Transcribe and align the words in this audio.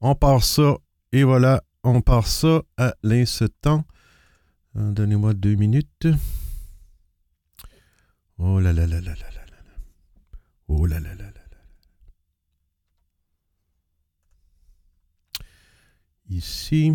On 0.00 0.14
part 0.14 0.42
ça, 0.42 0.78
et 1.12 1.24
voilà, 1.24 1.62
on 1.82 2.00
part 2.00 2.26
ça 2.26 2.62
à 2.78 2.94
l'instant. 3.02 3.84
Euh, 4.76 4.92
donnez-moi 4.92 5.34
deux 5.34 5.56
minutes. 5.56 6.08
Oh 8.38 8.60
là 8.60 8.72
là 8.72 8.86
là 8.86 9.00
là 9.00 9.14
là 9.14 9.30
là 9.30 9.46
là. 9.46 9.74
Oh 10.68 10.86
là 10.86 11.00
là 11.00 11.14
là 11.14 11.24
là 11.24 11.30
là. 11.32 11.40
Ici. 16.30 16.92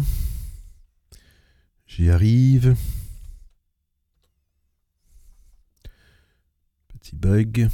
J'y 1.86 2.10
arrive. 2.10 2.76
Petit 6.88 7.16
bug. 7.16 7.70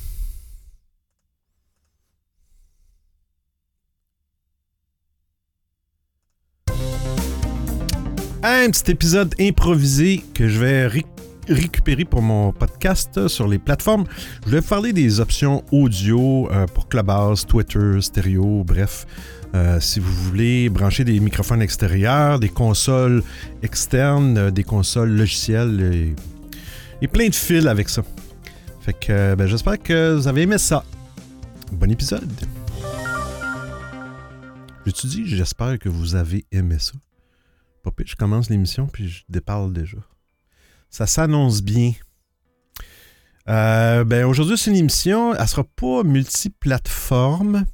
Un 8.43 8.69
petit 8.71 8.91
épisode 8.91 9.35
improvisé 9.39 10.23
que 10.33 10.47
je 10.47 10.59
vais 10.59 10.87
ré- 10.87 11.05
récupérer 11.47 12.05
pour 12.05 12.21
mon 12.21 12.51
podcast 12.51 13.27
sur 13.27 13.47
les 13.47 13.59
plateformes. 13.59 14.05
Je 14.45 14.51
vais 14.51 14.61
parler 14.61 14.93
des 14.93 15.19
options 15.19 15.63
audio 15.71 16.49
euh, 16.51 16.65
pour 16.67 16.87
Clubhouse, 16.89 17.45
Twitter, 17.45 18.01
stéréo, 18.01 18.63
bref. 18.63 19.05
Euh, 19.53 19.79
si 19.79 19.99
vous 19.99 20.11
voulez 20.11 20.69
brancher 20.69 21.03
des 21.03 21.19
microphones 21.19 21.61
extérieurs, 21.61 22.39
des 22.39 22.49
consoles 22.49 23.21
externes, 23.61 24.37
euh, 24.37 24.51
des 24.51 24.63
consoles 24.63 25.11
logicielles 25.11 26.15
et, 27.01 27.07
plein 27.07 27.27
de 27.29 27.35
fils 27.35 27.65
avec 27.67 27.89
ça. 27.89 28.03
Fait 28.81 28.93
que 28.93 29.35
ben, 29.35 29.45
j'espère 29.47 29.77
que 29.81 30.15
vous 30.15 30.27
avez 30.27 30.43
aimé 30.43 30.57
ça. 30.57 30.83
Bon 31.73 31.89
épisode. 31.91 32.29
Je-tu 34.85 35.07
dis, 35.07 35.27
j'espère 35.27 35.77
que 35.77 35.89
vous 35.89 36.15
avez 36.15 36.45
aimé 36.51 36.77
ça. 36.79 36.93
Je 38.05 38.15
commence 38.15 38.49
l'émission 38.49 38.87
puis 38.87 39.09
je 39.09 39.23
déparle 39.29 39.73
déjà. 39.73 39.97
Ça 40.89 41.07
s'annonce 41.07 41.61
bien. 41.61 41.93
Euh, 43.47 44.03
ben 44.03 44.25
aujourd'hui, 44.25 44.57
c'est 44.57 44.71
une 44.71 44.77
émission. 44.77 45.33
Elle 45.35 45.47
sera 45.47 45.63
pas 45.63 46.03
multiplateforme 46.03 47.65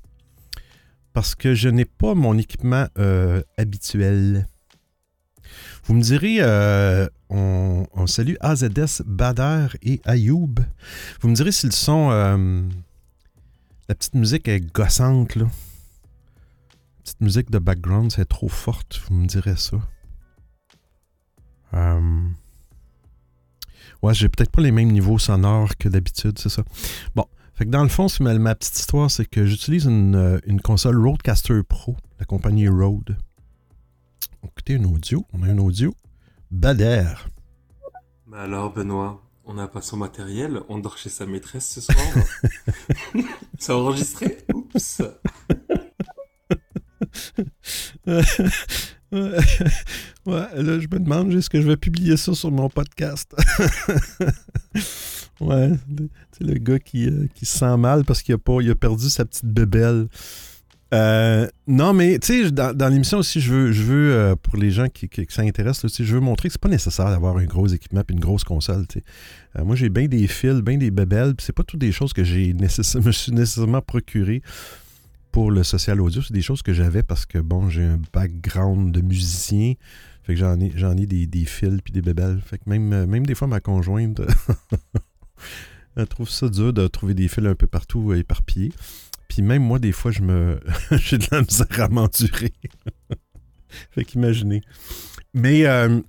parce 1.13 1.35
que 1.35 1.55
je 1.55 1.67
n'ai 1.67 1.85
pas 1.85 2.13
mon 2.13 2.37
équipement 2.37 2.87
euh, 2.99 3.41
habituel. 3.57 4.47
Vous 5.85 5.93
me 5.93 6.01
direz, 6.01 6.37
euh, 6.41 7.07
on, 7.29 7.85
on 7.93 8.07
salue 8.07 8.35
AZS, 8.39 9.01
Bader 9.05 9.67
et 9.81 10.01
Ayoub. 10.05 10.55
Vous 11.21 11.29
me 11.29 11.33
direz 11.33 11.51
si 11.51 11.65
le 11.65 11.71
son, 11.71 12.11
euh, 12.11 12.61
la 13.89 13.95
petite 13.95 14.15
musique 14.15 14.47
est 14.47 14.59
gossante, 14.59 15.35
là. 15.35 15.45
Petite 17.03 17.21
musique 17.21 17.49
de 17.49 17.59
background, 17.59 18.11
c'est 18.11 18.27
trop 18.27 18.49
forte. 18.49 19.01
Vous 19.07 19.15
me 19.15 19.25
direz 19.25 19.55
ça. 19.55 19.77
Euh, 21.73 22.29
Ouais, 24.03 24.13
j'ai 24.13 24.29
peut-être 24.29 24.51
pas 24.51 24.61
les 24.61 24.71
mêmes 24.71 24.91
niveaux 24.91 25.17
sonores 25.17 25.75
que 25.77 25.89
d'habitude, 25.89 26.37
c'est 26.37 26.49
ça. 26.49 26.63
Bon, 27.15 27.25
fait 27.55 27.65
que 27.65 27.71
dans 27.71 27.83
le 27.83 27.89
fond, 27.89 28.07
ma, 28.19 28.37
ma 28.37 28.53
petite 28.55 28.77
histoire, 28.77 29.09
c'est 29.09 29.25
que 29.25 29.45
j'utilise 29.45 29.85
une, 29.85 30.15
euh, 30.15 30.39
une 30.45 30.61
console 30.61 30.97
Rodecaster 30.97 31.61
Pro, 31.67 31.97
la 32.19 32.25
compagnie 32.25 32.67
Rode. 32.67 33.17
Écoutez, 34.43 34.75
un 34.75 34.83
audio. 34.83 35.25
On 35.33 35.43
a 35.43 35.47
un 35.47 35.57
audio. 35.57 35.95
Bader. 36.51 37.13
Bah 38.27 38.41
alors, 38.41 38.71
Benoît, 38.71 39.21
on 39.45 39.55
n'a 39.55 39.67
pas 39.67 39.81
son 39.81 39.97
matériel, 39.97 40.61
on 40.69 40.77
dort 40.77 40.97
chez 40.97 41.09
sa 41.09 41.25
maîtresse 41.25 41.67
ce 41.67 41.81
soir. 41.81 41.97
C'est 43.57 43.73
enregistré 43.73 44.37
Oups 44.53 45.01
ouais, 49.11 49.23
là, 50.25 50.79
je 50.79 50.87
me 50.87 50.99
demande, 50.99 51.33
est-ce 51.33 51.49
que 51.49 51.61
je 51.61 51.67
vais 51.67 51.77
publier 51.77 52.17
ça 52.17 52.33
sur 52.33 52.51
mon 52.51 52.69
podcast? 52.69 53.33
ouais, 55.39 55.71
c'est 56.31 56.43
le 56.43 56.55
gars 56.55 56.79
qui, 56.79 57.07
euh, 57.07 57.27
qui 57.33 57.45
se 57.45 57.57
sent 57.59 57.77
mal 57.77 58.03
parce 58.03 58.21
qu'il 58.21 58.35
a, 58.35 58.37
pas, 58.37 58.57
il 58.61 58.69
a 58.69 58.75
perdu 58.75 59.09
sa 59.09 59.23
petite 59.23 59.45
bébelle. 59.45 60.07
Euh, 60.93 61.47
non, 61.67 61.93
mais 61.93 62.19
tu 62.19 62.43
sais, 62.43 62.51
dans, 62.51 62.75
dans 62.75 62.89
l'émission 62.89 63.19
aussi, 63.19 63.39
je 63.39 63.53
veux, 63.53 63.71
je 63.71 63.83
veux 63.83 64.13
euh, 64.13 64.35
pour 64.35 64.57
les 64.57 64.71
gens 64.71 64.87
qui, 64.87 65.07
qui, 65.07 65.25
s'intéressent, 65.29 66.01
je 66.01 66.13
veux 66.13 66.21
montrer 66.21 66.49
que 66.49 66.53
c'est 66.53 66.61
pas 66.61 66.69
nécessaire 66.69 67.09
d'avoir 67.09 67.37
un 67.37 67.45
gros 67.45 67.67
équipement 67.67 68.01
et 68.01 68.11
une 68.11 68.19
grosse 68.19 68.43
console. 68.43 68.85
moi, 69.63 69.75
j'ai 69.77 69.89
bien 69.89 70.07
des 70.07 70.27
fils, 70.27 70.61
bien 70.61 70.77
des 70.77 70.91
bébelles, 70.91 71.33
c'est 71.39 71.55
pas 71.55 71.63
toutes 71.63 71.79
des 71.79 71.93
choses 71.93 72.11
que 72.11 72.25
j'ai 72.25 72.53
nécessaire, 72.53 73.01
me 73.05 73.11
suis 73.11 73.31
nécessairement 73.31 73.81
procuré 73.81 74.41
pour 75.37 75.51
le 75.51 75.63
social 75.63 76.01
audio. 76.01 76.23
C'est 76.23 76.33
des 76.33 76.41
choses 76.41 76.63
que 76.63 76.73
j'avais 76.73 77.03
parce 77.03 77.27
que, 77.27 77.37
bon, 77.37 77.69
j'ai 77.69 77.83
un 77.83 77.99
background 78.11 78.91
de 78.91 79.01
musicien. 79.01 79.75
Fait 80.23 80.33
que 80.33 80.39
j'en 80.39 80.59
ai, 80.59 80.71
j'en 80.75 80.97
ai 80.97 81.05
des, 81.05 81.27
des 81.27 81.45
fils 81.45 81.79
puis 81.83 81.93
des 81.93 82.01
bébelles. 82.01 82.41
Fait 82.43 82.57
que 82.57 82.63
même, 82.67 83.05
même 83.05 83.23
des 83.23 83.35
fois, 83.35 83.47
ma 83.47 83.59
conjointe, 83.59 84.19
elle 85.95 86.07
trouve 86.07 86.27
ça 86.27 86.49
dur 86.49 86.73
de 86.73 86.87
trouver 86.87 87.13
des 87.13 87.27
fils 87.27 87.45
un 87.45 87.53
peu 87.53 87.67
partout 87.67 88.13
euh, 88.13 88.17
éparpillés. 88.17 88.73
Puis 89.27 89.43
même 89.43 89.61
moi, 89.61 89.77
des 89.77 89.91
fois, 89.91 90.09
je 90.09 90.23
me 90.23 90.59
j'ai 90.93 91.19
de 91.19 91.27
la 91.29 91.41
misère 91.41 91.81
à 91.81 91.87
m'endurer. 91.87 92.53
fait 93.91 94.05
qu'imaginez. 94.05 94.63
Mais 95.35 95.67
euh, 95.67 96.01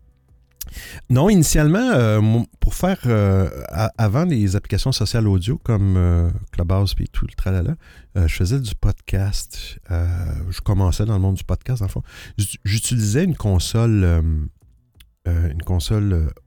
non, 1.10 1.28
initialement, 1.30 1.90
euh, 1.92 2.20
pour 2.60 2.74
faire 2.74 2.98
euh, 3.06 3.48
avant 3.96 4.24
les 4.24 4.56
applications 4.56 4.92
sociales 4.92 5.26
audio 5.28 5.58
comme 5.58 5.96
euh, 5.96 6.30
Clubhouse 6.52 6.94
et 7.00 7.06
tout 7.08 7.26
le 7.26 7.32
tralala, 7.34 7.76
euh, 8.16 8.26
je 8.28 8.34
faisais 8.34 8.60
du 8.60 8.74
podcast. 8.74 9.78
Je 9.90 10.60
commençais 10.62 11.04
dans 11.04 11.14
le 11.14 11.20
monde 11.20 11.36
du 11.36 11.44
podcast, 11.44 11.82
en. 11.82 12.02
J'ut- 12.36 12.58
J'utilisais 12.64 13.24
une 13.24 13.36
console, 13.36 14.22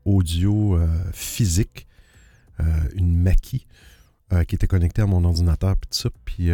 audio 0.05 0.79
physique, 1.13 1.88
une 2.95 3.15
Mackie, 3.17 3.65
qui 4.47 4.55
était 4.55 4.67
connectée 4.67 5.01
à 5.01 5.07
mon 5.07 5.23
ordinateur, 5.23 5.75
puis 5.77 5.89
tout 5.91 5.97
ça. 5.97 6.09
Puis 6.25 6.49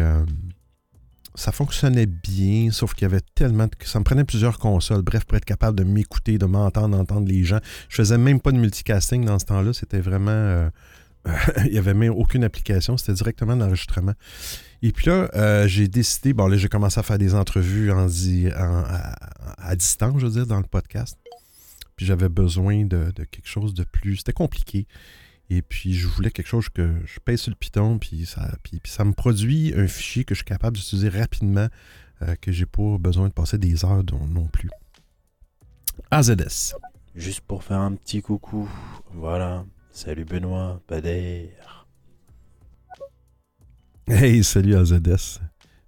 ça 1.34 1.52
fonctionnait 1.52 2.06
bien, 2.06 2.70
sauf 2.70 2.94
qu'il 2.94 3.02
y 3.02 3.06
avait 3.06 3.22
tellement 3.34 3.66
de... 3.66 3.72
Ça 3.84 3.98
me 3.98 4.04
prenait 4.04 4.24
plusieurs 4.24 4.58
consoles, 4.58 5.02
bref, 5.02 5.24
pour 5.24 5.36
être 5.36 5.44
capable 5.44 5.78
de 5.78 5.84
m'écouter, 5.84 6.38
de 6.38 6.46
m'entendre, 6.46 6.96
d'entendre 6.96 7.28
les 7.28 7.44
gens. 7.44 7.60
Je 7.88 7.96
faisais 7.96 8.18
même 8.18 8.40
pas 8.40 8.52
de 8.52 8.58
multicasting 8.58 9.24
dans 9.24 9.38
ce 9.38 9.46
temps-là. 9.46 9.72
C'était 9.72 10.00
vraiment... 10.00 10.30
euh, 10.30 10.68
il 11.64 11.72
n'y 11.72 11.78
avait 11.78 11.94
même 11.94 12.12
aucune 12.12 12.44
application. 12.44 12.96
C'était 12.96 13.14
directement 13.14 13.54
l'enregistrement. 13.54 14.14
Et 14.82 14.92
puis 14.92 15.06
là, 15.06 15.30
euh, 15.34 15.68
j'ai 15.68 15.88
décidé... 15.88 16.32
Bon, 16.32 16.46
là, 16.48 16.56
j'ai 16.56 16.68
commencé 16.68 16.98
à 16.98 17.02
faire 17.02 17.18
des 17.18 17.34
entrevues 17.34 17.90
en, 17.92 18.08
à, 19.58 19.76
distance, 19.76 20.18
je 20.18 20.26
veux 20.26 20.32
dire, 20.32 20.46
dans 20.46 20.58
le 20.58 20.66
podcast. 20.66 21.18
Puis 21.96 22.06
j'avais 22.06 22.28
besoin 22.28 22.84
de 22.84 23.12
quelque 23.30 23.48
chose 23.48 23.74
de 23.74 23.84
plus... 23.84 24.18
C'était 24.18 24.32
compliqué. 24.32 24.86
Et 25.50 25.62
puis, 25.62 25.94
je 25.94 26.06
voulais 26.06 26.30
quelque 26.30 26.46
chose 26.46 26.68
que 26.68 26.94
je 27.06 27.20
pèse 27.20 27.40
sur 27.40 27.50
le 27.50 27.56
piton, 27.56 27.98
puis 27.98 28.26
ça, 28.26 28.50
puis, 28.62 28.80
puis 28.80 28.92
ça 28.92 29.04
me 29.04 29.12
produit 29.12 29.72
un 29.76 29.86
fichier 29.86 30.24
que 30.24 30.34
je 30.34 30.40
suis 30.40 30.44
capable 30.44 30.76
d'utiliser 30.76 31.08
rapidement, 31.08 31.68
euh, 32.22 32.34
que 32.36 32.52
j'ai 32.52 32.66
pas 32.66 32.98
besoin 32.98 33.28
de 33.28 33.32
passer 33.32 33.56
des 33.56 33.84
heures 33.84 34.04
non, 34.12 34.26
non 34.26 34.46
plus. 34.46 34.70
AZS. 36.10 36.74
Juste 37.14 37.40
pour 37.40 37.64
faire 37.64 37.80
un 37.80 37.94
petit 37.94 38.20
coucou. 38.20 38.68
Voilà. 39.14 39.64
Salut 39.90 40.24
Benoît, 40.24 40.80
Bader. 40.88 41.50
Hey, 44.06 44.44
salut 44.44 44.76
AZS. 44.76 45.40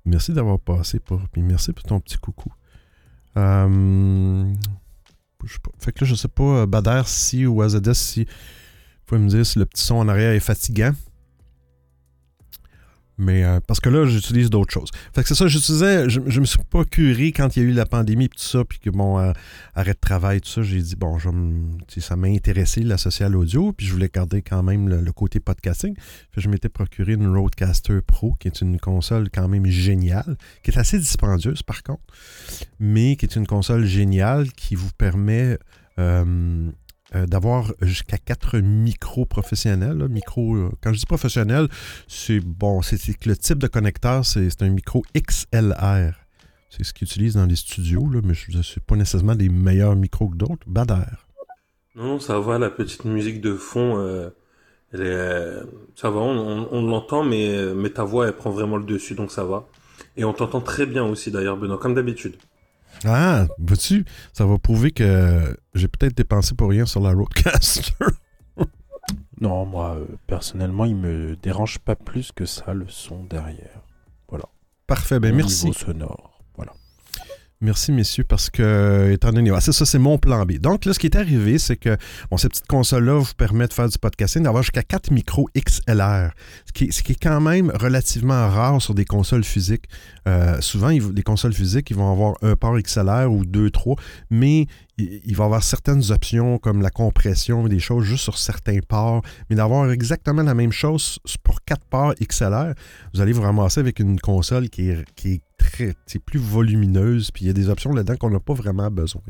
Merci 0.04 0.32
d'avoir 0.32 0.58
passé 0.58 0.98
pour. 0.98 1.20
Puis 1.28 1.42
merci 1.42 1.72
pour 1.72 1.84
ton 1.84 2.00
petit 2.00 2.16
coucou. 2.16 2.52
Euh, 3.36 4.52
je 5.44 5.52
sais 5.52 5.58
pas. 5.62 5.70
Fait 5.78 5.92
que 5.92 6.04
là, 6.04 6.10
je 6.10 6.14
sais 6.14 6.28
pas, 6.28 6.42
euh, 6.42 6.66
Bader, 6.66 7.02
si 7.06 7.46
ou 7.46 7.62
AZS, 7.62 7.92
si. 7.94 8.26
Pouvez 9.10 9.22
me 9.22 9.28
dire 9.28 9.44
si 9.44 9.58
le 9.58 9.66
petit 9.66 9.82
son 9.82 9.96
en 9.96 10.06
arrière 10.06 10.30
est 10.30 10.38
fatigant. 10.38 10.92
Mais 13.18 13.42
euh, 13.42 13.58
parce 13.66 13.80
que 13.80 13.88
là, 13.88 14.06
j'utilise 14.06 14.50
d'autres 14.50 14.72
choses. 14.72 14.92
Fait 15.12 15.22
que 15.22 15.28
c'est 15.28 15.34
ça, 15.34 15.48
j'utilisais, 15.48 16.08
je, 16.08 16.20
me 16.20 16.44
suis 16.44 16.60
procuré 16.70 17.32
quand 17.32 17.56
il 17.56 17.62
y 17.64 17.66
a 17.66 17.68
eu 17.68 17.72
la 17.72 17.86
pandémie 17.86 18.26
et 18.26 18.28
tout 18.28 18.38
ça, 18.38 18.64
puis 18.64 18.78
que 18.78 18.88
bon, 18.88 19.18
euh, 19.18 19.32
arrêt 19.74 19.94
de 19.94 19.98
travail, 20.00 20.40
tout 20.40 20.48
ça, 20.48 20.62
j'ai 20.62 20.80
dit, 20.80 20.94
bon, 20.94 21.18
je 21.18 21.28
ça 21.98 22.14
m'a 22.14 22.28
intéressé 22.28 22.82
la 22.82 22.98
social 22.98 23.34
audio, 23.34 23.72
puis 23.72 23.84
je 23.84 23.92
voulais 23.92 24.10
garder 24.14 24.42
quand 24.42 24.62
même 24.62 24.88
le, 24.88 25.12
côté 25.12 25.40
podcasting. 25.40 25.96
Je 26.36 26.48
m'étais 26.48 26.68
procuré 26.68 27.14
une 27.14 27.36
Rodecaster 27.36 28.02
Pro, 28.06 28.36
qui 28.38 28.46
est 28.46 28.60
une 28.60 28.78
console 28.78 29.28
quand 29.28 29.48
même 29.48 29.66
géniale, 29.66 30.36
qui 30.62 30.70
est 30.70 30.78
assez 30.78 31.00
dispendieuse 31.00 31.64
par 31.64 31.82
contre, 31.82 32.04
mais 32.78 33.16
qui 33.16 33.26
est 33.26 33.34
une 33.34 33.48
console 33.48 33.86
géniale 33.86 34.52
qui 34.52 34.76
vous 34.76 34.92
permet 34.96 35.58
euh, 35.98 36.70
euh, 37.14 37.26
d'avoir 37.26 37.72
jusqu'à 37.82 38.18
quatre 38.18 38.58
micros 38.58 39.26
professionnels. 39.26 40.06
Micro, 40.08 40.54
euh, 40.54 40.70
quand 40.80 40.92
je 40.92 41.00
dis 41.00 41.06
professionnel, 41.06 41.68
c'est 42.06 42.38
bon, 42.38 42.82
c'est 42.82 42.98
le 43.26 43.36
type 43.36 43.58
de 43.58 43.66
connecteur, 43.66 44.24
c'est 44.24 44.62
un 44.62 44.68
micro 44.68 45.02
XLR. 45.16 46.14
C'est 46.68 46.84
ce 46.84 46.92
qu'ils 46.92 47.08
utilisent 47.08 47.34
dans 47.34 47.46
les 47.46 47.56
studios, 47.56 48.08
mais 48.22 48.34
je 48.34 48.62
sais 48.62 48.78
pas 48.78 48.94
nécessairement 48.94 49.34
des 49.34 49.48
meilleurs 49.48 49.96
micros 49.96 50.28
que 50.28 50.36
d'autres. 50.36 50.64
Bader. 50.68 51.02
Non, 51.96 52.04
non, 52.04 52.20
ça 52.20 52.38
va, 52.38 52.60
la 52.60 52.70
petite 52.70 53.04
musique 53.04 53.40
de 53.40 53.54
fond, 53.54 53.98
euh, 53.98 54.30
ça 55.96 56.10
va, 56.10 56.20
on 56.20 56.86
l'entend, 56.86 57.24
mais, 57.24 57.74
mais 57.74 57.90
ta 57.90 58.04
voix, 58.04 58.28
elle 58.28 58.36
prend 58.36 58.50
vraiment 58.50 58.76
le 58.76 58.84
dessus, 58.84 59.16
donc 59.16 59.32
ça 59.32 59.42
va. 59.42 59.66
Et 60.16 60.24
on 60.24 60.32
t'entend 60.32 60.60
très 60.60 60.86
bien 60.86 61.04
aussi, 61.04 61.32
d'ailleurs, 61.32 61.56
Benoît, 61.56 61.78
comme 61.78 61.94
d'habitude. 61.94 62.36
Ah, 63.04 63.46
vois-tu, 63.58 64.04
ça 64.32 64.44
va 64.46 64.58
prouver 64.58 64.90
que 64.90 65.56
j'ai 65.74 65.88
peut-être 65.88 66.16
dépensé 66.16 66.54
pour 66.54 66.68
rien 66.70 66.86
sur 66.86 67.00
la 67.00 67.12
Roadcaster. 67.12 67.92
Non, 69.40 69.64
moi, 69.64 69.96
euh, 69.96 70.04
personnellement, 70.26 70.84
il 70.84 70.96
me 70.96 71.34
dérange 71.34 71.78
pas 71.78 71.96
plus 71.96 72.30
que 72.30 72.44
ça, 72.44 72.74
le 72.74 72.86
son 72.88 73.24
derrière. 73.24 73.80
Parfait, 74.86 75.20
ben 75.20 75.32
Au 75.32 75.36
merci. 75.36 75.66
niveau 75.66 75.78
sonore. 75.78 76.29
Merci, 77.62 77.92
messieurs, 77.92 78.24
parce 78.24 78.48
que, 78.48 79.10
étant 79.12 79.32
donné, 79.32 79.52
c'est 79.60 79.72
ça, 79.72 79.84
c'est 79.84 79.98
mon 79.98 80.16
plan 80.16 80.46
B. 80.46 80.52
Donc, 80.52 80.86
là, 80.86 80.94
ce 80.94 80.98
qui 80.98 81.08
est 81.08 81.16
arrivé, 81.16 81.58
c'est 81.58 81.76
que, 81.76 81.94
bon, 82.30 82.38
cette 82.38 82.52
petite 82.52 82.66
console-là 82.66 83.18
vous 83.18 83.34
permet 83.36 83.66
de 83.68 83.72
faire 83.74 83.86
du 83.86 83.98
podcasting, 83.98 84.44
d'avoir 84.44 84.62
jusqu'à 84.62 84.82
4 84.82 85.10
micros 85.10 85.46
XLR, 85.54 86.30
ce 86.64 86.72
qui, 86.72 86.84
est- 86.84 87.22
quand 87.22 87.38
même 87.42 87.70
relativement 87.74 88.48
rare 88.48 88.80
sur 88.80 88.94
des 88.94 89.04
consoles 89.04 89.44
physiques. 89.44 89.84
Euh, 90.26 90.58
souvent, 90.62 90.88
les 90.88 91.22
consoles 91.22 91.52
physiques, 91.52 91.90
ils 91.90 91.96
vont 91.96 92.10
avoir 92.10 92.34
un 92.40 92.56
port 92.56 92.78
XLR 92.78 93.30
ou 93.30 93.44
deux, 93.44 93.68
trois, 93.70 93.96
mais 94.30 94.66
il, 94.96 95.20
il 95.26 95.36
va 95.36 95.44
avoir 95.44 95.62
certaines 95.62 96.10
options 96.12 96.56
comme 96.56 96.80
la 96.80 96.90
compression, 96.90 97.68
des 97.68 97.78
choses 97.78 98.04
juste 98.06 98.22
sur 98.24 98.38
certains 98.38 98.78
ports, 98.88 99.20
mais 99.50 99.56
d'avoir 99.56 99.90
exactement 99.90 100.42
la 100.42 100.54
même 100.54 100.72
chose 100.72 101.18
pour 101.42 101.60
quatre 101.66 101.84
ports 101.90 102.14
XLR, 102.22 102.72
vous 103.12 103.20
allez 103.20 103.32
vous 103.32 103.42
ramasser 103.42 103.80
avec 103.80 103.98
une 103.98 104.18
console 104.18 104.70
qui 104.70 104.92
qui 105.14 105.32
est 105.34 105.42
très, 105.60 105.94
plus 106.24 106.38
volumineuse, 106.38 107.30
puis 107.30 107.44
il 107.44 107.46
y 107.48 107.50
a 107.50 107.52
des 107.52 107.68
options 107.68 107.92
là-dedans 107.92 108.16
qu'on 108.16 108.30
n'a 108.30 108.40
pas 108.40 108.54
vraiment 108.54 108.90
besoin. 108.90 109.22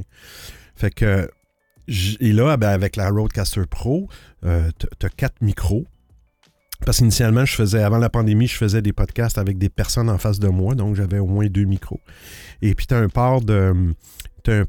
Fait 0.77 0.91
que, 0.91 1.31
et 2.21 2.33
là, 2.33 2.57
ben, 2.57 2.69
avec 2.69 2.97
la 2.97 3.11
Roadcaster 3.11 3.65
Pro, 3.69 4.09
euh, 4.45 4.71
tu 4.79 5.07
as 5.07 5.11
quatre 5.11 5.41
micros. 5.41 5.85
Parce 6.87 6.99
qu'initialement, 6.99 7.45
je 7.45 7.55
faisais, 7.55 7.83
avant 7.83 7.99
la 7.99 8.09
pandémie, 8.09 8.47
je 8.47 8.57
faisais 8.57 8.81
des 8.81 8.95
podcasts 8.95 9.37
avec 9.37 9.59
des 9.59 9.69
personnes 9.69 10.09
en 10.09 10.17
face 10.17 10.39
de 10.39 10.49
moi, 10.49 10.75
donc 10.75 10.97
j'avais 10.97 11.19
au 11.19 11.27
moins 11.27 11.47
deux 11.47 11.65
micros. 11.65 12.01
Et 12.63 12.75
puis, 12.75 12.87
tu 12.87 12.95
as 12.95 12.99
un 12.99 13.09
port 13.09 13.43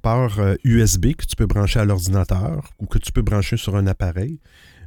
port 0.01 0.39
euh, 0.39 0.55
USB 0.65 1.13
que 1.13 1.25
tu 1.25 1.35
peux 1.37 1.45
brancher 1.45 1.79
à 1.79 1.85
l'ordinateur 1.85 2.69
ou 2.79 2.85
que 2.85 2.97
tu 2.97 3.13
peux 3.13 3.21
brancher 3.21 3.55
sur 3.55 3.77
un 3.77 3.87
appareil. 3.87 4.39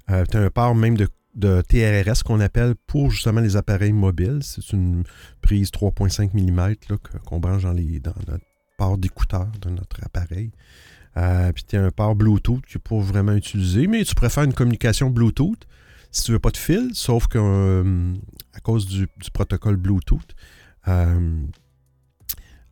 tu 0.08 0.36
as 0.36 0.40
un 0.40 0.50
port 0.50 0.74
même 0.74 0.96
de, 0.96 1.08
de 1.34 1.62
TRRS 1.62 2.22
qu'on 2.24 2.40
appelle 2.40 2.74
pour 2.86 3.10
justement 3.10 3.40
les 3.40 3.56
appareils 3.56 3.92
mobiles. 3.92 4.40
C'est 4.42 4.72
une 4.72 5.04
prise 5.40 5.70
3.5 5.70 6.30
mm 6.32 6.74
qu'on 7.24 7.40
branche 7.40 7.62
dans, 7.62 7.72
les, 7.72 8.00
dans 8.00 8.14
notre 8.28 8.44
port 8.78 8.98
d'écouteur 8.98 9.48
de 9.60 9.70
notre 9.70 10.04
appareil. 10.04 10.52
Euh, 11.16 11.52
puis 11.52 11.64
tu 11.64 11.76
as 11.76 11.84
un 11.84 11.90
port 11.90 12.14
Bluetooth 12.16 12.64
qui 12.66 12.78
pas 12.78 12.98
vraiment 12.98 13.34
utilisé, 13.34 13.86
mais 13.86 14.04
tu 14.04 14.14
préfères 14.14 14.44
une 14.44 14.54
communication 14.54 15.10
Bluetooth 15.10 15.66
si 16.10 16.22
tu 16.22 16.32
veux 16.32 16.38
pas 16.38 16.50
de 16.50 16.56
fil, 16.56 16.90
sauf 16.94 17.26
que 17.26 17.38
euh, 17.40 18.14
cause 18.62 18.86
du, 18.86 19.08
du 19.20 19.30
protocole 19.32 19.76
Bluetooth, 19.76 20.34
euh, 20.86 21.40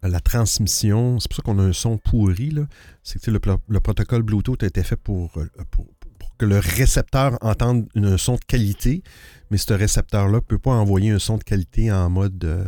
la 0.05 0.20
transmission, 0.20 1.19
c'est 1.19 1.29
pour 1.29 1.37
ça 1.37 1.43
qu'on 1.43 1.59
a 1.59 1.62
un 1.62 1.73
son 1.73 1.99
pourri, 1.99 2.55
c'est 3.03 3.20
que 3.20 3.31
le, 3.31 3.41
protocole 3.81 4.23
Bluetooth 4.23 4.62
a 4.62 4.67
été 4.67 4.82
fait 4.85 4.97
pour, 4.97 5.32
pour- 5.70 5.88
pour 6.00 6.01
le 6.44 6.58
récepteur 6.58 7.38
entende 7.40 7.88
un 7.94 8.16
son 8.16 8.34
de 8.34 8.44
qualité, 8.46 9.02
mais 9.50 9.58
ce 9.58 9.72
récepteur-là 9.72 10.36
ne 10.36 10.40
peut 10.40 10.58
pas 10.58 10.72
envoyer 10.72 11.10
un 11.10 11.18
son 11.18 11.38
de 11.38 11.44
qualité 11.44 11.90
en 11.92 12.08
mode, 12.10 12.44
euh, 12.44 12.64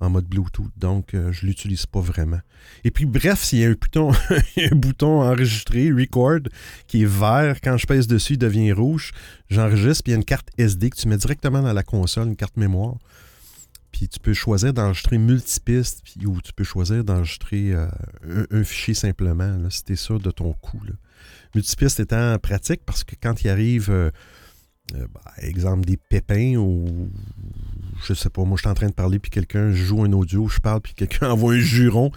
Bluetooth. 0.00 0.70
Donc, 0.76 1.14
euh, 1.14 1.32
je 1.32 1.44
ne 1.44 1.48
l'utilise 1.48 1.86
pas 1.86 2.00
vraiment. 2.00 2.40
Et 2.84 2.90
puis, 2.90 3.06
bref, 3.06 3.42
s'il 3.42 3.60
y 3.60 3.64
a 3.64 3.68
un 3.68 3.74
bouton, 4.74 5.22
un 5.22 5.30
enregistré, 5.30 5.90
record, 5.90 6.40
qui 6.86 7.02
est 7.02 7.06
vert, 7.06 7.60
quand 7.62 7.76
je 7.76 7.86
pèse 7.86 8.06
dessus, 8.06 8.34
il 8.34 8.38
devient 8.38 8.72
rouge, 8.72 9.12
j'enregistre, 9.48 10.04
puis 10.04 10.12
il 10.12 10.14
y 10.14 10.16
a 10.16 10.18
une 10.18 10.24
carte 10.24 10.48
SD 10.58 10.90
que 10.90 10.96
tu 10.96 11.08
mets 11.08 11.16
directement 11.16 11.62
dans 11.62 11.72
la 11.72 11.82
console, 11.82 12.28
une 12.28 12.36
carte 12.36 12.56
mémoire. 12.56 12.96
Puis 13.92 14.08
tu 14.08 14.18
peux 14.18 14.34
choisir 14.34 14.72
d'enregistrer 14.72 15.18
multipistes, 15.18 16.02
ou 16.26 16.40
tu 16.40 16.52
peux 16.52 16.64
choisir 16.64 17.04
d'enregistrer 17.04 17.72
euh, 17.72 17.86
un, 18.50 18.64
fichier 18.64 18.94
simplement, 18.94 19.56
là, 19.56 19.70
si 19.70 19.84
de 19.84 20.30
ton 20.30 20.52
coût. 20.54 20.80
Multipiste 21.54 22.00
étant 22.00 22.38
pratique 22.38 22.82
parce 22.84 23.04
que 23.04 23.14
quand 23.20 23.44
il 23.44 23.48
arrive, 23.48 23.90
euh, 23.90 24.10
euh, 24.94 25.06
bah, 25.12 25.20
exemple, 25.38 25.84
des 25.84 25.96
pépins 25.96 26.56
ou 26.56 27.10
je 28.04 28.12
sais 28.12 28.30
pas, 28.30 28.42
moi 28.42 28.56
je 28.56 28.62
suis 28.62 28.68
en 28.68 28.74
train 28.74 28.88
de 28.88 28.94
parler 28.94 29.18
puis 29.18 29.30
quelqu'un 29.30 29.72
joue 29.72 30.02
un 30.02 30.12
audio, 30.12 30.48
je 30.48 30.58
parle 30.58 30.80
puis 30.80 30.94
quelqu'un 30.94 31.30
envoie 31.30 31.54
un 31.54 31.60
juron, 31.60 32.10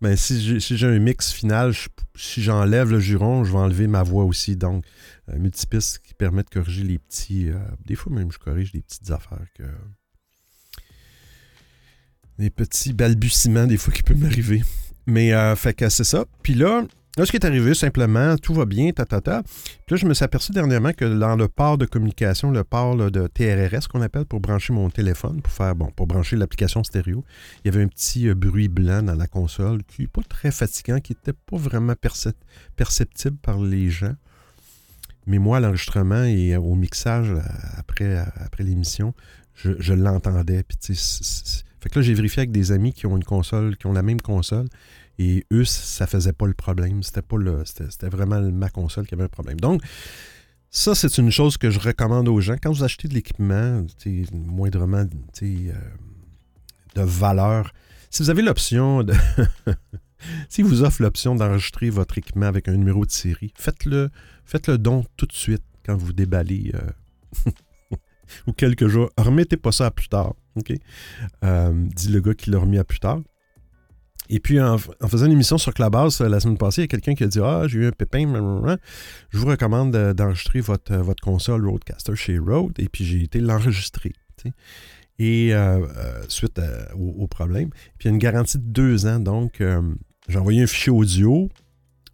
ben 0.00 0.16
si 0.16 0.58
j'ai 0.60 0.86
un 0.86 0.98
mix 0.98 1.32
final, 1.32 1.72
si 2.16 2.42
j'enlève 2.42 2.90
le 2.90 3.00
juron, 3.00 3.44
je 3.44 3.52
vais 3.52 3.58
enlever 3.58 3.86
ma 3.86 4.02
voix 4.02 4.24
aussi. 4.24 4.56
Donc, 4.56 4.84
euh, 5.28 5.38
multipiste 5.38 6.00
qui 6.00 6.14
permet 6.14 6.42
de 6.42 6.48
corriger 6.50 6.82
les 6.82 6.98
petits. 6.98 7.50
des 7.86 7.94
fois 7.94 8.12
même 8.12 8.32
je 8.32 8.38
corrige 8.38 8.72
des 8.72 8.82
petites 8.82 9.10
affaires 9.10 9.46
que. 9.54 9.64
Des 12.38 12.50
petits 12.50 12.94
balbutiements 12.94 13.66
des 13.66 13.76
fois 13.76 13.92
qui 13.92 14.02
peuvent 14.02 14.16
m'arriver. 14.16 14.62
Mais 15.06 15.32
fait 15.56 15.74
que 15.74 15.90
c'est 15.90 16.04
ça. 16.04 16.24
Puis 16.42 16.54
là, 16.54 16.84
là, 17.16 17.26
ce 17.26 17.30
qui 17.30 17.36
est 17.36 17.44
arrivé, 17.44 17.74
simplement, 17.74 18.36
tout 18.36 18.54
va 18.54 18.64
bien, 18.64 18.90
ta, 18.92 19.04
ta, 19.04 19.20
ta. 19.20 19.42
Puis 19.42 19.94
là, 19.94 19.96
je 19.96 20.06
me 20.06 20.14
suis 20.14 20.24
aperçu 20.24 20.52
dernièrement 20.52 20.92
que 20.92 21.04
dans 21.04 21.36
le 21.36 21.48
port 21.48 21.78
de 21.78 21.86
communication, 21.86 22.50
le 22.50 22.64
port 22.64 22.96
de 22.96 23.26
TRRS 23.26 23.88
qu'on 23.88 24.02
appelle 24.02 24.26
pour 24.26 24.40
brancher 24.40 24.72
mon 24.72 24.90
téléphone, 24.90 25.42
pour 25.42 25.52
faire, 25.52 25.74
bon, 25.74 25.90
pour 25.90 26.06
brancher 26.06 26.36
l'application 26.36 26.84
stéréo, 26.84 27.24
il 27.64 27.72
y 27.72 27.74
avait 27.74 27.84
un 27.84 27.88
petit 27.88 28.28
euh, 28.28 28.34
bruit 28.34 28.68
blanc 28.68 29.02
dans 29.02 29.14
la 29.14 29.26
console 29.26 29.82
qui 29.84 30.02
n'est 30.02 30.08
pas 30.08 30.22
très 30.28 30.50
fatigant, 30.50 31.00
qui 31.00 31.12
n'était 31.12 31.32
pas 31.32 31.56
vraiment 31.56 31.94
percep- 31.94 32.34
perceptible 32.76 33.36
par 33.36 33.58
les 33.58 33.90
gens. 33.90 34.14
Mais 35.26 35.38
moi, 35.38 35.58
à 35.58 35.60
l'enregistrement 35.60 36.24
et 36.24 36.56
au 36.56 36.74
mixage 36.74 37.30
euh, 37.30 37.40
après, 37.76 38.16
après 38.36 38.64
l'émission, 38.64 39.14
je, 39.54 39.92
l'entendais. 39.92 40.64
Fait 41.80 41.88
que 41.88 41.98
là, 41.98 42.02
j'ai 42.02 42.14
vérifié 42.14 42.40
avec 42.40 42.52
des 42.52 42.72
amis 42.72 42.92
qui 42.92 43.06
ont 43.06 43.16
une 43.16 43.24
console, 43.24 43.76
qui 43.76 43.86
ont 43.86 43.92
la 43.92 44.02
même 44.02 44.20
console. 44.20 44.66
Et 45.22 45.44
eux, 45.52 45.66
ça 45.66 46.06
faisait 46.06 46.32
pas 46.32 46.46
le 46.46 46.54
problème. 46.54 47.02
C'était 47.02 47.20
pas 47.20 47.36
le. 47.36 47.62
C'était 47.66 48.08
vraiment 48.08 48.40
ma 48.40 48.70
console 48.70 49.06
qui 49.06 49.12
avait 49.12 49.24
un 49.24 49.28
problème. 49.28 49.60
Donc, 49.60 49.82
ça, 50.70 50.94
c'est 50.94 51.18
une 51.18 51.30
chose 51.30 51.58
que 51.58 51.68
je 51.68 51.78
recommande 51.78 52.26
aux 52.26 52.40
gens. 52.40 52.56
Quand 52.60 52.72
vous 52.72 52.84
achetez 52.84 53.06
de 53.06 53.12
l'équipement, 53.12 53.84
moindrement 54.32 55.04
euh, 55.42 55.72
de 56.94 57.02
valeur, 57.02 57.74
si 58.08 58.22
vous 58.22 58.30
avez 58.30 58.40
l'option 58.40 59.02
de. 59.02 59.12
si 60.48 60.62
vous 60.62 60.82
offre 60.82 61.02
l'option 61.02 61.34
d'enregistrer 61.34 61.90
votre 61.90 62.16
équipement 62.16 62.46
avec 62.46 62.66
un 62.66 62.76
numéro 62.76 63.04
de 63.04 63.10
série, 63.10 63.52
faites-le 63.58 64.08
faites 64.46 64.68
le 64.68 64.78
don 64.78 65.04
tout 65.18 65.26
de 65.26 65.34
suite 65.34 65.62
quand 65.84 65.96
vous 65.96 66.14
déballez. 66.14 66.72
euh, 66.74 67.50
ou 68.46 68.52
quelques 68.52 68.88
jours. 68.88 69.10
Remettez 69.18 69.58
pas 69.58 69.72
ça 69.72 69.86
à 69.86 69.90
plus 69.90 70.08
tard. 70.08 70.34
OK? 70.56 70.72
Euh, 71.44 71.72
dit 71.94 72.08
le 72.08 72.20
gars 72.20 72.32
qui 72.32 72.48
l'a 72.48 72.58
remis 72.58 72.78
à 72.78 72.84
plus 72.84 73.00
tard. 73.00 73.20
Et 74.32 74.38
puis, 74.38 74.60
en, 74.60 74.78
faisant 74.78 75.26
une 75.26 75.32
émission 75.32 75.58
sur 75.58 75.74
Clubhouse 75.74 76.20
euh, 76.20 76.28
la 76.28 76.38
semaine 76.38 76.56
passée, 76.56 76.82
il 76.82 76.84
y 76.84 76.86
a 76.86 76.88
quelqu'un 76.88 77.14
qui 77.16 77.24
a 77.24 77.26
dit 77.26 77.40
Ah, 77.42 77.64
j'ai 77.66 77.78
eu 77.80 77.86
un 77.86 77.90
pépin. 77.90 78.32
Je 79.30 79.38
vous 79.38 79.46
recommande 79.46 79.92
de- 79.92 80.12
d'enregistrer 80.12 80.60
votre, 80.60 80.92
euh, 80.92 81.02
votre 81.02 81.20
console 81.20 81.66
Roadcaster 81.68 82.14
chez 82.14 82.38
Rode. 82.38 82.78
Et 82.78 82.88
puis, 82.88 83.04
j'ai 83.04 83.22
été 83.24 83.40
l'enregistrer. 83.40 84.12
Et 85.18 85.52
euh, 85.52 85.84
euh, 85.96 86.22
suite 86.28 86.60
euh, 86.60 86.84
au, 86.94 87.26
problème. 87.26 87.70
Puis, 87.98 88.04
il 88.04 88.04
y 88.06 88.08
a 88.08 88.12
une 88.12 88.18
garantie 88.18 88.58
de 88.58 88.62
deux 88.62 89.04
ans. 89.06 89.18
Donc, 89.18 89.60
euh, 89.60 89.82
j'ai 90.28 90.38
envoyé 90.38 90.62
un 90.62 90.66
fichier 90.68 90.92
audio 90.92 91.48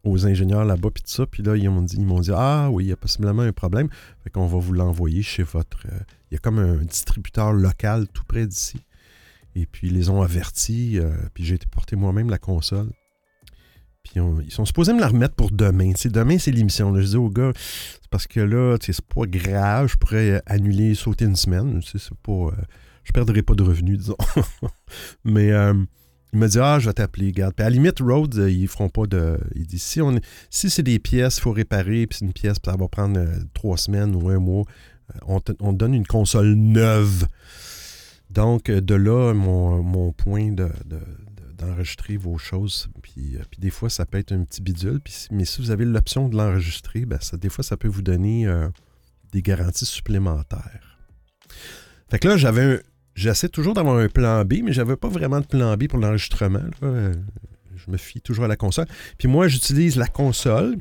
aux 0.02 0.26
ingénieurs 0.26 0.64
là-bas, 0.64 0.88
puis 0.94 1.02
tout 1.02 1.10
ça. 1.10 1.26
Puis 1.26 1.42
là, 1.42 1.54
ils 1.54 1.68
m'ont 1.68 1.82
dit, 1.82 1.98
dit 1.98 2.30
Ah 2.34 2.70
oui, 2.72 2.86
il 2.86 2.88
y 2.88 2.92
a 2.92 2.96
possiblement 2.96 3.42
un 3.42 3.52
problème. 3.52 3.88
Fait 4.24 4.30
qu'on 4.30 4.46
va 4.46 4.58
vous 4.58 4.72
l'envoyer 4.72 5.22
chez 5.22 5.42
votre. 5.42 5.86
euh, 5.92 5.98
il 6.30 6.34
y 6.34 6.36
a 6.36 6.38
comme 6.38 6.58
un 6.58 6.76
distributeur 6.82 7.52
local 7.52 8.06
tout 8.08 8.24
près 8.26 8.46
d'ici. 8.46 8.78
Et 9.56 9.64
puis, 9.64 9.88
ils 9.88 9.94
les 9.94 10.10
ont 10.10 10.20
avertis. 10.20 10.98
euh, 10.98 11.10
puis, 11.32 11.44
j'ai 11.44 11.54
été 11.54 11.66
porter 11.66 11.96
moi-même 11.96 12.28
la 12.28 12.38
console. 12.38 12.90
Puis, 14.02 14.20
ils 14.44 14.52
sont 14.52 14.66
supposés 14.66 14.92
me 14.92 15.00
la 15.00 15.08
remettre 15.08 15.34
pour 15.34 15.50
demain. 15.50 15.92
Demain, 16.04 16.38
c'est 16.38 16.50
l'émission. 16.52 16.94
Je 16.94 17.06
dis 17.06 17.16
au 17.16 17.30
gars, 17.30 17.52
c'est 17.54 18.10
parce 18.10 18.26
que 18.26 18.40
là, 18.40 18.76
c'est 18.80 19.00
pas 19.00 19.24
grave. 19.26 19.88
Je 19.88 19.96
pourrais 19.96 20.30
euh, 20.30 20.40
annuler, 20.44 20.94
sauter 20.94 21.24
une 21.24 21.36
semaine. 21.36 21.80
C'est 21.82 22.14
pas. 22.22 22.32
euh, 22.32 22.50
je 23.02 23.12
perdrai 23.12 23.42
pas 23.42 23.54
de 23.54 23.62
revenus, 23.62 23.98
disons. 24.00 24.16
Mais. 25.24 25.48
il 26.32 26.38
m'a 26.38 26.48
dit 26.48 26.58
Ah, 26.60 26.78
je 26.78 26.86
vais 26.86 26.92
t'appeler, 26.92 27.32
garde. 27.32 27.54
Puis 27.54 27.64
à 27.64 27.70
la 27.70 27.74
limite, 27.74 28.00
Rhodes, 28.00 28.46
ils 28.48 28.68
feront 28.68 28.90
pas 28.90 29.06
de. 29.06 29.38
Il 29.54 29.66
dit 29.66 29.78
si, 29.78 30.02
on 30.02 30.20
si 30.50 30.68
c'est 30.68 30.82
des 30.82 30.98
pièces, 30.98 31.38
il 31.38 31.40
faut 31.40 31.52
réparer, 31.52 32.06
puis 32.06 32.18
c'est 32.18 32.26
une 32.26 32.34
pièce, 32.34 32.58
ça 32.62 32.76
va 32.76 32.88
prendre 32.88 33.18
trois 33.54 33.78
semaines 33.78 34.14
ou 34.14 34.28
un 34.28 34.38
mois, 34.38 34.64
on, 35.26 35.40
on 35.60 35.72
te 35.72 35.78
donne 35.78 35.94
une 35.94 36.06
console 36.06 36.54
neuve. 36.54 37.26
Donc, 38.30 38.70
de 38.70 38.94
là, 38.94 39.32
mon, 39.34 39.82
mon 39.82 40.12
point 40.12 40.50
de, 40.52 40.68
de- 40.84 40.96
de- 40.96 41.52
d'enregistrer 41.56 42.16
vos 42.16 42.36
choses. 42.38 42.88
Puis, 43.02 43.36
euh, 43.36 43.42
puis 43.50 43.60
des 43.60 43.70
fois, 43.70 43.88
ça 43.88 44.04
peut 44.04 44.18
être 44.18 44.32
un 44.32 44.44
petit 44.44 44.60
bidule. 44.60 45.00
Mais 45.30 45.44
si 45.44 45.60
vous 45.62 45.70
avez 45.70 45.84
l'option 45.84 46.28
de 46.28 46.36
l'enregistrer, 46.36 47.06
ben, 47.06 47.18
des 47.34 47.48
fois, 47.48 47.64
ça 47.64 47.76
peut 47.76 47.88
vous 47.88 48.02
donner 48.02 48.46
euh, 48.46 48.68
des 49.32 49.42
garanties 49.42 49.86
supplémentaires. 49.86 50.98
Fait 52.10 52.18
que 52.18 52.28
là, 52.28 52.36
j'avais 52.36 52.82
J'essaie 53.14 53.48
toujours 53.48 53.72
d'avoir 53.72 53.96
un 53.96 54.08
plan 54.10 54.44
B, 54.44 54.56
mais 54.62 54.74
j'avais 54.74 54.94
pas 54.96 55.08
vraiment 55.08 55.40
de 55.40 55.46
plan 55.46 55.74
B 55.78 55.86
pour 55.88 55.98
l'enregistrement. 55.98 56.60
Euh, 56.82 57.14
Je 57.74 57.90
me 57.90 57.96
fie 57.96 58.20
toujours 58.20 58.44
à 58.44 58.48
la 58.48 58.56
console. 58.56 58.84
Puis 59.16 59.26
moi, 59.26 59.48
j'utilise 59.48 59.96
la 59.96 60.06
console. 60.06 60.76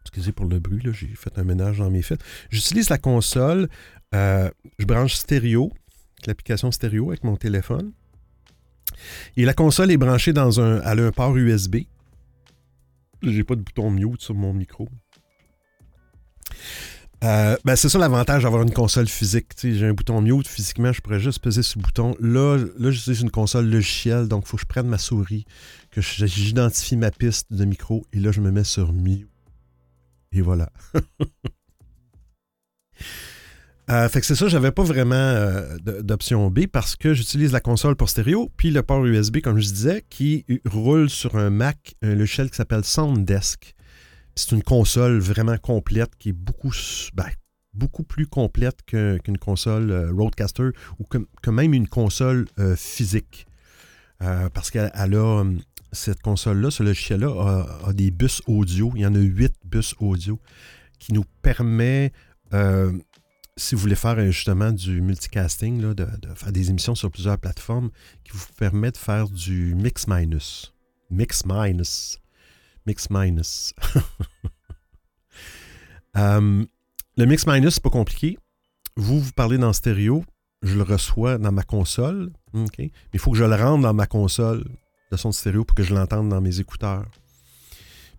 Excusez 0.00 0.32
pour 0.32 0.46
le 0.46 0.58
bruit, 0.58 0.82
j'ai 0.92 1.06
fait 1.14 1.38
un 1.38 1.44
ménage 1.44 1.78
dans 1.78 1.90
mes 1.90 2.02
fils. 2.02 2.18
J'utilise 2.50 2.90
la 2.90 2.98
console. 2.98 3.68
je 4.12 4.84
branche 4.84 5.14
stéréo, 5.14 5.72
l'application 6.26 6.70
stéréo 6.70 7.10
avec 7.10 7.24
mon 7.24 7.36
téléphone. 7.36 7.92
Et 9.36 9.44
la 9.44 9.54
console 9.54 9.90
est 9.90 9.96
branchée 9.96 10.32
dans 10.32 10.60
un, 10.60 10.80
un 10.80 11.12
port 11.12 11.36
USB. 11.36 11.76
J'ai 13.22 13.44
pas 13.44 13.56
de 13.56 13.62
bouton 13.62 13.90
mute 13.90 14.22
sur 14.22 14.34
mon 14.34 14.52
micro. 14.52 14.88
Euh, 17.24 17.56
ben 17.64 17.74
c'est 17.74 17.88
ça 17.88 17.98
l'avantage 17.98 18.42
d'avoir 18.42 18.62
une 18.62 18.72
console 18.72 19.08
physique. 19.08 19.52
J'ai 19.62 19.86
un 19.86 19.94
bouton 19.94 20.20
mute 20.20 20.46
physiquement, 20.46 20.92
je 20.92 21.00
pourrais 21.00 21.20
juste 21.20 21.38
peser 21.38 21.62
ce 21.62 21.78
bouton. 21.78 22.14
Là, 22.20 22.58
là 22.78 22.90
j'utilise 22.90 23.22
une 23.22 23.30
console 23.30 23.70
logicielle, 23.70 24.28
donc 24.28 24.44
il 24.44 24.48
faut 24.48 24.58
que 24.58 24.62
je 24.62 24.66
prenne 24.66 24.86
ma 24.86 24.98
souris, 24.98 25.46
que 25.90 26.02
j'identifie 26.02 26.96
ma 26.96 27.10
piste 27.10 27.50
de 27.50 27.64
micro, 27.64 28.04
et 28.12 28.18
là, 28.18 28.30
je 28.30 28.42
me 28.42 28.50
mets 28.50 28.64
sur 28.64 28.92
mute. 28.92 29.26
Et 30.32 30.42
voilà. 30.42 30.70
Euh, 33.90 34.08
fait 34.08 34.20
que 34.20 34.26
c'est 34.26 34.34
ça, 34.34 34.48
j'avais 34.48 34.72
pas 34.72 34.82
vraiment 34.82 35.14
euh, 35.14 35.76
d'option 35.78 36.50
B 36.50 36.66
parce 36.66 36.96
que 36.96 37.12
j'utilise 37.12 37.52
la 37.52 37.60
console 37.60 37.96
pour 37.96 38.08
stéréo, 38.08 38.50
puis 38.56 38.70
le 38.70 38.82
port 38.82 39.04
USB, 39.04 39.40
comme 39.40 39.58
je 39.58 39.68
disais, 39.68 40.04
qui 40.08 40.46
roule 40.64 41.10
sur 41.10 41.36
un 41.36 41.50
Mac, 41.50 41.94
un 42.02 42.14
logiciel 42.14 42.50
qui 42.50 42.56
s'appelle 42.56 42.84
SoundDesk. 42.84 43.74
C'est 44.36 44.52
une 44.52 44.62
console 44.62 45.18
vraiment 45.18 45.58
complète 45.58 46.16
qui 46.18 46.30
est 46.30 46.32
beaucoup, 46.32 46.72
ben, 47.12 47.26
plus 48.08 48.26
complète 48.26 48.78
qu'une 48.86 49.38
console 49.38 49.90
euh, 49.90 50.12
Roadcaster 50.12 50.70
ou 50.98 51.04
que, 51.04 51.50
même 51.50 51.74
une 51.74 51.88
console 51.88 52.46
physique. 52.76 53.46
parce 54.18 54.70
qu'elle 54.70 54.90
a 54.94 55.40
hum, 55.40 55.60
cette 55.92 56.22
console-là, 56.22 56.70
ce 56.70 56.82
logiciel-là, 56.82 57.28
a, 57.28 57.88
a, 57.88 57.92
des 57.92 58.10
bus 58.10 58.40
audio. 58.46 58.92
Il 58.96 59.02
y 59.02 59.06
en 59.06 59.14
a 59.14 59.18
huit 59.18 59.52
bus 59.64 59.94
audio 60.00 60.40
qui 60.98 61.12
nous 61.12 61.24
permet 61.42 62.12
si 63.56 63.74
vous 63.74 63.80
voulez 63.80 63.94
faire 63.94 64.18
euh, 64.18 64.30
justement 64.30 64.72
du 64.72 65.00
multicasting, 65.00 65.94
de, 65.94 66.06
faire 66.34 66.52
des 66.52 66.70
émissions 66.70 66.94
sur 66.94 67.10
plusieurs 67.10 67.38
plateformes, 67.38 67.90
qui 68.24 68.32
vous 68.32 68.46
permet 68.56 68.90
de 68.90 68.96
faire 68.96 69.28
du 69.28 69.74
mix-minus. 69.74 70.74
Mix-minus. 71.10 72.20
Mix-minus. 72.86 73.74
Euh, 76.16 76.64
le 77.16 77.24
mix-minus, 77.26 77.74
c'est 77.74 77.82
pas 77.82 77.90
compliqué. 77.90 78.38
Vous, 78.96 79.20
vous 79.20 79.32
parlez 79.32 79.58
dans 79.58 79.72
stéréo, 79.72 80.24
je 80.62 80.76
le 80.76 80.82
reçois 80.82 81.38
dans 81.38 81.52
ma 81.52 81.62
console, 81.62 82.32
mais 82.52 82.92
il 83.12 83.18
faut 83.18 83.32
que 83.32 83.36
je 83.36 83.44
le 83.44 83.54
rende 83.54 83.82
dans 83.82 83.94
ma 83.94 84.06
console 84.06 84.64
de 85.10 85.16
son 85.16 85.32
stéréo 85.32 85.64
pour 85.64 85.74
que 85.74 85.82
je 85.82 85.94
l'entende 85.94 86.28
dans 86.28 86.40
mes 86.40 86.60
écouteurs 86.60 87.06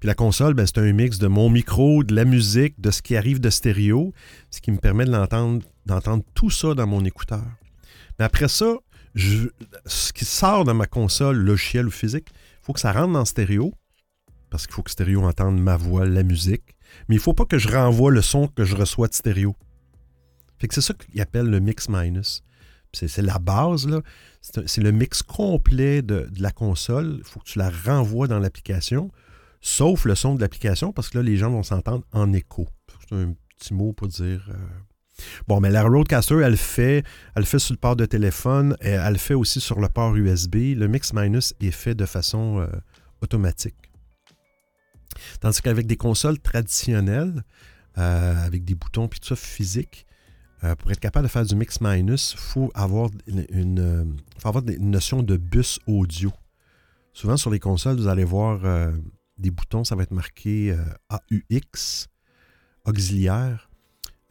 la 0.04 0.14
console, 0.14 0.54
ben, 0.54 0.66
c'est 0.66 0.78
un 0.78 0.92
mix 0.94 1.18
de 1.18 1.28
mon 1.28 1.50
micro, 1.50 2.04
de 2.04 2.14
la 2.14 2.26
musique, 2.26 2.80
de 2.80 2.92
ce 2.92 3.02
qui 3.02 3.16
arrive 3.16 3.40
de 3.40 3.50
stéréo, 3.50 4.14
ce 4.52 4.62
qui 4.62 4.72
me 4.72 4.78
permet 4.78 5.06
d'entendre 5.06 6.24
tout 6.34 6.50
ça 6.50 6.74
dans 6.74 6.88
mon 6.88 7.04
écouteur. 7.06 7.44
Mais 8.20 8.26
après 8.26 8.48
ça, 8.48 8.76
ce 9.16 10.14
qui 10.14 10.26
sort 10.26 10.66
de 10.66 10.74
ma 10.74 10.86
console, 10.86 11.38
logiciel 11.38 11.88
ou 11.88 11.92
physique, 11.92 12.28
il 12.32 12.66
faut 12.66 12.74
que 12.74 12.80
ça 12.80 12.92
rentre 12.92 13.14
dans 13.14 13.26
stéréo, 13.26 13.74
parce 14.50 14.68
qu'il 14.68 14.76
faut 14.76 14.84
que 14.84 14.92
stéréo 14.92 15.24
entende 15.24 15.60
ma 15.60 15.78
voix, 15.78 16.06
la 16.06 16.24
musique. 16.24 16.76
Mais 17.10 17.16
il 17.16 17.18
ne 17.18 17.24
faut 17.24 17.34
pas 17.34 17.46
que 17.46 17.58
je 17.58 17.68
renvoie 17.68 18.12
le 18.12 18.22
son 18.22 18.48
que 18.48 18.64
je 18.64 18.76
reçois 18.76 19.08
de 19.08 19.14
stéréo. 19.14 19.56
Fait 20.60 20.68
que 20.68 20.76
c'est 20.76 20.82
ça 20.82 20.94
qu'il 20.94 21.20
appelle 21.20 21.48
le 21.48 21.60
mix 21.60 21.90
minus. 21.90 22.44
C'est 22.94 23.18
la 23.18 23.40
base. 23.40 23.90
C'est 24.42 24.82
le 24.82 24.92
mix 24.92 25.22
complet 25.22 26.02
de 26.02 26.30
la 26.40 26.52
console. 26.52 27.16
Il 27.18 27.24
faut 27.26 27.42
que 27.42 27.46
tu 27.46 27.60
la 27.60 27.70
renvoies 27.70 28.28
dans 28.28 28.40
l'application 28.40 29.12
sauf 29.66 30.06
le 30.06 30.14
son 30.14 30.36
de 30.36 30.42
l'application, 30.42 30.94
parce 30.94 31.10
que 31.10 31.18
là, 31.18 31.24
les 31.24 31.38
gens 31.38 31.50
vont 31.50 31.64
s'entendre 31.64 32.06
en 32.12 32.32
écho. 32.34 32.68
C'est 33.10 33.16
un 33.16 33.34
petit 33.58 33.74
mot 33.74 33.94
pour 33.94 34.08
dire. 34.08 34.48
Euh, 34.50 35.24
bon, 35.48 35.60
mais 35.60 35.72
la 35.72 35.82
Roadcaster, 35.82 36.40
elle 36.44 36.56
fait, 36.56 37.04
elle 37.36 37.46
fait 37.46 37.58
sur 37.58 37.74
le 37.74 37.80
port 37.80 37.96
de 37.96 38.06
téléphone, 38.06 38.78
et 38.80 38.92
elle 38.92 39.18
fait 39.18 39.34
aussi 39.34 39.60
sur 39.60 39.80
le 39.80 39.90
port 39.90 40.16
USB. 40.16 40.76
Le 40.76 40.88
mix 40.88 41.14
minus 41.14 41.56
est 41.60 41.72
fait 41.72 41.96
de 41.96 42.06
façon 42.06 42.60
euh, 42.60 42.68
automatique. 43.22 43.76
Tandis 45.40 45.62
qu'avec 45.64 45.88
des 45.88 45.98
consoles 45.98 46.40
traditionnelles, 46.40 47.44
euh, 47.98 48.46
avec 48.46 48.66
des 48.66 48.76
boutons 48.76 49.08
puis 49.08 49.20
tout 49.20 49.30
ça 49.30 49.36
physique, 49.36 50.06
pour 50.80 50.92
être 50.92 51.00
capable 51.00 51.28
de 51.28 51.32
faire 51.32 51.46
du 51.46 51.56
mix 51.56 51.80
minus, 51.80 52.34
il 52.34 52.40
faut 52.40 52.72
avoir 52.74 53.12
une, 53.28 54.18
faut 54.40 54.48
avoir 54.48 54.64
une 54.68 54.90
notion 54.90 55.22
de 55.22 55.38
bus 55.38 55.80
audio. 55.86 56.32
Souvent 57.14 57.38
sur 57.38 57.52
les 57.52 57.60
consoles, 57.60 57.98
vous 57.98 58.08
allez 58.08 58.24
voir 58.24 58.62
des 59.38 59.52
boutons, 59.52 59.84
ça 59.84 59.96
va 59.96 60.04
être 60.04 60.12
marqué 60.12 60.72
euh, 60.72 60.84
AUX, 61.32 62.08
auxiliaire. 62.86 63.70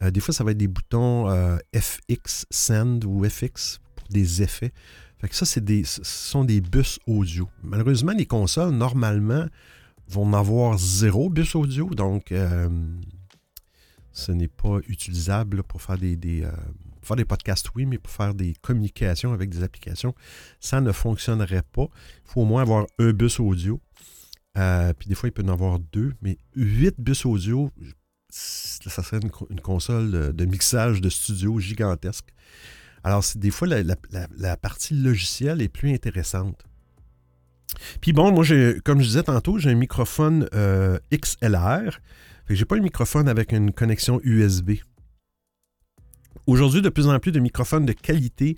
Euh, 0.01 0.11
des 0.11 0.19
fois, 0.19 0.33
ça 0.33 0.43
va 0.43 0.51
être 0.51 0.57
des 0.57 0.67
boutons 0.67 1.29
euh, 1.29 1.57
FX 1.75 2.45
Send 2.49 3.05
ou 3.05 3.23
FX 3.23 3.79
pour 3.95 4.07
des 4.09 4.41
effets. 4.41 4.73
Fait 5.19 5.29
que 5.29 5.35
ça, 5.35 5.45
c'est 5.45 5.63
des, 5.63 5.83
ce 5.83 6.03
sont 6.03 6.43
des 6.43 6.61
bus 6.61 6.99
audio. 7.07 7.49
Malheureusement, 7.63 8.11
les 8.11 8.25
consoles, 8.25 8.73
normalement, 8.73 9.47
vont 10.07 10.33
avoir 10.33 10.77
zéro 10.77 11.29
bus 11.29 11.55
audio. 11.55 11.89
Donc, 11.89 12.33
ce 14.11 14.31
n'est 14.31 14.49
pas 14.49 14.79
utilisable 14.87 15.63
pour 15.63 15.81
faire 15.81 15.97
des, 15.97 16.15
des 16.15 16.45
faire 17.05 17.15
des 17.15 17.25
podcasts, 17.25 17.69
oui, 17.75 17.85
mais 17.85 17.97
pour 17.97 18.11
faire 18.11 18.33
des 18.33 18.53
communications 18.61 19.31
avec 19.31 19.49
des 19.49 19.63
applications, 19.63 20.13
ça 20.59 20.81
ne 20.81 20.91
fonctionnerait 20.91 21.63
pas. 21.71 21.87
Il 22.25 22.31
faut 22.31 22.41
au 22.41 22.45
moins 22.45 22.61
avoir 22.61 22.85
un 22.99 23.11
bus 23.11 23.39
audio. 23.39 23.79
Euh, 24.57 24.93
puis 24.93 25.09
des 25.09 25.15
fois, 25.15 25.29
il 25.29 25.31
peut 25.31 25.43
en 25.43 25.49
avoir 25.49 25.79
deux, 25.79 26.13
mais 26.21 26.37
huit 26.55 26.95
bus 26.97 27.25
audio, 27.25 27.71
ça 28.29 29.03
serait 29.03 29.19
une, 29.21 29.59
console 29.61 30.33
de, 30.33 30.45
mixage 30.45 31.01
de 31.01 31.09
studio 31.09 31.59
gigantesque. 31.59 32.33
Alors, 33.03 33.23
des 33.35 33.51
fois, 33.51 33.67
la, 33.67 34.57
partie 34.57 34.93
logicielle 34.93 35.61
est 35.61 35.69
plus 35.69 35.93
intéressante. 35.93 36.65
Puis 38.01 38.13
bon, 38.13 38.31
moi, 38.31 38.45
comme 38.83 39.01
je 39.01 39.07
disais 39.07 39.23
tantôt, 39.23 39.57
j'ai 39.57 39.71
un 39.71 39.75
microphone 39.75 40.47
euh, 40.53 40.97
XLR. 41.13 41.99
Je 42.47 42.53
n'ai 42.53 42.65
pas 42.65 42.77
un 42.77 42.81
microphone 42.81 43.27
avec 43.27 43.51
une 43.51 43.73
connexion 43.73 44.19
USB. 44.23 44.73
Aujourd'hui, 46.47 46.81
de 46.81 46.89
plus 46.89 47.07
en 47.07 47.19
plus 47.19 47.31
de 47.31 47.39
microphones 47.39 47.85
de 47.85 47.93
qualité 47.93 48.57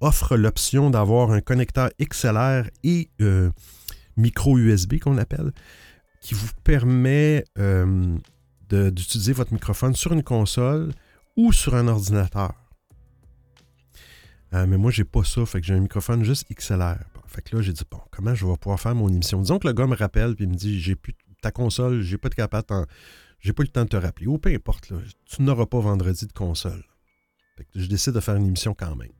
offrent 0.00 0.36
l'option 0.36 0.90
d'avoir 0.90 1.30
un 1.30 1.40
connecteur 1.40 1.90
XLR 2.00 2.68
et 2.84 3.10
euh, 3.20 3.50
micro 4.18 4.58
USB 4.58 4.98
qu'on 4.98 5.18
appelle, 5.18 5.52
qui 6.20 6.34
vous 6.34 6.48
permet 6.64 7.44
euh, 7.58 8.16
d'utiliser 8.68 9.32
votre 9.32 9.52
microphone 9.52 9.94
sur 9.94 10.12
une 10.12 10.22
console 10.22 10.92
ou 11.36 11.52
sur 11.52 11.74
un 11.74 11.88
ordinateur. 11.88 12.52
Euh, 14.54 14.66
mais 14.66 14.78
moi, 14.78 14.90
j'ai 14.90 15.04
pas 15.04 15.24
ça, 15.24 15.44
fait 15.46 15.60
que 15.60 15.66
j'ai 15.66 15.74
un 15.74 15.80
microphone 15.80 16.24
juste 16.24 16.46
XLR. 16.52 16.98
Fait 17.26 17.42
que 17.42 17.56
là, 17.56 17.62
j'ai 17.62 17.72
dit, 17.72 17.84
bon, 17.90 18.00
comment 18.10 18.34
je 18.34 18.46
vais 18.46 18.56
pouvoir 18.56 18.80
faire 18.80 18.94
mon 18.94 19.08
émission? 19.08 19.40
Disons 19.40 19.58
que 19.58 19.66
le 19.66 19.74
gars 19.74 19.86
me 19.86 19.94
rappelle 19.94 20.34
et 20.38 20.46
me 20.46 20.54
dit, 20.54 20.80
j'ai 20.80 20.96
plus 20.96 21.14
ta 21.42 21.50
console, 21.50 22.00
j'ai 22.00 22.18
pas 22.18 22.28
de 22.28 22.34
capable, 22.34 22.86
j'ai 23.40 23.52
pas 23.52 23.62
eu 23.62 23.66
le 23.66 23.72
temps 23.72 23.84
de 23.84 23.88
te 23.88 23.96
rappeler. 23.96 24.26
Ou 24.26 24.38
peu 24.38 24.52
importe, 24.52 24.92
tu 25.26 25.42
n'auras 25.42 25.66
pas 25.66 25.80
vendredi 25.80 26.26
de 26.26 26.32
console. 26.32 26.82
Je 27.74 27.86
décide 27.86 28.14
de 28.14 28.20
faire 28.20 28.36
une 28.36 28.46
émission 28.46 28.74
quand 28.74 28.96
même. 28.96 29.12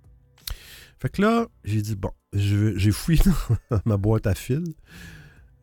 Fait 1.01 1.09
que 1.09 1.23
là, 1.23 1.47
j'ai 1.65 1.81
dit, 1.81 1.95
bon, 1.95 2.11
j'ai 2.33 2.91
fouillé 2.91 3.21
ma 3.85 3.97
boîte 3.97 4.27
à 4.27 4.35
fil, 4.35 4.65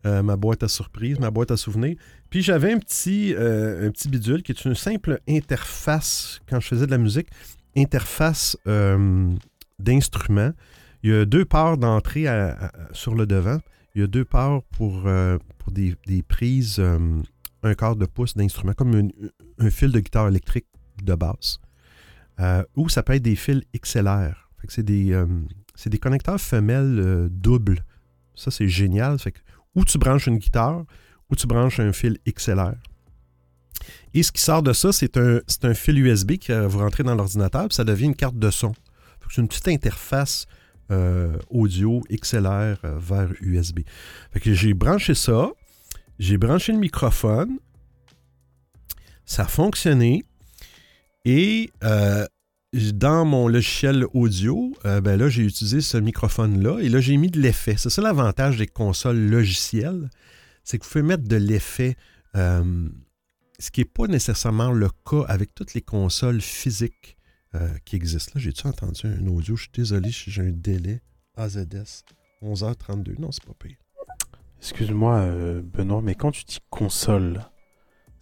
euh, 0.05 0.23
ma 0.23 0.37
boîte 0.37 0.63
à 0.63 0.67
surprise, 0.67 1.19
ma 1.19 1.31
boîte 1.31 1.51
à 1.51 1.57
souvenirs. 1.57 1.97
Puis 2.29 2.41
j'avais 2.41 2.71
un 2.71 2.79
petit, 2.79 3.33
euh, 3.35 3.87
un 3.87 3.91
petit 3.91 4.07
bidule 4.07 4.43
qui 4.43 4.53
est 4.53 4.65
une 4.65 4.75
simple 4.75 5.19
interface, 5.27 6.39
quand 6.47 6.59
je 6.59 6.67
faisais 6.67 6.85
de 6.85 6.91
la 6.91 6.97
musique, 6.97 7.27
interface 7.75 8.57
euh, 8.67 9.33
d'instrument. 9.79 10.51
Il 11.03 11.09
y 11.09 11.13
a 11.13 11.25
deux 11.25 11.45
parts 11.45 11.77
d'entrée 11.77 12.25
sur 12.93 13.13
le 13.13 13.27
devant. 13.27 13.59
Il 13.93 14.01
y 14.01 14.03
a 14.03 14.07
deux 14.07 14.25
parts 14.25 14.63
pour, 14.71 15.07
pour 15.59 15.71
des, 15.71 15.95
prises, 16.27 16.79
un 16.79 17.73
quart 17.75 17.95
de 17.95 18.05
pouce 18.05 18.35
d'instrument, 18.35 18.73
comme 18.73 19.11
un, 19.59 19.69
fil 19.69 19.91
de 19.91 19.99
guitare 19.99 20.29
électrique 20.29 20.65
de 21.03 21.13
basse. 21.13 21.59
ou 22.75 22.89
ça 22.89 23.03
peut 23.03 23.13
être 23.13 23.21
des 23.21 23.35
fils 23.35 23.61
XLR 23.79 24.44
c'est 24.71 24.83
des, 24.83 25.13
euh, 25.13 25.25
des, 25.85 25.97
connecteurs 25.97 26.39
femelles 26.39 26.99
euh, 26.99 27.27
doubles. 27.29 27.83
Ça, 28.35 28.51
c'est 28.51 28.67
génial. 28.67 29.17
Que, 29.19 29.29
ou 29.75 29.85
tu 29.85 29.97
branches 29.97 30.27
une 30.27 30.37
guitare, 30.37 30.85
ou 31.29 31.35
tu 31.35 31.47
branches 31.47 31.79
un 31.79 31.91
fil 31.93 32.17
XLR. 32.27 32.75
Et 34.13 34.23
ce 34.23 34.31
qui 34.31 34.41
sort 34.41 34.63
de 34.63 34.73
ça, 34.73 34.91
c'est 34.91 35.17
un, 35.17 35.73
fil 35.73 35.99
USB 35.99 36.33
qui 36.33 36.51
va 36.51 36.67
vous 36.67 36.79
rentrez 36.79 37.03
dans 37.03 37.15
l'ordinateur, 37.15 37.67
ça 37.71 37.83
devient 37.83 38.05
une 38.05 38.15
carte 38.15 38.37
de 38.37 38.49
son. 38.49 38.73
C'est 39.29 39.41
une 39.41 39.47
petite 39.47 39.67
interface 39.67 40.45
euh, 40.91 41.35
audio 41.49 42.01
XLR 42.11 42.77
vers 42.83 43.29
USB. 43.41 43.79
Fait 44.31 44.39
que 44.39 44.53
j'ai 44.53 44.73
branché 44.73 45.15
ça, 45.15 45.49
j'ai 46.19 46.37
branché 46.37 46.71
le 46.71 46.77
microphone, 46.77 47.57
ça 49.25 49.43
a 49.43 49.47
fonctionné, 49.47 50.23
et 51.25 51.71
dans 52.93 53.25
mon 53.25 53.47
logiciel 53.47 54.05
audio, 54.13 54.73
euh, 54.85 54.99
ben 54.99 55.17
là, 55.17 55.29
j'ai 55.29 55.43
utilisé 55.43 55.81
ce 55.81 55.97
microphone-là 55.97 56.79
et 56.79 56.89
là, 56.89 56.99
j'ai 56.99 57.15
mis 57.17 57.29
de 57.29 57.39
l'effet. 57.39 57.75
C'est 57.77 57.89
ça 57.89 58.01
l'avantage 58.01 58.57
des 58.57 58.67
consoles 58.67 59.17
logicielles, 59.17 60.09
c'est 60.63 60.77
que 60.77 60.83
vous 60.83 60.91
pouvez 60.91 61.03
mettre 61.03 61.23
de 61.23 61.37
l'effet, 61.37 61.95
euh, 62.35 62.89
ce 63.59 63.71
qui 63.71 63.81
n'est 63.81 63.85
pas 63.85 64.07
nécessairement 64.07 64.71
le 64.71 64.89
cas 65.09 65.23
avec 65.27 65.55
toutes 65.55 65.73
les 65.73 65.81
consoles 65.81 66.41
physiques 66.41 67.17
euh, 67.55 67.69
qui 67.85 67.95
existent. 67.95 68.33
Là, 68.35 68.41
j'ai-tu 68.41 68.67
entendu 68.67 69.07
un 69.07 69.25
audio? 69.27 69.55
Je 69.55 69.63
suis 69.63 69.71
désolé 69.73 70.09
j'ai 70.11 70.41
un 70.41 70.51
délai. 70.51 71.01
AZS. 71.37 72.03
11h32. 72.43 73.19
Non, 73.19 73.31
c'est 73.31 73.45
pas 73.45 73.53
pire. 73.57 73.77
Excuse-moi, 74.59 75.61
Benoît, 75.61 76.01
mais 76.01 76.15
quand 76.15 76.31
tu 76.31 76.43
dis 76.43 76.59
console, 76.69 77.41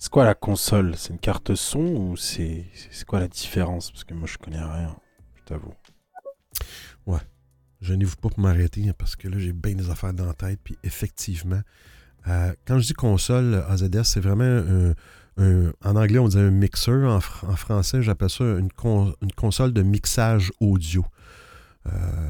c'est 0.03 0.09
quoi 0.09 0.25
la 0.25 0.35
console? 0.35 0.95
C'est 0.97 1.13
une 1.13 1.19
carte 1.19 1.55
son 1.55 1.79
ou 1.79 2.17
c'est 2.17 2.65
quoi 3.07 3.21
la 3.21 3.29
différence? 3.29 3.89
Parce 3.89 4.03
que 4.03 4.13
moi, 4.13 4.27
je 4.27 4.37
connais 4.37 4.61
rien, 4.61 4.93
je 5.37 5.43
t'avoue. 5.45 5.73
Je 7.79 7.93
n'y 7.93 8.03
vous 8.03 8.15
pas 8.17 8.27
pour 8.29 8.39
m'arrêter 8.39 8.87
hein, 8.87 8.93
parce 8.97 9.15
que 9.17 9.27
là, 9.29 9.37
j'ai 9.39 9.51
bien 9.53 9.75
des 9.75 9.89
affaires 9.89 10.13
dans 10.13 10.25
la 10.25 10.33
tête. 10.33 10.59
Puis 10.63 10.77
effectivement, 10.83 11.61
euh, 12.27 12.53
quand 12.65 12.79
je 12.79 12.87
dis 12.87 12.93
console 12.93 13.63
AZS, 13.67 14.03
c'est 14.03 14.19
vraiment 14.21 14.93
un- 15.37 15.71
en 15.83 15.95
anglais, 15.95 16.19
on 16.19 16.27
dit 16.29 16.37
un 16.37 16.49
mixeur. 16.51 17.09
En, 17.09 17.19
fr- 17.19 17.45
en 17.49 17.55
français, 17.55 18.01
j'appelle 18.01 18.29
ça 18.29 18.43
une, 18.43 18.69
une 19.21 19.31
console 19.35 19.71
de 19.73 19.83
mixage 19.83 20.51
audio. 20.61 21.05
Euh, 21.87 22.22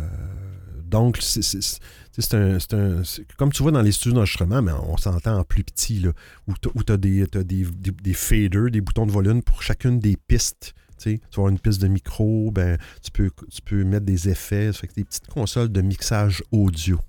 donc, 0.94 1.18
c'est 1.22 2.34
un, 2.36 2.58
un- 2.72 3.02
comme 3.36 3.52
tu 3.52 3.64
vois 3.64 3.72
dans 3.72 3.82
les 3.82 3.92
studios 3.92 4.14
d'enregistrement, 4.14 4.62
mais 4.62 4.72
on 4.72 4.96
s'entend 4.98 5.40
en 5.40 5.44
plus 5.44 5.64
petit, 5.64 6.00
là, 6.00 6.12
où 6.48 6.54
tu 6.54 6.70
as, 6.92 6.98
des, 6.98 7.26
des, 7.26 7.66
des, 7.74 8.14
faders, 8.14 8.70
des 8.70 8.80
boutons 8.80 9.08
de 9.08 9.12
volume 9.12 9.42
pour 9.42 9.64
chacune 9.64 9.98
des 10.00 10.16
pistes. 10.16 10.76
Tu 11.00 11.20
vas 11.36 11.50
une 11.50 11.58
piste 11.60 11.82
de 11.82 11.88
micro, 11.88 12.52
ben, 12.52 12.78
tu, 13.02 13.10
peux, 13.12 13.32
tu 13.52 13.62
peux 13.64 13.84
mettre 13.84 14.06
des 14.06 14.30
effets. 14.30 14.70
Des 14.96 15.04
petites 15.04 15.28
consoles 15.28 15.70
de 15.70 15.82
mixage 15.82 16.44
audio. 16.52 17.00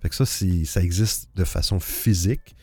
Fait 0.00 0.08
que 0.08 0.14
ça, 0.16 0.26
ça 0.26 0.82
existe 0.82 1.30
de 1.36 1.44
façon 1.44 1.78
physique. 1.78 2.56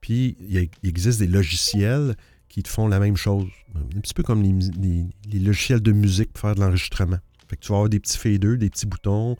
Puis, 0.00 0.36
il, 0.40 0.70
existe 0.82 1.18
des 1.18 1.26
logiciels 1.26 2.16
qui 2.48 2.62
te 2.62 2.68
font 2.68 2.88
la 2.88 2.98
même 2.98 3.16
chose. 3.16 3.46
Un 3.76 4.00
petit 4.00 4.14
peu 4.14 4.22
comme 4.22 4.42
les- 4.42 5.06
les 5.30 5.38
logiciels 5.38 5.80
de 5.82 5.92
musique 5.92 6.32
pour 6.32 6.40
faire 6.40 6.54
de 6.54 6.60
l'enregistrement. 6.60 7.18
Fait 7.48 7.56
que 7.56 7.60
tu 7.62 7.68
vas 7.72 7.76
avoir 7.76 7.88
des 7.90 8.00
petits 8.00 8.18
faders, 8.18 8.56
des 8.56 8.70
petits 8.70 8.86
boutons, 8.86 9.36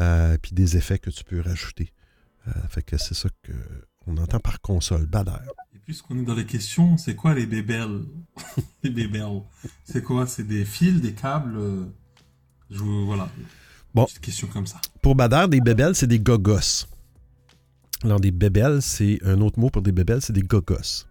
euh, 0.00 0.36
puis 0.42 0.52
des 0.52 0.76
effets 0.76 0.98
que 0.98 1.10
tu 1.10 1.24
peux 1.24 1.40
rajouter. 1.40 1.92
Euh, 2.48 2.52
fait 2.68 2.82
que 2.82 2.96
c'est 2.98 3.14
ça 3.14 3.28
qu'on 4.04 4.16
entend 4.16 4.40
par 4.40 4.60
console. 4.60 5.06
Bader. 5.06 5.32
Et 5.74 5.78
puisqu'on 5.78 6.18
est 6.18 6.24
dans 6.24 6.34
les 6.34 6.46
questions, 6.46 6.96
c'est 6.98 7.14
quoi 7.14 7.34
les 7.34 7.46
bébelles? 7.46 8.02
Les 8.82 8.90
bébelles. 8.90 9.42
C'est 9.84 10.02
quoi? 10.02 10.26
C'est 10.26 10.46
des 10.46 10.64
fils, 10.64 11.00
des 11.00 11.14
câbles? 11.14 11.58
Je, 12.70 12.78
vous- 12.78 13.06
Voilà. 13.06 13.30
Bon. 13.94 14.04
Petite 14.06 14.20
question 14.20 14.48
comme 14.48 14.66
ça. 14.66 14.80
Pour 15.02 15.14
Bader, 15.14 15.46
des 15.48 15.60
bébelles, 15.60 15.94
c'est 15.94 16.06
des 16.08 16.18
gogos. 16.18 16.86
Alors, 18.02 18.20
des 18.20 18.32
bébelles, 18.32 18.82
c'est 18.82 19.18
un 19.24 19.40
autre 19.40 19.58
mot 19.60 19.70
pour 19.70 19.80
des 19.82 19.92
bébelles, 19.92 20.20
c'est 20.20 20.32
des 20.32 20.42
gogos. 20.42 21.06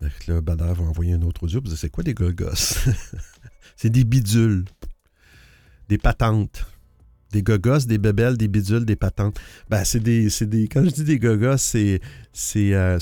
Que 0.00 0.32
là, 0.32 0.40
Bader 0.40 0.72
va 0.76 0.82
envoyer 0.84 1.12
un 1.14 1.22
autre 1.22 1.44
audio 1.44 1.60
c'est 1.74 1.88
quoi 1.90 2.04
des 2.04 2.14
gogos? 2.14 2.50
C'est 3.76 3.90
des 3.90 4.02
bidules, 4.02 4.64
des 5.88 5.98
patentes. 5.98 6.66
Des 7.32 7.42
gogos, 7.42 7.80
des 7.86 7.98
bébelles, 7.98 8.38
des 8.38 8.48
bidules, 8.48 8.86
des 8.86 8.96
patentes. 8.96 9.38
Ben, 9.68 9.84
c'est 9.84 10.00
des, 10.00 10.28
des. 10.42 10.66
Quand 10.68 10.82
je 10.84 10.90
dis 10.90 11.04
des 11.04 11.18
gogos, 11.18 11.58
c'est. 11.58 12.00
c'est 12.32 12.72
euh, 12.72 12.98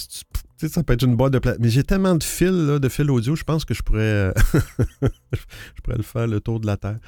tu 0.59 0.67
sais, 0.67 0.69
ça 0.69 0.83
peut 0.83 0.95
être 0.95 1.05
une 1.05 1.15
boîte 1.17 1.33
de 1.33 1.39
plat. 1.39 1.55
Mais 1.61 1.69
j'ai 1.69 1.85
tellement 1.85 2.15
de 2.17 2.25
fils, 2.25 2.51
de 2.51 2.89
fils 2.89 3.09
audio, 3.09 3.37
je 3.37 3.45
pense 3.45 3.65
que 3.65 3.75
je 3.75 3.83
pourrais. 3.83 4.01
euh, 4.01 4.33
je 5.03 5.83
pourrais 5.83 5.97
le 5.99 6.03
faire 6.03 6.27
le 6.27 6.41
tour 6.41 6.59
de 6.59 6.67
la 6.67 6.77
Terre. 6.77 6.99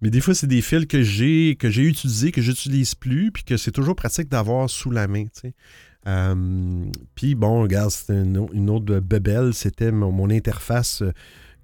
Mais 0.00 0.10
des 0.10 0.20
fois, 0.20 0.34
c'est 0.34 0.46
des 0.46 0.62
fils 0.62 0.86
que 0.86 1.02
j'ai 1.02 1.56
que 1.56 1.68
j'ai 1.70 1.82
utilisés, 1.82 2.32
que 2.32 2.40
j'utilise 2.40 2.94
plus, 2.94 3.30
puis 3.30 3.44
que 3.44 3.56
c'est 3.56 3.72
toujours 3.72 3.96
pratique 3.96 4.30
d'avoir 4.30 4.70
sous 4.70 4.90
la 4.90 5.06
main. 5.06 5.26
Euh, 6.06 6.84
puis 7.14 7.34
bon, 7.34 7.62
regarde, 7.62 7.90
c'était 7.90 8.22
une, 8.22 8.46
une 8.52 8.70
autre 8.70 9.00
bebelle, 9.00 9.52
c'était 9.54 9.92
mon, 9.92 10.12
mon 10.12 10.30
interface 10.30 11.02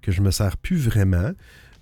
que 0.01 0.11
je 0.11 0.21
me 0.21 0.31
sers 0.31 0.57
plus 0.57 0.77
vraiment. 0.77 1.31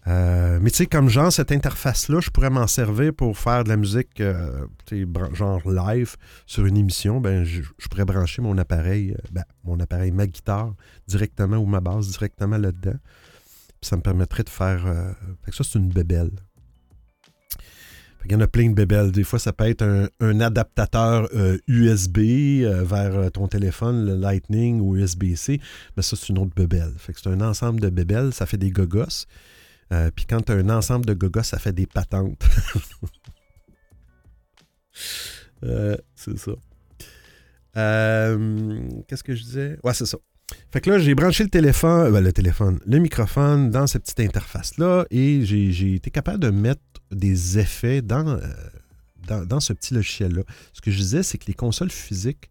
Euh, 0.09 0.59
mais 0.61 0.71
tu 0.71 0.77
sais, 0.77 0.85
comme 0.87 1.07
genre, 1.09 1.31
cette 1.31 1.51
interface-là, 1.51 2.19
je 2.19 2.29
pourrais 2.31 2.49
m'en 2.49 2.67
servir 2.67 3.13
pour 3.13 3.37
faire 3.37 3.63
de 3.63 3.69
la 3.69 3.77
musique, 3.77 4.19
euh, 4.21 4.65
genre 5.33 5.61
live 5.69 6.15
sur 6.47 6.65
une 6.65 6.77
émission. 6.77 7.21
Ben, 7.21 7.43
je, 7.43 7.61
pourrais 7.89 8.05
brancher 8.05 8.41
mon 8.41 8.57
appareil, 8.57 9.11
euh, 9.11 9.27
ben, 9.31 9.43
mon 9.63 9.79
appareil, 9.79 10.11
ma 10.11 10.25
guitare 10.25 10.73
directement 11.07 11.57
ou 11.57 11.65
ma 11.65 11.79
basse 11.79 12.07
directement 12.07 12.57
là-dedans. 12.57 12.97
Ça 13.81 13.97
me 13.97 14.01
permettrait 14.01 14.43
de 14.43 14.49
faire. 14.49 14.83
ça, 15.51 15.63
c'est 15.63 15.79
une 15.79 15.89
bébelle. 15.89 16.31
Qu'il 18.23 18.33
y 18.33 18.35
en 18.35 18.41
a 18.41 18.47
plein 18.47 18.69
de 18.69 18.73
bébelles. 18.73 19.13
Des 19.13 19.23
fois, 19.23 19.39
ça 19.39 19.53
peut 19.53 19.65
être 19.69 20.09
un, 20.19 20.39
adaptateur 20.41 21.29
USB 21.67 22.17
vers 22.83 23.31
ton 23.31 23.47
téléphone, 23.47 24.05
le 24.05 24.15
Lightning 24.15 24.81
ou 24.81 24.97
USB-C. 24.97 25.61
Mais 25.95 26.03
ça, 26.03 26.17
c'est 26.17 26.27
une 26.27 26.39
autre 26.39 26.53
bébelle. 26.53 26.91
Fait 26.97 27.13
c'est 27.15 27.29
un 27.29 27.39
ensemble 27.39 27.79
de 27.79 27.89
bébelles, 27.89 28.33
ça 28.33 28.45
fait 28.45 28.57
des 28.57 28.71
gogos. 28.71 29.25
Euh, 29.91 30.11
Puis 30.15 30.25
quand 30.25 30.41
tu 30.41 30.51
as 30.51 30.55
un 30.55 30.69
ensemble 30.69 31.05
de 31.05 31.13
gogos, 31.13 31.43
ça 31.43 31.59
fait 31.59 31.73
des 31.73 31.87
patentes. 31.87 32.43
Euh, 35.63 35.97
c'est 36.15 36.39
ça. 36.39 36.53
Euh, 37.75 38.89
Qu'est-ce 39.07 39.23
que 39.23 39.35
je 39.35 39.43
disais? 39.43 39.77
Ouais, 39.83 39.93
c'est 39.93 40.05
ça. 40.05 40.17
Fait 40.71 40.79
que 40.79 40.89
là, 40.89 40.99
j'ai 40.99 41.15
branché 41.15 41.43
le 41.43 41.49
téléphone, 41.49 42.13
ben, 42.13 42.21
le 42.21 42.31
téléphone, 42.31 42.79
le 42.85 42.97
microphone 42.99 43.69
dans 43.69 43.85
cette 43.85 44.03
petite 44.03 44.21
interface-là 44.21 45.05
et 45.11 45.41
j'ai 45.43 45.95
été 45.95 46.11
capable 46.11 46.39
de 46.39 46.49
mettre 46.49 46.81
des 47.11 47.59
effets 47.59 48.01
dans, 48.01 48.39
ce 49.59 49.73
petit 49.73 49.93
logiciel-là. 49.93 50.43
Ce 50.71 50.79
que 50.79 50.91
je 50.91 50.97
disais, 50.97 51.23
c'est 51.23 51.37
que 51.37 51.47
les 51.47 51.53
consoles 51.53 51.91
physiques 51.91 52.49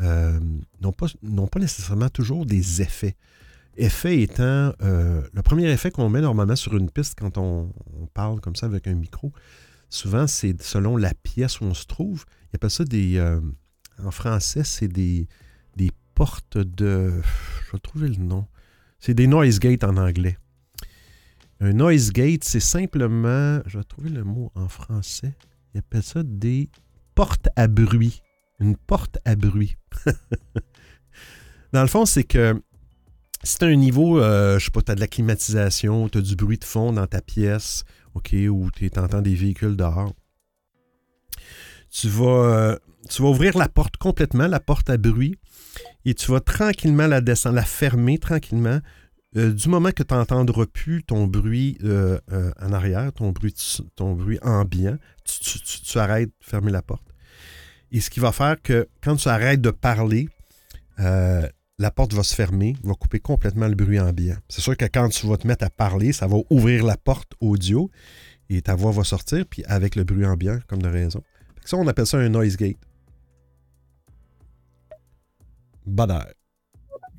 n'ont 0.00 0.92
pas 0.92 1.60
nécessairement 1.60 2.08
toujours 2.08 2.44
des 2.44 2.82
effets. 2.82 3.14
Effet 3.76 4.20
étant, 4.20 4.74
euh, 4.82 5.22
le 5.32 5.42
premier 5.42 5.70
effet 5.70 5.90
qu'on 5.90 6.10
met 6.10 6.20
normalement 6.20 6.56
sur 6.56 6.76
une 6.76 6.90
piste 6.90 7.18
quand 7.18 7.38
on, 7.38 7.72
parle 8.12 8.40
comme 8.40 8.56
ça 8.56 8.66
avec 8.66 8.86
un 8.86 8.94
micro, 8.94 9.32
souvent 9.88 10.26
c'est 10.26 10.60
selon 10.62 10.98
la 10.98 11.14
pièce 11.14 11.60
où 11.60 11.64
on 11.64 11.74
se 11.74 11.86
trouve. 11.86 12.24
Ils 12.52 12.56
appellent 12.56 12.70
ça 12.70 12.84
des, 12.84 13.16
euh, 13.16 13.40
en 14.04 14.10
français, 14.10 14.64
c'est 14.64 14.88
des, 14.88 15.26
des 15.76 15.90
portes 16.14 16.58
de, 16.58 17.22
je 17.66 17.72
vais 17.72 17.78
trouver 17.78 18.08
le 18.08 18.16
nom, 18.16 18.46
c'est 18.98 19.14
des 19.14 19.26
noise 19.26 19.58
gates 19.58 19.84
en 19.84 19.96
anglais. 19.96 20.36
Un 21.60 21.72
noise 21.72 22.12
gate, 22.12 22.44
c'est 22.44 22.60
simplement, 22.60 23.60
je 23.66 23.78
vais 23.78 23.84
trouver 23.84 24.10
le 24.10 24.24
mot 24.24 24.52
en 24.54 24.68
français, 24.68 25.32
ils 25.74 25.78
appellent 25.78 26.02
ça 26.02 26.22
des 26.22 26.68
portes 27.14 27.48
à 27.56 27.68
bruit. 27.68 28.22
Une 28.60 28.76
porte 28.76 29.18
à 29.24 29.34
bruit. 29.34 29.76
Dans 31.72 31.82
le 31.82 31.88
fond, 31.88 32.04
c'est 32.04 32.24
que 32.24 32.62
si 33.42 33.58
tu 33.58 33.64
as 33.64 33.68
un 33.68 33.76
niveau, 33.76 34.20
euh, 34.20 34.58
je 34.58 34.64
sais 34.66 34.70
pas, 34.70 34.82
tu 34.82 34.92
as 34.92 34.94
de 34.94 35.00
la 35.00 35.08
climatisation, 35.08 36.08
tu 36.08 36.18
as 36.18 36.20
du 36.20 36.36
bruit 36.36 36.58
de 36.58 36.64
fond 36.64 36.92
dans 36.92 37.06
ta 37.06 37.20
pièce, 37.20 37.84
OK, 38.14 38.34
ou 38.50 38.70
tu 38.70 38.90
entends 38.96 39.22
des 39.22 39.34
véhicules 39.34 39.76
dehors, 39.76 40.12
tu 41.90 42.08
vas, 42.08 42.24
euh, 42.26 42.76
tu 43.08 43.22
vas 43.22 43.28
ouvrir 43.28 43.58
la 43.58 43.68
porte 43.68 43.96
complètement, 43.96 44.46
la 44.46 44.60
porte 44.60 44.88
à 44.90 44.96
bruit, 44.96 45.36
et 46.04 46.14
tu 46.14 46.30
vas 46.30 46.40
tranquillement 46.40 47.06
la 47.06 47.20
descendre, 47.20 47.56
la 47.56 47.64
fermer 47.64 48.18
tranquillement. 48.18 48.80
Euh, 49.36 49.50
du 49.50 49.68
moment 49.70 49.92
que 49.92 50.02
tu 50.02 50.12
n'entendras 50.14 50.66
plus 50.66 51.02
ton 51.04 51.26
bruit 51.26 51.78
euh, 51.84 52.18
en 52.60 52.72
arrière, 52.72 53.12
ton 53.14 53.30
bruit, 53.30 53.54
ton 53.96 54.12
bruit 54.12 54.38
ambiant, 54.42 54.98
tu, 55.24 55.60
tu- 55.62 55.98
arrêtes 55.98 56.28
de 56.28 56.34
fermer 56.44 56.70
la 56.70 56.82
porte. 56.82 57.04
Et 57.90 58.00
ce 58.00 58.10
qui 58.10 58.20
va 58.20 58.32
faire 58.32 58.60
que 58.60 58.88
quand 59.02 59.16
tu 59.16 59.28
arrêtes 59.28 59.62
de 59.62 59.70
parler, 59.70 60.28
la 61.78 61.90
porte 61.90 62.12
va 62.12 62.22
se 62.22 62.34
fermer, 62.34 62.76
va 62.84 62.94
couper 62.94 63.20
complètement 63.20 63.66
le 63.66 63.74
bruit 63.74 63.98
ambiant. 63.98 64.36
C'est 64.48 64.60
sûr 64.60 64.76
que 64.76 64.84
quand 64.84 65.08
tu 65.08 65.26
vas 65.26 65.36
te 65.36 65.46
mettre 65.46 65.64
à 65.64 65.70
parler, 65.70 66.12
ça 66.12 66.26
va 66.26 66.36
ouvrir 66.50 66.84
la 66.84 66.96
porte 66.96 67.32
audio 67.40 67.90
et 68.48 68.62
ta 68.62 68.74
voix 68.74 68.92
va 68.92 69.04
sortir, 69.04 69.46
puis 69.46 69.64
avec 69.64 69.96
le 69.96 70.04
bruit 70.04 70.26
ambiant, 70.26 70.58
comme 70.66 70.82
de 70.82 70.88
raison. 70.88 71.22
Ça, 71.64 71.76
on 71.76 71.86
appelle 71.86 72.06
ça 72.06 72.18
un 72.18 72.28
noise 72.28 72.56
gate. 72.56 72.76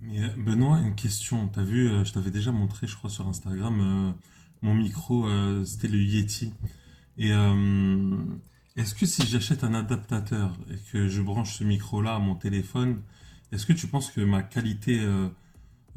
Mais, 0.01 0.21
euh, 0.21 0.29
Benoît, 0.37 0.79
une 0.79 0.95
question. 0.95 1.47
T'as 1.47 1.63
vu, 1.63 1.89
euh, 1.89 2.03
je 2.03 2.13
t'avais 2.13 2.31
déjà 2.31 2.51
montré, 2.51 2.87
je 2.87 2.95
crois, 2.95 3.09
sur 3.09 3.27
Instagram, 3.27 3.79
euh, 3.79 4.11
mon 4.61 4.73
micro, 4.73 5.27
c'était 5.65 5.89
le 5.89 5.97
Yeti. 5.97 6.53
Et 7.17 7.31
est-ce 8.77 8.95
que 8.95 9.05
si 9.05 9.27
j'achète 9.27 9.65
un 9.65 9.73
adaptateur 9.73 10.57
et 10.71 10.77
que 10.89 11.09
je 11.09 11.21
branche 11.21 11.57
ce 11.57 11.65
micro-là 11.65 12.15
à 12.15 12.19
mon 12.19 12.35
téléphone, 12.35 13.01
est-ce 13.53 13.67
que 13.67 13.73
tu 13.73 13.87
penses 13.87 14.09
que 14.09 14.21
ma 14.21 14.41
qualité 14.41 14.99
euh, 14.99 15.29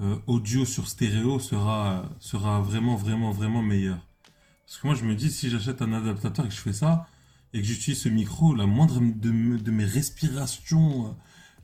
euh, 0.01 0.17
audio 0.27 0.67
sur 0.67 0.89
stéréo 0.89 1.39
sera, 1.39 2.11
vraiment, 2.61 2.97
vraiment, 2.97 3.31
vraiment 3.31 3.63
meilleure? 3.63 4.07
Parce 4.67 4.79
que 4.79 4.87
moi, 4.87 4.95
je 4.95 5.05
me 5.05 5.15
dis, 5.15 5.31
si 5.31 5.49
j'achète 5.49 5.81
un 5.81 5.93
adaptateur 5.95 6.45
et 6.45 6.49
que 6.49 6.55
je 6.55 6.61
fais 6.61 6.75
ça, 6.75 7.07
et 7.55 7.61
que 7.61 7.67
j'utilise 7.67 8.03
ce 8.03 8.11
micro, 8.11 8.55
la 8.55 8.67
moindre 8.67 9.01
de, 9.01 9.31
me- 9.31 9.59
de 9.59 9.71
mes 9.71 9.87
respirations, 9.87 11.07
euh, 11.07 11.11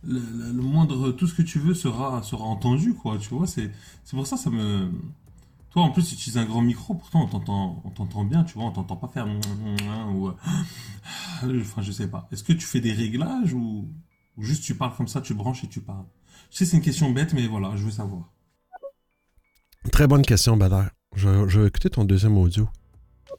le, 0.04 0.62
moindre, 0.62 1.12
tout 1.12 1.26
ce 1.26 1.34
que 1.34 1.42
tu 1.42 1.58
veux 1.58 1.74
sera, 1.74 2.22
entendu, 2.40 2.94
quoi, 2.94 3.18
tu 3.18 3.28
vois, 3.28 3.46
c'est, 3.46 3.70
pour 4.10 4.26
ça, 4.26 4.38
ça 4.38 4.48
me... 4.48 4.90
Toi, 5.70 5.82
en 5.82 5.90
plus, 5.90 6.06
tu 6.06 6.14
utilises 6.14 6.38
un 6.38 6.44
grand 6.44 6.62
micro, 6.62 6.94
pourtant, 6.94 7.28
on 7.84 7.90
t'entend, 7.90 8.24
bien, 8.24 8.44
tu 8.44 8.54
vois, 8.54 8.64
on 8.64 8.72
t'entend 8.72 8.96
pas 8.96 9.08
faire... 9.08 9.26
ou... 10.14 10.30
Enfin, 11.42 11.82
je 11.82 11.92
sais 11.92 12.08
pas. 12.08 12.28
Est-ce 12.30 12.44
que 12.44 12.52
tu 12.52 12.66
fais 12.66 12.80
des 12.80 12.92
réglages 12.92 13.52
ou, 13.52 13.88
ou 14.36 14.42
juste 14.42 14.64
tu 14.64 14.74
parles 14.74 14.94
comme 14.96 15.08
ça, 15.08 15.20
tu 15.20 15.34
branches 15.34 15.64
et 15.64 15.68
tu 15.68 15.80
parles? 15.80 16.04
Je 16.50 16.58
sais, 16.58 16.66
c'est 16.66 16.76
une 16.76 16.82
question 16.82 17.10
bête, 17.10 17.32
mais 17.32 17.46
voilà, 17.46 17.72
je 17.76 17.84
veux 17.84 17.90
savoir. 17.90 18.30
Très 19.90 20.06
bonne 20.06 20.22
question, 20.22 20.56
Badar. 20.56 20.90
Je, 21.14 21.48
je 21.48 21.60
vais 21.60 21.68
écouter 21.68 21.90
ton 21.90 22.04
deuxième 22.04 22.38
audio. 22.38 22.68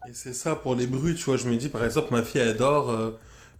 Et 0.07 0.13
c'est 0.13 0.33
ça 0.33 0.55
pour 0.55 0.75
les 0.75 0.87
bruits, 0.87 1.15
tu 1.15 1.23
vois. 1.25 1.37
Je 1.37 1.47
me 1.47 1.55
dis, 1.55 1.69
par 1.69 1.83
exemple, 1.83 2.09
ma 2.11 2.23
fille, 2.23 2.41
elle 2.41 2.57
dort, 2.57 2.89
euh, 2.89 3.11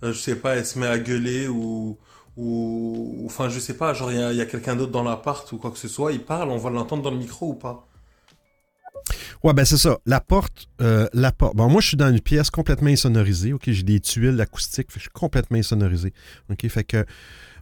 euh, 0.04 0.14
je 0.14 0.20
sais 0.20 0.36
pas, 0.36 0.56
elle 0.56 0.66
se 0.66 0.78
met 0.78 0.88
à 0.88 1.00
gueuler 1.00 1.48
ou, 1.48 1.98
ou, 2.36 3.24
enfin, 3.26 3.50
je 3.50 3.60
sais 3.60 3.78
pas, 3.78 3.94
genre, 3.94 4.12
il 4.12 4.20
y 4.20 4.22
a, 4.22 4.32
il 4.32 4.38
y 4.38 4.42
a 4.42 4.46
quelqu'un 4.46 4.76
d'autre 4.76 4.92
dans 4.92 5.04
l'appart 5.04 5.50
ou 5.52 5.58
quoi 5.58 5.72
que 5.72 5.78
ce 5.78 5.88
soit, 5.88 6.12
il 6.12 6.24
parle, 6.24 6.50
on 6.50 6.58
va 6.58 6.70
l'entendre 6.70 7.04
dans 7.04 7.12
le 7.12 7.18
micro 7.18 7.50
ou 7.50 7.56
pas. 7.56 7.88
Ouais, 9.44 9.54
ben 9.54 9.66
c'est 9.66 9.78
ça. 9.78 9.98
La 10.06 10.22
porte, 10.22 10.68
euh, 10.82 11.08
la 11.14 11.32
porte. 11.32 11.56
Bon, 11.56 11.70
moi, 11.70 11.82
je 11.82 11.88
suis 11.90 11.98
dans 11.98 12.10
une 12.10 12.22
pièce 12.22 12.50
complètement 12.50 12.90
insonorisée. 12.90 13.54
OK, 13.54 13.64
j'ai 13.70 13.84
des 13.84 14.00
tuiles 14.00 14.40
acoustiques, 14.40 14.88
je 14.94 15.00
suis 15.00 15.10
complètement 15.10 15.58
insonorisé. 15.58 16.14
OK, 16.50 16.68
fait 16.70 16.84
que 16.84 17.06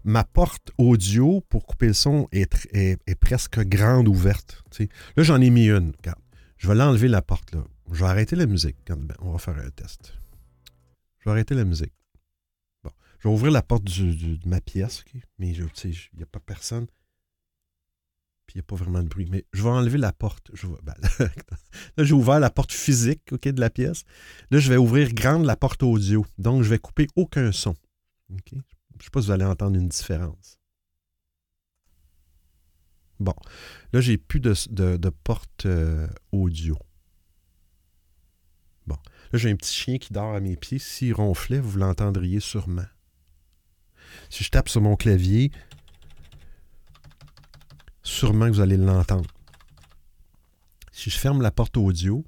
ma 0.03 0.23
porte 0.23 0.71
audio 0.77 1.41
pour 1.49 1.65
couper 1.65 1.87
le 1.87 1.93
son 1.93 2.27
est, 2.31 2.67
est- 2.73 3.15
presque 3.15 3.59
grande 3.61 4.07
ouverte. 4.07 4.63
Là, 4.79 5.23
j'en 5.23 5.41
ai 5.41 5.49
mis 5.49 5.67
une. 5.69 5.93
Je 6.57 6.67
vais 6.67 6.75
l'enlever 6.75 7.07
la 7.07 7.21
porte 7.21 7.53
là. 7.55 7.63
Je 7.91 7.99
vais 8.03 8.09
arrêter 8.09 8.35
la 8.35 8.45
musique. 8.45 8.77
On 9.19 9.31
va 9.31 9.37
faire 9.37 9.57
un 9.57 9.69
test. 9.71 10.13
Je 11.19 11.25
vais 11.25 11.31
arrêter 11.31 11.55
la 11.55 11.65
musique. 11.65 11.93
Bon. 12.83 12.91
Je 13.19 13.27
vais 13.27 13.33
ouvrir 13.33 13.51
la 13.51 13.61
porte 13.61 13.83
de 13.83 14.37
ma 14.47 14.61
pièce, 14.61 15.03
OK? 15.05 15.21
Mais 15.39 15.49
il 15.51 15.59
n'y 16.17 16.23
a 16.23 16.25
pas 16.25 16.39
personne. 16.39 16.87
Il 18.53 18.57
n'y 18.57 18.61
a 18.61 18.63
pas 18.63 18.75
vraiment 18.75 19.01
de 19.01 19.07
bruit. 19.07 19.27
Mais 19.29 19.45
je 19.53 19.63
vais 19.63 19.69
enlever 19.69 19.97
la 19.97 20.11
porte. 20.11 20.51
Je 20.53 20.67
vais- 20.67 20.73
ben, 20.83 20.93
là, 21.97 22.03
j'ai 22.03 22.13
ouvert 22.13 22.39
la 22.39 22.49
porte 22.49 22.71
physique 22.71 23.21
OK, 23.31 23.47
de 23.47 23.59
la 23.59 23.69
pièce. 23.69 24.03
Là, 24.49 24.59
je 24.59 24.69
vais 24.69 24.77
ouvrir 24.77 25.13
grande 25.13 25.45
la 25.45 25.55
porte 25.55 25.83
audio. 25.83 26.25
Donc, 26.37 26.63
je 26.63 26.69
vais 26.69 26.79
couper 26.79 27.07
aucun 27.15 27.51
son. 27.51 27.75
Je 28.29 28.55
ne 28.55 28.61
sais 29.01 29.09
pas 29.11 29.21
si 29.21 29.27
vous 29.27 29.31
allez 29.31 29.45
entendre 29.45 29.77
une 29.77 29.87
différence. 29.89 30.57
Bon. 33.19 33.35
Là, 33.93 34.01
j'ai 34.01 34.17
plus 34.17 34.39
de 34.39 35.09
porte 35.23 35.65
euh, 35.65 36.07
audio. 36.31 36.77
Bon. 38.87 38.97
Là, 39.31 39.39
j'ai 39.39 39.51
un 39.51 39.55
petit 39.55 39.73
chien 39.73 39.97
qui 39.97 40.11
dort 40.11 40.33
à 40.33 40.39
mes 40.39 40.55
pieds. 40.55 40.79
S'il 40.79 41.13
ronflait, 41.13 41.59
vous 41.59 41.77
l'entendriez 41.77 42.39
sûrement. 42.39 42.85
Si 44.29 44.43
je 44.43 44.49
tape 44.49 44.67
sur 44.69 44.81
mon 44.81 44.95
clavier, 44.95 45.51
sûrement 48.03 48.47
que 48.47 48.53
vous 48.53 48.61
allez 48.61 48.77
l'entendre. 48.77 49.29
Si 50.91 51.09
je 51.09 51.17
ferme 51.17 51.41
la 51.41 51.51
porte 51.51 51.77
audio, 51.77 52.23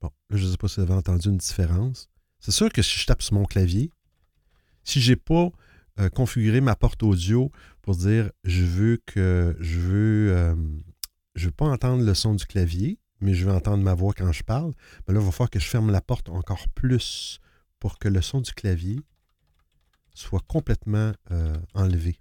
bon, 0.00 0.10
là, 0.30 0.36
je 0.36 0.46
ne 0.46 0.50
sais 0.50 0.56
pas 0.56 0.68
si 0.68 0.76
vous 0.76 0.82
avez 0.82 0.94
entendu 0.94 1.28
une 1.28 1.38
différence. 1.38 2.08
C'est 2.40 2.52
sûr 2.52 2.72
que 2.72 2.82
si 2.82 2.98
je 2.98 3.06
tape 3.06 3.22
sur 3.22 3.34
mon 3.34 3.44
clavier, 3.44 3.90
si 4.84 5.00
je 5.00 5.12
n'ai 5.12 5.16
pas 5.16 5.50
euh, 6.00 6.08
configuré 6.08 6.60
ma 6.60 6.76
porte 6.76 7.02
audio 7.02 7.50
pour 7.82 7.96
dire 7.96 8.30
je 8.44 8.62
veux 8.62 9.02
que 9.04 9.56
je 9.58 9.80
veux 9.80 10.32
euh, 10.32 10.54
je 11.34 11.46
veux 11.46 11.52
pas 11.52 11.66
entendre 11.66 12.04
le 12.04 12.14
son 12.14 12.34
du 12.34 12.46
clavier, 12.46 12.98
mais 13.20 13.34
je 13.34 13.46
veux 13.46 13.52
entendre 13.52 13.82
ma 13.82 13.94
voix 13.94 14.12
quand 14.12 14.32
je 14.32 14.44
parle, 14.44 14.72
ben 15.06 15.14
là, 15.14 15.20
il 15.20 15.26
va 15.26 15.32
falloir 15.32 15.50
que 15.50 15.58
je 15.58 15.66
ferme 15.66 15.90
la 15.90 16.00
porte 16.00 16.28
encore 16.28 16.68
plus 16.74 17.40
pour 17.80 17.98
que 17.98 18.08
le 18.08 18.22
son 18.22 18.40
du 18.40 18.52
clavier 18.52 19.00
soit 20.14 20.42
complètement 20.46 21.12
euh, 21.30 21.56
enlevé. 21.74 22.18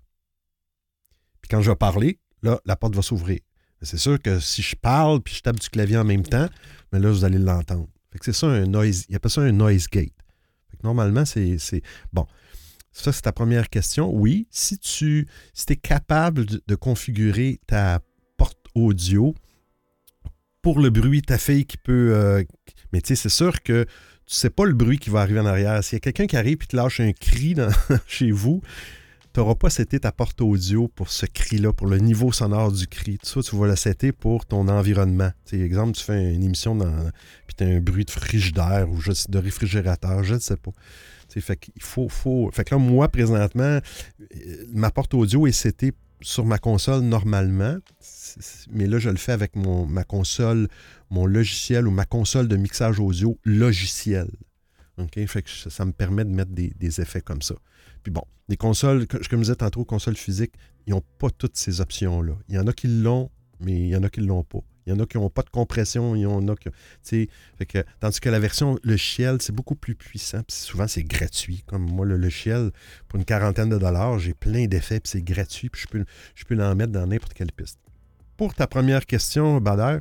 Quand 1.49 1.61
je 1.61 1.71
vais 1.71 1.75
parler, 1.75 2.19
là, 2.43 2.59
la 2.65 2.75
porte 2.75 2.95
va 2.95 3.01
s'ouvrir. 3.01 3.39
C'est 3.81 3.97
sûr 3.97 4.19
que 4.21 4.39
si 4.39 4.61
je 4.61 4.75
parle 4.75 5.21
puis 5.21 5.35
je 5.35 5.41
tape 5.41 5.59
du 5.59 5.69
clavier 5.69 5.97
en 5.97 6.03
même 6.03 6.23
temps, 6.23 6.49
mais 6.91 6.99
là, 6.99 7.11
vous 7.11 7.23
allez 7.23 7.37
l'entendre. 7.37 7.87
C'est 8.21 8.33
ça 8.33 8.47
un 8.47 8.65
noise. 8.65 9.05
Il 9.09 9.15
appelle 9.15 9.31
ça 9.31 9.41
un 9.41 9.51
noise 9.51 9.87
gate. 9.87 10.13
Fait 10.71 10.77
que 10.77 10.83
normalement, 10.83 11.25
c'est. 11.25 11.57
Bon. 12.11 12.25
Ça, 12.91 13.11
c'est 13.11 13.21
ta 13.21 13.31
première 13.31 13.69
question. 13.69 14.09
Oui, 14.11 14.47
si 14.49 14.79
tu 14.79 15.27
si 15.53 15.65
es 15.69 15.75
capable 15.75 16.45
de, 16.45 16.75
configurer 16.75 17.59
ta 17.67 17.99
porte 18.37 18.57
audio 18.73 19.35
pour 20.63 20.79
le 20.79 20.89
bruit, 20.89 21.21
ta 21.21 21.37
fille 21.37 21.65
qui 21.65 21.77
peut. 21.77 22.15
euh, 22.15 22.43
mais 22.91 23.01
tu 23.01 23.09
sais, 23.09 23.15
c'est 23.15 23.29
sûr 23.29 23.61
que 23.61 23.85
tu 24.25 24.35
sais 24.35 24.49
pas 24.49 24.65
le 24.65 24.73
bruit 24.73 24.97
qui 24.97 25.11
va 25.11 25.21
arriver 25.21 25.39
en 25.39 25.45
arrière. 25.45 25.83
S'il 25.83 25.95
y 25.95 25.97
a 25.97 25.99
quelqu'un 25.99 26.25
qui 26.25 26.37
arrive 26.37 26.57
et 26.63 26.65
te 26.65 26.75
lâche 26.75 26.99
un 26.99 27.13
cri 27.13 27.55
chez 28.07 28.31
vous, 28.31 28.61
tu 29.37 29.41
n'auras 29.41 29.53
pas 29.53 29.69
seté 29.69 29.99
ta 29.99 30.11
porte 30.11 30.41
audio 30.41 30.87
pour 30.87 31.11
ce 31.11 31.27
cri-là, 31.27 31.71
pour 31.71 31.85
le 31.85 31.99
niveau 31.99 32.31
sonore 32.31 32.71
du 32.71 32.87
cri. 32.87 33.19
Ça, 33.21 33.39
tu 33.43 33.55
vas 33.55 33.67
le 33.67 33.75
setter 33.75 34.11
pour 34.11 34.47
ton 34.47 34.67
environnement. 34.67 35.29
Tu 35.45 35.59
sais, 35.59 35.63
exemple, 35.63 35.91
tu 35.91 36.03
fais 36.03 36.33
une 36.33 36.41
émission 36.41 36.73
dans, 36.73 37.11
puis 37.45 37.55
tu 37.55 37.63
as 37.63 37.67
un 37.67 37.79
bruit 37.79 38.03
de 38.03 38.09
frigidaire 38.09 38.89
ou 38.89 38.99
juste 38.99 39.29
de 39.29 39.37
réfrigérateur, 39.37 40.23
je 40.23 40.33
ne 40.33 40.39
sais 40.39 40.57
pas. 40.57 40.71
Fait 41.29 41.55
qu'il 41.55 41.83
faut, 41.83 42.09
faut. 42.09 42.49
Fait 42.51 42.63
que 42.63 42.73
là, 42.73 42.79
moi, 42.79 43.09
présentement, 43.09 43.77
euh, 44.19 44.65
ma 44.73 44.89
porte 44.89 45.13
audio 45.13 45.45
est 45.45 45.51
setée 45.51 45.93
sur 46.19 46.43
ma 46.43 46.57
console 46.57 47.01
normalement, 47.01 47.77
mais 48.71 48.87
là, 48.87 48.97
je 48.97 49.11
le 49.11 49.17
fais 49.17 49.33
avec 49.33 49.55
mon, 49.55 49.85
ma 49.85 50.03
console, 50.03 50.67
mon 51.11 51.27
logiciel 51.27 51.87
ou 51.87 51.91
ma 51.91 52.05
console 52.05 52.47
de 52.47 52.55
mixage 52.55 52.99
audio 52.99 53.37
logiciel. 53.43 54.31
OK? 54.97 55.23
Fait 55.27 55.43
que 55.43 55.49
ça, 55.51 55.85
me 55.85 55.91
permet 55.91 56.25
de 56.25 56.31
mettre 56.31 56.53
des 56.53 57.01
effets 57.01 57.21
comme 57.21 57.43
ça. 57.43 57.53
Puis 58.03 58.11
bon, 58.11 58.23
les 58.47 58.57
consoles, 58.57 59.07
co- 59.07 59.17
comme 59.29 59.39
je 59.39 59.45
disais 59.45 59.55
tantôt, 59.55 59.85
consoles 59.85 60.17
physiques, 60.17 60.53
ils 60.85 60.91
n'ont 60.91 61.03
pas 61.19 61.29
toutes 61.29 61.57
ces 61.57 61.81
options-là. 61.81 62.33
Il 62.49 62.55
y 62.55 62.59
en 62.59 62.67
a 62.67 62.73
qui 62.73 62.87
l'ont, 62.87 63.29
mais 63.59 63.73
il 63.73 63.87
y 63.87 63.95
en 63.95 64.03
a 64.03 64.09
qui 64.09 64.21
ne 64.21 64.27
l'ont 64.27 64.43
pas. 64.43 64.59
Il 64.85 64.91
y 64.91 64.93
en 64.93 64.99
a 65.01 65.05
qui 65.05 65.17
n'ont 65.17 65.29
pas 65.29 65.41
de 65.41 65.49
compression, 65.49 66.15
il 66.15 66.21
y 66.21 66.25
en 66.25 66.47
a 66.47 66.55
qui. 66.55 66.69
Fait 67.57 67.65
que, 67.65 67.83
tandis 67.99 68.21
que 68.21 68.29
la 68.29 68.39
version 68.39 68.79
logiciel, 68.83 69.41
c'est 69.41 69.51
beaucoup 69.53 69.75
plus 69.75 69.95
puissant. 69.95 70.43
Puis 70.43 70.55
souvent, 70.55 70.87
c'est 70.87 71.03
gratuit. 71.03 71.63
Comme 71.67 71.83
moi, 71.83 72.05
le 72.05 72.15
logiciel, 72.15 72.71
pour 73.09 73.19
une 73.19 73.25
quarantaine 73.25 73.67
de 73.67 73.77
dollars, 73.77 74.17
j'ai 74.19 74.33
plein 74.33 74.65
d'effets, 74.67 75.01
puis 75.01 75.09
c'est 75.09 75.21
gratuit, 75.21 75.67
puis 75.69 75.81
je 75.81 75.87
peux, 75.87 76.05
je 76.35 76.45
peux 76.45 76.55
l'en 76.55 76.73
mettre 76.73 76.93
dans 76.93 77.05
n'importe 77.05 77.33
quelle 77.33 77.51
piste. 77.51 77.79
Pour 78.37 78.53
ta 78.53 78.65
première 78.65 79.05
question, 79.05 79.59
Bader, 79.59 79.97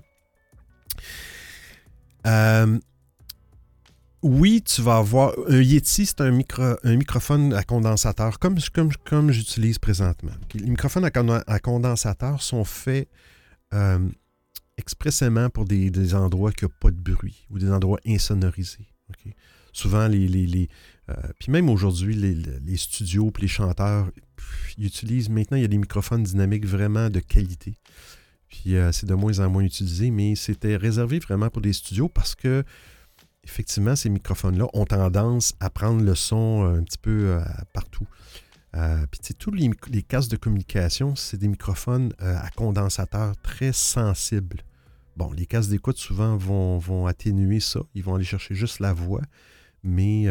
euh, 2.26 2.78
oui, 4.22 4.62
tu 4.62 4.82
vas 4.82 4.96
avoir. 4.96 5.34
Un 5.48 5.60
Yeti, 5.60 6.06
c'est 6.06 6.20
un, 6.20 6.30
micro, 6.30 6.62
un 6.82 6.96
microphone 6.96 7.52
à 7.52 7.62
condensateur, 7.62 8.38
comme, 8.38 8.58
j'utilise 9.30 9.78
présentement. 9.78 10.32
Les 10.54 10.66
microphones 10.66 11.04
à, 11.04 11.10
conden- 11.10 11.44
à 11.46 11.58
condensateur 11.58 12.42
sont 12.42 12.64
faits 12.64 13.08
euh, 13.74 13.98
expressément 14.78 15.50
pour 15.50 15.64
des, 15.64 16.14
endroits 16.14 16.52
qui 16.52 16.64
n'ont 16.64 16.72
pas 16.80 16.90
de 16.90 17.00
bruit 17.00 17.46
ou 17.50 17.58
des 17.58 17.70
endroits 17.70 18.00
insonorisés. 18.06 18.88
Souvent, 19.72 20.08
les. 20.08 20.26
les, 20.28 20.68
euh, 21.10 21.14
puis 21.38 21.52
même 21.52 21.68
aujourd'hui, 21.68 22.14
les, 22.14 22.76
studios 22.76 23.30
puis 23.30 23.42
les 23.42 23.48
chanteurs, 23.48 24.10
utilisent. 24.78 25.28
Maintenant, 25.28 25.56
il 25.56 25.62
y 25.62 25.64
a 25.64 25.68
des 25.68 25.78
microphones 25.78 26.22
dynamiques 26.22 26.66
vraiment 26.66 27.10
de 27.10 27.20
qualité. 27.20 27.74
Puis 28.48 28.76
euh, 28.76 28.92
c'est 28.92 29.06
de 29.06 29.14
moins 29.14 29.38
en 29.40 29.50
moins 29.50 29.62
utilisé, 29.62 30.10
mais 30.10 30.34
c'était 30.34 30.76
réservé 30.76 31.18
vraiment 31.18 31.50
pour 31.50 31.62
des 31.62 31.72
studios 31.72 32.08
parce 32.08 32.34
que 32.34 32.64
effectivement, 33.46 33.96
ces 33.96 34.10
microphones-là 34.10 34.66
ont 34.72 34.84
tendance 34.84 35.54
à 35.60 35.70
prendre 35.70 36.02
le 36.02 36.14
son 36.14 36.64
euh, 36.64 36.78
un 36.78 36.82
petit 36.82 36.98
peu 36.98 37.10
euh, 37.10 37.40
partout. 37.72 38.06
Euh, 38.74 39.06
Puis, 39.10 39.34
tous 39.34 39.52
les, 39.52 39.70
les 39.88 40.02
de 40.02 40.36
communication, 40.36 41.14
c'est 41.14 41.38
des 41.38 41.48
microphones 41.48 42.12
euh, 42.20 42.36
à 42.36 42.50
condensateur 42.50 43.34
très 43.42 43.72
sensibles. 43.72 44.62
Bon, 45.16 45.32
les 45.32 45.46
casques 45.46 45.70
d'écoute, 45.70 45.96
souvent, 45.96 46.36
vont, 46.36 47.06
atténuer 47.06 47.60
ça. 47.60 47.80
Ils 47.94 48.02
vont 48.02 48.16
aller 48.16 48.24
chercher 48.24 48.54
juste 48.54 48.80
la 48.80 48.92
voix. 48.92 49.22
Mais, 49.82 50.26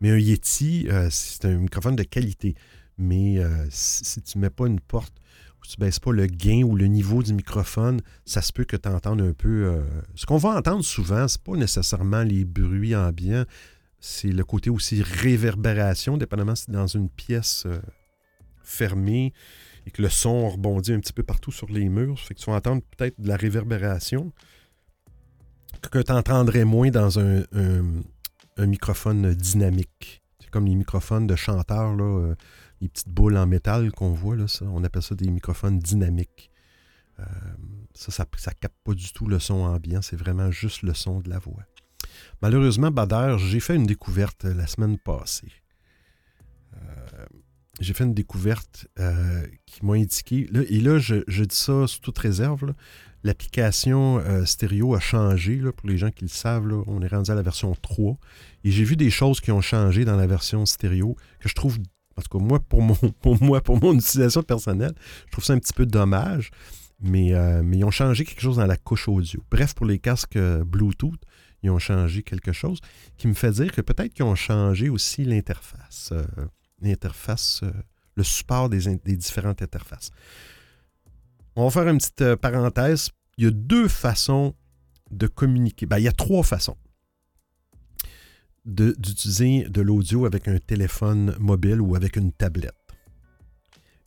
mais 0.00 0.10
un 0.10 0.18
Yeti, 0.18 0.88
c'est 1.10 1.44
un 1.44 1.58
microphone 1.58 1.94
de 1.94 2.02
qualité. 2.02 2.56
Mais 2.98 3.36
si, 3.70 4.04
si 4.04 4.22
tu 4.22 4.38
ne 4.38 4.42
mets 4.42 4.50
pas 4.50 4.66
une 4.66 4.80
porte 4.80 5.19
tu 5.68 5.76
baisses 5.78 6.00
pas 6.00 6.12
le 6.12 6.26
gain 6.26 6.62
ou 6.62 6.76
le 6.76 6.86
niveau 6.86 7.22
du 7.22 7.32
microphone, 7.32 8.00
ça 8.24 8.42
se 8.42 8.52
peut 8.52 8.64
que 8.64 8.76
tu 8.76 8.88
entendes 8.88 9.20
un 9.20 9.32
peu. 9.32 9.64
euh, 9.66 9.82
ce 10.14 10.26
qu'on 10.26 10.38
va 10.38 10.50
entendre 10.50 10.84
souvent, 10.84 11.28
c'est 11.28 11.42
pas 11.42 11.56
nécessairement 11.56 12.22
les 12.22 12.44
bruits 12.44 12.96
ambiants, 12.96 13.44
c'est 13.98 14.32
le 14.32 14.44
côté 14.44 14.70
aussi 14.70 15.02
réverbération, 15.02 16.16
dépendamment 16.16 16.54
si 16.54 16.70
dans 16.70 16.86
une 16.86 17.08
pièce 17.08 17.64
euh, 17.66 17.78
fermée 18.62 19.32
et 19.86 19.90
que 19.90 20.02
le 20.02 20.08
son 20.08 20.48
rebondit 20.48 20.92
un 20.92 21.00
petit 21.00 21.12
peu 21.12 21.22
partout 21.22 21.52
sur 21.52 21.68
les 21.68 21.88
murs. 21.88 22.18
Ça 22.18 22.26
fait 22.26 22.34
que 22.34 22.40
tu 22.40 22.50
vas 22.50 22.56
entendre 22.56 22.82
peut-être 22.96 23.20
de 23.20 23.28
la 23.28 23.36
réverbération 23.36 24.32
que 25.90 25.98
tu 25.98 26.12
entendrais 26.12 26.64
moins 26.64 26.90
dans 26.90 27.18
un 27.18 27.42
microphone 28.58 29.32
dynamique. 29.34 30.20
C'est 30.40 30.50
comme 30.50 30.66
les 30.66 30.74
microphones 30.74 31.26
de 31.26 31.36
chanteurs, 31.36 31.94
là, 31.94 32.04
euh, 32.04 32.34
les 32.80 32.88
petites 32.88 33.08
boules 33.08 33.36
en 33.36 33.46
métal 33.46 33.92
qu'on 33.92 34.12
voit, 34.12 34.36
on 34.62 34.84
appelle 34.84 35.02
ça 35.02 35.14
des 35.14 35.30
microphones 35.30 35.78
dynamiques. 35.78 36.50
Euh, 37.20 37.24
ça, 37.94 38.10
ça 38.12 38.24
ne 38.50 38.54
capte 38.60 38.76
pas 38.84 38.94
du 38.94 39.12
tout 39.12 39.26
le 39.26 39.38
son 39.38 39.62
ambiant, 39.62 40.00
c'est 40.00 40.16
vraiment 40.16 40.50
juste 40.50 40.82
le 40.82 40.94
son 40.94 41.20
de 41.20 41.28
la 41.28 41.38
voix. 41.38 41.64
Malheureusement, 42.40 42.90
Bader, 42.90 43.36
j'ai 43.38 43.60
fait 43.60 43.76
une 43.76 43.86
découverte 43.86 44.44
euh, 44.44 44.54
la 44.54 44.66
semaine 44.66 44.98
passée. 44.98 45.52
Euh, 46.74 47.26
j'ai 47.80 47.92
fait 47.94 48.04
une 48.04 48.14
découverte 48.14 48.88
qui 49.66 49.86
m'a 49.86 49.94
indiqué, 49.94 50.48
et 50.68 50.80
là, 50.80 50.98
je, 50.98 51.44
dis 51.44 51.56
ça 51.56 51.86
sous 51.86 52.00
toute 52.00 52.18
réserve, 52.18 52.74
l'application 53.24 54.22
stéréo 54.44 54.94
a 54.94 55.00
changé, 55.00 55.58
pour 55.74 55.88
les 55.88 55.96
gens 55.96 56.10
qui 56.10 56.24
le 56.24 56.28
savent, 56.28 56.70
on 56.86 57.00
est 57.00 57.08
rendu 57.08 57.30
à 57.30 57.34
la 57.34 57.40
version 57.40 57.74
3, 57.74 58.18
et 58.64 58.70
j'ai 58.70 58.84
vu 58.84 58.96
des 58.96 59.08
choses 59.08 59.40
qui 59.40 59.50
ont 59.50 59.62
changé 59.62 60.04
dans 60.04 60.16
la 60.16 60.26
version 60.26 60.66
stéréo 60.66 61.16
que 61.38 61.48
je 61.48 61.54
trouve, 61.54 61.78
en 62.20 62.22
tout 62.22 62.38
cas 62.38 62.44
moi, 62.44 62.60
pour, 62.60 62.82
mon, 62.82 62.96
moi, 63.40 63.60
pour 63.60 63.82
mon 63.82 63.94
utilisation 63.94 64.42
personnelle, 64.42 64.94
je 65.26 65.32
trouve 65.32 65.44
ça 65.44 65.54
un 65.54 65.58
petit 65.58 65.72
peu 65.72 65.86
dommage. 65.86 66.50
Mais, 67.02 67.32
euh, 67.32 67.62
mais 67.64 67.78
ils 67.78 67.84
ont 67.84 67.90
changé 67.90 68.26
quelque 68.26 68.42
chose 68.42 68.56
dans 68.56 68.66
la 68.66 68.76
couche 68.76 69.08
audio. 69.08 69.42
Bref, 69.50 69.74
pour 69.74 69.86
les 69.86 69.98
casques 69.98 70.36
euh, 70.36 70.62
Bluetooth, 70.64 71.20
ils 71.62 71.70
ont 71.70 71.78
changé 71.78 72.22
quelque 72.22 72.52
chose 72.52 72.78
qui 73.16 73.26
me 73.26 73.32
fait 73.32 73.52
dire 73.52 73.72
que 73.72 73.80
peut-être 73.80 74.12
qu'ils 74.12 74.26
ont 74.26 74.34
changé 74.34 74.90
aussi 74.90 75.24
l'interface. 75.24 76.10
euh, 76.12 76.24
l'interface, 76.82 77.62
le 78.16 78.22
support 78.22 78.70
des, 78.70 78.96
différentes 79.16 79.60
interfaces. 79.60 80.10
On 81.56 81.64
va 81.64 81.70
faire 81.70 81.88
une 81.88 81.98
petite 81.98 82.36
parenthèse. 82.36 83.10
Il 83.36 83.44
y 83.44 83.46
a 83.46 83.50
deux 83.50 83.88
façons 83.88 84.54
de 85.10 85.26
communiquer. 85.26 85.84
Ben, 85.84 85.98
il 85.98 86.04
y 86.04 86.08
a 86.08 86.12
trois 86.12 86.42
façons 86.42 86.76
d'utiliser 88.70 89.68
de, 89.68 89.80
l'audio 89.80 90.26
avec 90.26 90.48
un 90.48 90.58
téléphone 90.58 91.36
mobile 91.38 91.80
ou 91.80 91.96
avec 91.96 92.16
une 92.16 92.32
tablette. 92.32 92.74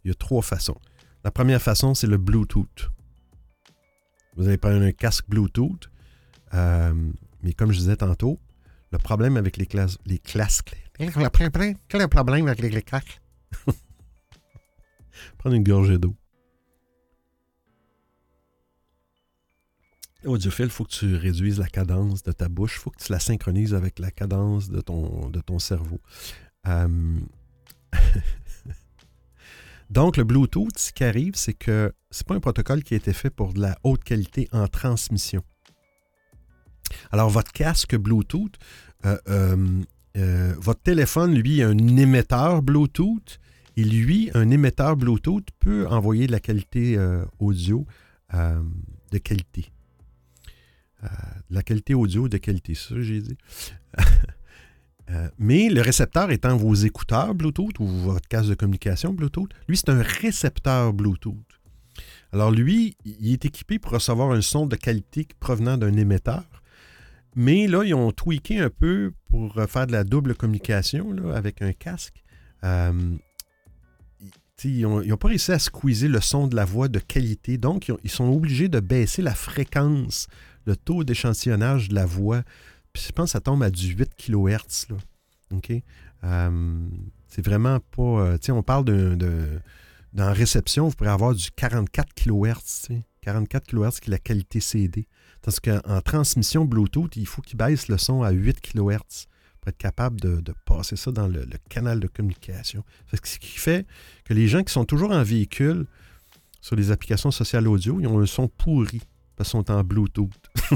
Il 0.04 0.10
y 0.10 0.12
a 0.12 0.16
trois 0.16 0.42
façons. 0.42 0.78
La 1.24 1.32
première 1.32 1.62
façon, 1.62 1.94
c'est 1.94 2.08
le 2.08 2.18
Bluetooth. 2.18 2.90
Vous 4.36 4.48
allez 4.48 4.58
prendre 4.58 4.82
un 4.82 4.92
casque 4.92 5.26
Bluetooth, 5.28 5.90
euh, 6.54 6.94
mais 7.44 7.54
comme 7.54 7.72
je 7.72 7.78
disais 7.80 7.98
tantôt, 7.98 8.40
le 8.92 8.98
problème 8.98 9.38
avec 9.38 9.58
les 9.58 9.66
classes, 9.66 9.98
les 10.06 10.20
classes, 10.20 10.62
quel 10.98 11.08
est 11.08 11.16
le 11.16 12.08
problème 12.08 12.48
avec 12.48 12.62
les 12.62 12.82
casques? 12.82 13.22
Prendre 15.38 15.56
une 15.56 15.64
gorgée 15.64 15.98
d'eau. 15.98 16.16
Audiophile, 20.26 20.66
il 20.66 20.72
faut 20.72 20.84
que 20.86 20.92
tu 20.92 21.16
réduises 21.16 21.60
la 21.60 21.68
cadence 21.68 22.24
de 22.24 22.32
ta 22.32 22.50
bouche. 22.50 22.76
Il 22.78 22.80
faut 22.80 22.90
que 22.90 23.04
tu 23.04 23.12
la 23.12 23.20
synchronises 23.20 23.74
avec 23.74 24.00
la 24.00 24.12
cadence 24.12 24.70
de 24.70 24.82
ton, 24.82 25.60
cerveau. 25.60 26.00
Euh, 26.68 27.20
Donc, 29.90 30.18
le 30.18 30.24
Bluetooth, 30.24 30.78
ce 30.78 30.92
qui 30.92 31.04
arrive, 31.04 31.36
c'est 31.36 31.54
que 31.54 31.94
c'est 32.10 32.26
pas 32.26 32.36
un 32.36 32.40
protocole 32.40 32.84
qui 32.84 32.94
a 32.94 32.98
été 32.98 33.14
fait 33.14 33.30
pour 33.30 33.54
de 33.54 33.62
la 33.62 33.78
haute 33.84 34.04
qualité 34.04 34.48
en 34.52 34.68
transmission. 34.68 35.44
Alors, 37.12 37.30
votre 37.30 37.52
casque 37.52 37.96
Bluetooth, 37.96 38.56
euh, 39.06 39.18
euh, 39.28 39.84
euh, 40.16 40.54
votre 40.58 40.82
téléphone, 40.82 41.34
lui, 41.34 41.62
a 41.62 41.70
un 41.70 41.78
émetteur 41.78 42.62
Bluetooth. 42.62 43.40
Et 43.76 43.84
lui, 43.84 44.30
un 44.36 44.52
émetteur 44.52 44.96
Bluetooth 44.96 45.48
peut 45.60 45.88
envoyer 45.88 46.28
de 46.28 46.32
la 46.32 46.40
qualité 46.40 46.96
euh, 46.96 47.26
audio 47.40 47.88
euh, 48.36 48.62
de 49.12 49.18
qualité. 49.18 49.73
Euh, 51.04 51.08
de 51.50 51.56
la 51.56 51.64
qualité 51.64 51.94
audio 51.94 52.30
de 52.30 52.38
qualité, 52.38 52.76
ça 52.76 52.96
j'ai 53.00 53.22
dit. 53.22 53.38
Euh, 55.12 55.28
mais 55.38 55.68
le 55.68 55.82
récepteur 55.82 56.32
étant 56.32 56.56
vos 56.56 56.74
écouteurs 56.74 57.36
Bluetooth 57.36 57.78
ou 57.80 57.86
votre 57.86 58.26
casque 58.26 58.48
de 58.48 58.56
communication 58.56 59.12
Bluetooth, 59.12 59.50
lui, 59.68 59.76
c'est 59.76 59.90
un 59.90 60.02
récepteur 60.02 60.94
Bluetooth. 60.94 61.36
Alors 62.32 62.52
lui, 62.52 62.96
il 63.04 63.34
est 63.34 63.44
équipé 63.44 63.80
pour 63.80 63.92
recevoir 63.92 64.32
un 64.32 64.40
son 64.40 64.66
de 64.66 64.78
qualité 64.78 65.28
provenant 65.42 65.78
d'un 65.78 65.92
émetteur. 65.98 66.46
Mais 67.36 67.68
là, 67.68 67.84
ils 67.84 67.94
ont 67.94 68.14
tweaké 68.14 68.60
un 68.60 68.70
peu 68.70 69.12
pour 69.30 69.62
faire 69.68 69.88
de 69.88 69.92
la 69.92 70.06
double 70.06 70.36
communication 70.36 71.18
avec 71.34 71.62
un 71.62 71.74
casque. 71.74 72.24
Euh, 72.64 73.18
ils 74.64 74.88
n'ont 74.88 75.18
pas 75.18 75.28
réussi 75.28 75.52
à 75.52 75.60
squeezer 75.60 76.08
le 76.08 76.22
son 76.22 76.48
de 76.48 76.56
la 76.56 76.66
voix 76.66 76.88
de 76.88 77.00
qualité. 77.00 77.58
Donc, 77.58 77.92
ils 78.04 78.10
sont 78.10 78.32
obligés 78.32 78.70
de 78.70 78.80
baisser 78.80 79.22
la 79.22 79.36
fréquence, 79.36 80.28
le 80.66 80.76
taux 80.76 81.04
d'échantillonnage 81.04 81.90
de 81.90 81.96
la 81.96 82.06
voix. 82.06 82.44
Je 82.96 83.12
pense 83.12 83.26
que 83.26 83.32
ça 83.32 83.42
tombe 83.42 83.64
à 83.64 83.70
du 83.72 83.88
8 83.94 84.12
kHz. 84.16 84.88
Là. 84.90 84.98
OK? 85.52 85.72
Euh, 86.24 86.88
c'est 87.28 87.44
vraiment 87.46 87.80
pas. 87.80 88.02
euh, 88.04 88.38
tu 88.38 88.46
sais, 88.48 88.52
on 88.52 88.64
parle 88.64 88.86
de, 88.86 89.16
de- 89.16 89.60
Dans 90.14 90.32
réception, 90.32 90.88
vous 90.88 90.96
pourrez 90.96 91.10
avoir 91.10 91.34
du 91.34 91.50
44 91.52 92.14
kHz. 92.14 92.54
tu 92.56 92.64
sais. 92.66 93.06
44 93.22 93.66
kHz 93.68 94.00
qui 94.00 94.10
est 94.10 94.12
la 94.12 94.20
qualité 94.20 94.60
CD. 94.60 95.08
Tandis 95.42 95.60
qu'en 95.62 96.02
transmission 96.02 96.66
Bluetooth, 96.66 97.16
il 97.16 97.26
faut 97.28 97.42
qu'il 97.42 97.58
baisse 97.58 97.88
le 97.88 97.98
son 97.98 98.22
à 98.24 98.32
8 98.32 98.62
kHz 98.62 99.28
pour 99.60 99.70
être 99.70 99.78
capable 99.78 100.20
de, 100.20 100.42
de 100.42 100.54
passer 100.66 100.96
ça 100.98 101.12
dans 101.12 101.28
le, 101.28 101.42
le 101.46 101.58
canal 101.70 102.00
de 102.00 102.08
communication. 102.08 102.84
Ce 103.14 103.40
qui 103.40 103.58
fait 103.58 103.86
que 104.26 104.34
les 104.34 104.48
gens 104.48 104.62
qui 104.64 104.72
sont 104.74 104.86
toujours 104.86 105.12
en 105.12 105.24
véhicule 105.24 105.86
sur 106.62 106.76
les 106.76 106.92
applications 106.92 107.32
sociales 107.32 107.68
audio, 107.68 108.00
ils 108.00 108.08
ont 108.08 108.20
un 108.20 108.26
son 108.26 108.48
pourri 108.50 109.02
parce 109.36 109.50
qu'ils 109.52 109.60
sont 109.60 109.72
en 109.72 109.84
Bluetooth. 109.84 110.32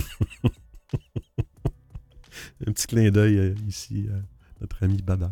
un 2.65 2.71
petit 2.71 2.87
clin 2.87 3.09
d'œil 3.11 3.37
euh, 3.37 3.55
ici 3.67 4.07
à 4.11 4.17
notre 4.61 4.83
ami 4.83 5.01
Bader. 5.01 5.27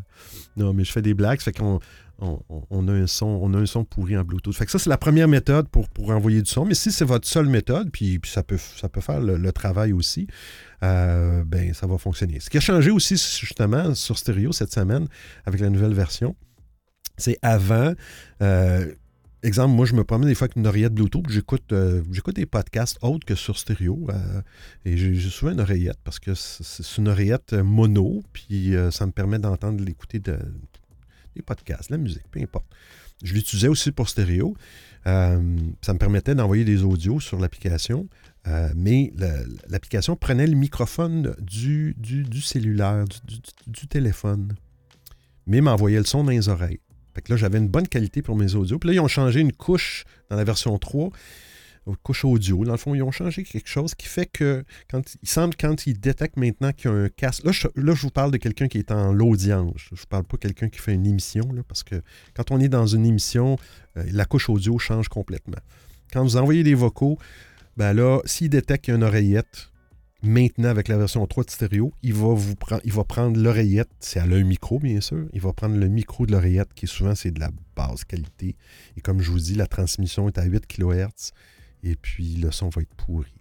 Non, 0.57 0.73
mais 0.73 0.83
je 0.83 0.91
fais 0.91 1.01
des 1.01 1.13
blagues, 1.13 1.39
ça 1.39 1.45
fait 1.45 1.57
qu'on 1.57 1.79
on, 2.19 2.87
a 2.87 2.91
un 2.91 3.07
son, 3.07 3.25
on 3.25 3.53
a 3.53 3.57
un 3.57 3.65
son 3.65 3.83
pourri 3.83 4.17
en 4.17 4.23
Bluetooth. 4.23 4.55
Fait 4.55 4.65
que 4.65 4.71
ça, 4.71 4.79
c'est 4.79 4.89
la 4.89 4.97
première 4.97 5.27
méthode 5.27 5.67
pour, 5.67 5.89
pour 5.89 6.11
envoyer 6.11 6.41
du 6.41 6.49
son. 6.49 6.65
Mais 6.65 6.75
si 6.75 6.91
c'est 6.91 7.05
votre 7.05 7.27
seule 7.27 7.47
méthode, 7.47 7.91
puis, 7.91 8.19
ça, 8.25 8.43
peut, 8.43 8.57
ça 8.57 8.89
peut 8.89 9.01
faire 9.01 9.19
le, 9.19 9.51
travail 9.51 9.93
aussi, 9.93 10.27
euh, 10.83 11.43
ben 11.45 11.73
ça 11.73 11.87
va 11.87 11.97
fonctionner. 11.97 12.39
Ce 12.39 12.49
qui 12.49 12.57
a 12.57 12.61
changé 12.61 12.91
aussi, 12.91 13.15
justement, 13.15 13.95
sur 13.95 14.17
stéréo 14.17 14.51
cette 14.51 14.73
semaine, 14.73 15.07
avec 15.45 15.59
la 15.59 15.69
nouvelle 15.69 15.93
version, 15.93 16.35
c'est 17.17 17.37
avant. 17.41 17.93
euh, 18.41 18.93
exemple, 19.43 19.73
moi, 19.75 19.85
je 19.85 19.93
me 19.93 20.03
promène 20.03 20.27
des 20.27 20.35
fois 20.35 20.45
avec 20.45 20.55
une 20.55 20.65
oreillette 20.67 20.93
Bluetooth, 20.93 21.29
j'écoute 21.29 21.71
euh, 21.71 22.01
j'écoute 22.11 22.35
des 22.35 22.45
podcasts 22.45 22.97
autres 23.01 23.25
que 23.25 23.35
sur 23.35 23.57
stéréo. 23.57 24.07
euh, 24.09 24.41
et 24.85 24.97
j'ai 24.97 25.29
souvent 25.29 25.51
une 25.51 25.59
oreillette 25.61 25.99
parce 26.03 26.19
que 26.19 26.33
c'est 26.33 26.97
une 26.97 27.07
oreillette 27.07 27.53
euh, 27.53 27.63
mono, 27.63 28.23
puis 28.33 28.73
ça 28.91 29.05
me 29.05 29.11
permet 29.11 29.39
d'entendre 29.39 29.83
l'écouter 29.83 30.19
de, 30.19 30.37
des 31.35 31.41
podcasts, 31.41 31.89
la 31.89 31.97
musique, 31.97 32.23
peu 32.31 32.39
importe. 32.41 32.65
Je 33.23 33.33
l'utilisais 33.33 33.67
aussi 33.69 33.91
pour 33.91 34.09
stéréo. 34.09 34.55
Ça 35.05 35.37
me 35.93 35.97
permettait 35.99 36.33
d'envoyer 36.35 36.65
des 36.65 36.83
audios 36.83 37.19
sur 37.19 37.39
l'application, 37.39 38.09
mais 38.75 39.13
la- 39.15 39.43
l'application 39.69 40.15
prenait 40.15 40.47
le 40.47 40.55
microphone 40.55 41.35
du, 41.39 41.95
du, 41.97 42.41
cellulaire, 42.41 43.05
du 43.67 43.87
téléphone, 43.87 44.53
mais 45.47 45.61
m'envoyait 45.61 45.99
le 45.99 46.05
son 46.05 46.23
dans 46.23 46.31
les 46.31 46.49
oreilles. 46.49 46.79
Fait 47.15 47.29
là, 47.29 47.37
j'avais 47.37 47.57
une 47.57 47.69
bonne 47.69 47.87
qualité 47.87 48.21
pour 48.21 48.35
mes 48.35 48.55
audios. 48.55 48.77
Puis 48.77 48.89
là, 48.89 48.93
ils 48.95 48.99
ont 48.99 49.07
changé 49.07 49.39
une 49.39 49.53
couche 49.53 50.03
dans 50.29 50.35
la 50.35 50.43
version 50.43 50.77
3, 50.77 51.09
une 51.87 51.95
couche 51.95 52.25
audio. 52.25 52.65
Dans 52.65 52.73
le 52.73 52.77
fond, 52.77 52.93
ils 52.93 53.01
ont 53.01 53.11
changé 53.11 53.43
quelque 53.43 53.69
chose 53.69 53.95
qui 53.95 54.07
fait 54.07 54.25
que, 54.25 54.65
quand 54.89 55.01
il 55.23 55.29
semble, 55.29 55.55
quand 55.55 55.87
ils 55.87 55.97
détectent 55.97 56.35
maintenant 56.35 56.73
qu'il 56.73 56.91
y 56.91 56.93
a 56.93 56.97
un 56.97 57.09
casque. 57.09 57.45
Là, 57.45 57.53
je, 57.53 57.67
vous 57.73 58.09
parle 58.09 58.31
de 58.31 58.37
quelqu'un 58.37 58.67
qui 58.67 58.79
est 58.79 58.91
en 58.91 59.13
l'audience. 59.13 59.81
Je 59.93 60.01
ne 60.01 60.05
parle 60.09 60.25
pas 60.25 60.35
de 60.35 60.41
quelqu'un 60.41 60.67
qui 60.67 60.79
fait 60.79 60.93
une 60.93 61.05
émission, 61.05 61.43
parce 61.67 61.83
que 61.83 62.01
quand 62.35 62.51
on 62.51 62.59
est 62.59 62.69
dans 62.69 62.85
une 62.85 63.05
émission, 63.05 63.57
euh, 63.97 64.03
la 64.11 64.25
couche 64.25 64.49
audio 64.49 64.77
change 64.77 65.07
complètement. 65.07 65.59
Quand 66.11 66.21
vous 66.23 66.35
envoyez 66.35 66.63
des 66.63 66.75
vocaux, 66.75 67.17
ben 67.77 67.93
là, 67.93 68.19
s'il 68.25 68.49
détecte 68.49 68.85
qu'il 68.85 68.93
y 68.93 68.95
a 68.95 68.97
une 68.97 69.03
oreillette, 69.03 69.69
maintenant 70.25 70.69
avec 70.69 70.87
la 70.87 70.97
version 70.97 71.25
3 71.25 71.43
de 71.43 71.49
stéréo, 71.49 71.93
il 72.03 72.13
va, 72.13 72.33
vous 72.33 72.55
prendre, 72.55 72.81
il 72.85 72.91
va 72.91 73.03
prendre 73.03 73.39
l'oreillette, 73.39 73.89
c'est 73.99 74.19
à 74.19 74.23
un 74.23 74.43
micro 74.43 74.79
bien 74.79 75.01
sûr, 75.01 75.27
il 75.33 75.41
va 75.41 75.53
prendre 75.53 75.75
le 75.75 75.87
micro 75.87 76.25
de 76.25 76.31
l'oreillette 76.31 76.73
qui 76.73 76.87
souvent 76.87 77.15
c'est 77.15 77.31
de 77.31 77.39
la 77.39 77.51
basse 77.75 78.03
qualité. 78.03 78.55
Et 78.97 79.01
comme 79.01 79.21
je 79.21 79.31
vous 79.31 79.39
dis, 79.39 79.55
la 79.55 79.67
transmission 79.67 80.27
est 80.27 80.37
à 80.37 80.43
8 80.43 80.67
kHz 80.67 81.31
et 81.83 81.95
puis 81.95 82.35
le 82.35 82.51
son 82.51 82.69
va 82.69 82.81
être 82.81 82.93
pourri. 82.95 83.33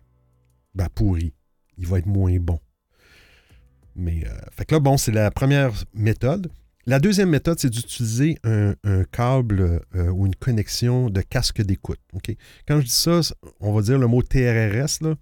Ben 0.74 0.88
pourri, 0.94 1.32
il 1.78 1.86
va 1.86 1.98
être 1.98 2.06
moins 2.06 2.36
bon. 2.38 2.60
Mais, 3.96 4.24
euh, 4.26 4.34
fait 4.50 4.64
que 4.64 4.74
là, 4.74 4.80
bon, 4.80 4.96
c'est 4.96 5.12
la 5.12 5.30
première 5.30 5.72
méthode. 5.94 6.50
La 6.86 6.98
deuxième 6.98 7.30
méthode, 7.30 7.58
c'est 7.58 7.70
d'utiliser 7.70 8.38
un, 8.44 8.74
câble 9.10 9.80
euh, 9.94 10.10
ou 10.10 10.26
une 10.26 10.34
connexion 10.34 11.08
de 11.08 11.22
casque 11.22 11.62
d'écoute. 11.62 12.00
Quand 12.68 12.80
je 12.80 12.84
dis 12.84 12.90
ça, 12.90 13.20
on 13.60 13.72
va 13.72 13.82
dire 13.82 13.98
le 13.98 14.06
mot 14.06 14.22
TRRS. 14.22 15.00
là. 15.00 15.14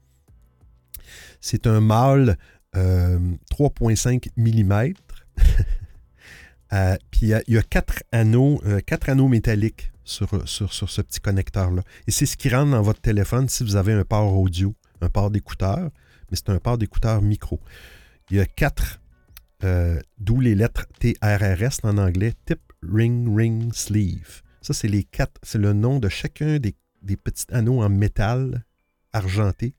C'est 1.42 1.66
un 1.66 1.80
mâle 1.80 2.38
euh, 2.76 3.18
3,5 3.50 4.28
mm. 4.36 4.94
Euh, 6.72 6.96
Puis 7.10 7.20
il 7.26 7.28
y 7.48 7.58
a- 7.58 7.62
quatre 7.62 8.02
anneaux, 8.12 8.58
euh, 8.64 8.80
quatre 8.80 9.10
anneaux 9.10 9.28
métalliques 9.28 9.92
sur, 10.04 10.48
sur, 10.48 10.72
sur 10.72 10.88
ce 10.88 11.02
petit 11.02 11.20
connecteur-là. 11.20 11.82
Et 12.06 12.10
c'est 12.10 12.24
ce 12.24 12.38
qui 12.38 12.48
rentre 12.48 12.70
dans 12.70 12.80
votre 12.80 13.02
téléphone 13.02 13.46
si 13.50 13.62
vous 13.62 13.76
avez 13.76 13.92
un 13.92 14.04
port 14.04 14.34
audio, 14.38 14.74
un 15.02 15.10
port 15.10 15.30
d'écouteur, 15.30 15.90
mais 16.30 16.36
c'est 16.38 16.48
un 16.48 16.58
port 16.58 16.78
d'écouteur 16.78 17.20
micro. 17.20 17.60
Il 18.30 18.38
y 18.38 18.40
a 18.40 18.46
quatre 18.46 19.02
euh, 19.64 20.00
d'où 20.16 20.40
les 20.40 20.54
lettres 20.54 20.86
TRRS 20.98 21.80
en 21.82 21.98
anglais, 21.98 22.32
Tip, 22.46 22.60
Ring, 22.82 23.28
Ring, 23.36 23.74
Sleeve. 23.74 24.40
Ça, 24.62 24.72
c'est 24.72 24.88
les 24.88 25.04
quatre, 25.04 25.38
c'est 25.42 25.58
le 25.58 25.74
nom 25.74 25.98
de 25.98 26.08
chacun 26.08 26.58
des, 26.58 26.74
des 27.02 27.18
petits 27.18 27.44
anneaux 27.52 27.82
en 27.82 27.90
métal 27.90 28.64
argenté. 29.12 29.74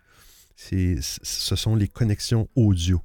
Ce 0.69 1.55
sont 1.55 1.75
les 1.75 1.87
connexions 1.87 2.47
audio. 2.55 3.01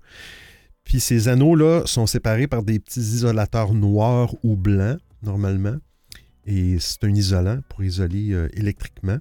Puis 0.84 1.00
ces 1.00 1.28
anneaux-là 1.28 1.82
sont 1.84 2.06
séparés 2.06 2.46
par 2.46 2.62
des 2.62 2.78
petits 2.78 3.00
isolateurs 3.00 3.74
noirs 3.74 4.34
ou 4.42 4.56
blancs, 4.56 4.98
normalement. 5.22 5.76
Et 6.46 6.78
c'est 6.78 7.04
un 7.04 7.14
isolant 7.14 7.60
pour 7.68 7.84
isoler 7.84 8.32
euh, 8.32 8.48
électriquement. 8.54 9.18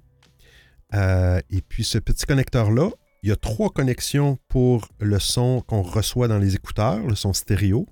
Euh, 0.94 1.42
et 1.50 1.62
puis 1.62 1.84
ce 1.84 1.98
petit 1.98 2.26
connecteur-là, 2.26 2.90
il 3.22 3.30
y 3.30 3.32
a 3.34 3.36
trois 3.36 3.70
connexions 3.70 4.38
pour 4.48 4.88
le 5.00 5.20
son 5.20 5.62
qu'on 5.68 5.82
reçoit 5.82 6.30
dans 6.30 6.38
les 6.38 6.56
écouteurs, 6.56 7.06
le 7.06 7.16
son 7.16 7.34
stéréo. 7.34 7.86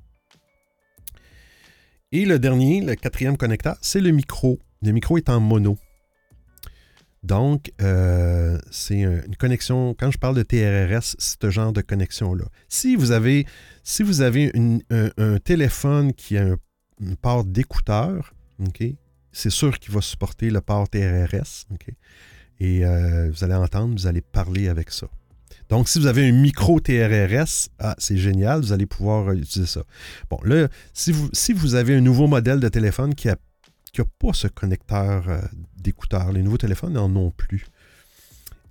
Et 2.13 2.23
le 2.23 2.39
dernier, 2.39 2.79
le 2.79 2.95
quatrième 2.95 3.35
connecteur, 3.35 3.75
c'est 3.81 3.99
le 3.99 4.11
micro. 4.11 4.57
Le 4.81 4.93
micro 4.93 5.17
est 5.17 5.27
en 5.27 5.41
mono. 5.41 5.77
Donc, 7.25 7.71
euh, 7.81 8.59
c'est 8.69 8.99
une 8.99 9.35
connexion, 9.39 9.95
quand 9.97 10.11
je 10.11 10.19
parle 10.19 10.35
de 10.35 10.43
TRRS, 10.43 11.15
c'est 11.17 11.41
ce 11.41 11.49
genre 11.49 11.73
de 11.73 11.81
connexion-là. 11.81 12.45
Si 12.69 12.95
vous 12.95 13.09
avez, 13.09 13.47
si 13.83 14.03
vous 14.03 14.21
avez 14.21 14.51
un, 14.91 15.39
téléphone 15.39 16.13
qui 16.13 16.37
a 16.37 16.43
un, 16.43 16.57
une 17.01 17.15
port 17.15 17.43
d'écouteur, 17.43 18.35
c'est 19.31 19.49
sûr 19.49 19.79
qu'il 19.79 19.91
va 19.91 20.01
supporter 20.01 20.51
le 20.51 20.61
port 20.61 20.87
TRRS. 20.87 21.65
Et 22.59 22.85
euh, 22.85 23.31
vous 23.31 23.43
allez 23.43 23.55
entendre, 23.55 23.95
vous 23.95 24.05
allez 24.05 24.21
parler 24.21 24.67
avec 24.67 24.91
ça. 24.91 25.07
Donc, 25.69 25.89
si 25.89 25.97
vous 25.97 26.05
avez 26.05 26.27
un 26.29 26.31
micro 26.31 26.79
TRRS, 26.79 27.69
ah, 27.79 27.95
c'est 27.97 28.17
génial, 28.17 28.61
vous 28.61 28.71
allez 28.71 28.85
pouvoir 28.85 29.31
utiliser 29.31 29.65
ça. 29.65 29.81
Bon, 30.29 30.37
là, 30.43 30.67
si 30.93 31.11
vous, 31.11 31.27
si 31.33 31.53
vous 31.53 31.73
avez 31.73 31.95
un 31.95 32.01
nouveau 32.01 32.27
modèle 32.27 32.59
de 32.59 32.69
téléphone 32.69 33.15
qui 33.15 33.29
a 33.29 33.35
qui 33.95 34.01
n'a 34.01 34.07
pas 34.19 34.33
ce 34.33 34.47
connecteur 34.47 35.29
euh, 35.29 35.39
d'écouteur. 35.77 36.33
Les 36.33 36.41
nouveaux 36.41 36.57
téléphones 36.57 36.93
n'en 36.93 37.15
ont 37.15 37.31
plus. 37.31 37.65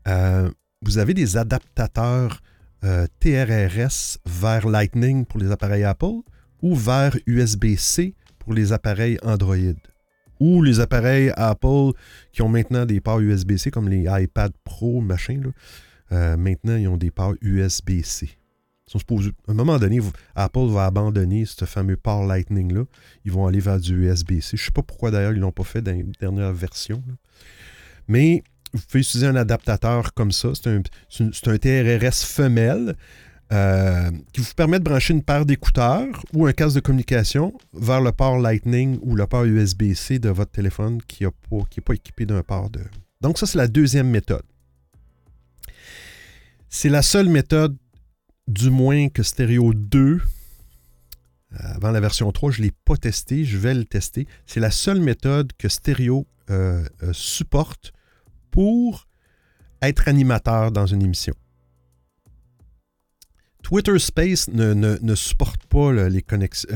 Euh, 0.06 0.50
vous 0.82 0.98
avez 0.98 1.14
des 1.14 1.38
adaptateurs 1.38 2.42
euh, 2.84 3.06
TRRS 3.20 4.18
vers 4.26 4.68
Lightning 4.68 5.24
pour 5.24 5.40
les 5.40 5.50
appareils 5.50 5.84
Apple 5.84 6.20
ou 6.60 6.74
vers 6.74 7.16
USB-C 7.26 8.14
pour 8.38 8.52
les 8.52 8.72
appareils 8.72 9.18
Android. 9.22 9.56
Ou 10.40 10.62
les 10.62 10.80
appareils 10.80 11.32
Apple 11.36 11.92
qui 12.32 12.42
ont 12.42 12.50
maintenant 12.50 12.84
des 12.84 13.00
ports 13.00 13.20
USB-C 13.20 13.70
comme 13.70 13.88
les 13.88 14.06
iPad 14.06 14.52
Pro, 14.62 15.00
machin. 15.00 15.40
maintenant, 16.10 16.76
ils 16.76 16.88
ont 16.88 16.98
des 16.98 17.10
ports 17.10 17.34
USB-C 17.40 18.36
à 18.92 19.50
un 19.50 19.54
moment 19.54 19.78
donné, 19.78 20.00
Apple 20.34 20.66
va 20.68 20.86
abandonner 20.86 21.46
ce 21.46 21.64
fameux 21.64 21.96
port 21.96 22.26
Lightning-là. 22.26 22.84
Ils 23.24 23.32
vont 23.32 23.46
aller 23.46 23.60
vers 23.60 23.80
du 23.80 24.06
USB-C. 24.06 24.56
Je 24.56 24.62
ne 24.62 24.66
sais 24.66 24.70
pas 24.72 24.82
pourquoi 24.82 25.10
d'ailleurs 25.10 25.32
ils 25.32 25.36
ne 25.36 25.40
l'ont 25.40 25.52
pas 25.52 25.64
fait 25.64 25.82
dans 25.82 25.92
les 25.92 26.04
dernières 26.20 26.52
versions. 26.52 27.02
Mais 28.08 28.44
vous 28.72 28.82
pouvez 28.86 29.00
utiliser 29.00 29.26
un 29.26 29.36
adaptateur 29.36 30.12
comme 30.14 30.32
ça. 30.32 30.50
C'est 30.54 30.68
un, 30.68 31.58
TRRS 31.58 32.24
femelle 32.24 32.96
euh, 33.52 34.10
qui 34.32 34.40
vous 34.40 34.54
permet 34.54 34.78
de 34.78 34.84
brancher 34.84 35.14
une 35.14 35.22
paire 35.22 35.46
d'écouteurs 35.46 36.22
ou 36.34 36.46
un 36.46 36.52
casque 36.52 36.76
de 36.76 36.80
communication 36.80 37.56
vers 37.72 38.00
le 38.00 38.12
port 38.12 38.38
Lightning 38.38 38.98
ou 39.02 39.16
le 39.16 39.26
port 39.26 39.44
USB-C 39.44 40.18
de 40.18 40.28
votre 40.28 40.50
téléphone 40.50 41.00
qui 41.06 41.24
n'est 41.24 41.30
pas, 41.50 41.82
pas 41.84 41.94
équipé 41.94 42.26
d'un 42.26 42.42
port 42.42 42.68
de. 42.68 42.80
Donc, 43.20 43.38
ça, 43.38 43.46
c'est 43.46 43.58
la 43.58 43.68
deuxième 43.68 44.10
méthode. 44.10 44.44
C'est 46.68 46.88
la 46.88 47.02
seule 47.02 47.28
méthode 47.28 47.76
du 48.46 48.70
moins 48.70 49.08
que 49.08 49.22
Stereo 49.22 49.72
2, 49.74 49.98
euh, 50.00 50.18
avant 51.58 51.90
la 51.90 52.00
version 52.00 52.30
3, 52.30 52.50
je 52.50 52.60
ne 52.60 52.66
l'ai 52.66 52.72
pas 52.84 52.96
testé, 52.96 53.44
je 53.44 53.58
vais 53.58 53.74
le 53.74 53.84
tester. 53.84 54.26
C'est 54.46 54.60
la 54.60 54.70
seule 54.70 55.00
méthode 55.00 55.52
que 55.58 55.68
Stereo 55.68 56.26
euh, 56.50 56.84
euh, 57.02 57.12
supporte 57.12 57.92
pour 58.50 59.08
être 59.82 60.08
animateur 60.08 60.72
dans 60.72 60.86
une 60.86 61.02
émission. 61.02 61.34
Twitter 63.62 63.98
Space 63.98 64.48
ne, 64.48 65.14
supporte 65.14 65.64
pas 65.66 65.90
les 65.92 66.20
connexions. 66.20 66.68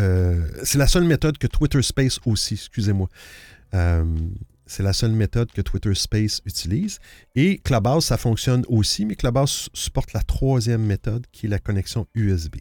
c'est 0.65 0.79
la 0.79 0.87
seule 0.87 1.05
méthode 1.05 1.37
que 1.37 1.47
Twitter 1.47 1.83
Space 1.83 2.19
aussi, 2.25 2.55
excusez-moi. 2.55 3.09
C'est 4.69 4.83
la 4.83 4.93
seule 4.93 5.13
méthode 5.13 5.51
que 5.51 5.63
Twitter 5.63 5.95
Space 5.95 6.43
utilise. 6.45 6.99
Et 7.35 7.59
Clubhouse, 7.59 8.05
ça 8.05 8.19
fonctionne 8.19 8.65
aussi, 8.69 9.07
mais 9.07 9.17
Clubhouse 9.17 9.71
supporte 9.73 10.13
la 10.13 10.23
troisième 10.23 10.85
méthode 10.85 11.27
qui 11.33 11.47
est 11.47 11.49
la 11.49 11.59
connexion 11.59 12.07
USB. 12.15 12.57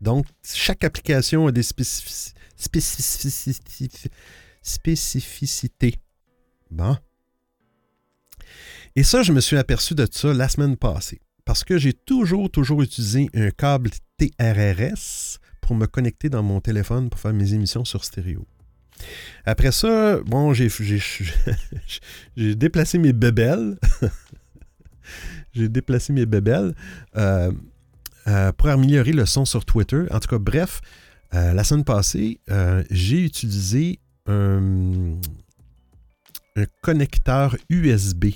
Donc, 0.00 0.26
chaque 0.42 0.84
application 0.84 1.46
a 1.46 1.52
des 1.52 1.62
spécificités. 1.62 2.34
Bon. 6.70 6.96
Et 8.96 9.02
ça, 9.02 9.22
je 9.22 9.32
me 9.32 9.40
suis 9.40 9.58
aperçu 9.58 9.94
de 9.94 10.08
ça 10.10 10.32
la 10.32 10.48
semaine 10.48 10.76
passée. 10.78 11.20
Parce 11.44 11.62
que 11.62 11.76
j'ai 11.76 11.92
toujours, 11.92 12.50
toujours 12.50 12.80
utilisé 12.80 13.28
un 13.34 13.50
câble 13.50 13.90
TRRS 14.16 15.40
pour 15.60 15.76
me 15.76 15.86
connecter 15.86 16.30
dans 16.30 16.42
mon 16.42 16.62
téléphone 16.62 17.10
pour 17.10 17.20
faire 17.20 17.34
mes 17.34 17.52
émissions 17.52 17.84
sur 17.84 18.02
stéréo. 18.02 18.46
Après 19.44 19.72
ça, 19.72 20.20
bon, 20.20 20.54
j'ai, 20.54 20.68
déplacé 22.54 22.98
mes 22.98 23.12
bébelles. 23.12 23.78
j'ai 25.52 25.68
déplacé 25.68 26.12
mes 26.12 26.26
bébelles 26.26 26.74
euh, 27.16 27.52
euh, 28.26 28.52
pour 28.52 28.68
améliorer 28.68 29.12
le 29.12 29.26
son 29.26 29.44
sur 29.44 29.64
Twitter. 29.64 30.04
En 30.10 30.20
tout 30.20 30.28
cas, 30.28 30.38
bref, 30.38 30.80
euh, 31.34 31.52
la 31.52 31.64
semaine 31.64 31.84
passée, 31.84 32.40
j'ai 32.90 33.24
utilisé 33.24 34.00
un, 34.26 35.18
un, 36.56 36.64
connecteur 36.82 37.56
USB 37.68 38.26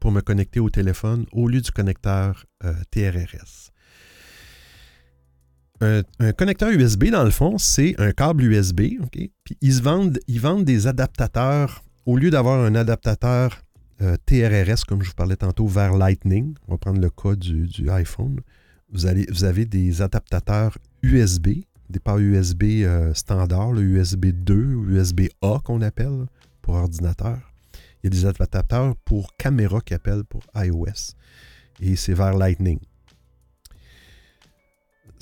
pour 0.00 0.10
me 0.10 0.20
connecter 0.20 0.60
au 0.60 0.70
téléphone 0.70 1.26
au 1.32 1.48
lieu 1.48 1.60
du 1.60 1.70
connecteur 1.70 2.44
TRRS. 2.90 3.70
Un, 5.80 6.02
connecteur 6.32 6.70
USB, 6.70 7.10
dans 7.10 7.24
le 7.24 7.30
fond, 7.30 7.58
c'est 7.58 7.94
un 7.98 8.12
câble 8.12 8.44
USB. 8.44 8.82
Puis 9.44 9.58
ils, 9.60 9.82
vendent, 9.82 10.64
des 10.64 10.86
adaptateurs. 10.86 11.82
Au 12.06 12.16
lieu 12.16 12.30
d'avoir 12.30 12.64
un 12.64 12.74
adaptateur 12.74 13.62
euh, 14.00 14.16
TRRS, 14.26 14.84
comme 14.86 15.02
je 15.02 15.08
vous 15.08 15.14
parlais 15.14 15.36
tantôt, 15.36 15.66
vers 15.66 15.94
Lightning, 15.94 16.54
on 16.68 16.72
va 16.72 16.78
prendre 16.78 17.00
le 17.00 17.10
cas 17.10 17.34
du, 17.34 17.90
iPhone, 17.90 18.40
vous, 18.92 19.06
avez 19.06 19.64
des 19.64 20.02
adaptateurs 20.02 20.78
USB, 21.02 21.48
des 21.90 21.98
ports 21.98 22.18
USB 22.18 22.62
euh, 22.82 23.12
standards, 23.14 23.72
le 23.72 23.82
USB 23.82 24.26
2 24.26 24.54
ou 24.54 24.90
USB-A 24.90 25.60
qu'on 25.64 25.82
appelle 25.82 26.26
pour 26.62 26.74
ordinateur. 26.74 27.38
Il 28.02 28.06
y 28.06 28.06
a 28.06 28.10
des 28.10 28.24
adaptateurs 28.26 28.94
pour 29.04 29.36
caméra 29.36 29.80
qui 29.80 29.94
appellent 29.94 30.24
pour 30.24 30.42
iOS. 30.54 31.14
Et 31.80 31.96
c'est 31.96 32.14
vers 32.14 32.34
Lightning 32.34 32.78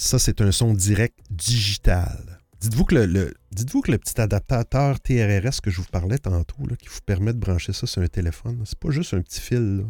ça, 0.05 0.19
c'est 0.19 0.41
un 0.41 0.53
son 0.53 0.75
direct 0.75 1.19
digital. 1.31 2.39
Dites-vous 2.61 2.85
que 2.85 2.95
le, 2.95 3.99
petit 3.99 4.21
adaptateur 4.21 5.01
TRRS 5.01 5.61
que 5.63 5.71
je 5.71 5.79
vous 5.79 5.89
parlais 5.91 6.19
tantôt, 6.19 6.63
qui 6.79 6.89
vous 6.89 7.01
permet 7.05 7.33
de 7.33 7.39
brancher 7.39 7.73
ça 7.73 7.87
sur 7.87 8.03
un 8.03 8.07
téléphone, 8.07 8.63
c'est 8.65 8.79
pas 8.79 8.91
juste 8.91 9.15
un 9.15 9.23
petit 9.23 9.41
fil. 9.41 9.85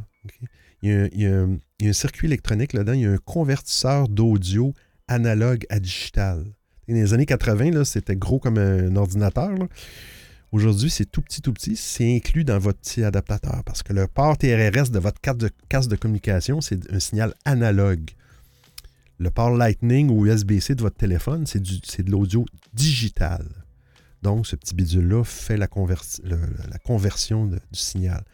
il, 0.82 1.10
y 1.14 1.26
a, 1.26 1.42
un, 1.42 1.92
circuit 1.92 2.28
électronique 2.28 2.72
là-dedans, 2.72 2.92
il 2.92 3.00
y 3.00 3.06
a 3.06 3.10
un 3.10 3.18
convertisseur 3.18 4.08
d'audio 4.08 4.72
analogue 5.08 5.66
à 5.68 5.80
digital. 5.80 6.44
Dans 6.88 6.94
les 6.94 7.12
années 7.12 7.26
80, 7.26 7.84
c'était 7.84 8.16
gros 8.16 8.38
comme 8.38 8.58
un 8.58 8.94
ordinateur. 8.96 9.50
Aujourd'hui, 10.52 10.90
c'est 10.90 11.06
tout 11.06 11.22
petit, 11.22 11.42
tout 11.42 11.52
petit. 11.52 11.74
C'est 11.74 12.14
inclus 12.14 12.44
dans 12.44 12.58
votre 12.58 12.78
petit 12.78 13.02
adaptateur 13.02 13.64
parce 13.64 13.82
que 13.82 13.92
le 13.92 14.06
port 14.06 14.38
TRRS 14.38 14.90
de 14.90 15.00
votre 15.00 15.20
carte 15.20 15.38
de, 15.38 15.50
de 15.88 15.96
communication, 15.96 16.60
c'est 16.60 16.92
un 16.92 17.00
signal 17.00 17.34
analogue. 17.44 18.10
Le 19.18 19.30
port 19.30 19.50
Lightning 19.50 20.10
ou 20.10 20.26
USB-C 20.26 20.74
de 20.74 20.82
votre 20.82 20.96
téléphone, 20.96 21.46
c'est 21.46 21.60
de 21.62 22.10
l'audio 22.10 22.44
digital. 22.72 23.46
Donc, 24.22 24.46
ce 24.46 24.56
petit 24.56 24.74
bidule-là 24.74 25.22
fait 25.22 25.56
la, 25.56 25.68
conversion 26.78 27.46
du 27.46 27.58
signal. 27.72 28.24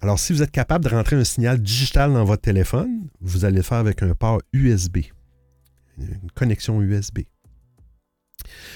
Alors, 0.00 0.18
si 0.18 0.32
vous 0.32 0.42
êtes 0.42 0.50
capable 0.50 0.84
de 0.84 0.90
rentrer 0.90 1.16
un 1.16 1.24
signal 1.24 1.60
digital 1.60 2.12
dans 2.12 2.24
votre 2.24 2.42
téléphone, 2.42 3.08
vous 3.20 3.44
allez 3.44 3.56
le 3.56 3.62
faire 3.62 3.78
avec 3.78 4.02
un 4.02 4.14
port 4.14 4.42
USB, 4.52 4.98
une 5.96 6.30
connexion 6.34 6.82
USB. 6.82 7.20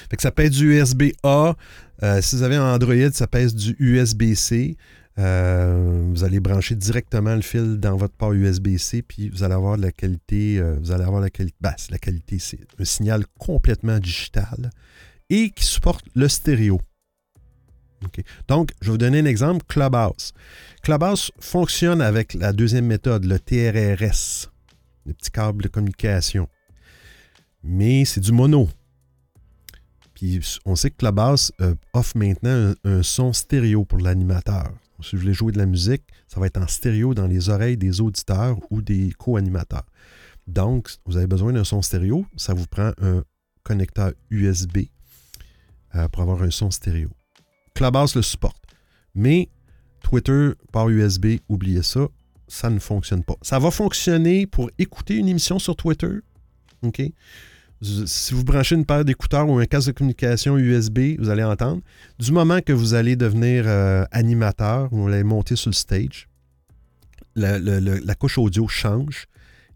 Fait 0.08 0.16
que 0.16 0.22
ça 0.22 0.30
pèse 0.30 0.50
du 0.50 0.78
USB-A. 0.78 1.56
Euh, 2.02 2.22
si 2.22 2.36
vous 2.36 2.42
avez 2.42 2.56
un 2.56 2.74
Android, 2.74 3.10
ça 3.12 3.26
pèse 3.26 3.54
du 3.54 3.76
USB-C. 3.78 4.76
Euh, 5.18 6.06
vous 6.08 6.24
allez 6.24 6.40
brancher 6.40 6.74
directement 6.76 7.34
le 7.34 7.42
fil 7.42 7.78
dans 7.78 7.96
votre 7.96 8.14
port 8.14 8.32
USB-C, 8.32 9.02
puis 9.02 9.28
vous 9.28 9.42
allez 9.42 9.54
avoir 9.54 9.76
de 9.76 9.82
la 9.82 9.92
qualité. 9.92 10.58
Euh, 10.58 10.76
vous 10.80 10.92
allez 10.92 11.04
avoir 11.04 11.20
la 11.20 11.30
qualité. 11.30 11.56
Bah, 11.60 11.74
la 11.90 11.98
qualité, 11.98 12.38
c'est 12.38 12.60
un 12.78 12.84
signal 12.84 13.24
complètement 13.38 13.98
digital 13.98 14.70
et 15.28 15.50
qui 15.50 15.64
supporte 15.64 16.04
le 16.14 16.28
stéréo. 16.28 16.80
Donc, 18.48 18.70
je 18.80 18.86
vais 18.86 18.92
vous 18.92 18.98
donner 18.98 19.20
un 19.20 19.26
exemple, 19.26 19.64
Clubhouse. 19.68 20.32
Clubhouse 20.82 21.30
fonctionne 21.38 22.00
avec 22.00 22.32
la 22.32 22.52
deuxième 22.52 22.86
méthode, 22.86 23.24
le 23.24 23.38
TRRS, 23.38 24.50
le 25.04 25.12
petit 25.12 25.30
câble 25.30 25.62
de 25.62 25.68
communication. 25.68 26.48
Mais 27.62 28.06
c'est 28.06 28.20
du 28.20 28.32
mono. 28.32 28.70
Puis 30.14 30.40
on 30.64 30.76
sait 30.76 30.90
que 30.90 30.96
Clubhouse 30.96 31.52
euh, 31.60 31.74
offre 31.92 32.16
maintenant 32.16 32.72
un 32.84 33.02
son 33.02 33.32
stéréo 33.32 33.84
pour 33.84 33.98
l'animateur. 33.98 34.70
Si 35.02 35.16
vous 35.16 35.22
voulez 35.22 35.34
jouer 35.34 35.52
de 35.52 35.58
la 35.58 35.66
musique, 35.66 36.02
ça 36.28 36.40
va 36.40 36.46
être 36.46 36.58
en 36.58 36.66
stéréo 36.66 37.14
dans 37.14 37.26
les 37.26 37.48
oreilles 37.48 37.76
des 37.76 38.00
auditeurs 38.00 38.58
ou 38.70 38.82
des 38.82 39.12
co-animateurs. 39.18 39.86
Donc, 40.46 40.90
vous 41.06 41.16
avez 41.16 41.26
besoin 41.26 41.52
d'un 41.52 41.64
son 41.64 41.82
stéréo. 41.82 42.26
Ça 42.36 42.54
vous 42.54 42.66
prend 42.66 42.92
un 43.00 43.22
connecteur 43.62 44.12
USB 44.30 44.78
euh, 45.94 46.08
pour 46.08 46.22
avoir 46.22 46.42
un 46.42 46.50
son 46.50 46.70
stéréo. 46.70 47.10
Clubhouse 47.74 48.14
le 48.14 48.22
supporte. 48.22 48.62
Mais 49.14 49.48
Twitter 50.02 50.50
par 50.72 50.88
USB, 50.88 51.38
oubliez 51.48 51.82
ça, 51.82 52.08
ça 52.48 52.70
ne 52.70 52.78
fonctionne 52.78 53.22
pas. 53.22 53.36
Ça 53.42 53.58
va 53.58 53.70
fonctionner 53.70 54.46
pour 54.46 54.70
écouter 54.78 55.16
une 55.16 55.28
émission 55.28 55.58
sur 55.58 55.76
Twitter. 55.76 56.18
OK? 56.82 57.00
Si 57.82 58.34
vous 58.34 58.44
branchez 58.44 58.74
une 58.74 58.84
paire 58.84 59.06
d'écouteurs 59.06 59.48
ou 59.48 59.58
un 59.58 59.64
casque 59.64 59.88
de 59.88 59.92
communication 59.92 60.58
USB, 60.58 61.18
vous 61.18 61.30
allez 61.30 61.42
entendre. 61.42 61.80
Du 62.18 62.30
moment 62.30 62.60
que 62.60 62.74
vous 62.74 62.92
allez 62.92 63.16
devenir 63.16 63.64
euh, 63.66 64.04
animateur, 64.10 64.88
vous 64.90 65.08
allez 65.08 65.24
monter 65.24 65.56
sur 65.56 65.70
le 65.70 65.74
stage, 65.74 66.28
la, 67.34 68.14
couche 68.16 68.36
audio 68.36 68.68
change. 68.68 69.26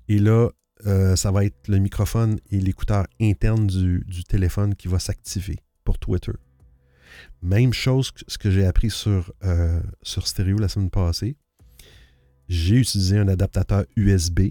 Et 0.09 0.19
là, 0.19 0.51
euh, 0.87 1.17
ça 1.17 1.31
va 1.31 1.47
être 1.47 1.67
le 1.69 1.79
microphone 1.79 2.39
et 2.51 2.61
l'écouteur 2.61 3.07
interne 3.23 3.67
du, 3.67 4.25
téléphone 4.29 4.75
qui 4.75 4.89
va 4.89 4.99
s'activer 4.99 5.57
pour 5.83 5.99
Twitter. 5.99 6.33
Même 7.41 7.73
chose 7.73 8.11
que 8.11 8.21
ce 8.29 8.37
que 8.37 8.51
j'ai 8.51 8.67
appris 8.67 8.91
sur, 8.91 9.33
euh, 9.45 9.81
sur 10.03 10.27
stéréo 10.27 10.59
la 10.59 10.69
semaine 10.69 10.91
passée. 10.91 11.37
J'ai 12.49 12.77
utilisé 12.77 13.19
un 13.19 13.29
adaptateur 13.29 13.85
USB 13.97 14.51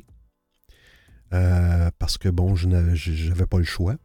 euh, 1.33 1.89
parce 1.99 2.17
que, 2.17 2.29
bon, 2.29 2.55
je 2.55 2.67
n'avais 2.67 3.45
pas 3.45 3.57
le 3.57 3.63
choix. 3.63 3.95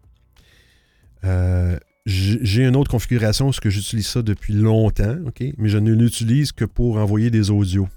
j'ai 2.06 2.64
une 2.64 2.76
autre 2.76 2.90
configuration 2.90 3.46
parce 3.46 3.60
que 3.60 3.70
j'utilise 3.70 4.06
ça 4.06 4.22
depuis 4.22 4.54
longtemps, 4.54 5.16
OK? 5.26 5.42
mais 5.56 5.68
je 5.68 5.78
ne 5.78 5.92
l'utilise 5.92 6.52
que 6.52 6.64
pour 6.64 6.96
envoyer 6.96 7.30
des 7.30 7.50
audios. 7.50 7.88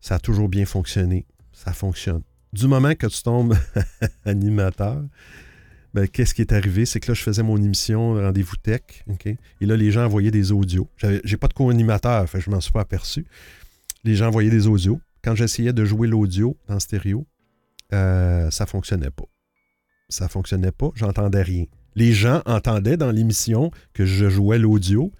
Ça 0.00 0.16
a 0.16 0.18
toujours 0.18 0.48
bien 0.48 0.64
fonctionné. 0.64 1.26
Ça 1.52 1.72
fonctionne. 1.72 2.22
Du 2.52 2.66
moment 2.66 2.94
que 2.94 3.06
tu 3.06 3.22
tombes 3.22 3.56
animateur, 4.24 5.02
ben, 5.94 6.06
qu'est-ce 6.06 6.34
qui 6.34 6.40
est 6.40 6.52
arrivé? 6.52 6.86
C'est 6.86 7.00
que 7.00 7.10
là, 7.10 7.14
je 7.14 7.22
faisais 7.22 7.42
mon 7.42 7.56
émission 7.56 8.14
Rendez-vous 8.14 8.56
Tech. 8.56 8.82
Et 9.60 9.66
là, 9.66 9.76
les 9.76 9.90
gens 9.90 10.04
envoyaient 10.04 10.30
des 10.30 10.52
audios. 10.52 10.88
J'ai 11.24 11.36
pas 11.36 11.48
de 11.48 11.52
co-animateur, 11.52 12.26
je 12.32 12.50
m'en 12.50 12.60
suis 12.60 12.72
pas 12.72 12.80
aperçu. 12.80 13.26
Les 14.04 14.14
gens 14.14 14.28
envoyaient 14.28 14.50
des 14.50 14.66
audios. 14.66 15.00
Quand 15.22 15.34
j'essayais 15.34 15.72
de 15.72 15.84
jouer 15.84 16.08
l'audio 16.08 16.56
dans 16.66 16.80
stéréo, 16.80 17.26
euh, 17.92 18.50
ça 18.50 18.66
fonctionnait 18.66 19.10
pas. 19.10 19.24
Ça 20.08 20.28
fonctionnait 20.28 20.72
pas, 20.72 20.90
j'entendais 20.94 21.42
rien. 21.42 21.64
Les 21.94 22.12
gens 22.12 22.42
entendaient 22.46 22.96
dans 22.96 23.10
l'émission 23.10 23.70
que 23.92 24.04
je 24.04 24.28
jouais 24.28 24.58
l'audio, 24.58 25.12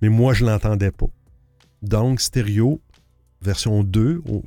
mais 0.00 0.08
moi, 0.08 0.34
je 0.34 0.44
l'entendais 0.44 0.90
pas. 0.90 1.06
Donc, 1.82 2.20
stéréo, 2.20 2.80
version 3.40 3.82
2 3.82 4.22
ou 4.26 4.44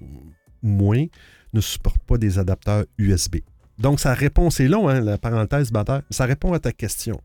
moins, 0.62 1.06
ne 1.54 1.62
supporte 1.62 2.02
pas 2.04 2.18
des 2.18 2.40
adapteurs 2.40 2.86
USB. 2.98 3.38
Donc, 3.78 4.00
sa 4.00 4.14
réponse 4.14 4.60
est 4.60 4.68
long, 4.68 4.88
hein, 4.88 5.02
la 5.02 5.18
parenthèse 5.18 5.72
bataille. 5.72 6.04
Ça 6.10 6.26
répond 6.26 6.54
à 6.54 6.60
ta 6.60 6.72
question. 6.72 7.20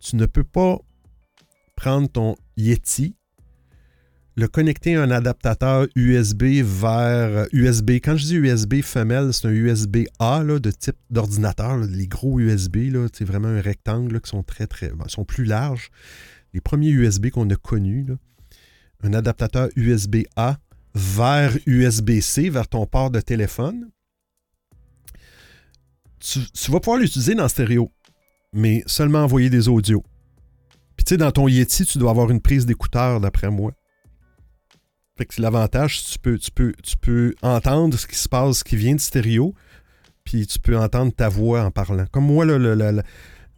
Tu 0.00 0.16
ne 0.16 0.26
peux 0.26 0.44
pas 0.44 0.78
prendre 1.76 2.08
ton 2.08 2.36
Yeti, 2.56 3.16
le 4.36 4.48
connecter 4.48 4.94
un 4.94 5.10
adaptateur 5.10 5.86
USB 5.96 6.62
vers 6.62 7.46
USB. 7.52 7.92
Quand 7.92 8.16
je 8.16 8.24
dis 8.24 8.34
USB 8.34 8.82
femelle, 8.82 9.32
c'est 9.32 9.48
un 9.48 9.50
USB 9.50 10.04
A 10.18 10.44
de 10.44 10.70
type 10.70 10.96
d'ordinateur, 11.08 11.78
les 11.78 12.06
gros 12.06 12.38
USB, 12.38 12.94
c'est 13.14 13.24
vraiment 13.24 13.48
un 13.48 13.62
rectangle 13.62 14.20
qui 14.20 14.28
sont 14.28 14.42
très, 14.42 14.66
très, 14.66 14.92
plus 15.26 15.44
larges. 15.44 15.90
Les 16.52 16.60
premiers 16.60 16.90
USB 16.90 17.30
qu'on 17.30 17.48
a 17.48 17.56
connus, 17.56 18.06
un 19.02 19.14
adaptateur 19.14 19.68
USB-A 19.74 20.58
vers 20.94 21.56
USB-C, 21.64 22.50
vers 22.50 22.68
ton 22.68 22.86
port 22.86 23.10
de 23.10 23.20
téléphone, 23.20 23.90
tu, 26.20 26.70
vas 26.70 26.80
pouvoir 26.80 26.98
l'utiliser 26.98 27.34
dans 27.34 27.48
stéréo, 27.48 27.90
mais 28.52 28.82
seulement 28.86 29.20
envoyer 29.20 29.48
des 29.48 29.68
audios. 29.68 30.02
Puis 30.96 31.04
tu 31.04 31.10
sais, 31.10 31.16
dans 31.16 31.30
ton 31.30 31.48
Yeti, 31.48 31.86
tu 31.86 31.98
dois 31.98 32.10
avoir 32.10 32.30
une 32.30 32.40
prise 32.40 32.66
d'écouteur, 32.66 33.20
d'après 33.20 33.50
moi. 33.50 33.72
L'avantage, 35.38 36.04
tu 36.04 36.18
peux, 36.18 36.38
tu, 36.38 36.50
peux, 36.50 36.72
tu 36.82 36.96
peux 36.96 37.34
entendre 37.42 37.96
ce 37.96 38.06
qui 38.06 38.16
se 38.16 38.28
passe, 38.28 38.58
ce 38.58 38.64
qui 38.64 38.76
vient 38.76 38.94
de 38.94 39.00
stéréo, 39.00 39.54
puis 40.24 40.46
tu 40.46 40.58
peux 40.58 40.76
entendre 40.76 41.12
ta 41.12 41.28
voix 41.28 41.62
en 41.62 41.70
parlant. 41.70 42.04
Comme 42.10 42.26
moi, 42.26 42.44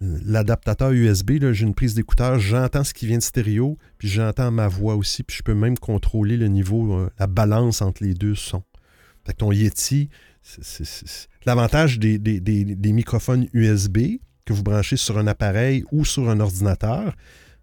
l'adaptateur 0.00 0.92
USB, 0.92 1.42
j'ai 1.52 1.66
une 1.66 1.74
prise 1.74 1.94
d'écouteur, 1.94 2.38
j'entends 2.38 2.84
ce 2.84 2.94
qui 2.94 3.06
vient 3.06 3.18
de 3.18 3.22
stéréo, 3.22 3.76
puis 3.98 4.08
j'entends 4.08 4.52
ma 4.52 4.68
voix 4.68 4.94
aussi, 4.94 5.24
puis 5.24 5.36
je 5.36 5.42
peux 5.42 5.54
même 5.54 5.78
contrôler 5.78 6.36
le 6.36 6.46
niveau, 6.46 6.94
euh, 6.94 7.10
la 7.18 7.26
balance 7.26 7.82
entre 7.82 8.04
les 8.04 8.14
deux 8.14 8.36
sons. 8.36 8.62
Fait 9.26 9.32
que 9.32 9.38
ton 9.38 9.50
Yeti, 9.50 10.10
l'avantage 11.44 11.98
des, 11.98 12.18
des, 12.18 12.92
microphones 12.92 13.48
USB 13.52 13.98
que 14.44 14.52
vous 14.52 14.62
branchez 14.62 14.96
sur 14.96 15.18
un 15.18 15.26
appareil 15.26 15.84
ou 15.90 16.04
sur 16.04 16.30
un 16.30 16.38
ordinateur, 16.38 17.14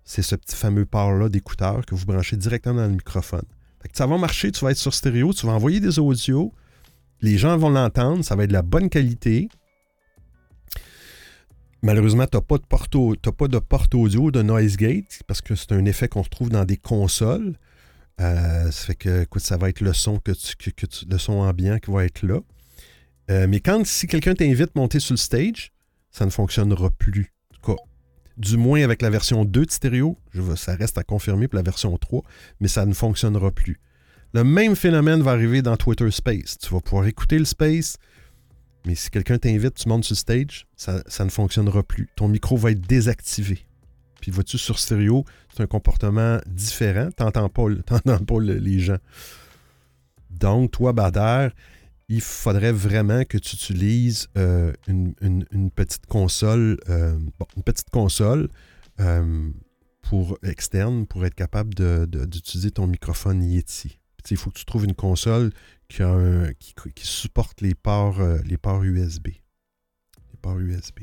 c'est 0.03 0.21
ce 0.21 0.35
petit 0.35 0.55
fameux 0.55 0.85
port-là 0.85 1.29
d'écouteur 1.29 1.85
que 1.85 1.95
vous 1.95 2.05
branchez 2.05 2.35
directement 2.35 2.81
dans 2.81 2.87
le 2.87 2.93
microphone. 2.93 3.45
Ça 3.93 4.07
va 4.07 4.17
marcher, 4.17 4.51
tu 4.51 4.63
vas 4.63 4.71
être 4.71 4.77
sur 4.77 4.93
stéréo, 4.93 5.33
tu 5.33 5.45
vas 5.45 5.53
envoyer 5.53 5.79
des 5.79 5.99
audios, 5.99 6.53
les 7.21 7.37
gens 7.37 7.57
vont 7.57 7.69
l'entendre, 7.69 8.23
ça 8.23 8.35
va 8.35 8.43
être 8.43 8.49
de 8.49 8.53
la 8.53 8.61
bonne 8.61 8.89
qualité, 8.89 9.49
Malheureusement, 11.85 12.25
tu 12.25 12.35
n'as 12.35 12.41
pas, 12.41 12.57
de 12.57 12.63
porte 12.63 12.95
pas 13.37 13.47
de 13.47 13.59
porte 13.59 13.93
audio 13.93 14.31
de 14.31 14.41
noise 14.41 14.75
gate 14.75 15.21
parce 15.27 15.39
que 15.39 15.53
c'est 15.53 15.71
un 15.71 15.85
effet 15.85 16.07
qu'on 16.07 16.23
retrouve 16.23 16.49
dans 16.49 16.65
des 16.65 16.77
consoles. 16.77 17.59
Euh, 18.19 18.71
ça 18.71 18.85
fait 18.87 18.95
que 18.95 19.27
ça 19.37 19.55
va 19.57 19.69
être 19.69 19.81
le 19.81 19.93
son, 19.93 20.17
que, 20.17 20.31
le 20.31 21.17
son 21.19 21.33
ambiant 21.33 21.77
qui 21.77 21.91
va 21.91 22.03
être 22.03 22.23
là. 22.23 22.39
Euh, 23.29 23.45
mais 23.47 23.59
quand 23.59 23.85
si 23.85 24.07
quelqu'un 24.07 24.33
t'invite 24.33 24.71
à 24.75 24.79
monter 24.79 24.99
sur 24.99 25.13
le 25.13 25.17
stage, 25.17 25.73
ça 26.09 26.25
ne 26.25 26.31
fonctionnera 26.31 26.89
plus. 26.89 27.34
Du 28.37 28.57
moins 28.57 28.83
avec 28.83 29.01
la 29.01 29.09
version 29.09 29.45
2 29.45 29.65
de 29.65 29.71
stéréo, 29.71 30.17
je 30.33 30.41
ça 30.55 30.75
reste 30.75 30.97
à 30.97 31.03
confirmer 31.03 31.47
pour 31.47 31.57
la 31.57 31.63
version 31.63 31.97
3, 31.97 32.21
mais 32.59 32.67
ça 32.67 32.85
ne 32.85 32.93
fonctionnera 32.93 33.51
plus. 33.51 33.79
Le 34.33 34.43
même 34.43 34.75
phénomène 34.75 35.21
va 35.21 35.31
arriver 35.31 35.61
dans 35.61 35.77
Twitter 35.77 36.11
Space. 36.11 36.57
Tu 36.57 36.73
vas 36.73 36.81
pouvoir 36.81 37.05
écouter 37.07 37.39
le 37.39 37.45
Space, 37.45 37.97
mais 38.85 38.95
si 38.95 39.09
quelqu'un 39.09 39.37
t'invite, 39.37 39.75
tu 39.75 39.89
montes 39.89 40.03
sur 40.03 40.15
stage, 40.15 40.67
ça, 40.75 41.01
ne 41.23 41.29
fonctionnera 41.29 41.83
plus. 41.83 42.09
Ton 42.15 42.27
micro 42.27 42.55
va 42.55 42.71
être 42.71 42.81
désactivé. 42.81 43.65
Puis 44.21 44.31
vois-tu 44.31 44.57
sur 44.57 44.79
stéréo, 44.79 45.23
c'est 45.53 45.63
un 45.63 45.67
comportement 45.67 46.39
différent. 46.47 47.09
Tu 47.15 47.23
n'entends 47.23 47.49
pas, 47.49 47.63
pas 48.27 48.39
les 48.39 48.79
gens. 48.79 48.97
Donc, 50.29 50.71
toi, 50.71 50.93
Bader, 50.93 51.49
il 52.07 52.21
faudrait 52.21 52.71
vraiment 52.71 53.23
que 53.23 53.37
tu 53.37 53.55
utilises 53.55 54.27
euh, 54.37 54.73
une, 54.87 55.71
petite 55.71 56.05
console, 56.05 56.77
euh, 56.89 57.17
euh, 58.99 59.49
pour 60.01 60.37
externe 60.43 61.07
pour 61.07 61.25
être 61.25 61.33
capable 61.33 61.73
d'utiliser 61.73 62.71
ton 62.71 62.87
microphone 62.87 63.43
Yeti. 63.43 63.97
Il 64.29 64.37
faut 64.37 64.49
que 64.49 64.57
tu 64.57 64.65
trouves 64.65 64.85
une 64.85 64.95
console 64.95 65.51
qui, 65.87 66.03
supporte 66.97 67.61
les 67.61 67.75
ports, 67.75 68.19
USB. 68.21 69.27
Les 69.27 70.37
ports 70.41 70.59
USB. 70.59 70.99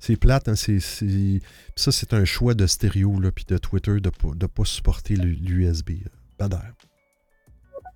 C'est 0.00 0.16
plate, 0.16 0.48
hein, 0.48 0.56
c'est, 0.56 0.80
ça 0.80 1.92
c'est 1.92 2.12
un 2.12 2.24
choix 2.24 2.54
de 2.54 2.66
stéréo 2.66 3.20
puis 3.32 3.44
de 3.44 3.56
Twitter 3.56 4.00
de 4.00 4.10
ne 4.10 4.46
pas 4.46 4.64
supporter 4.64 5.14
l'USB. 5.14 5.90
Bader. 6.38 6.58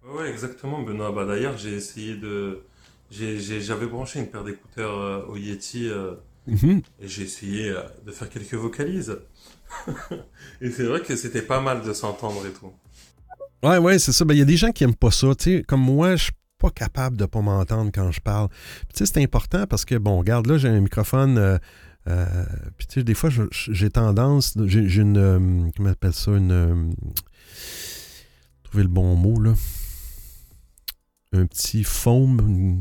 Oui, 0.08 0.24
exactement, 0.26 0.82
Benoît. 0.82 1.12
Bah, 1.12 1.24
d'ailleurs, 1.24 1.56
j'ai 1.56 1.74
essayé 1.74 2.16
de. 2.16 2.62
j'avais 3.10 3.86
branché 3.86 4.20
une 4.20 4.28
paire 4.28 4.44
d'écouteurs 4.44 4.98
euh, 4.98 5.26
au 5.26 5.36
Yeti 5.36 5.88
euh, 5.88 6.14
mm-hmm. 6.48 6.82
et 7.00 7.08
j'ai 7.08 7.22
essayé 7.22 7.74
de 8.04 8.12
faire 8.12 8.28
quelques 8.28 8.54
vocalises. 8.54 9.18
et 10.60 10.70
c'est 10.70 10.84
vrai 10.84 11.00
que 11.00 11.16
c'était 11.16 11.42
pas 11.42 11.60
mal 11.60 11.82
de 11.82 11.92
s'entendre 11.92 12.46
et 12.46 12.52
tout. 12.52 12.72
Ouais, 13.62 13.78
ouais, 13.78 13.98
c'est 13.98 14.12
ça. 14.12 14.24
Ben, 14.24 14.34
il 14.34 14.38
y 14.38 14.42
a 14.42 14.46
des 14.46 14.56
gens 14.56 14.70
qui 14.70 14.84
aiment 14.84 14.94
pas 14.94 15.10
ça. 15.10 15.28
comme 15.66 15.80
moi, 15.80 16.16
je 16.16 16.24
suis 16.24 16.32
pas 16.58 16.70
capable 16.70 17.16
de 17.16 17.26
pas 17.26 17.40
m'entendre 17.40 17.90
quand 17.92 18.10
je 18.10 18.20
parle. 18.20 18.48
C'est 18.92 19.22
important 19.22 19.66
parce 19.66 19.84
que, 19.84 19.96
bon, 19.96 20.18
regarde, 20.18 20.46
là, 20.46 20.58
j'ai 20.58 20.68
un 20.68 20.80
microphone. 20.80 21.38
Euh, 21.38 21.58
euh, 22.08 22.44
puis, 22.76 22.86
tu 22.86 23.00
sais, 23.00 23.04
des 23.04 23.14
fois, 23.14 23.30
j'ai 23.50 23.90
tendance. 23.90 24.56
J'ai 24.66 25.00
une. 25.00 25.18
Euh, 25.18 25.38
comment 25.76 25.88
on 25.88 25.92
appelle 25.92 26.12
ça 26.12 26.32
Une. 26.32 26.94
trouver 28.62 28.84
le 28.84 28.90
bon 28.90 29.14
mot, 29.16 29.40
là. 29.40 29.54
Un 31.32 31.46
petit 31.46 31.84
foam. 31.84 32.80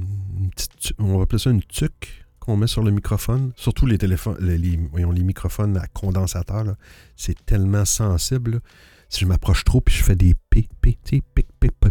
On 1.00 1.18
va 1.18 1.24
appeler 1.24 1.40
ça 1.40 1.50
une 1.50 1.64
tuque 1.64 2.26
qu'on 2.40 2.58
met 2.58 2.68
sur 2.68 2.84
le 2.84 2.92
microphone. 2.92 3.52
Surtout 3.56 3.86
les 3.86 3.98
téléphones. 3.98 4.38
Les, 4.40 4.78
voyons, 4.92 5.12
les 5.12 5.24
microphones 5.24 5.78
à 5.78 5.88
condensateur, 5.88 6.76
c'est 7.16 7.46
tellement 7.46 7.86
sensible. 7.86 8.62
Si 9.10 9.22
je 9.22 9.26
m'approche 9.26 9.64
trop 9.64 9.82
puis 9.82 9.96
je 9.96 10.04
fais 10.04 10.16
des 10.16 10.36
p, 10.50 10.68
p, 10.82 10.98
p, 11.04 11.22
p, 11.34 11.44
p, 11.60 11.70
p, 11.70 11.90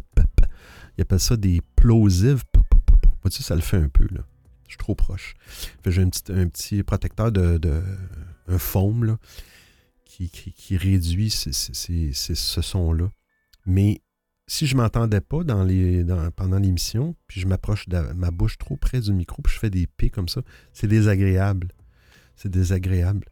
Ils 0.97 1.03
appellent 1.03 1.21
ça 1.21 1.37
des 1.37 1.61
plosives. 1.77 2.43
Vois-tu, 3.23 3.43
ça 3.43 3.55
le 3.55 3.63
fait 3.63 3.79
un 3.79 3.89
peu, 3.89 4.07
là. 4.11 4.21
Je 4.65 4.71
suis 4.71 4.79
trop 4.79 4.95
proche. 4.95 5.35
J'ai 5.87 6.03
un 6.03 6.09
petit, 6.49 6.83
protecteur 6.83 7.31
de, 7.31 7.59
de 7.59 7.83
un 8.49 8.59
foam, 8.59 9.05
là, 9.05 9.19
qui, 10.05 10.77
réduit 10.77 11.31
ce 11.31 12.61
son-là. 12.63 13.11
Mais 13.67 14.01
si 14.47 14.67
je 14.67 14.77
m'entendais 14.77 15.21
pas 15.21 15.41
pendant 16.37 16.59
l'émission, 16.59 17.15
puis 17.27 17.41
je 17.41 17.47
m'approche 17.47 17.89
de 17.89 17.99
ma 18.15 18.31
bouche 18.31 18.59
trop 18.59 18.77
près 18.77 19.01
du 19.01 19.13
micro, 19.13 19.43
puis 19.43 19.53
je 19.53 19.59
fais 19.59 19.71
des 19.71 19.87
p 19.87 20.11
comme 20.11 20.29
ça, 20.29 20.43
c'est 20.73 20.89
désagréable. 20.89 21.69
C'est 22.37 22.51
désagréable. 22.51 23.27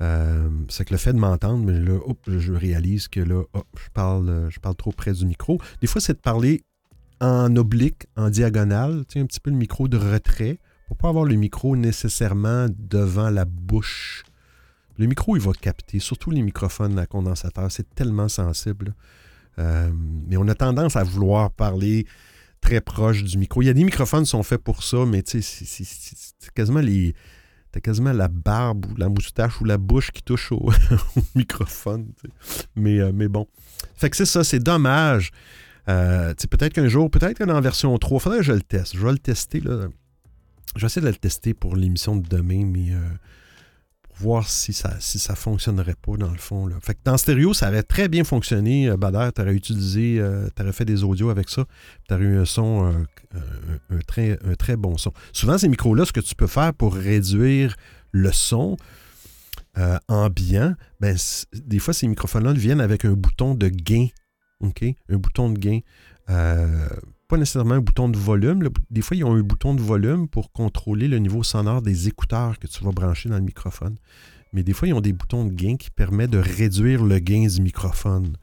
Euh, 0.00 0.48
c'est 0.68 0.84
que 0.84 0.92
le 0.92 0.98
fait 0.98 1.12
de 1.12 1.18
m'entendre, 1.18 1.64
mais 1.64 1.80
là, 1.80 1.98
je 2.26 2.52
réalise 2.52 3.08
que 3.08 3.20
là, 3.20 3.42
je, 3.54 3.90
parle, 3.92 4.28
euh, 4.28 4.50
je 4.50 4.60
parle 4.60 4.76
trop 4.76 4.92
près 4.92 5.12
du 5.12 5.26
micro. 5.26 5.58
Des 5.80 5.86
fois, 5.86 6.00
c'est 6.00 6.12
de 6.12 6.18
parler 6.18 6.62
en 7.20 7.54
oblique, 7.56 8.06
en 8.14 8.28
diagonale, 8.28 9.04
tu 9.08 9.18
un 9.18 9.26
petit 9.26 9.40
peu 9.40 9.50
le 9.50 9.56
micro 9.56 9.88
de 9.88 9.96
retrait 9.96 10.58
ne 10.86 10.94
faut 10.94 10.94
pas 10.94 11.08
avoir 11.08 11.24
le 11.24 11.34
micro 11.34 11.76
nécessairement 11.76 12.66
devant 12.70 13.30
la 13.30 13.44
bouche. 13.44 14.22
Le 14.98 15.06
micro, 15.06 15.36
il 15.36 15.42
va 15.42 15.52
capter, 15.52 15.98
surtout 15.98 16.30
les 16.30 16.42
microphones 16.42 16.98
à 16.98 17.06
condensateur, 17.06 17.70
c'est 17.72 17.94
tellement 17.94 18.28
sensible. 18.28 18.94
Euh, 19.58 19.90
mais 20.28 20.36
on 20.36 20.46
a 20.48 20.54
tendance 20.54 20.96
à 20.96 21.04
vouloir 21.04 21.50
parler 21.50 22.06
très 22.60 22.80
proche 22.80 23.22
du 23.22 23.38
micro. 23.38 23.62
Il 23.62 23.66
y 23.66 23.70
a 23.70 23.74
des 23.74 23.84
microphones 23.84 24.24
qui 24.24 24.30
sont 24.30 24.42
faits 24.42 24.62
pour 24.62 24.82
ça, 24.82 25.04
mais 25.06 25.22
tu 25.22 25.42
sais, 25.42 25.64
c'est 25.64 26.50
quasiment 26.54 26.80
les. 26.80 27.14
T'as 27.72 27.80
quasiment 27.80 28.12
la 28.12 28.28
barbe 28.28 28.86
ou 28.86 28.96
la 28.96 29.08
moustache 29.08 29.60
ou 29.60 29.64
la 29.64 29.76
bouche 29.76 30.10
qui 30.10 30.22
touche 30.22 30.50
au, 30.52 30.70
microphone. 31.34 32.12
Mais, 32.74 33.00
euh, 33.00 33.12
mais 33.14 33.28
bon. 33.28 33.46
Fait 33.96 34.08
que 34.08 34.16
c'est 34.16 34.24
ça, 34.24 34.44
c'est 34.44 34.60
dommage. 34.60 35.30
Euh, 35.88 36.34
peut-être 36.50 36.72
qu'un 36.72 36.88
jour, 36.88 37.10
peut-être 37.10 37.38
que 37.38 37.44
dans 37.44 37.54
la 37.54 37.60
version 37.60 37.96
3, 37.96 38.18
il 38.18 38.22
faudrait 38.22 38.38
que 38.38 38.44
je 38.44 38.52
le 38.52 38.62
teste. 38.62 38.96
Je 38.96 39.04
vais 39.04 39.12
le 39.12 39.18
tester. 39.18 39.60
Là. 39.60 39.88
Je 40.74 40.80
vais 40.80 40.86
essayer 40.86 41.02
de 41.02 41.08
le 41.10 41.16
tester 41.16 41.54
pour 41.54 41.76
l'émission 41.76 42.16
de 42.16 42.26
demain, 42.26 42.64
mais 42.64 42.92
euh, 42.92 43.08
voir 44.18 44.48
si 44.48 44.72
ça 44.72 44.96
si 45.00 45.18
ça 45.18 45.34
fonctionnerait 45.34 45.96
pas 46.00 46.16
dans 46.16 46.30
le 46.30 46.38
fond. 46.38 46.66
Là. 46.66 46.76
Fait 46.82 46.94
que 46.94 47.00
dans 47.04 47.16
stéréo, 47.16 47.54
ça 47.54 47.68
aurait 47.68 47.82
très 47.82 48.08
bien 48.08 48.24
fonctionné. 48.24 48.88
Euh, 48.88 48.96
Bader, 48.96 49.30
tu 49.34 49.42
aurais 49.42 49.54
utilisé, 49.54 50.18
euh, 50.18 50.48
tu 50.54 50.62
aurais 50.62 50.72
fait 50.72 50.84
des 50.84 51.04
audios 51.04 51.30
avec 51.30 51.48
ça. 51.48 51.64
Tu 52.08 52.14
aurais 52.14 52.24
eu 52.24 52.38
un 52.38 52.44
son, 52.44 52.86
euh, 52.86 53.38
un, 53.90 53.98
très, 54.06 54.38
un 54.44 54.54
très 54.54 54.76
bon 54.76 54.96
son. 54.96 55.12
Souvent, 55.32 55.58
ces 55.58 55.68
micros-là, 55.68 56.04
ce 56.04 56.12
que 56.12 56.20
tu 56.20 56.34
peux 56.34 56.46
faire 56.46 56.72
pour 56.74 56.94
réduire 56.94 57.76
le 58.12 58.32
son 58.32 58.76
ambiant, 60.08 60.74
ben, 61.00 61.14
des 61.52 61.78
fois, 61.78 61.92
ces 61.92 62.08
microphones-là 62.08 62.54
viennent 62.54 62.80
avec 62.80 63.04
un 63.04 63.12
bouton 63.12 63.54
de 63.54 63.68
gain. 63.68 64.06
OK? 64.60 64.82
Un 65.10 65.16
bouton 65.16 65.50
de 65.50 65.58
gain 65.58 65.80
pas 67.28 67.36
nécessairement 67.36 67.74
un 67.74 67.80
bouton 67.80 68.08
de 68.08 68.16
volume. 68.16 68.68
Des 68.90 69.02
fois, 69.02 69.16
ils 69.16 69.24
ont 69.24 69.34
un 69.34 69.42
bouton 69.42 69.74
de 69.74 69.80
volume 69.80 70.28
pour 70.28 70.52
contrôler 70.52 71.08
le 71.08 71.18
niveau 71.18 71.42
sonore 71.42 71.82
des 71.82 72.08
écouteurs 72.08 72.58
que 72.58 72.66
tu 72.66 72.84
vas 72.84 72.92
brancher 72.92 73.28
dans 73.28 73.36
le 73.36 73.42
microphone. 73.42 73.96
Mais 74.52 74.62
des 74.62 74.72
fois, 74.72 74.88
ils 74.88 74.94
ont 74.94 75.00
des 75.00 75.12
boutons 75.12 75.44
de 75.44 75.52
gain 75.52 75.76
qui 75.76 75.90
permettent 75.90 76.30
de 76.30 76.38
réduire 76.38 77.04
le 77.04 77.18
gain 77.18 77.46
du 77.46 77.60
microphone. 77.60 78.36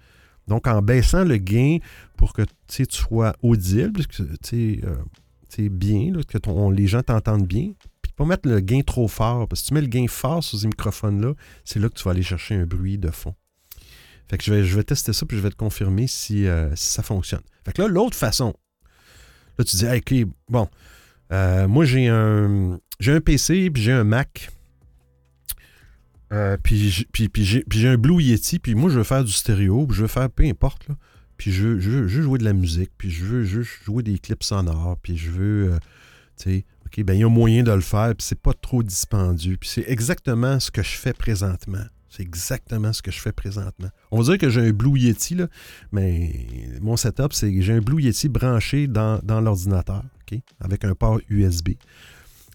Donc, 0.48 0.68
en 0.68 0.82
baissant 0.82 1.24
le 1.24 1.38
gain 1.38 1.78
pour 2.18 2.34
que 2.34 2.44
tu 2.68 2.86
sois 2.90 3.34
audible, 3.42 4.06
que 4.06 4.24
tu 4.44 4.82
euh, 4.84 5.70
bien, 5.70 6.12
que 6.28 6.72
les 6.76 6.88
gens 6.88 7.02
t'entendent 7.02 7.48
bien, 7.48 7.72
puis 8.02 8.12
pas 8.12 8.26
mettre 8.26 8.50
le 8.50 8.60
gain 8.60 8.82
trop 8.82 9.08
fort. 9.08 9.48
Parce 9.48 9.62
que 9.62 9.66
si 9.66 9.68
tu 9.70 9.74
mets 9.76 9.82
le 9.82 9.88
gain 9.88 10.06
fort 10.10 10.44
sur 10.44 10.60
ces 10.60 10.68
microphones-là, 10.68 11.34
c'est 11.64 11.80
là 11.80 11.88
que 11.88 11.96
tu 11.96 12.04
vas 12.04 12.12
aller 12.12 12.24
chercher 12.24 12.56
un 12.56 12.66
bruit 12.66 12.98
de 12.98 13.10
fond. 13.10 13.34
Fait 14.30 14.38
que 14.38 14.44
je 14.44 14.54
vais, 14.54 14.64
je 14.64 14.76
vais 14.76 14.84
tester 14.84 15.14
ça, 15.14 15.26
puis 15.26 15.38
je 15.38 15.42
vais 15.42 15.50
te 15.50 15.56
confirmer 15.56 16.08
si, 16.08 16.48
euh, 16.48 16.76
si 16.76 16.88
ça 16.88 17.04
fonctionne. 17.04 17.42
Fait 17.66 17.74
que 17.74 17.82
là, 17.82 17.88
l'autre 17.88 18.18
façon, 18.18 18.54
Là, 19.58 19.66
tu 19.66 19.76
dis, 19.76 19.86
OK, 19.86 20.28
bon, 20.49 20.68
euh, 21.32 21.68
moi, 21.68 21.86
j'ai 21.86 22.08
un, 22.08 22.80
j'ai 22.99 23.12
un 23.12 23.22
PC, 23.22 23.70
puis 23.70 23.84
j'ai 23.84 23.91
un 23.91 24.04
Mac. 24.04 24.49
Euh, 26.32 26.58
puis, 26.62 27.06
puis, 27.12 27.30
puis 27.30 27.64
j'ai 27.72 27.88
un 27.88 27.97
Blue 27.97 28.22
Yeti, 28.22 28.60
puis 28.60 28.74
moi, 28.74 28.89
je 28.89 28.97
veux 28.97 29.04
faire 29.04 29.24
du 29.24 29.32
stéréo, 29.32 29.86
puis 29.86 29.97
je 29.97 30.01
veux 30.01 30.08
faire 30.08 30.30
peu 30.30 30.43
importe, 30.43 30.88
là. 30.88 30.95
Puis 31.38 31.51
je 31.51 31.68
veux, 31.68 32.08
je, 32.08 32.22
jouer 32.22 32.39
de 32.39 32.43
la 32.43 32.54
musique, 32.54 32.91
puis 32.97 33.10
je 33.10 33.26
veux 33.26 33.43
jouer 33.43 34.04
des 34.04 34.18
clips 34.20 34.43
sonores, 34.43 34.97
puis 35.01 35.18
je 35.18 35.32
veux, 35.32 35.74
euh, 35.74 35.78
tu 36.38 36.43
sais, 36.43 36.66
OK, 36.86 37.04
ben 37.04 37.16
il 37.16 37.22
y 37.22 37.24
a 37.24 37.30
moyen 37.30 37.64
de 37.64 37.72
le 37.72 37.82
faire, 37.82 38.14
puis 38.16 38.26
c'est 38.26 38.39
pas 38.39 38.54
trop 38.54 38.84
dispendieux. 38.84 39.58
Puis 39.58 39.70
c'est 39.70 39.86
exactement 39.88 40.60
ce 40.60 40.72
que 40.72 40.84
je 40.84 40.95
fais 40.95 41.14
présentement. 41.14 41.86
C'est 42.16 42.22
exactement 42.22 42.93
ce 42.93 43.01
que 43.01 43.09
je 43.09 43.20
fais 43.20 43.32
présentement. 43.32 43.89
On 44.11 44.22
va 44.22 44.24
dire 44.24 44.38
que 44.38 44.47
j'ai 44.47 44.61
un 44.61 44.72
Blue 44.72 44.99
Yeti, 44.99 45.36
mais 45.91 46.45
mon 46.80 46.95
setup, 46.95 47.34
c'est 47.34 47.51
que 47.51 47.59
j'ai 47.59 47.74
un 47.74 47.82
Blue 47.82 48.03
Yeti 48.03 48.30
branché 48.30 48.86
dans, 48.86 49.20
l'ordinateur, 49.41 50.03
avec 50.59 50.86
un 50.86 50.93
port 50.93 51.20
USB. 51.28 51.70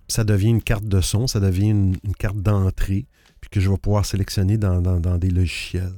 ça 0.06 0.22
devient 0.22 0.50
une 0.50 0.62
carte 0.62 0.86
de 0.86 1.00
son, 1.00 1.26
ça 1.26 1.40
devient 1.40 1.70
une, 1.70 1.96
carte 2.16 2.40
d'entrée, 2.40 3.09
puis 3.40 3.50
que 3.50 3.59
je 3.59 3.68
vais 3.68 3.76
pouvoir 3.78 4.06
sélectionner 4.06 4.59
dans, 4.59 5.18
des 5.18 5.30
logiciels. 5.30 5.92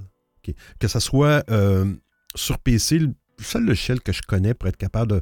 Que 0.79 0.89
ce 0.89 0.99
soit 0.99 1.45
euh, 1.51 1.95
sur 2.35 2.59
PC, 2.61 2.99
le 2.99 3.13
seul 3.43 3.67
logiciel 3.67 4.01
que 4.01 4.13
je 4.13 4.23
connais 4.23 4.55
pour 4.55 4.71
être 4.71 4.79
capable 4.79 5.21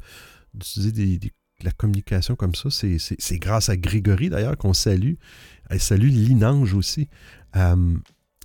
d'utiliser 0.55 1.19
de 1.19 1.31
la 1.65 1.73
communication 1.73 2.37
comme 2.37 2.55
ça, 2.55 2.69
c'est 2.71 3.39
grâce 3.41 3.69
à 3.69 3.77
Grégory 3.77 4.31
d'ailleurs 4.31 4.57
qu'on 4.57 4.75
salue. 4.75 5.15
Elle 5.71 5.81
salue 5.81 6.09
Linange 6.11 6.75
aussi. 6.75 7.09
Euh, 7.57 7.97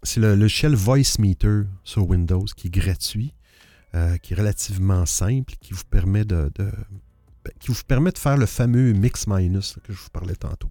c'est 0.03 0.19
le 0.19 0.35
logiciel 0.35 0.75
Voice 0.75 1.17
Meter 1.19 1.63
sur 1.83 2.07
Windows 2.07 2.45
qui 2.55 2.67
est 2.67 2.69
gratuit, 2.69 3.33
euh, 3.95 4.17
qui 4.17 4.33
est 4.33 4.35
relativement 4.35 5.05
simple, 5.05 5.53
qui 5.59 5.73
vous 5.73 5.83
permet 5.89 6.25
de, 6.25 6.51
ben, 6.57 7.51
qui 7.59 7.71
vous 7.71 7.81
permet 7.87 8.11
de 8.11 8.17
faire 8.17 8.37
le 8.37 8.45
fameux 8.45 8.93
mix 8.93 9.27
minus 9.27 9.77
que 9.83 9.93
je 9.93 9.99
vous 9.99 10.09
parlais 10.11 10.35
tantôt. 10.35 10.69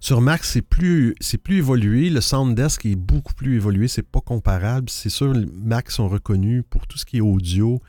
Sur 0.00 0.20
Mac, 0.20 0.44
c'est 0.44 0.62
plus, 0.62 1.14
évolué. 1.48 2.10
Le 2.10 2.20
Sounddesk 2.20 2.84
est 2.86 2.96
beaucoup 2.96 3.34
plus 3.34 3.56
évolué. 3.56 3.88
C'est 3.88 4.02
pas 4.02 4.20
comparable. 4.20 4.90
C'est 4.90 5.08
sûr, 5.08 5.34
Mac 5.52 5.90
sont 5.90 6.08
reconnus 6.08 6.62
pour 6.68 6.86
tout 6.86 6.98
ce 6.98 7.04
qui 7.04 7.18
est 7.18 7.22
audio, 7.22 7.80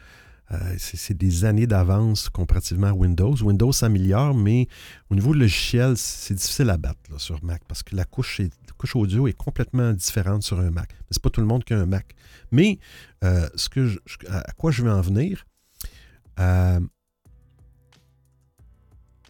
c'est 0.78 1.18
des 1.18 1.46
années 1.46 1.68
d'avance 1.68 2.30
comparativement 2.30 2.88
à 2.88 2.94
Windows. 2.94 3.36
Windows 3.44 3.72
s'améliore, 3.72 4.34
mais 4.34 4.68
au 5.10 5.16
niveau 5.16 5.34
logiciel, 5.34 5.98
c'est 5.98 6.34
difficile 6.34 6.70
à 6.70 6.78
battre 6.78 7.00
sur 7.18 7.44
Mac 7.44 7.62
parce 7.68 7.84
que 7.84 7.96
la 7.96 8.06
couche, 8.06 8.42
couche 8.78 8.96
audio 8.96 9.28
est 9.28 9.34
complètement 9.34 9.92
différente 9.94 10.44
sur 10.44 10.60
un 10.60 10.72
Mac. 10.72 10.90
Ce 11.12 11.18
n'est 11.18 11.22
pas 11.22 11.30
tout 11.30 11.42
le 11.42 11.48
monde 11.48 11.64
qui 11.64 11.74
a 11.74 11.80
un 11.80 11.86
Mac. 11.86 12.16
Mais 12.52 12.80
euh, 13.24 13.50
à 14.30 14.52
quoi 14.54 14.72
je 14.72 14.84
vais 14.84 14.92
en 14.92 15.02
venir, 15.02 15.46
euh, 16.40 16.80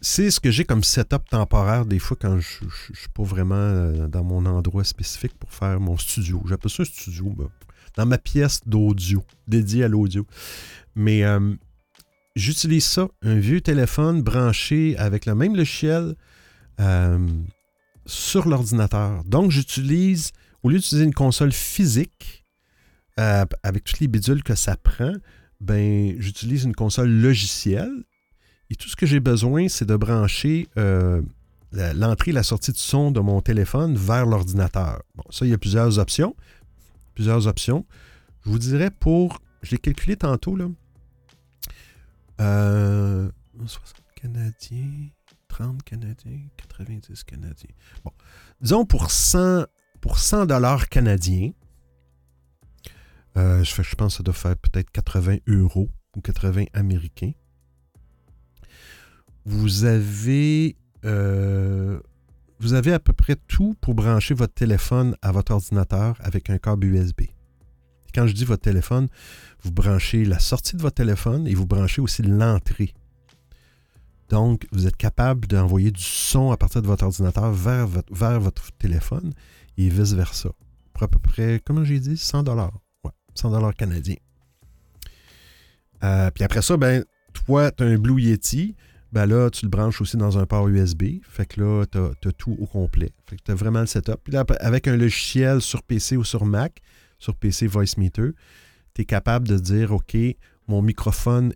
c'est 0.02 0.30
ce 0.30 0.40
que 0.40 0.52
j'ai 0.52 0.64
comme 0.64 0.84
setup 0.84 1.28
temporaire 1.30 1.86
des 1.86 2.00
fois 2.00 2.18
quand 2.20 2.40
je 2.40 2.66
ne 2.66 2.96
suis 2.96 3.10
pas 3.14 3.24
vraiment 3.24 4.08
dans 4.08 4.24
mon 4.24 4.46
endroit 4.46 4.84
spécifique 4.84 5.34
pour 5.40 5.52
faire 5.52 5.80
mon 5.80 5.98
studio. 5.98 6.44
J'appelle 6.48 6.72
ça 6.72 6.84
un 6.84 6.86
studio, 6.86 7.34
ben, 7.36 7.50
dans 7.96 8.06
ma 8.06 8.20
pièce 8.20 8.62
d'audio, 8.66 9.24
dédiée 9.48 9.84
à 9.84 9.88
l'audio. 9.88 10.26
Mais 10.98 11.24
euh, 11.24 11.54
j'utilise 12.36 12.84
ça, 12.84 13.08
un 13.22 13.38
vieux 13.38 13.62
téléphone 13.62 14.24
branché 14.24 14.98
avec 14.98 15.28
le 15.28 15.36
même 15.36 15.56
logiciel 15.56 16.16
euh, 16.80 17.28
sur 18.08 18.48
l'ordinateur. 18.48 19.24
Donc, 19.26 19.52
j'utilise, 19.52 20.32
au 20.64 20.70
lieu 20.70 20.78
d'utiliser 20.78 21.06
une 21.06 21.14
console 21.14 21.52
physique 21.52 22.44
euh, 23.20 23.46
avec 23.62 23.84
toutes 23.84 24.00
les 24.00 24.08
bidules 24.08 24.42
que 24.42 24.56
ça 24.56 24.76
prend, 24.76 25.14
ben, 25.62 26.16
j'utilise 26.18 26.64
une 26.64 26.74
console 26.74 27.12
logicielle. 27.12 28.04
Et 28.72 28.76
tout 28.76 28.90
ce 28.90 28.96
que 28.96 29.06
j'ai 29.06 29.20
besoin, 29.20 29.70
c'est 29.70 29.86
de 29.86 29.96
brancher 29.96 30.68
l'entrée 31.72 32.32
et 32.32 32.34
la 32.34 32.44
sortie 32.44 32.72
de 32.72 32.78
son 32.78 33.12
de 33.12 33.20
mon 33.20 33.42
téléphone 33.42 33.96
vers 33.96 34.26
l'ordinateur. 34.26 35.04
Bon, 35.14 35.24
ça, 35.30 35.46
il 35.46 35.52
y 35.52 35.54
a 35.54 35.60
plusieurs 35.60 36.00
options. 36.00 36.36
Plusieurs 37.14 37.46
options. 37.46 37.86
Je 38.46 38.50
vous 38.50 38.60
dirais 38.60 38.90
pour, 38.90 39.40
je 39.62 39.72
l'ai 39.72 39.78
calculé 39.78 40.18
tantôt, 40.18 40.56
là, 40.56 40.68
60 42.38 42.42
euh, 42.42 43.30
Canadiens, 44.16 45.10
30 45.48 45.84
Canadiens, 45.84 46.40
90 46.58 47.24
Canadiens. 47.24 47.70
Bon, 48.04 48.12
disons 48.62 48.86
pour 48.86 49.12
100, 49.12 49.66
pour 50.02 50.20
100 50.20 50.46
dollars 50.46 50.90
canadiens, 50.90 51.52
euh, 53.38 53.64
je, 53.64 53.96
pense 53.96 54.14
que 54.14 54.18
ça 54.18 54.24
doit 54.24 54.34
faire 54.34 54.58
peut-être 54.58 54.92
80 54.92 55.38
euros 55.48 55.90
ou 56.16 56.22
80 56.22 56.66
américains. 56.74 57.34
Vous 59.46 59.86
avez, 59.86 60.76
euh, 61.06 62.00
vous 62.60 62.74
avez 62.74 62.94
à 62.94 63.00
peu 63.00 63.14
près 63.14 63.36
tout 63.36 63.76
pour 63.80 63.94
brancher 63.94 64.34
votre 64.34 64.54
téléphone 64.54 65.16
à 65.22 65.32
votre 65.32 65.54
ordinateur 65.54 66.18
avec 66.22 66.50
un 66.50 66.58
câble 66.58 66.86
USB 66.86 67.22
quand 68.18 68.26
je 68.26 68.34
dis 68.34 68.46
votre 68.46 68.64
téléphone, 68.64 69.10
vous 69.62 69.72
branchez 69.72 70.26
la 70.26 70.40
sortie 70.40 70.76
de 70.76 70.82
votre 70.82 70.96
téléphone 70.96 71.48
et 71.48 71.54
vous 71.54 71.68
branchez 71.68 72.02
aussi 72.02 72.24
l'entrée. 72.24 72.96
Donc, 74.30 74.66
vous 74.72 74.88
êtes 74.88 74.98
capable 74.98 75.48
d'envoyer 75.48 75.92
du 75.92 76.02
son 76.02 76.52
à 76.52 76.58
partir 76.58 76.82
de 76.82 76.88
votre 76.88 77.06
ordinateur 77.06 77.54
vers 77.54 78.40
votre, 78.40 78.72
téléphone 78.80 79.34
et 79.78 79.88
vice-versa. 79.90 80.50
Pour 80.94 81.04
à 81.04 81.08
peu 81.08 81.20
près, 81.20 81.62
comment 81.64 81.84
j'ai 81.84 82.00
dit, 82.00 82.18
100 82.18 82.42
dollars. 82.42 82.80
Ouais, 83.04 83.12
100 83.36 83.52
dollars 83.52 83.76
canadiens. 83.76 84.16
Euh, 86.04 86.32
puis 86.32 86.44
après 86.44 86.64
ça, 86.64 86.76
ben, 86.76 87.06
toi, 87.34 87.70
tu 87.70 87.84
as 87.84 87.86
un 87.86 88.00
Blue 88.00 88.20
Yeti. 88.20 88.76
Ben 89.12 89.28
là, 89.28 89.52
tu 89.52 89.64
le 89.64 89.70
branches 89.70 90.02
aussi 90.02 90.18
dans 90.18 90.40
un 90.40 90.48
port 90.48 90.68
USB. 90.68 91.20
Fait 91.22 91.46
que 91.46 91.62
là, 91.62 91.86
tu 91.86 92.00
as, 92.00 92.32
tout 92.32 92.58
au 92.60 92.66
complet. 92.66 93.12
Fait 93.28 93.36
que 93.38 93.44
tu 93.44 93.52
as 93.52 93.56
vraiment 93.56 93.82
le 93.82 93.86
setup. 93.86 94.18
Puis 94.24 94.34
là, 94.34 94.44
avec 94.60 94.88
un 94.88 94.98
logiciel 94.98 95.62
sur 95.62 95.84
PC 95.84 96.18
ou 96.18 96.24
sur 96.24 96.46
Mac, 96.46 96.82
sur 97.18 97.36
PC 97.36 97.68
Voice 97.68 97.98
Meter, 97.98 98.32
tu 98.94 99.02
es 99.02 99.06
capable 99.06 99.48
de 99.48 99.58
dire, 99.58 99.92
OK, 99.92 100.18
mon 100.68 100.82
microphone, 100.82 101.54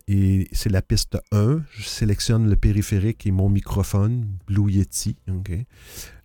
c'est 0.52 0.70
la 0.70 0.80
piste 0.80 1.18
1. 1.32 1.62
Je 1.72 1.82
sélectionne 1.82 2.48
le 2.48 2.56
périphérique 2.56 3.26
et 3.26 3.30
mon 3.30 3.50
microphone, 3.50 4.26
Blue 4.46 4.72
Yeti. 4.72 5.16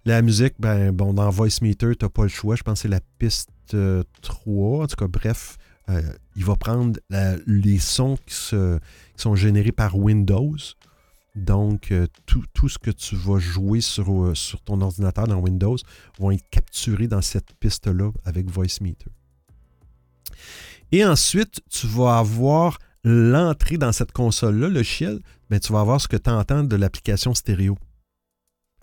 La 0.05 0.21
musique, 0.21 0.53
ben, 0.57 0.91
bon, 0.91 1.13
dans 1.13 1.29
Voice 1.29 1.59
Meter, 1.61 1.95
tu 1.97 2.05
n'as 2.05 2.09
pas 2.09 2.23
le 2.23 2.29
choix. 2.29 2.55
Je 2.55 2.63
pense 2.63 2.75
que 2.75 2.81
c'est 2.83 2.87
la 2.87 3.01
piste 3.19 3.49
3. 3.67 3.75
Euh, 3.75 4.83
en 4.83 4.87
tout 4.87 4.95
cas, 4.95 5.07
bref, 5.07 5.57
euh, 5.89 6.01
il 6.37 6.45
va 6.45 6.55
prendre 6.55 6.97
les 7.45 7.79
sons 7.79 8.17
qui, 8.25 8.35
sont 9.15 9.35
générés 9.35 9.73
par 9.73 9.97
Windows. 9.97 10.55
Donc, 11.35 11.91
euh, 11.91 12.07
tout, 12.25 12.69
ce 12.69 12.79
que 12.79 12.89
tu 12.89 13.15
vas 13.15 13.39
jouer 13.39 13.81
sur, 13.81 14.05
ton 14.65 14.81
ordinateur 14.81 15.27
dans 15.27 15.39
Windows 15.39 15.77
vont 16.19 16.31
être 16.31 16.49
capturés 16.49 17.07
dans 17.07 17.21
cette 17.21 17.53
piste-là 17.59 18.11
avec 18.23 18.49
VoiceMeter. 18.49 19.11
Et 20.91 21.03
ensuite, 21.05 21.61
tu 21.69 21.87
vas 21.87 22.17
avoir 22.17 22.79
l'entrée 23.03 23.77
dans 23.77 23.91
cette 23.91 24.11
console-là, 24.11 24.69
le 24.69 24.83
Shield, 24.83 25.21
ben, 25.49 25.59
tu 25.59 25.71
vas 25.71 25.81
avoir 25.81 26.01
ce 26.01 26.07
que 26.07 26.17
tu 26.17 26.29
entends 26.29 26.63
de 26.63 26.75
l'application 26.75 27.33
stéréo. 27.33 27.77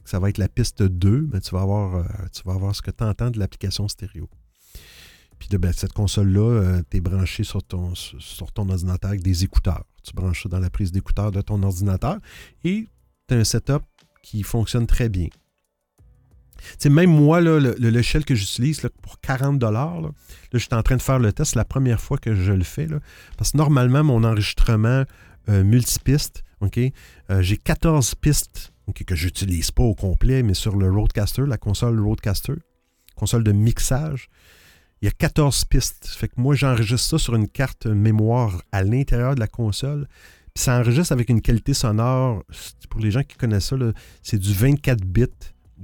Ça 0.05 0.18
va 0.18 0.28
être 0.28 0.38
la 0.38 0.48
piste 0.48 0.82
2, 0.82 1.28
mais 1.32 1.40
tu 1.40 1.55
vas 1.55 1.62
avoir, 1.62 1.96
euh, 1.96 2.05
tu 2.32 2.42
vas 2.44 2.52
avoir 2.52 2.74
ce 2.74 2.82
que 2.82 2.90
tu 2.90 3.05
entends 3.05 3.30
de 3.30 3.38
l'application 3.38 3.88
stéréo. 3.88 4.28
Puis 5.38 5.48
ben, 5.59 5.72
cette 5.72 5.92
console-là, 5.92 6.80
tu 6.90 6.98
es 6.98 7.00
branché 7.00 7.44
sur 7.44 7.62
ton, 7.62 7.94
sur 7.94 8.52
ton 8.52 8.68
ordinateur 8.68 9.11
avec 9.11 9.22
des 9.22 9.44
écouteurs. 9.44 9.84
Tu 10.02 10.12
branches 10.14 10.44
ça 10.44 10.48
dans 10.48 10.59
la 10.59 10.70
prise 10.70 10.92
d'écouteur 10.92 11.32
de 11.32 11.40
ton 11.40 11.62
ordinateur 11.62 12.18
et 12.64 12.88
tu 13.28 13.34
as 13.34 13.38
un 13.38 13.44
setup 13.44 13.82
qui 14.22 14.42
fonctionne 14.42 14.86
très 14.86 15.09
bien. 15.09 15.28
Sais, 16.78 16.90
même 16.90 17.10
moi, 17.10 17.40
là, 17.40 17.58
le, 17.58 17.74
logiciel 17.78 18.24
que 18.24 18.34
j'utilise 18.34 18.80
pour 19.02 19.20
40 19.20 19.62
là, 19.62 19.70
là, 19.70 20.10
je 20.52 20.58
suis 20.58 20.68
en 20.72 20.82
train 20.82 20.96
de 20.96 21.02
faire 21.02 21.18
le 21.18 21.32
test. 21.32 21.54
la 21.54 21.64
première 21.64 22.00
fois 22.00 22.18
que 22.18 22.34
je 22.34 22.52
le 22.52 22.64
fais. 22.64 22.86
Là, 22.86 22.98
parce 23.36 23.52
que 23.52 23.56
normalement, 23.56 24.04
mon 24.04 24.24
enregistrement 24.24 25.04
euh, 25.48 25.64
multipiste, 25.64 26.44
euh, 27.30 27.42
j'ai 27.42 27.56
14 27.56 28.14
pistes 28.16 28.72
que 29.06 29.14
je 29.14 29.26
n'utilise 29.26 29.70
pas 29.70 29.82
au 29.82 29.94
complet, 29.94 30.42
mais 30.42 30.54
sur 30.54 30.76
le 30.76 30.90
Roadcaster, 30.90 31.46
la 31.46 31.56
console 31.56 31.98
Roadcaster, 32.00 32.54
console 33.16 33.42
de 33.42 33.52
mixage, 33.52 34.28
il 35.00 35.06
y 35.06 35.08
a 35.08 35.10
14 35.10 35.64
pistes. 35.64 36.06
Fait 36.06 36.28
que 36.28 36.34
moi, 36.36 36.54
j'enregistre 36.54 37.10
ça 37.10 37.18
sur 37.18 37.34
une 37.34 37.48
carte 37.48 37.86
mémoire 37.86 38.62
à 38.72 38.82
l'intérieur 38.82 39.34
de 39.34 39.40
la 39.40 39.48
console. 39.48 40.06
Puis 40.54 40.64
ça 40.64 40.78
enregistre 40.78 41.12
avec 41.12 41.28
une 41.30 41.40
qualité 41.40 41.74
sonore, 41.74 42.42
pour 42.88 43.00
les 43.00 43.10
gens 43.10 43.22
qui 43.22 43.36
connaissent 43.36 43.68
ça, 43.68 43.76
c'est 44.22 44.38
du 44.38 44.52
24 44.52 45.04
bits 45.04 45.26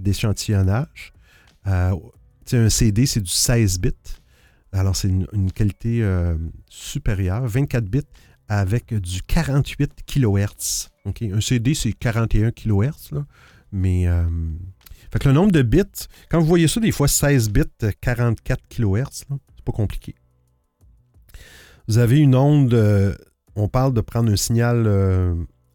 d'échantillonnage. 0.01 1.13
Euh, 1.67 1.95
un 2.53 2.69
CD, 2.69 3.07
c'est 3.07 3.21
du 3.21 3.31
16 3.31 3.79
bits. 3.79 3.93
Alors, 4.73 4.97
c'est 4.97 5.09
une, 5.09 5.53
qualité 5.53 6.03
euh, 6.03 6.37
supérieure, 6.69 7.47
24 7.47 7.85
bits 7.85 8.01
avec 8.49 8.93
du 8.95 9.23
48 9.23 10.03
kHz. 10.07 10.89
Un 11.05 11.41
CD, 11.41 11.75
c'est 11.75 11.93
41 11.93 12.51
kHz, 12.51 13.23
mais 13.73 14.09
euh, 14.09 14.25
fait 15.13 15.19
que 15.21 15.29
le 15.29 15.35
nombre 15.35 15.53
de 15.53 15.63
bits, 15.63 15.85
quand 16.29 16.41
vous 16.41 16.47
voyez 16.47 16.67
ça, 16.67 16.81
des 16.81 16.93
fois 16.93 17.09
16 17.09 17.51
bits, 17.51 17.65
44 18.01 18.63
kHz, 18.69 19.05
c'est 19.11 19.29
pas 19.65 19.73
compliqué. 19.73 20.15
Vous 21.87 21.99
avez 21.99 22.19
une 22.19 22.35
onde, 22.35 23.17
on 23.57 23.69
parle 23.69 23.93
de 23.93 24.01
prendre 24.01 24.31
un 24.31 24.37
signal 24.37 24.87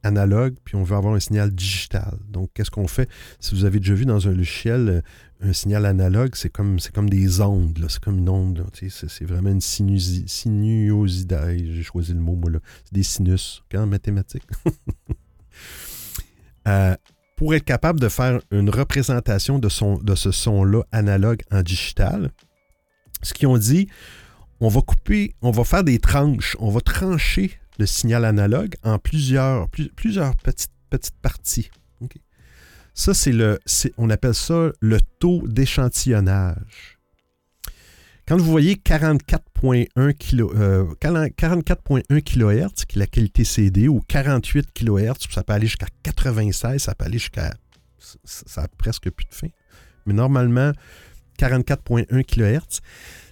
analogue, 0.05 0.55
puis 0.63 0.75
on 0.75 0.83
veut 0.83 0.95
avoir 0.95 1.15
un 1.15 1.19
signal 1.19 1.51
digital. 1.51 2.17
Donc, 2.29 2.51
qu'est-ce 2.53 2.71
qu'on 2.71 2.87
fait? 2.87 3.09
Si 3.39 3.55
vous 3.55 3.65
avez 3.65 3.79
déjà 3.79 3.95
vu 3.95 4.05
dans 4.05 4.27
un 4.27 4.31
logiciel 4.31 4.89
euh, 4.89 5.01
un 5.41 5.53
signal 5.53 5.85
analogue, 5.85 6.35
c'est 6.35 6.49
comme, 6.49 6.77
des 7.09 7.41
ondes, 7.41 7.85
c'est 7.89 7.99
comme 7.99 8.19
une 8.19 8.29
onde. 8.29 8.65
C'est 8.73 9.25
vraiment 9.25 9.49
une 9.49 9.61
sinuosité. 9.61 11.57
J'ai 11.57 11.83
choisi 11.83 12.13
le 12.13 12.19
mot, 12.19 12.35
moi, 12.35 12.51
là. 12.51 12.59
C'est 12.85 12.93
des 12.93 13.03
sinus, 13.03 13.63
en 13.75 13.87
mathématiques. 13.87 14.47
euh, 16.67 16.95
pour 17.35 17.53
être 17.53 17.65
capable 17.65 17.99
de 17.99 18.07
faire 18.07 18.39
une 18.51 18.69
représentation 18.69 19.59
de, 19.59 19.67
son, 19.67 19.97
de 19.97 20.15
ce 20.15 20.31
son-là 20.31 20.83
analogue 20.91 21.41
en 21.51 21.61
digital, 21.61 22.31
ce 23.21 23.33
qu'ils 23.33 23.47
ont 23.47 23.57
dit, 23.57 23.89
on 24.61 24.69
va 24.69 24.81
couper, 24.81 25.35
on 25.41 25.51
va 25.51 25.65
faire 25.65 25.83
des 25.83 25.99
tranches, 25.99 26.55
on 26.59 26.69
va 26.69 26.79
trancher 26.79 27.59
le 27.79 27.85
signal 27.85 28.25
analogue 28.25 28.75
en 28.83 28.99
plusieurs, 28.99 29.69
plusieurs 29.95 30.35
petites, 30.37 30.71
parties. 31.21 31.69
Ça, 32.93 33.13
c'est 33.13 33.33
le, 33.33 33.59
on 33.97 34.09
appelle 34.09 34.33
ça 34.33 34.71
le 34.79 35.01
taux 35.19 35.45
d'échantillonnage. 35.45 36.97
Quand 38.27 38.37
vous 38.37 38.49
voyez 38.49 38.75
44.1 38.75 39.89
euh, 39.97 40.93
kHz, 42.21 42.85
qui 42.87 42.97
est 42.97 42.99
la 42.99 43.07
qualité 43.07 43.43
CD, 43.43 43.87
ou 43.87 43.99
48 44.07 44.71
kHz, 44.73 45.27
ça 45.29 45.43
peut 45.43 45.53
aller 45.53 45.67
jusqu'à 45.67 45.87
96, 46.03 46.81
ça 46.81 46.95
peut 46.95 47.05
aller 47.05 47.19
jusqu'à... 47.19 47.53
Ça 48.23 48.61
n'a 48.61 48.67
presque 48.77 49.09
plus 49.11 49.25
de 49.25 49.33
fin. 49.33 49.47
Mais 50.05 50.13
normalement, 50.13 50.71
44.1 51.37 52.23
kHz, 52.23 52.79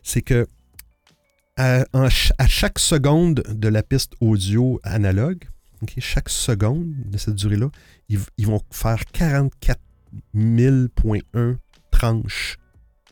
c'est 0.04 0.22
que 0.22 0.46
à, 1.58 2.10
chaque 2.48 2.80
seconde 2.80 3.44
de 3.50 3.68
la 3.68 3.84
piste 3.84 4.14
audio 4.20 4.80
analogue, 4.84 5.44
chaque 6.00 6.30
seconde 6.30 6.94
de 7.06 7.18
cette 7.18 7.36
durée-là, 7.36 7.70
ils, 8.10 8.46
vont 8.46 8.62
faire 8.72 9.04
44 9.12 9.80
000.1 10.36 11.58
tranches, 11.92 12.58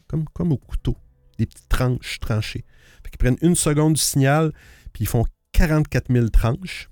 comme, 0.08 0.26
comme 0.34 0.52
au 0.52 0.58
couteau 0.58 0.96
des 1.38 1.46
petites 1.46 1.70
tranches 1.70 2.20
tranchées. 2.20 2.64
ils 3.12 3.18
prennent 3.18 3.38
une 3.42 3.56
seconde 3.56 3.94
du 3.94 4.02
signal, 4.02 4.52
puis 4.94 5.04
ils 5.04 5.08
font 5.08 5.26
44 5.54 6.12
000 6.12 6.30
tranches. 6.30 6.90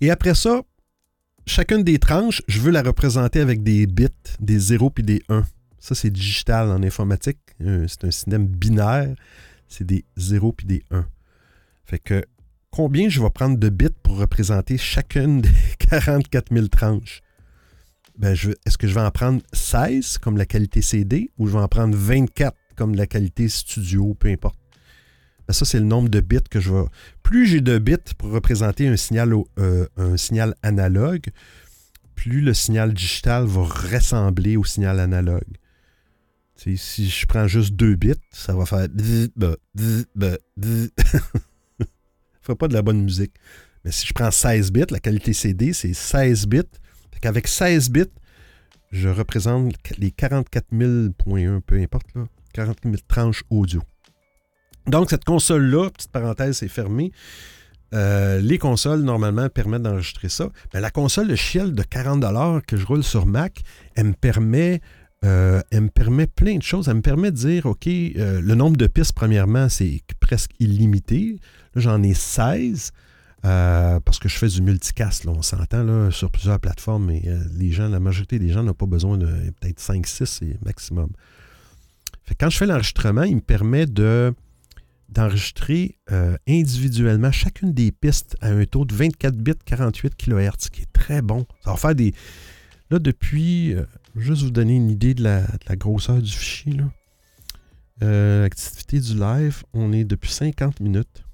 Et 0.00 0.10
après 0.10 0.34
ça, 0.34 0.62
chacune 1.46 1.82
des 1.82 1.98
tranches, 1.98 2.42
je 2.46 2.60
veux 2.60 2.70
la 2.70 2.82
représenter 2.82 3.40
avec 3.40 3.62
des 3.62 3.86
bits, 3.86 4.08
des 4.38 4.58
0 4.58 4.90
puis 4.90 5.02
des 5.02 5.22
1. 5.28 5.44
Ça, 5.78 5.94
c'est 5.94 6.10
digital 6.10 6.70
en 6.70 6.82
informatique. 6.82 7.38
Euh, 7.60 7.86
c'est 7.88 8.04
un 8.04 8.10
système 8.10 8.46
binaire. 8.46 9.14
C'est 9.76 9.84
des 9.84 10.04
0 10.16 10.52
puis 10.52 10.66
des 10.68 10.84
1. 10.92 11.04
Fait 11.84 11.98
que 11.98 12.24
combien 12.70 13.08
je 13.08 13.20
vais 13.20 13.30
prendre 13.30 13.58
de 13.58 13.68
bits 13.68 13.88
pour 14.04 14.18
représenter 14.18 14.78
chacune 14.78 15.40
des 15.42 15.50
44 15.90 16.54
000 16.54 16.68
tranches? 16.68 17.22
Ben, 18.16 18.36
est-ce 18.64 18.78
que 18.78 18.86
je 18.86 18.94
vais 18.94 19.00
en 19.00 19.10
prendre 19.10 19.42
16 19.52 20.18
comme 20.18 20.36
la 20.36 20.46
qualité 20.46 20.80
CD 20.80 21.32
ou 21.38 21.48
je 21.48 21.52
vais 21.54 21.58
en 21.58 21.66
prendre 21.66 21.96
24 21.96 22.56
comme 22.76 22.94
la 22.94 23.08
qualité 23.08 23.48
studio, 23.48 24.14
peu 24.14 24.28
importe? 24.28 24.60
Ben, 25.48 25.52
ça, 25.52 25.64
c'est 25.64 25.80
le 25.80 25.86
nombre 25.86 26.08
de 26.08 26.20
bits 26.20 26.38
que 26.48 26.60
je 26.60 26.72
vais. 26.72 26.84
Plus 27.24 27.46
j'ai 27.46 27.60
de 27.60 27.78
bits 27.78 28.14
pour 28.16 28.30
représenter 28.30 28.86
un 28.86 28.96
signal, 28.96 29.34
euh, 29.58 29.88
un 29.96 30.16
signal 30.16 30.54
analogue, 30.62 31.30
plus 32.14 32.42
le 32.42 32.54
signal 32.54 32.94
digital 32.94 33.44
va 33.44 33.64
ressembler 33.64 34.56
au 34.56 34.62
signal 34.62 35.00
analogue. 35.00 35.58
Si 36.56 37.08
je 37.08 37.26
prends 37.26 37.46
juste 37.46 37.74
deux 37.74 37.94
bits, 37.94 38.12
ça 38.30 38.54
va 38.54 38.66
faire. 38.66 38.88
Ça 39.38 39.56
fait 42.42 42.54
pas 42.54 42.68
de 42.68 42.74
la 42.74 42.82
bonne 42.82 43.02
musique. 43.02 43.32
Mais 43.84 43.90
si 43.90 44.06
je 44.06 44.12
prends 44.12 44.30
16 44.30 44.72
bits, 44.72 44.84
la 44.90 45.00
qualité 45.00 45.32
CD, 45.32 45.72
c'est 45.72 45.94
16 45.94 46.46
bits. 46.46 46.62
Avec 47.22 47.48
16 47.48 47.90
bits, 47.90 48.04
je 48.92 49.08
représente 49.08 49.74
les 49.98 50.10
44 50.10 50.66
000.1, 50.72 51.60
peu 51.62 51.80
importe, 51.80 52.06
là, 52.14 52.26
40 52.52 52.78
000 52.84 52.96
tranches 53.08 53.42
audio. 53.50 53.82
Donc, 54.86 55.10
cette 55.10 55.24
console-là, 55.24 55.90
petite 55.90 56.12
parenthèse, 56.12 56.58
c'est 56.58 56.68
fermé. 56.68 57.12
Euh, 57.94 58.40
les 58.40 58.58
consoles, 58.58 59.00
normalement, 59.00 59.48
permettent 59.48 59.82
d'enregistrer 59.82 60.28
ça. 60.28 60.50
Mais 60.72 60.80
la 60.80 60.90
console 60.90 61.28
de 61.28 61.34
Shield 61.34 61.74
de 61.74 61.82
40 61.82 62.64
que 62.66 62.76
je 62.76 62.84
roule 62.84 63.02
sur 63.02 63.24
Mac, 63.24 63.62
elle 63.94 64.08
me 64.08 64.12
permet, 64.12 64.80
euh, 65.24 65.60
elle 65.70 65.82
me 65.82 65.88
permet 65.88 66.26
plein 66.26 66.56
de 66.56 66.62
choses. 66.62 66.88
Elle 66.88 66.96
me 66.96 67.02
permet 67.02 67.30
de 67.30 67.36
dire, 67.36 67.66
OK, 67.66 67.86
euh, 67.86 68.40
le 68.40 68.54
nombre 68.54 68.76
de 68.76 68.86
pistes, 68.86 69.12
premièrement, 69.12 69.68
c'est 69.68 70.00
presque 70.20 70.50
illimité. 70.60 71.38
Là, 71.74 71.80
j'en 71.80 72.02
ai 72.02 72.14
16. 72.14 72.92
parce 73.42 74.18
que 74.18 74.28
je 74.28 74.36
fais 74.36 74.48
du 74.48 74.62
multicast, 74.62 75.24
là, 75.24 75.32
on 75.32 75.42
s'entend 75.42 76.10
sur 76.10 76.30
plusieurs 76.30 76.60
plateformes, 76.60 77.06
mais 77.06 77.22
les 77.58 77.72
gens, 77.72 77.88
la 77.88 78.00
majorité 78.00 78.38
des 78.38 78.50
gens 78.50 78.62
n'ont 78.62 78.74
pas 78.74 78.86
besoin 78.86 79.18
de 79.18 79.26
peut-être 79.60 79.80
5-6 79.80 80.26
c'est 80.26 80.64
maximum 80.64 81.08
quand 82.38 82.50
je 82.50 82.56
fais 82.56 82.66
l'enregistrement, 82.66 83.22
il 83.22 83.36
me 83.36 83.40
permet 83.40 83.86
de, 83.86 84.34
d'enregistrer 85.08 85.98
euh, 86.10 86.36
individuellement 86.48 87.30
chacune 87.30 87.72
des 87.72 87.92
pistes 87.92 88.36
à 88.40 88.48
un 88.48 88.64
taux 88.64 88.84
de 88.84 88.94
24 88.94 89.36
bits 89.36 89.52
48 89.64 90.16
kHz, 90.16 90.50
ce 90.58 90.70
qui 90.70 90.82
est 90.82 90.92
très 90.92 91.22
bon. 91.22 91.46
Ça 91.64 91.72
va 91.72 91.76
faire 91.76 91.94
des. 91.94 92.14
Là, 92.90 92.98
depuis. 92.98 93.74
Euh, 93.74 93.84
juste 94.16 94.42
vous 94.42 94.50
donner 94.50 94.76
une 94.76 94.90
idée 94.90 95.14
de 95.14 95.22
la, 95.22 95.46
grosseur 95.76 96.20
du 96.20 96.30
fichier. 96.30 96.76
Euh, 98.02 98.44
activité 98.44 99.00
du 99.00 99.14
live, 99.18 99.62
on 99.72 99.92
est 99.92 100.04
depuis 100.04 100.30
50 100.30 100.80
minutes. 100.80 101.24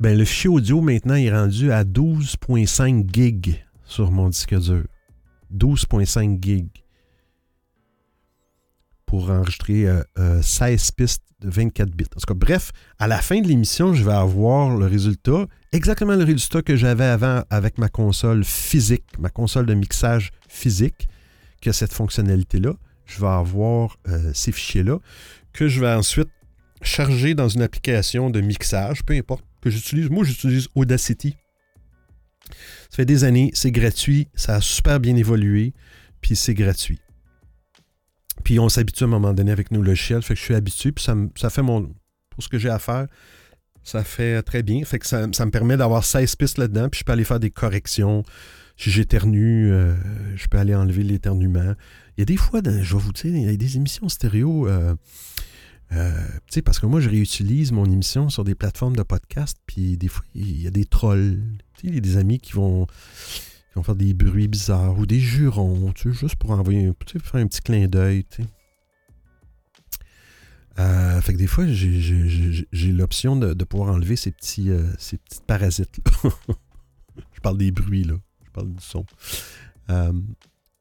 Ben, 0.00 0.16
le 0.16 0.24
fichier 0.24 0.48
audio 0.48 0.80
maintenant 0.80 1.14
est 1.14 1.30
rendu 1.30 1.72
à 1.72 1.84
12.5 1.84 3.12
gigs 3.12 3.64
sur 3.84 4.10
mon 4.10 4.28
disque 4.28 4.58
dur. 4.58 4.84
12.5 5.54 6.42
gigs 6.42 6.84
pour 9.06 9.30
enregistrer 9.30 9.84
16 9.84 9.88
euh, 10.18 10.42
euh, 10.62 10.76
pistes 10.96 11.22
de 11.40 11.48
24 11.48 11.90
bits. 11.90 12.04
En 12.14 12.20
tout 12.20 12.26
cas, 12.26 12.34
bref, 12.34 12.72
à 12.98 13.06
la 13.06 13.18
fin 13.22 13.40
de 13.40 13.48
l'émission, 13.48 13.94
je 13.94 14.04
vais 14.04 14.12
avoir 14.12 14.76
le 14.76 14.86
résultat, 14.86 15.46
exactement 15.72 16.14
le 16.14 16.24
résultat 16.24 16.62
que 16.62 16.76
j'avais 16.76 17.04
avant 17.04 17.42
avec 17.48 17.78
ma 17.78 17.88
console 17.88 18.44
physique, 18.44 19.04
ma 19.18 19.30
console 19.30 19.66
de 19.66 19.74
mixage 19.74 20.30
physique, 20.58 21.08
qui 21.60 21.68
a 21.68 21.72
cette 21.72 21.92
fonctionnalité-là. 21.92 22.74
Je 23.06 23.20
vais 23.20 23.28
avoir 23.28 23.96
euh, 24.08 24.32
ces 24.34 24.52
fichiers-là 24.52 24.98
que 25.52 25.68
je 25.68 25.80
vais 25.80 25.90
ensuite 25.90 26.28
charger 26.82 27.34
dans 27.34 27.48
une 27.48 27.62
application 27.62 28.30
de 28.30 28.40
mixage, 28.40 29.04
peu 29.04 29.14
importe 29.14 29.44
que 29.60 29.70
j'utilise. 29.70 30.10
Moi, 30.10 30.24
j'utilise 30.24 30.68
Audacity. 30.74 31.36
Ça 32.90 32.96
fait 32.96 33.04
des 33.04 33.24
années, 33.24 33.50
c'est 33.54 33.70
gratuit, 33.70 34.28
ça 34.34 34.56
a 34.56 34.60
super 34.60 35.00
bien 35.00 35.16
évolué, 35.16 35.74
puis 36.20 36.36
c'est 36.36 36.54
gratuit. 36.54 37.00
Puis 38.44 38.58
on 38.58 38.68
s'habitue 38.68 39.04
à 39.04 39.06
un 39.06 39.10
moment 39.10 39.34
donné 39.34 39.52
avec 39.52 39.70
nos 39.70 39.82
logiciels, 39.82 40.22
fait 40.22 40.34
que 40.34 40.40
je 40.40 40.44
suis 40.44 40.54
habitué, 40.54 40.92
puis 40.92 41.04
ça, 41.04 41.50
fait 41.50 41.62
mon. 41.62 41.92
Pour 42.30 42.42
ce 42.42 42.48
que 42.48 42.58
j'ai 42.58 42.70
à 42.70 42.78
faire, 42.78 43.06
ça 43.82 44.04
fait 44.04 44.42
très 44.42 44.62
bien. 44.62 44.84
Fait 44.84 44.98
que 44.98 45.06
ça, 45.06 45.26
me 45.26 45.50
permet 45.50 45.76
d'avoir 45.76 46.04
16 46.04 46.36
pistes 46.36 46.58
là-dedans, 46.58 46.88
puis 46.88 47.00
je 47.00 47.04
peux 47.04 47.12
aller 47.12 47.24
faire 47.24 47.40
des 47.40 47.50
corrections. 47.50 48.22
Si 48.78 48.92
j'éternue, 48.92 49.72
euh, 49.72 49.96
je 50.36 50.46
peux 50.46 50.56
aller 50.56 50.74
enlever 50.74 51.02
l'éternuement. 51.02 51.74
Il 52.16 52.20
y 52.20 52.22
a 52.22 52.24
des 52.24 52.36
fois, 52.36 52.60
je 52.64 52.70
vais 52.94 53.02
vous 53.02 53.12
dire, 53.12 53.34
il 53.34 53.42
y 53.42 53.48
a 53.48 53.56
des 53.56 53.76
émissions 53.76 54.08
stéréo. 54.08 54.68
Euh, 54.68 54.94
euh, 55.90 56.28
parce 56.64 56.78
que 56.78 56.86
moi, 56.86 57.00
je 57.00 57.08
réutilise 57.08 57.72
mon 57.72 57.86
émission 57.86 58.28
sur 58.28 58.44
des 58.44 58.54
plateformes 58.54 58.94
de 58.94 59.02
podcast, 59.02 59.58
puis 59.66 59.96
des 59.96 60.06
fois, 60.06 60.24
il 60.36 60.62
y 60.62 60.68
a 60.68 60.70
des 60.70 60.84
trolls. 60.84 61.42
Il 61.82 61.94
y 61.94 61.98
a 61.98 62.00
des 62.00 62.16
amis 62.18 62.38
qui 62.38 62.52
vont, 62.52 62.86
vont 63.74 63.82
faire 63.82 63.96
des 63.96 64.14
bruits 64.14 64.46
bizarres 64.46 64.96
ou 64.96 65.06
des 65.06 65.18
jurons, 65.18 65.92
juste 65.96 66.36
pour 66.36 66.52
envoyer, 66.52 66.92
faire 67.04 67.40
un 67.40 67.48
petit 67.48 67.62
clin 67.62 67.88
d'œil. 67.88 68.26
Fait 70.76 71.32
que 71.32 71.38
des 71.38 71.48
fois, 71.48 71.64
j'ai 71.66 72.92
l'option 72.92 73.34
de, 73.34 73.64
pouvoir 73.64 73.92
enlever 73.92 74.14
ces 74.14 74.30
petits, 74.30 74.70
ces 74.98 75.16
petits 75.16 75.40
parasites-là. 75.48 76.30
je 77.34 77.40
parle 77.40 77.58
des 77.58 77.72
bruits, 77.72 78.04
là. 78.04 78.14
Du 78.64 78.82
son. 78.82 79.04
Euh, 79.90 80.12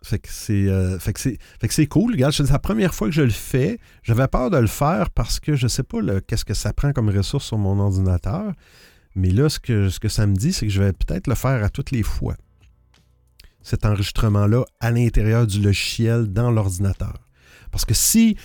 fait 0.04 0.20
que 0.20 0.30
c'est 0.30 1.68
que 1.68 1.74
c'est 1.74 1.88
cool. 1.88 2.14
Regarde, 2.14 2.34
c'est 2.34 2.50
la 2.50 2.60
première 2.60 2.94
fois 2.94 3.08
que 3.08 3.14
je 3.14 3.22
le 3.22 3.30
fais. 3.30 3.80
J'avais 4.04 4.28
peur 4.28 4.50
de 4.50 4.58
le 4.58 4.68
faire 4.68 5.10
parce 5.10 5.40
que 5.40 5.56
je 5.56 5.68
sais 5.68 5.84
pas 5.84 6.00
qu'est-ce 6.22 6.46
que 6.46 6.54
ça 6.54 6.72
prend 6.72 6.94
comme 6.94 7.10
ressource 7.10 7.46
sur 7.46 7.58
mon 7.58 7.80
ordinateur. 7.80 8.54
Mais 9.16 9.32
là, 9.32 9.50
ce 9.50 9.60
que, 9.60 9.90
ce 9.90 10.00
que 10.00 10.10
ça 10.10 10.28
me 10.28 10.36
dit, 10.36 10.54
c'est 10.54 10.68
que 10.68 10.72
je 10.72 10.82
vais 10.82 10.94
peut-être 10.94 11.28
le 11.28 11.36
faire 11.36 11.64
à 11.64 11.70
toutes 11.70 11.92
les 11.92 12.04
fois. 12.04 12.36
Cet 13.62 13.86
enregistrement-là 13.86 14.64
à 14.80 14.92
l'intérieur 14.92 15.48
du 15.48 15.62
logiciel 15.62 16.28
dans 16.28 16.52
l'ordinateur. 16.52 17.20
Parce 17.72 17.84
que 17.84 17.94
si 17.94 18.38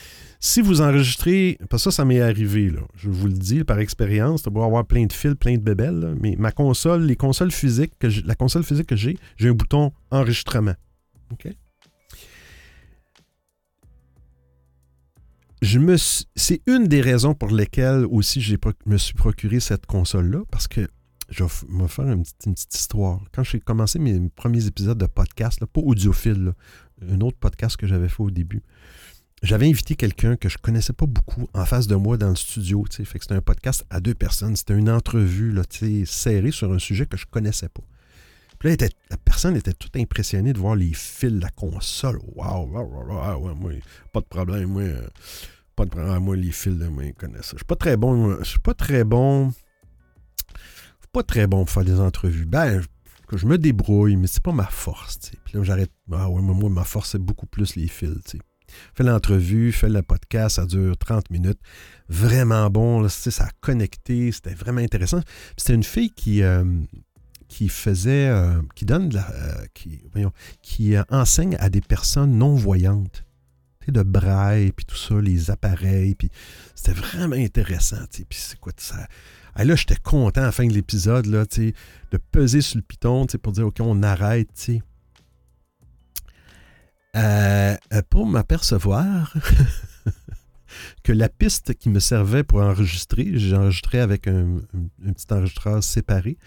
si 0.45 0.61
vous 0.61 0.81
enregistrez, 0.81 1.57
parce 1.71 1.85
que 1.85 1.91
ça, 1.93 1.99
ça 1.99 2.05
m'est 2.05 2.21
arrivé, 2.21 2.69
là, 2.69 2.81
je 2.97 3.09
vous 3.09 3.29
le 3.29 3.33
dis 3.33 3.63
par 3.63 3.79
expérience, 3.79 4.43
tu 4.43 4.51
beau 4.51 4.65
avoir 4.65 4.85
plein 4.85 5.07
de 5.07 5.13
fils, 5.13 5.37
plein 5.37 5.55
de 5.55 5.63
bébelles, 5.63 6.17
mais 6.21 6.35
ma 6.37 6.51
console, 6.51 7.05
les 7.05 7.15
consoles 7.15 7.53
physiques, 7.53 7.93
que 8.01 8.09
la 8.27 8.35
console 8.35 8.65
physique 8.65 8.89
que 8.89 8.97
j'ai, 8.97 9.17
j'ai 9.37 9.49
un 9.49 9.53
bouton 9.53 9.93
enregistrement. 10.11 10.75
Je 15.63 15.79
me 15.79 15.97
c'est 15.97 16.61
une 16.67 16.89
des 16.89 17.01
raisons 17.01 17.35
pour 17.35 17.51
lesquelles 17.51 18.05
aussi 18.11 18.41
je 18.41 18.57
me 18.85 18.99
suis 18.99 19.15
procuré 19.15 19.61
cette 19.61 19.87
console-là, 19.87 20.41
parce 20.51 20.67
que 20.67 20.89
je 21.29 21.45
vais 21.45 21.89
faire 21.89 22.11
une 22.11 22.25
petite, 22.25 22.75
histoire. 22.75 23.21
Quand 23.33 23.45
j'ai 23.45 23.61
commencé 23.61 24.01
mes 24.01 24.29
premiers 24.35 24.67
épisodes 24.67 24.99
de 24.99 25.07
podcast, 25.07 25.65
pas 25.67 25.81
audiophile, 25.81 26.53
un 27.09 27.21
autre 27.21 27.39
podcast 27.39 27.77
que 27.77 27.87
j'avais 27.87 28.09
fait 28.09 28.23
au 28.23 28.31
début, 28.31 28.63
j'avais 29.43 29.69
invité 29.69 29.97
quelqu'un 29.97 30.37
que 30.37 30.49
je 30.49 30.57
connaissais 30.57 30.93
pas 30.93 31.07
beaucoup 31.07 31.49
en 31.53 31.65
face 31.65 31.89
de 31.89 31.97
moi 31.97 32.17
dans 32.17 32.29
le 32.29 32.37
studio. 32.37 32.85
C'était 32.89 33.35
un 33.35 33.41
podcast 33.41 33.85
à 33.91 34.01
deux 34.01 34.15
personnes. 34.15 34.55
C'était 34.55 34.75
une 34.75 34.89
entrevue 34.89 35.55
serrée 36.07 36.53
sur 36.53 36.73
un 36.73 36.79
sujet 36.79 37.07
que 37.07 37.17
je 37.17 37.27
connaissais 37.27 37.69
pas. 37.69 37.83
Puis 38.61 38.77
là, 38.77 38.87
la 39.11 39.17
personne 39.17 39.57
était 39.57 39.73
toute 39.73 39.97
impressionnée 39.97 40.53
de 40.53 40.59
voir 40.59 40.77
les 40.77 40.93
fils 40.95 41.41
la 41.41 41.51
console. 41.51 42.21
Waouh, 42.37 42.69
wow, 42.71 43.55
moi, 43.57 43.73
pas 44.13 44.21
de 44.21 44.27
problème, 44.27 44.69
moi. 44.69 44.83
Euh, 44.83 45.09
pas 45.75 45.87
de 45.87 45.91
problème, 45.91 46.23
moi, 46.23 46.37
les 46.37 46.53
fils, 46.53 46.75
moi, 46.75 47.05
ils 47.05 47.15
connaissent 47.15 47.47
ça. 47.47 47.53
Je 47.55 47.59
suis 47.59 47.65
pas 47.65 47.75
très 47.75 47.97
bon. 47.97 48.39
Je 48.39 48.45
suis 48.45 48.61
pas 48.61 48.75
très 48.75 49.03
bon. 49.03 49.53
pas 51.13 51.25
très 51.25 51.49
bon 51.49 51.65
pour 51.65 51.71
faire 51.71 51.85
des 51.85 51.99
entrevues. 51.99 52.47
Ben, 52.47 52.81
je 53.33 53.47
me 53.47 53.59
débrouille, 53.59 54.15
mais 54.15 54.29
c'est 54.29 54.43
pas 54.43 54.53
ma 54.53 54.67
force. 54.67 55.19
Puis 55.45 55.59
là, 55.59 55.65
j'arrête. 55.65 55.91
Ah 56.13 56.31
ouais, 56.31 56.41
moi, 56.41 56.71
ma 56.71 56.85
force, 56.85 57.11
c'est 57.11 57.19
beaucoup 57.19 57.47
plus 57.47 57.75
les 57.75 57.89
fils. 57.89 58.15
sais 58.27 58.39
fait 58.95 59.05
l'entrevue, 59.05 59.73
fait 59.73 59.89
le 59.89 60.03
podcast, 60.03 60.57
ça 60.57 60.67
dure 60.67 60.97
30 60.97 61.31
minutes. 61.31 61.59
Vraiment 62.09 62.69
bon, 62.71 63.09
ça 63.09 63.45
a 63.45 63.51
connecté, 63.61 64.33
c'était 64.33 64.55
vraiment 64.55 64.81
intéressant. 64.81 65.21
C'était 65.57 65.75
une 65.75 65.85
fille 65.85 66.11
qui, 66.11 66.43
euh, 66.43 66.65
qui 67.49 67.69
faisait, 67.69 68.29
euh, 68.29 68.61
qui 68.75 68.85
donne 68.85 69.13
la, 69.13 69.31
euh, 69.31 69.67
qui, 70.63 70.97
enseigne 71.11 71.57
à 71.59 71.69
des 71.71 71.81
personnes 71.81 72.37
non-voyantes. 72.37 73.25
De 73.89 74.05
braille, 74.05 74.71
puis 74.71 74.85
tout 74.85 74.97
ça, 74.97 75.21
les 75.21 75.51
appareils, 75.51 76.15
puis 76.15 76.31
c'était 76.77 76.97
vraiment 76.97 77.35
intéressant. 77.35 77.97
Puis 78.13 78.39
c'est 78.39 78.61
quoi 78.61 78.73
ça? 78.77 79.09
Là, 79.57 79.75
j'étais 79.75 79.97
content 79.97 80.43
à 80.43 80.45
la 80.45 80.53
fin 80.53 80.67
de 80.69 80.73
l'épisode, 80.73 81.27
de 81.27 82.17
peser 82.31 82.61
sur 82.61 82.77
le 82.77 82.83
piton 82.83 83.27
pour 83.43 83.53
dire, 83.53 83.67
OK, 83.67 83.79
on 83.81 84.05
arrête. 84.05 84.49
Euh, 87.15 87.77
euh, 87.93 88.03
pour 88.09 88.27
m'apercevoir 88.27 89.35
que 91.03 91.13
la 91.13 91.29
piste 91.29 91.75
qui 91.75 91.91
me 91.91 92.01
servait 92.01 92.43
pour 92.43 92.61
enregistrer, 92.61 93.33
j'ai 93.35 93.55
enregistré 93.55 94.01
avec 94.01 94.27
un, 94.27 94.61
petit 95.13 95.27
enregistreur 95.31 95.85
séparé, 95.85 96.39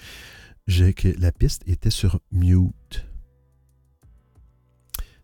que 0.67 1.19
la 1.19 1.31
piste 1.31 1.61
était 1.67 1.91
sur 1.91 2.19
mute. 2.31 3.05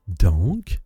Donc, 0.07 0.79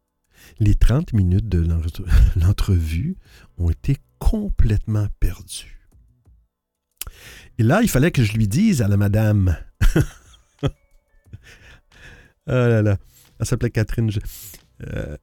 les 0.59 0.75
30 0.75 1.11
minutes 1.11 1.49
de 1.49 1.59
l'entrevue 2.39 3.17
ont 3.57 3.69
été 3.69 3.97
complètement 4.19 5.07
perdues. 5.19 5.81
Et 7.57 7.63
là, 7.63 7.81
il 7.81 7.89
fallait 7.89 8.11
que 8.11 8.23
je 8.23 8.33
lui 8.33 8.47
dise 8.47 8.81
à 8.81 8.87
la 8.87 8.95
madame. 8.95 9.57
oh 10.63 10.67
là 12.47 12.81
là. 12.81 12.97
Elle 13.39 13.45
s'appelait 13.45 13.69
Catherine. 13.69 14.09
Euh, 14.83 15.17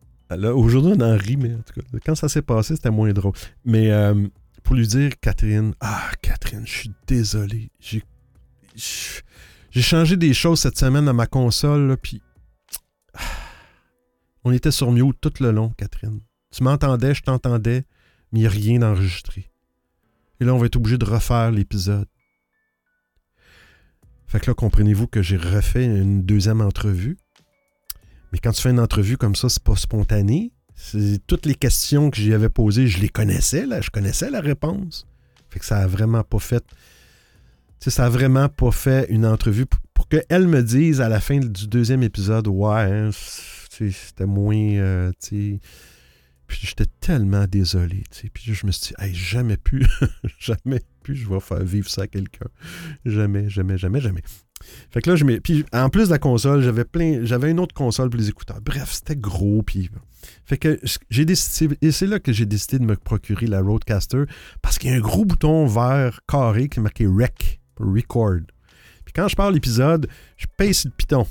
aujourd'hui, 0.54 0.92
on 0.96 1.00
en 1.00 1.16
rit, 1.16 1.36
mais 1.36 1.54
en 1.54 1.62
tout 1.62 1.80
cas, 1.80 1.98
quand 2.04 2.14
ça 2.14 2.28
s'est 2.28 2.42
passé, 2.42 2.76
c'était 2.76 2.90
moins 2.90 3.12
drôle. 3.12 3.32
Mais 3.64 3.90
euh, 3.90 4.28
pour 4.62 4.76
lui 4.76 4.86
dire, 4.86 5.12
Catherine, 5.20 5.74
ah, 5.80 6.10
Catherine, 6.22 6.66
je 6.66 6.72
suis 6.72 6.90
désolé. 7.06 7.70
J'ai, 7.80 8.02
changé 9.82 10.16
des 10.16 10.34
choses 10.34 10.60
cette 10.60 10.78
semaine 10.78 11.08
à 11.08 11.12
ma 11.12 11.26
console, 11.26 11.96
puis. 12.00 12.22
on 14.44 14.52
était 14.52 14.70
sur 14.70 14.90
mute 14.92 15.20
tout 15.20 15.32
le 15.40 15.50
long, 15.50 15.70
Catherine. 15.70 16.20
Tu 16.50 16.62
m'entendais, 16.62 17.14
je 17.14 17.22
t'entendais, 17.22 17.84
mais 18.30 18.40
il 18.40 18.42
n'y 18.42 18.46
a 18.46 18.50
rien 18.50 18.78
d'enregistré. 18.78 19.50
Et 20.40 20.44
là, 20.44 20.54
on 20.54 20.58
va 20.58 20.66
être 20.66 20.76
obligé 20.76 20.98
de 20.98 21.04
refaire 21.04 21.50
l'épisode. 21.50 22.08
Fait 24.26 24.40
que 24.40 24.50
là, 24.50 24.54
comprenez-vous 24.54 25.06
que 25.06 25.22
j'ai 25.22 25.36
refait 25.36 25.84
une 25.84 26.22
deuxième 26.22 26.62
entrevue. 26.62 27.18
Mais 28.32 28.38
quand 28.38 28.52
tu 28.52 28.62
fais 28.62 28.70
une 28.70 28.80
entrevue 28.80 29.16
comme 29.16 29.34
ça, 29.34 29.48
c'est 29.48 29.62
pas 29.62 29.76
spontané. 29.76 30.52
Toutes 31.26 31.46
les 31.46 31.54
questions 31.54 32.10
que 32.10 32.16
j'y 32.16 32.32
avais 32.32 32.48
posées, 32.48 32.88
je 32.88 32.98
les 32.98 33.08
connaissais, 33.08 33.66
là, 33.66 33.80
je 33.80 33.90
connaissais 33.90 34.30
la 34.30 34.40
réponse. 34.40 35.06
Fait 35.50 35.58
que 35.60 35.66
ça 35.66 35.78
a 35.78 35.86
vraiment 35.86 36.24
pas 36.24 36.38
fait. 36.38 36.64
ça 37.78 38.06
a 38.06 38.08
vraiment 38.08 38.48
pas 38.48 38.70
fait 38.70 39.06
une 39.10 39.26
entrevue 39.26 39.66
pour, 39.66 40.08
qu'elle 40.08 40.48
me 40.48 40.62
dise 40.62 41.00
à 41.00 41.08
la 41.08 41.20
fin 41.20 41.38
du 41.38 41.68
deuxième 41.68 42.02
épisode, 42.02 42.48
ouais, 42.48 42.70
hein, 42.70 43.10
c'était 43.70 44.26
moins. 44.26 44.56
Euh, 44.56 45.12
puis 46.52 46.66
j'étais 46.66 46.86
tellement 47.00 47.46
désolé. 47.46 48.04
Puis 48.32 48.54
je 48.54 48.66
me 48.66 48.72
suis 48.72 48.94
dit, 48.94 49.14
jamais 49.14 49.56
pu, 49.56 49.86
jamais 50.38 50.80
pu, 51.02 51.14
je 51.16 51.28
vais 51.28 51.40
faire 51.40 51.64
vivre 51.64 51.88
ça 51.88 52.02
à 52.02 52.06
quelqu'un. 52.06 52.48
Jamais, 53.04 53.48
jamais, 53.48 53.78
jamais, 53.78 54.00
jamais. 54.00 54.22
Fait 54.90 55.02
que 55.02 55.10
là, 55.10 55.16
je 55.16 55.24
mets. 55.24 55.40
Puis 55.40 55.64
en 55.72 55.88
plus 55.88 56.06
de 56.06 56.10
la 56.10 56.18
console, 56.18 56.62
j'avais 56.62 56.84
plein. 56.84 57.24
J'avais 57.24 57.50
une 57.50 57.60
autre 57.60 57.74
console 57.74 58.10
pour 58.10 58.18
les 58.18 58.28
écouteurs. 58.28 58.60
Bref, 58.62 58.90
c'était 58.92 59.16
gros. 59.16 59.62
Puis. 59.62 59.90
Fait 60.44 60.56
que 60.56 60.80
j'ai 61.10 61.24
décidé. 61.24 61.76
Et 61.82 61.90
c'est 61.90 62.06
là 62.06 62.18
que 62.20 62.32
j'ai 62.32 62.46
décidé 62.46 62.78
de 62.78 62.84
me 62.84 62.96
procurer 62.96 63.46
la 63.46 63.60
Roadcaster. 63.60 64.24
Parce 64.60 64.78
qu'il 64.78 64.90
y 64.90 64.92
a 64.92 64.96
un 64.96 65.00
gros 65.00 65.24
bouton 65.24 65.66
vert 65.66 66.20
carré 66.28 66.68
qui 66.68 66.80
est 66.80 66.82
marqué 66.82 67.06
Rec, 67.06 67.60
Record. 67.76 68.40
Puis 69.04 69.12
quand 69.14 69.28
je 69.28 69.36
parle 69.36 69.54
l'épisode, 69.54 70.06
je 70.36 70.46
pèse 70.56 70.84
le 70.84 70.90
piton. 70.90 71.26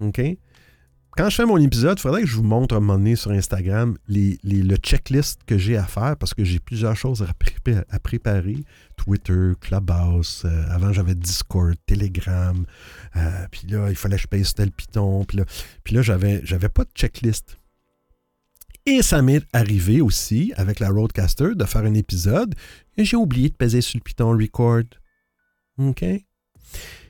OK? 0.00 0.20
Quand 1.18 1.30
je 1.30 1.34
fais 1.34 1.46
mon 1.46 1.58
épisode, 1.58 1.98
il 1.98 2.00
faudrait 2.00 2.20
que 2.20 2.28
je 2.28 2.36
vous 2.36 2.44
montre 2.44 2.76
un 2.76 2.78
moment 2.78 2.96
donné 2.96 3.16
sur 3.16 3.32
Instagram 3.32 3.98
le 4.08 4.76
checklist 4.76 5.40
que 5.44 5.58
j'ai 5.58 5.76
à 5.76 5.82
faire 5.82 6.16
parce 6.16 6.32
que 6.32 6.44
j'ai 6.44 6.60
plusieurs 6.60 6.94
choses 6.94 7.26
à, 7.28 7.98
préparer. 7.98 8.58
Twitter, 8.96 9.50
Clubhouse, 9.60 10.44
euh, 10.44 10.64
avant 10.70 10.92
j'avais 10.92 11.16
Discord, 11.16 11.74
Telegram, 11.86 12.64
euh, 13.16 13.46
puis 13.50 13.66
là, 13.66 13.90
il 13.90 13.96
fallait 13.96 14.14
que 14.14 14.22
je 14.22 14.26
paye 14.28 14.44
tel 14.54 14.70
piton, 14.70 15.24
puis 15.24 15.38
là, 15.38 15.44
là 15.90 16.02
j'avais, 16.02 16.40
j'avais 16.44 16.68
pas 16.68 16.84
de 16.84 16.90
checklist. 16.94 17.58
Et 18.86 19.02
ça 19.02 19.20
m'est 19.20 19.42
arrivé 19.52 20.00
aussi, 20.00 20.52
avec 20.56 20.78
la 20.78 20.88
Roadcaster, 20.88 21.56
de 21.56 21.64
faire 21.64 21.82
un 21.82 21.94
épisode 21.94 22.54
et 22.96 23.04
j'ai 23.04 23.16
oublié 23.16 23.48
de 23.48 23.56
peser 23.56 23.80
sur 23.80 23.98
le 23.98 24.04
piton 24.04 24.30
record. 24.30 24.84
OK? 25.78 26.04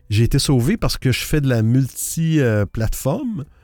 J'ai 0.08 0.24
été 0.24 0.38
sauvé 0.38 0.78
parce 0.78 0.96
que 0.96 1.12
je 1.12 1.26
fais 1.26 1.42
de 1.42 1.48
la 1.50 1.60
multi-plateforme. 1.60 3.40
Euh, 3.40 3.57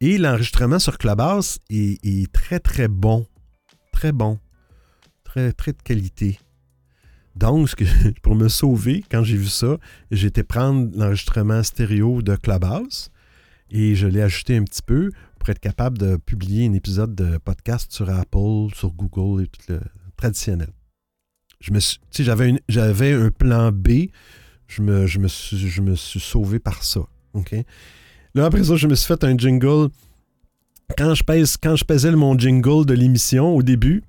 et 0.00 0.18
l'enregistrement 0.18 0.78
sur 0.78 0.98
Clubhouse 0.98 1.58
est, 1.70 2.32
très, 2.32 2.60
très 2.60 2.88
bon. 2.88 3.26
Très 3.92 4.12
bon. 4.12 4.38
Très, 5.24 5.52
très 5.52 5.72
de 5.72 5.82
qualité. 5.82 6.38
Donc, 7.34 7.74
pour 8.22 8.34
me 8.34 8.48
sauver, 8.48 9.04
quand 9.10 9.22
j'ai 9.22 9.36
vu 9.36 9.46
ça, 9.46 9.76
j'ai 10.10 10.28
été 10.28 10.42
prendre 10.42 10.90
l'enregistrement 10.96 11.62
stéréo 11.62 12.22
de 12.22 12.34
Clubhouse 12.36 13.10
et 13.70 13.94
je 13.94 14.06
l'ai 14.06 14.22
ajouté 14.22 14.56
un 14.56 14.64
petit 14.64 14.82
peu 14.82 15.10
pour 15.38 15.50
être 15.50 15.60
capable 15.60 15.98
de 15.98 16.16
publier 16.16 16.66
un 16.66 16.72
épisode 16.72 17.14
de 17.14 17.38
podcast 17.38 17.92
sur 17.92 18.08
Apple, 18.10 18.74
sur 18.74 18.92
Google 18.92 19.44
et 19.44 19.46
tout 19.48 19.60
le 19.68 19.80
traditionnel. 20.16 20.70
J'avais, 21.60 23.12
un 23.12 23.30
plan 23.30 23.70
B, 23.72 24.08
je 24.66 24.82
me, 24.82 25.06
je, 25.06 25.18
me 25.18 25.28
suis, 25.28 25.56
je 25.56 25.82
me 25.82 25.94
suis 25.94 26.20
sauvé 26.20 26.58
par 26.58 26.82
ça. 26.84 27.00
OK? 27.34 27.54
Là, 28.36 28.44
après 28.44 28.62
ça, 28.64 28.76
je 28.76 28.86
me 28.86 28.94
suis 28.94 29.06
fait 29.06 29.24
un 29.24 29.36
jingle. 29.36 29.88
Quand 30.98 31.14
je, 31.14 31.24
pèse, 31.24 31.56
quand 31.56 31.74
je 31.74 31.86
pesais 31.86 32.10
mon 32.10 32.38
jingle 32.38 32.84
de 32.84 32.92
l'émission 32.92 33.56
au 33.56 33.62
début, 33.62 34.04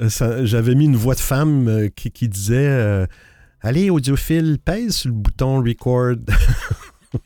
euh, 0.00 0.46
j'avais 0.46 0.74
mis 0.74 0.86
une 0.86 0.96
voix 0.96 1.14
de 1.14 1.20
femme 1.20 1.68
euh, 1.68 1.88
qui, 1.94 2.10
qui, 2.10 2.26
disait 2.30 2.66
euh, 2.66 3.06
Allez, 3.60 3.90
audiophile, 3.90 4.58
pèse 4.64 4.96
sur 4.96 5.10
le 5.10 5.16
bouton 5.16 5.62
record. 5.62 6.14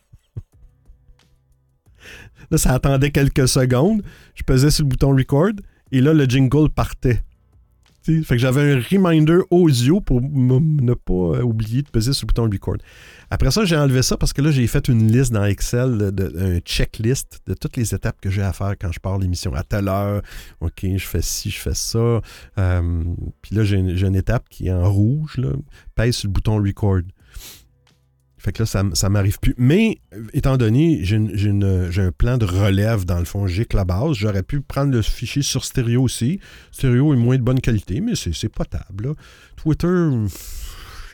là, 2.51 2.59
ça 2.59 2.72
attendait 2.72 3.12
quelques 3.12 3.47
secondes. 3.47 4.03
Je 4.34 4.43
pesais 4.43 4.72
sur 4.72 4.82
le 4.82 4.89
bouton 4.89 5.14
record 5.14 5.53
et 5.93 6.01
là, 6.01 6.12
le 6.12 6.24
jingle 6.24 6.68
partait. 6.68 7.22
Fait 8.07 8.37
que 8.37 8.39
j'avais 8.39 8.75
un 8.75 8.81
reminder 8.81 9.41
audio 9.51 10.01
pour 10.01 10.21
ne 10.23 10.95
pas 10.95 11.13
euh, 11.13 11.43
oublier 11.43 11.83
de 11.83 11.89
peser 11.89 12.13
sur 12.13 12.27
le 12.27 12.29
bouton 12.29 12.45
record. 12.45 12.77
Après 13.31 13.51
ça, 13.51 13.65
j'ai 13.65 13.77
enlevé 13.77 14.03
ça 14.03 14.17
parce 14.17 14.33
que 14.33 14.41
là, 14.41 14.53
j'ai 14.53 14.67
fait 14.69 14.87
une 14.89 15.11
liste 15.11 15.33
dans 15.33 15.45
Excel, 15.45 16.13
un 16.39 16.59
checklist 16.61 17.41
de 17.47 17.55
toutes 17.55 17.77
les 17.77 17.95
étapes 17.95 18.21
que 18.21 18.31
j'ai 18.31 18.43
à 18.43 18.53
faire 18.53 18.75
quand 18.81 18.93
je 18.93 19.01
pars 19.01 19.19
l'émission. 19.19 19.53
À 19.55 19.65
telle 19.65 19.89
heure, 19.89 20.23
OK, 20.61 20.83
je 20.83 21.05
fais 21.05 21.23
ci, 21.23 21.51
je 21.51 21.59
fais 21.59 21.75
ça. 21.75 22.21
Euh, 22.59 23.05
puis 23.43 23.57
là, 23.57 23.65
j'ai 23.65 23.77
une, 23.77 24.17
étape 24.17 24.49
qui 24.49 24.69
est 24.69 24.73
en 24.73 24.91
rouge, 24.91 25.37
là, 25.39 25.51
pèse 25.95 26.17
sur 26.17 26.29
le 26.29 26.33
bouton 26.33 26.57
record. 26.63 27.01
Fait 28.47 28.53
que 28.53 28.63
là, 28.63 28.67
ça, 28.67 28.85
ça 28.93 29.09
m'arrive 29.09 29.41
plus. 29.41 29.57
Mais, 29.59 29.99
étant 30.33 30.57
donné, 30.57 31.01
j'ai 31.03 31.17
un 31.19 32.13
plan 32.13 32.39
de 32.39 32.45
relève 32.45 33.05
dans 33.05 33.19
le 33.19 33.25
fond, 33.25 33.49
j'ai 33.49 33.65
que 33.65 33.77
la 33.77 33.85
base. 33.85 34.13
J'aurais 34.13 34.45
pu 34.45 34.61
prendre 34.61 34.93
le 34.93 35.03
fichier 35.03 35.43
sur 35.43 35.65
stéréo 35.65 36.05
aussi. 36.05 36.39
Stéréo 36.71 37.13
est 37.13 37.17
moins 37.17 37.39
de 37.39 37.43
bonne 37.43 37.61
qualité, 37.61 38.01
mais 38.01 38.13
c'est 38.15 38.49
potable. 38.49 39.15
Twitter, 39.57 40.09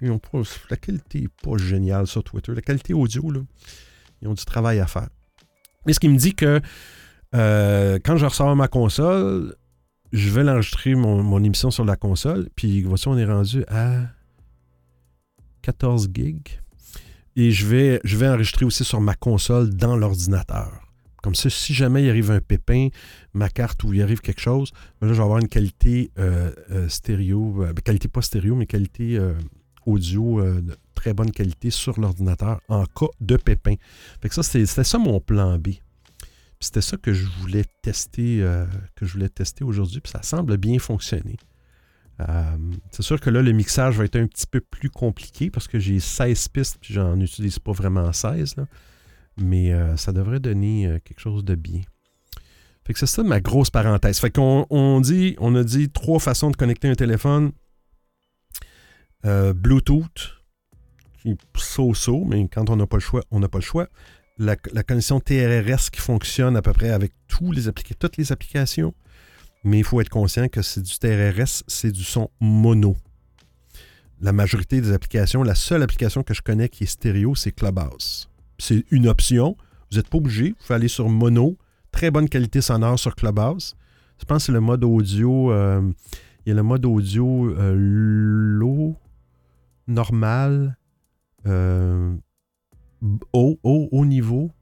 la 0.03 0.77
qualité 0.77 1.23
n'est 1.23 1.29
pas 1.43 1.57
géniale 1.57 2.07
sur 2.07 2.23
Twitter. 2.23 2.53
La 2.55 2.61
qualité 2.61 2.93
audio, 2.93 3.31
là, 3.31 3.41
ils 4.21 4.29
ont 4.29 4.35
du 4.35 4.45
travail 4.45 4.79
à 4.81 4.87
faire. 4.87 5.09
Mais 5.87 5.95
ce 5.95 6.01
qui 6.01 6.11
me 6.11 6.19
dit 6.19 6.35
que 6.35 6.61
euh, 7.35 7.99
quand 8.05 8.19
je 8.19 8.27
ressors 8.27 8.55
ma 8.55 8.69
console, 8.69 9.57
je 10.13 10.29
vais 10.29 10.45
l'enregistrer 10.45 10.95
mon, 10.95 11.23
mon, 11.23 11.43
émission 11.43 11.71
sur 11.71 11.87
la 11.87 11.97
console. 11.97 12.51
Puis 12.57 12.83
voici, 12.83 13.09
on 13.09 13.17
est 13.17 13.25
rendu 13.25 13.65
à 13.69 14.03
14 15.63 16.11
gigs. 16.13 16.62
Et 17.37 17.51
je 17.51 17.67
vais, 17.67 18.01
je 18.05 18.17
vais 18.17 18.29
enregistrer 18.29 18.65
aussi 18.65 18.85
sur 18.85 19.01
ma 19.01 19.15
console 19.15 19.71
dans 19.71 19.97
l'ordinateur. 19.97 20.83
Comme 21.23 21.37
ça, 21.37 21.49
si 21.49 21.73
jamais 21.73 22.03
il 22.03 22.11
arrive 22.11 22.33
un 22.33 22.41
pépin, 22.41 22.89
ma 23.33 23.49
carte 23.49 23.85
ou 23.85 23.95
il 23.95 24.03
arrive 24.03 24.21
quelque 24.21 24.41
chose, 24.41 24.73
ben 25.01 25.07
là, 25.07 25.13
je 25.13 25.19
vais 25.19 25.25
avoir 25.25 25.39
une 25.39 25.49
qualité 25.49 26.11
euh, 26.19 26.51
euh, 26.73 26.89
stéréo, 26.89 27.63
euh, 27.63 27.73
ben, 27.73 27.81
qualité 27.81 28.09
pas 28.09 28.23
stéréo, 28.23 28.57
mais 28.57 28.67
qualité 28.67 29.21
audio 29.87 30.43
de 30.43 30.77
très 30.95 31.15
bonne 31.15 31.31
qualité 31.31 31.71
sur 31.71 31.99
l'ordinateur 31.99 32.61
en 32.69 32.85
cas 32.87 33.07
de 33.21 33.37
pépin. 33.37 33.75
Fait 34.21 34.29
que 34.29 34.35
ça, 34.35 34.43
c'était 34.43 34.85
ça 34.85 34.99
mon 34.99 35.21
plan 35.21 35.59
B. 35.59 35.69
C'était 36.59 36.81
ça 36.81 36.97
que 36.97 37.13
je 37.13 37.27
voulais 37.41 37.65
tester, 37.83 38.39
que 38.95 39.07
je 39.07 39.13
voulais 39.13 39.29
tester 39.29 39.65
aujourd'hui, 39.65 40.01
puis 40.01 40.11
ça 40.11 40.23
semble 40.23 40.57
bien 40.57 40.79
fonctionner. 40.79 41.37
Euh, 42.29 42.57
c'est 42.91 43.03
sûr 43.03 43.21
que 43.21 43.31
là, 43.31 43.43
le 43.43 43.53
mixage 43.53 43.97
va 43.97 44.05
être 44.05 44.17
un 44.17 44.27
petit 44.27 44.47
peu 44.47 44.61
plus 44.61 44.91
compliqué 44.91 45.51
parce 45.51 45.69
que 45.69 45.79
j'ai 45.79 46.01
16 46.01 46.49
pistes, 46.49 46.79
puis 46.81 46.95
j'en 46.95 47.19
utilise 47.21 47.59
pas 47.59 47.73
vraiment 47.73 48.13
16. 48.13 48.57
mais 49.39 49.73
euh, 49.73 49.97
ça 49.97 50.13
devrait 50.13 50.41
donner 50.41 50.87
euh, 50.87 50.99
quelque 51.05 51.21
chose 51.21 51.45
de 51.45 51.55
bien. 51.55 51.81
Fait 52.85 52.93
que 52.93 52.99
c'est 52.99 53.07
ça 53.07 53.23
ma 53.23 53.41
grosse 53.41 53.71
parenthèse. 53.71 54.19
Fait 54.19 54.31
qu'on 54.31 54.67
on 54.71 55.01
dit, 55.01 55.37
on 55.39 55.55
a 55.55 55.63
dit 55.63 55.89
trois 55.89 56.19
façons 56.19 56.51
de 56.51 56.57
connecter 56.57 56.89
un 56.89 56.95
téléphone. 56.95 57.53
Bluetooth, 59.25 60.43
qui 61.21 61.37
so-so, 61.57 62.25
mais 62.25 62.49
quand 62.49 62.71
on 62.71 62.77
n'a 62.77 62.89
pas 62.89 62.97
le 62.97 63.03
choix, 63.03 63.23
on 63.31 63.39
n'a 63.39 63.49
pas 63.49 63.59
le 63.59 63.63
choix. 63.63 63.87
La, 64.37 64.57
connexion 64.57 65.21
TRRS 65.21 65.91
qui 65.93 66.01
fonctionne 66.01 66.57
à 66.57 66.63
peu 66.63 66.73
près 66.73 66.91
avec 66.91 67.13
tous 67.29 67.53
les 67.53 67.71
toutes 67.71 68.17
les 68.17 68.33
applications 68.33 68.93
mais 69.65 69.79
il 69.79 69.85
faut 69.85 70.01
être 70.01 70.09
conscient 70.09 70.49
que 70.49 70.63
c'est 70.63 70.83
du 70.83 70.99
TRRS, 70.99 71.65
c'est 71.67 71.93
du 71.93 72.05
son 72.05 72.31
mono. 72.41 72.97
La 74.21 74.33
majorité 74.33 74.81
des 74.81 74.93
applications, 74.93 75.43
la 75.43 75.55
seule 75.55 75.83
application 75.83 76.23
que 76.23 76.35
je 76.35 76.43
connais 76.43 76.69
qui 76.69 76.85
est 76.85 76.87
stéréo, 76.87 77.35
c'est 77.35 77.53
Clubhouse. 77.53 78.29
C'est 78.59 78.85
une 78.91 79.09
option. 79.09 79.57
Vous 79.91 79.97
n'êtes 79.97 80.09
pas 80.09 80.19
obligé. 80.19 80.51
Vous 80.51 80.55
pouvez 80.67 80.75
aller 80.77 80.89
sur 80.89 81.09
mono. 81.09 81.59
Très 81.91 82.11
bonne 82.11 82.29
qualité 82.29 82.61
sonore 82.61 82.99
sur 82.99 83.15
Clubhouse. 83.15 83.77
Je 84.23 84.25
pense 84.25 84.39
que 84.39 84.47
c'est 84.47 84.53
le 84.53 84.61
mode 84.61 84.85
audio. 84.85 85.51
Euh, 85.53 85.83
il 86.47 86.51
y 86.51 86.53
a 86.53 86.55
le 86.55 86.63
mode 86.63 86.87
audio 86.87 87.51
euh, 87.51 87.75
low, 87.77 88.97
normal, 89.89 90.77
euh, 91.47 92.15
haut, 93.33 93.59
haut, 93.65 93.89
haut 93.91 94.07
niveau, 94.07 94.53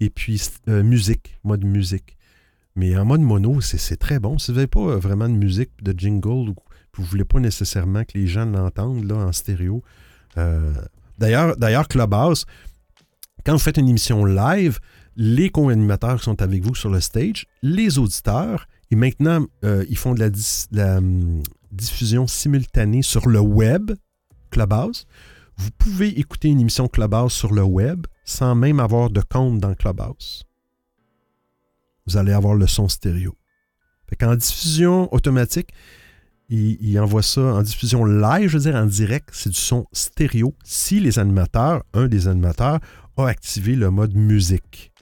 et 0.00 0.10
puis 0.10 0.42
musique, 0.66 1.38
mode 1.44 1.64
musique. 1.64 2.16
Mais 2.76 2.96
en 2.96 3.04
mode 3.04 3.20
mono, 3.20 3.60
c'est 3.60 3.96
très 3.96 4.18
bon. 4.18 4.38
Si 4.38 4.50
vous 4.50 4.56
n'avez 4.56 4.66
pas 4.66 4.80
euh, 4.80 4.98
vraiment 4.98 5.28
de 5.28 5.34
musique, 5.34 5.70
de 5.82 5.96
jingle, 5.96 6.50
ou 6.50 6.54
vous 6.96 7.02
ne 7.02 7.08
voulez 7.08 7.24
pas 7.24 7.40
nécessairement 7.40 8.04
que 8.04 8.18
les 8.18 8.26
gens 8.26 8.46
l'entendent 8.46 9.10
en 9.12 9.32
stéréo. 9.32 9.82
Euh, 10.36 10.72
D'ailleurs, 11.18 11.88
Clubhouse, 11.88 12.44
quand 13.44 13.52
vous 13.52 13.58
faites 13.58 13.76
une 13.76 13.88
émission 13.88 14.24
live, 14.24 14.80
les 15.16 15.50
co-animateurs 15.50 16.22
sont 16.22 16.42
avec 16.42 16.64
vous 16.64 16.74
sur 16.74 16.90
le 16.90 17.00
stage, 17.00 17.46
les 17.62 17.98
auditeurs, 17.98 18.66
et 18.90 18.96
maintenant, 18.96 19.46
euh, 19.64 19.84
ils 19.88 19.96
font 19.96 20.14
de 20.14 20.30
la, 20.72 20.98
hum, 20.98 21.42
diffusion 21.70 22.26
simultanée 22.26 23.02
sur 23.02 23.28
le 23.28 23.40
web, 23.40 23.92
Clubhouse. 24.50 25.06
Vous 25.56 25.70
pouvez 25.78 26.18
écouter 26.18 26.48
une 26.48 26.60
émission 26.60 26.88
Clubhouse 26.88 27.32
sur 27.32 27.52
le 27.52 27.62
web 27.62 28.06
sans 28.24 28.54
même 28.54 28.80
avoir 28.80 29.10
de 29.10 29.20
compte 29.20 29.60
dans 29.60 29.74
Clubhouse 29.74 30.44
vous 32.06 32.16
allez 32.16 32.32
avoir 32.32 32.54
le 32.54 32.66
son 32.66 32.88
stéréo. 32.88 33.36
En 34.22 34.36
diffusion 34.36 35.12
automatique, 35.12 35.70
il, 36.48 36.98
envoie 37.00 37.22
ça 37.22 37.40
en 37.40 37.62
diffusion 37.62 38.04
live, 38.04 38.48
je 38.48 38.58
veux 38.58 38.70
dire 38.70 38.76
en 38.76 38.86
direct, 38.86 39.30
c'est 39.32 39.50
du 39.50 39.58
son 39.58 39.86
stéréo 39.92 40.54
si 40.62 41.00
les 41.00 41.18
animateurs, 41.18 41.82
un 41.94 42.06
des 42.06 42.28
animateurs, 42.28 42.80
a 43.16 43.26
activé 43.26 43.74
le 43.76 43.90
mode 43.90 44.14
musique. 44.14 44.92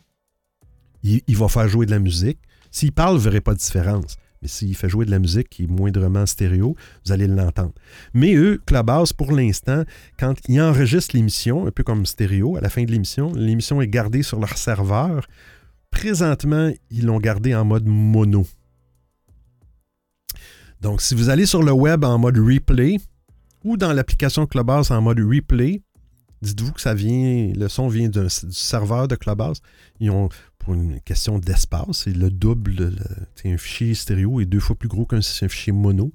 Il, 1.02 1.36
va 1.36 1.48
faire 1.48 1.68
jouer 1.68 1.84
de 1.84 1.90
la 1.90 1.98
musique. 1.98 2.38
S'il 2.70 2.92
parle, 2.92 3.16
vous 3.16 3.18
ne 3.18 3.24
verrez 3.24 3.40
pas 3.40 3.54
de 3.54 3.58
différence. 3.58 4.16
Mais 4.40 4.48
s'il 4.48 4.76
fait 4.76 4.88
jouer 4.88 5.04
de 5.04 5.10
la 5.10 5.18
musique 5.18 5.48
qui 5.48 5.64
est 5.64 5.66
moindrement 5.66 6.26
stéréo, 6.26 6.76
vous 7.04 7.12
allez 7.12 7.26
l'entendre. 7.26 7.72
Mais 8.14 8.34
eux, 8.34 8.60
Clubhouse, 8.64 9.12
pour 9.12 9.32
l'instant, 9.32 9.82
quand 10.18 10.34
ils 10.48 10.60
enregistrent 10.60 11.16
l'émission, 11.16 11.66
un 11.66 11.70
peu 11.70 11.82
comme 11.82 12.06
stéréo, 12.06 12.56
à 12.56 12.60
la 12.60 12.68
fin 12.68 12.84
de 12.84 12.90
l'émission, 12.90 13.32
l'émission 13.34 13.80
est 13.82 13.88
gardée 13.88 14.22
sur 14.22 14.38
leur 14.38 14.56
serveur. 14.56 15.26
Présentement, 15.92 16.72
ils 16.90 17.06
l'ont 17.06 17.20
gardé 17.20 17.54
en 17.54 17.64
mode 17.64 17.86
mono. 17.86 18.44
Donc, 20.80 21.00
si 21.00 21.14
vous 21.14 21.28
allez 21.28 21.46
sur 21.46 21.62
le 21.62 21.70
web 21.70 22.02
en 22.02 22.18
mode 22.18 22.38
replay 22.38 22.96
ou 23.62 23.76
dans 23.76 23.92
l'application 23.92 24.46
Clubhouse 24.46 24.90
en 24.90 25.00
mode 25.00 25.20
replay, 25.20 25.80
dites-vous 26.40 26.72
que 26.72 26.80
ça 26.80 26.92
vient, 26.92 27.52
le 27.54 27.68
son 27.68 27.86
vient 27.86 28.08
du 28.08 28.28
serveur 28.28 29.06
de 29.06 29.14
Clubhouse. 29.14 29.60
Ils 30.00 30.10
ont, 30.10 30.28
pour 30.58 30.74
une 30.74 31.00
question 31.02 31.38
d'espace, 31.38 32.02
c'est 32.04 32.16
le 32.16 32.30
double. 32.30 32.96
un 33.44 33.56
fichier 33.56 33.94
stéréo 33.94 34.40
est 34.40 34.46
deux 34.46 34.58
fois 34.58 34.74
plus 34.74 34.88
gros 34.88 35.06
qu'un 35.06 35.22
fichier 35.22 35.72
mono. 35.72 36.12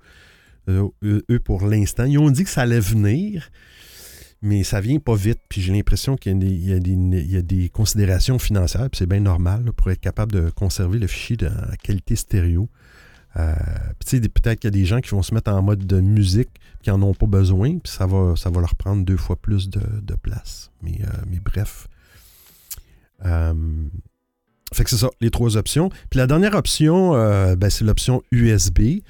Euh, 0.67 0.89
eux, 1.03 1.39
pour 1.39 1.65
l'instant, 1.65 2.03
ils 2.03 2.17
ont 2.17 2.29
dit 2.29 2.43
que 2.43 2.49
ça 2.49 2.63
allait 2.63 2.81
venir 2.81 3.49
mais 4.41 4.63
ça 4.63 4.81
vient 4.81 4.99
pas 4.99 5.15
vite. 5.15 5.39
Puis 5.49 5.61
j'ai 5.61 5.73
l'impression 5.73 6.15
qu'il 6.15 6.43
y, 6.43 6.73
a 6.73 7.41
des 7.41 7.69
considérations 7.69 8.39
financières, 8.39 8.89
puis 8.89 8.99
c'est 8.99 9.07
bien 9.07 9.19
normal 9.19 9.71
pour 9.75 9.91
être 9.91 9.99
capable 9.99 10.31
de 10.31 10.49
conserver 10.49 10.99
le 10.99 11.07
fichier 11.07 11.37
de 11.37 11.49
qualité 11.83 12.15
stéréo. 12.15 12.69
Euh, 13.37 13.53
peut-être 14.05 14.59
qu'il 14.59 14.67
y 14.67 14.73
a 14.73 14.77
des 14.79 14.85
gens 14.85 14.99
qui 14.99 15.09
vont 15.11 15.21
se 15.21 15.33
mettre 15.33 15.51
en 15.51 15.61
mode 15.61 15.85
de 15.85 15.99
musique 15.99 16.49
qui 16.81 16.89
n'en 16.89 17.01
ont 17.03 17.13
pas 17.13 17.27
besoin, 17.27 17.77
puis 17.77 17.91
ça 17.91 18.07
va, 18.07 18.35
ça 18.35 18.49
va 18.49 18.61
leur 18.61 18.75
prendre 18.75 19.05
deux 19.05 19.17
fois 19.17 19.35
plus 19.35 19.69
de, 19.69 20.15
place. 20.15 20.71
Mais, 20.81 20.99
euh, 21.03 21.21
mais 21.27 21.39
bref. 21.39 21.87
Euh, 23.25 23.53
fait 24.73 24.83
que 24.83 24.89
c'est 24.89 24.97
ça, 24.97 25.09
les 25.21 25.29
trois 25.29 25.55
options. 25.55 25.89
Puis 26.09 26.17
la 26.17 26.27
dernière 26.27 26.55
option, 26.55 27.11
ben, 27.55 27.69
c'est 27.69 27.85
l'option 27.85 28.21
USB, 28.31 28.79
qui 28.79 29.01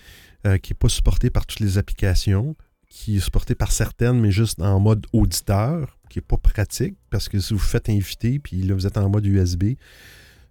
n'est 0.43 0.77
pas 0.77 0.87
supportée 0.89 1.29
par 1.29 1.45
toutes 1.45 1.61
les 1.61 1.77
applications 1.77 2.55
qui 2.89 3.17
est 3.17 3.19
supporté 3.19 3.55
par 3.55 3.71
certaines, 3.71 4.19
mais 4.19 4.31
juste 4.31 4.61
en 4.61 4.79
mode 4.79 5.05
auditeur, 5.13 5.97
qui 6.09 6.19
n'est 6.19 6.25
pas 6.25 6.37
pratique, 6.37 6.95
parce 7.09 7.29
que 7.29 7.39
si 7.39 7.53
vous 7.53 7.59
faites 7.59 7.89
inviter, 7.89 8.39
puis 8.39 8.61
là, 8.63 8.73
vous 8.73 8.87
êtes 8.87 8.97
en 8.97 9.09
mode 9.09 9.25
USB, 9.25 9.75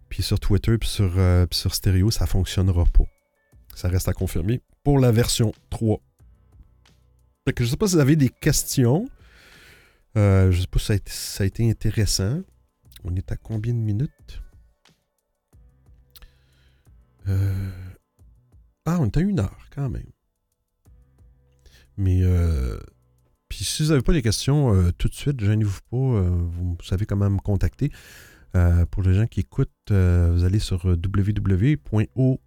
puis 0.08 0.22
sur 0.22 0.38
Twitter, 0.38 0.76
puis 0.78 0.88
sur, 0.88 1.18
euh, 1.18 1.46
sur 1.50 1.74
stéréo, 1.74 2.10
ça 2.10 2.24
ne 2.24 2.28
fonctionnera 2.28 2.84
pas. 2.84 3.04
Ça 3.74 3.88
reste 3.88 4.08
à 4.08 4.12
confirmer 4.12 4.62
pour 4.84 4.98
la 4.98 5.12
version 5.12 5.52
3. 5.70 6.00
je 7.46 7.62
ne 7.62 7.68
sais 7.68 7.76
pas 7.76 7.88
si 7.88 7.94
vous 7.94 8.00
avez 8.00 8.16
des 8.16 8.28
questions. 8.28 9.08
Euh, 10.16 10.50
je 10.50 10.56
ne 10.56 10.60
sais 10.62 10.68
pas 10.68 10.78
si 10.78 11.00
ça 11.06 11.44
a, 11.44 11.46
été, 11.46 11.68
intéressant. 11.68 12.40
On 13.04 13.14
est 13.14 13.30
à 13.32 13.36
combien 13.36 13.74
de 13.74 13.78
minutes? 13.78 14.42
Euh, 17.28 17.70
ah, 18.86 18.98
on 19.00 19.06
est 19.06 19.16
à 19.16 19.20
une 19.20 19.40
heure 19.40 19.68
quand 19.74 19.90
même. 19.90 20.10
Mais 21.96 22.20
euh, 22.22 22.78
puis 23.48 23.64
si 23.64 23.82
vous 23.82 23.90
n'avez 23.90 24.02
pas 24.02 24.12
des 24.12 24.22
questions 24.22 24.92
tout 24.98 25.08
de 25.08 25.14
suite, 25.14 25.40
gênez-vous 25.40 25.80
pas. 25.90 25.96
vous 25.96 26.76
savez 26.82 27.06
comment 27.06 27.30
me 27.30 27.38
contacter. 27.38 27.90
pour 28.90 29.02
les 29.02 29.14
gens 29.14 29.26
qui 29.26 29.40
écoutent, 29.40 29.70
vous 29.88 30.44
allez 30.44 30.58
sur 30.58 30.84
www.o. 30.84 32.40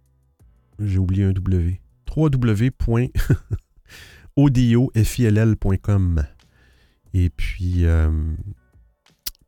J'ai 0.78 0.98
oublié 0.98 1.24
un 1.24 1.32
W. 1.32 1.80
www. 2.16 3.12
audiofil.com. 4.36 6.24
Et 7.12 7.30
puis, 7.30 7.84
euh, 7.84 8.10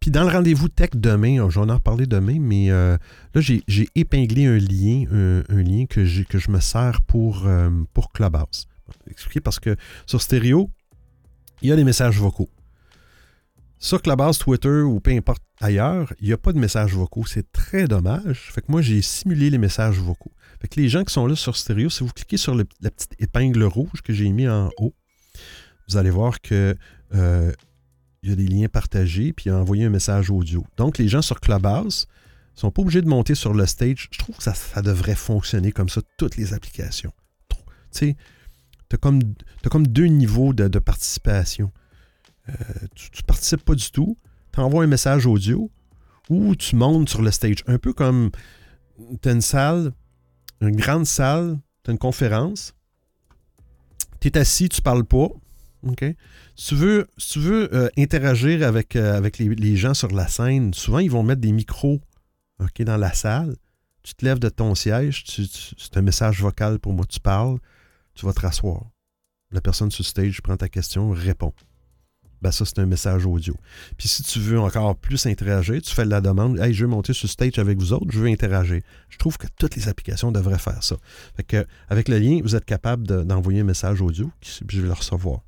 puis 0.01 0.11
dans 0.11 0.25
le 0.25 0.31
rendez-vous 0.31 0.69
tech 0.69 0.91
demain, 0.95 1.49
j'en 1.49 1.75
ai 1.75 1.79
parlé 1.79 2.07
demain, 2.07 2.39
mais 2.41 2.71
euh, 2.71 2.97
là, 3.35 3.41
j'ai 3.41 3.89
épinglé 3.95 4.47
un 4.47 4.59
lien, 4.59 5.05
un, 5.49 5.63
lien 5.63 5.87
que, 5.87 6.25
que 6.25 6.39
je 6.39 6.51
me 6.51 6.61
sers 6.61 7.01
pour, 7.03 7.47
euh, 7.47 7.71
pour 7.95 8.11
Clubhouse. 8.13 8.67
Expliquer 9.11 9.41
parce 9.41 9.61
que 9.61 9.76
sur 10.07 10.20
stéréo, 10.22 10.70
il 11.61 11.68
y 11.68 11.72
a 11.72 11.76
des 11.76 11.85
messages 11.85 12.18
vocaux. 12.18 12.51
Sur 13.78 14.01
Clubhouse, 14.01 14.39
Twitter 14.39 14.83
ou 14.83 15.01
peu 15.01 15.11
importe 15.11 15.43
ailleurs, 15.61 16.12
il 16.20 16.28
n'y 16.28 16.33
a 16.33 16.39
pas 16.39 16.53
de 16.53 16.59
messages 16.59 16.95
vocaux. 16.95 17.24
C'est 17.26 17.51
très 17.51 17.89
dommage. 17.89 18.51
Fait 18.53 18.61
que 18.61 18.70
moi, 18.70 18.80
j'ai 18.80 19.03
simulé 19.03 19.51
les 19.51 19.59
messages 19.59 19.99
vocaux. 19.99 20.33
Fait 20.61 20.68
que 20.68 20.80
les 20.80 20.89
gens 20.89 21.03
qui 21.03 21.12
sont 21.12 21.26
là 21.26 21.35
sur 21.35 21.57
stéréo, 21.57 21.91
si 21.91 22.05
vous 22.05 22.11
cliquez 22.11 22.37
sur 22.37 22.55
la 22.55 22.64
petite 22.64 23.14
épingle 23.18 23.64
rouge 23.64 24.03
que 24.03 24.12
j'ai 24.12 24.30
mis 24.30 24.49
en 24.49 24.70
haut, 24.78 24.95
vous 25.89 25.97
allez 25.97 26.11
voir 26.11 26.41
que 26.41 26.76
euh, 27.14 27.53
il 28.22 28.30
y 28.30 28.33
a 28.33 28.37
des 28.37 28.47
liens 28.47 28.68
partagés, 28.68 29.33
puis 29.33 29.51
il 29.51 29.53
envoyé 29.53 29.85
un 29.85 29.91
message 29.91 30.30
audio. 30.30 30.64
Donc, 30.76 30.99
les 30.99 31.09
gens 31.09 31.22
sur 31.22 31.41
Clubhouse 31.41 32.07
ne 32.55 32.61
sont 32.61 32.70
pas 32.70 32.83
obligés 32.83 33.03
de 33.03 33.09
monter 33.09 33.35
sur 33.35 33.53
le 33.53 33.66
stage. 33.66 34.09
Je 34.12 34.18
trouve 34.18 34.37
que 34.37 34.45
ça, 34.45 34.83
devrait 34.83 35.16
fonctionner 35.16 35.72
comme 35.72 35.89
ça, 35.89 36.01
toutes 36.18 36.37
les 36.37 36.55
applications. 36.55 37.12
Tu 37.51 37.59
sais, 37.91 38.16
tu 38.99 39.07
as, 39.07 39.68
comme 39.70 39.86
deux 39.86 40.07
niveaux 40.07 40.53
de, 40.53 40.78
participation. 40.78 41.72
Euh, 42.49 42.53
tu 42.95 43.11
ne 43.16 43.26
participes 43.26 43.64
pas 43.64 43.74
du 43.74 43.90
tout, 43.90 44.16
tu 44.53 44.61
envoies 44.61 44.84
un 44.84 44.88
message 44.88 45.26
audio, 45.26 45.70
ou 46.28 46.57
tu 46.57 46.76
montes 46.76 47.09
sur 47.09 47.22
le 47.22 47.30
stage. 47.30 47.62
Un 47.66 47.78
peu 47.78 47.93
comme 47.93 48.30
tu 49.22 49.28
as 49.28 49.32
une 49.32 49.40
salle, 49.40 49.93
une 50.61 50.76
grande 50.76 51.07
salle, 51.07 51.59
tu 51.84 51.90
as 51.90 51.93
une 51.93 51.99
conférence, 51.99 52.74
tu 54.20 54.28
es 54.28 54.38
assis, 54.38 54.68
tu 54.68 54.82
parles 54.82 55.05
pas? 55.05 55.28
Si 56.55 56.68
tu 56.68 56.74
veux, 56.76 57.09
tu 57.16 57.40
veux 57.40 57.74
euh, 57.74 57.88
interagir 57.99 58.66
avec, 58.66 58.95
euh, 58.95 59.16
avec 59.16 59.38
les, 59.38 59.76
gens 59.76 59.95
sur 59.95 60.09
la 60.12 60.28
scène, 60.28 60.72
souvent, 60.74 61.01
ils 61.01 61.11
vont 61.11 61.24
mettre 61.24 61.40
des 61.40 61.51
micros 61.51 62.01
dans 62.78 62.97
la 62.97 63.12
salle. 63.12 63.57
Tu 64.05 64.14
te 64.14 64.24
lèves 64.24 64.38
de 64.38 64.49
ton 64.49 64.74
siège, 64.74 65.24
c'est 65.26 65.97
un 65.97 66.03
message 66.03 66.40
vocal 66.40 66.78
pour 66.78 66.93
moi, 66.93 67.05
tu 67.09 67.20
parles, 67.20 67.59
tu 68.15 68.27
vas 68.27 68.33
te 68.33 68.41
rasseoir. 68.41 68.91
La 69.51 69.61
personne 69.61 69.91
sur 69.91 70.05
stage 70.05 70.41
prend 70.41 70.57
ta 70.57 70.69
question, 70.69 71.11
répond. 71.11 71.53
Ben 72.41 72.51
ça, 72.51 72.65
c'est 72.65 72.81
un 72.81 72.87
message 72.87 73.25
audio. 73.25 73.55
Puis 73.97 74.09
si 74.09 74.25
tu 74.25 74.41
veux 74.41 74.59
encore 74.59 74.97
plus 74.97 75.27
interagir, 75.27 75.81
tu 75.81 75.95
fais 75.95 76.05
la 76.05 76.21
demande 76.21 76.59
Hey, 76.59 76.75
je 76.75 76.85
veux 76.85 76.91
monter 76.91 77.13
sur 77.13 77.29
stage 77.29 77.59
avec 77.59 77.79
vous 77.79 77.93
autres, 77.93 78.11
je 78.11 78.19
veux 78.19 78.27
interagir. 78.27 78.83
Je 79.11 79.19
trouve 79.19 79.39
que 79.39 79.47
toutes 79.59 79.77
les 79.77 79.89
applications 79.89 80.33
devraient 80.33 80.59
faire 80.59 80.83
ça. 80.83 80.97
Fait 81.37 81.45
que, 81.45 81.65
avec 81.89 82.09
le 82.09 82.19
lien, 82.19 82.41
vous 82.43 82.57
êtes 82.57 82.65
capable 82.65 83.25
d'envoyer 83.25 83.61
un 83.61 83.65
message 83.65 84.03
audio, 84.03 84.31
puis 84.41 84.77
je 84.77 84.81
vais 84.81 84.89
le 84.89 84.93
recevoir. 84.93 85.43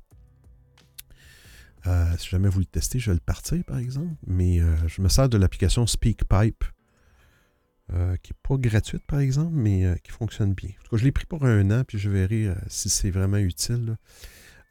Euh, 1.87 2.05
si 2.17 2.29
jamais 2.29 2.49
vous 2.49 2.59
le 2.59 2.65
testez, 2.65 2.97
je 2.97 3.11
vais 3.11 3.15
le 3.15 3.19
partir, 3.19 3.63
par 3.65 3.77
exemple. 3.77 4.15
Mais 4.25 4.59
euh, 4.59 4.75
je 4.87 5.01
me 5.01 5.09
sers 5.09 5.27
de 5.27 5.37
l'application 5.37 5.85
SpeakPipe, 5.85 6.63
euh, 7.93 8.15
qui 8.23 8.33
n'est 8.33 8.39
pas 8.43 8.57
gratuite, 8.57 9.03
par 9.05 9.19
exemple, 9.19 9.53
mais 9.53 9.85
qui 10.03 10.11
fonctionne 10.11 10.53
bien. 10.53 10.69
En 10.69 10.83
tout 10.83 10.89
cas, 10.91 10.97
je 10.97 11.03
l'ai 11.03 11.11
pris 11.11 11.25
pour 11.25 11.45
un 11.45 11.71
an, 11.71 11.83
puis 11.87 11.99
je 11.99 12.09
verrai 12.09 12.49
si 12.67 12.89
c'est 12.89 13.11
vraiment 13.11 13.37
utile. 13.37 13.97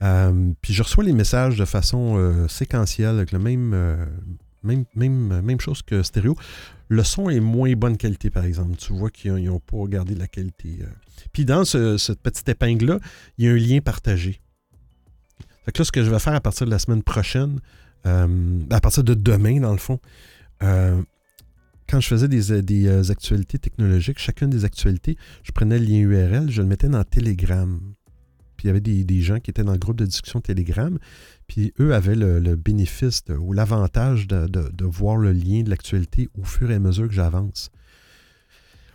puis 0.01 0.75
je 0.75 0.83
reçois 0.83 1.05
les 1.05 1.13
messages 1.13 1.57
de 1.57 1.65
façon 1.65 2.47
séquentielle, 2.49 3.17
avec 3.17 3.33
le 3.33 3.39
même, 3.39 3.71
même, 4.63 4.85
même, 4.95 5.41
même 5.41 5.61
chose 5.61 5.83
que 5.83 6.03
stéréo. 6.03 6.37
Le 6.89 7.03
son 7.03 7.31
est 7.31 7.41
moins 7.41 7.73
bonne 7.75 7.97
qualité, 7.97 8.31
par 8.31 8.45
exemple. 8.45 8.77
Tu 8.77 8.93
vois 8.93 9.11
qu'ils 9.11 9.45
n'ont 9.45 9.61
pas 9.61 9.85
gardé 9.87 10.15
la 10.15 10.27
qualité. 10.27 10.81
Puis 11.33 11.45
dans 11.45 11.65
cette 11.65 12.21
petite 12.21 12.49
épingle-là, 12.49 12.99
il 13.39 13.45
y 13.45 13.49
a 13.49 13.53
un 13.53 13.57
lien 13.57 13.81
partagé. 13.81 14.41
Fait 15.65 15.73
que 15.73 15.79
là, 15.79 15.85
ce 15.85 15.93
que 15.93 16.05
je 16.05 16.11
vais 16.11 16.19
faire 16.19 16.35
à 16.35 16.41
partir 16.41 16.67
de 16.67 16.71
la 16.71 16.79
semaine 16.79 17.03
prochaine, 17.03 17.61
euh, 18.07 18.61
à 18.71 18.81
partir 18.81 19.03
de 19.03 19.15
demain, 19.15 19.61
dans 19.61 19.73
le 19.73 19.79
fond, 19.79 19.99
euh, 20.63 21.03
quand 21.89 22.01
je 22.01 22.09
faisais 22.09 22.29
des, 22.29 22.87
euh, 22.87 23.11
actualités 23.11 23.59
technologiques, 23.59 24.19
chacune 24.19 24.51
des 24.51 24.65
actualités, 24.65 25.17
je 25.43 25.53
prenais 25.53 25.79
le 25.79 25.85
lien 25.85 25.99
URL, 25.99 26.51
je 26.51 26.63
le 26.63 26.69
mettais 26.69 26.89
dans 26.89 27.05
Telegram. 27.05 27.81
Puis 28.57 28.65
il 28.65 28.69
y 28.69 28.71
avait 28.71 28.81
des, 28.81 29.21
gens 29.21 29.41
qui 29.41 29.51
étaient 29.51 29.65
dans 29.65 29.73
le 29.73 29.79
groupe 29.79 29.97
de 29.97 30.07
discussion 30.07 30.41
Telegram, 30.41 30.99
puis 31.47 31.73
eux 31.81 31.95
avaient 31.95 32.15
le, 32.15 32.57
bénéfice 32.57 33.23
ou 33.39 33.53
l'avantage 33.53 34.27
de, 34.27 34.85
voir 34.85 35.17
le 35.17 35.33
lien 35.33 35.63
de 35.63 35.71
l'actualité 35.71 36.29
au 36.39 36.45
fur 36.45 36.71
et 36.71 36.75
à 36.75 36.79
mesure 36.79 37.09
que 37.09 37.15
j'avance. 37.15 37.71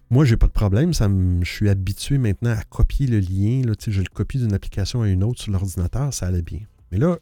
Moi, 0.10 0.26
j'ai 0.26 0.38
pas 0.38 0.48
de 0.48 0.52
problème. 0.52 0.94
Ça 0.94 1.08
je 1.08 1.50
suis 1.50 1.70
habitué 1.70 2.18
maintenant 2.18 2.52
à 2.52 2.64
copier 2.64 3.06
le 3.06 3.20
lien. 3.20 3.62
Là, 3.64 3.74
je 3.86 4.00
le 4.00 4.10
copie 4.12 4.40
d'une 4.40 4.54
application 4.54 5.04
à 5.04 5.10
une 5.10 5.24
autre 5.24 5.42
sur 5.42 5.52
l'ordinateur, 5.52 6.12
ça 6.14 6.26
allait 6.26 6.42
bien. 6.42 6.62
Mais 6.92 6.98
là, 6.98 7.20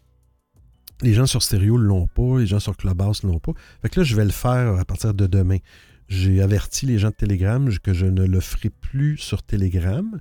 les 1.01 1.13
gens 1.13 1.25
sur 1.25 1.43
Stereo 1.43 1.77
ne 1.77 1.83
l'ont 1.83 2.07
pas, 2.07 2.39
les 2.39 2.47
gens 2.47 2.59
sur 2.59 2.75
Clubhouse 2.75 3.23
ne 3.23 3.29
l'ont 3.29 3.39
pas. 3.39 3.53
Fait 3.81 3.89
que 3.89 3.99
là, 3.99 4.03
je 4.03 4.15
vais 4.15 4.25
le 4.25 4.31
faire 4.31 4.77
à 4.79 4.85
partir 4.85 5.13
de 5.13 5.27
demain. 5.27 5.57
J'ai 6.07 6.41
averti 6.41 6.85
les 6.85 6.99
gens 6.99 7.09
de 7.09 7.15
Telegram 7.15 7.69
que 7.79 7.93
je 7.93 8.05
ne 8.05 8.25
le 8.25 8.39
ferai 8.39 8.69
plus 8.69 9.17
sur 9.17 9.43
Telegram. 9.43 10.19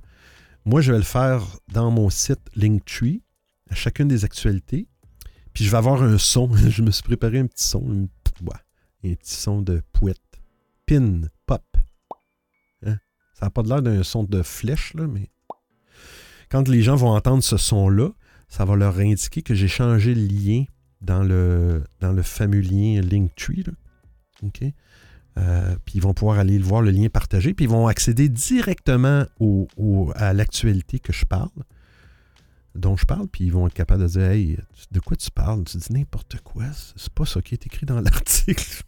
Moi, 0.65 0.81
je 0.81 0.91
vais 0.91 0.97
le 0.97 1.03
faire 1.03 1.43
dans 1.71 1.91
mon 1.91 2.09
site 2.09 2.41
Linktree, 2.55 3.21
à 3.69 3.75
chacune 3.75 4.07
des 4.07 4.25
actualités. 4.25 4.87
Puis 5.53 5.63
je 5.63 5.71
vais 5.71 5.77
avoir 5.77 6.03
un 6.03 6.17
son. 6.17 6.53
je 6.69 6.81
me 6.81 6.91
suis 6.91 7.03
préparé 7.03 7.39
un 7.39 7.47
petit 7.47 7.63
son, 7.63 7.83
un 7.89 9.13
petit 9.13 9.33
son 9.33 9.61
de 9.61 9.81
pouette. 9.93 10.17
Pin, 10.85 11.21
pop. 11.45 11.63
Ça 13.39 13.45
n'a 13.45 13.49
pas 13.51 13.61
l'air 13.61 13.83
d'un 13.83 14.01
son 14.01 14.23
de 14.23 14.41
flèche, 14.41 14.95
là, 14.95 15.05
mais 15.05 15.29
quand 16.49 16.67
les 16.67 16.81
gens 16.81 16.95
vont 16.95 17.11
entendre 17.11 17.43
ce 17.43 17.57
son-là, 17.57 18.09
ça 18.47 18.65
va 18.65 18.75
leur 18.75 18.97
indiquer 18.99 19.41
que 19.41 19.53
j'ai 19.53 19.67
changé 19.67 20.15
le 20.15 20.25
lien 20.25 20.63
dans 21.01 21.23
le, 21.23 21.83
dans 21.99 22.11
le 22.11 22.21
fameux 22.23 22.61
lien 22.61 23.01
Linktree. 23.01 23.65
OK? 24.43 24.63
Euh, 25.37 25.75
puis 25.85 25.95
ils 25.95 26.01
vont 26.01 26.13
pouvoir 26.13 26.39
aller 26.39 26.57
voir 26.57 26.81
le 26.81 26.89
lien 26.89 27.09
partagé, 27.09 27.53
puis 27.53 27.65
ils 27.65 27.71
vont 27.71 27.87
accéder 27.87 28.27
directement 28.27 29.25
à 30.15 30.33
l'actualité 30.33 30.99
que 30.99 31.13
je 31.13 31.25
parle, 31.25 31.49
dont 32.73 32.97
je 32.97 33.05
parle, 33.05 33.27
puis 33.27 33.45
ils 33.45 33.51
vont 33.51 33.67
être 33.67 33.73
capables 33.73 34.01
de 34.01 34.07
dire 34.07 34.23
Hey, 34.23 34.57
de 34.91 34.99
quoi 34.99 35.15
tu 35.15 35.29
parles? 35.29 35.63
Tu 35.65 35.77
dis 35.77 35.93
n'importe 35.93 36.41
quoi, 36.41 36.63
c'est 36.95 37.13
pas 37.13 37.25
ça 37.25 37.41
qui 37.41 37.53
est 37.53 37.65
écrit 37.67 37.85
dans 37.85 38.01
l'article. 38.01 38.81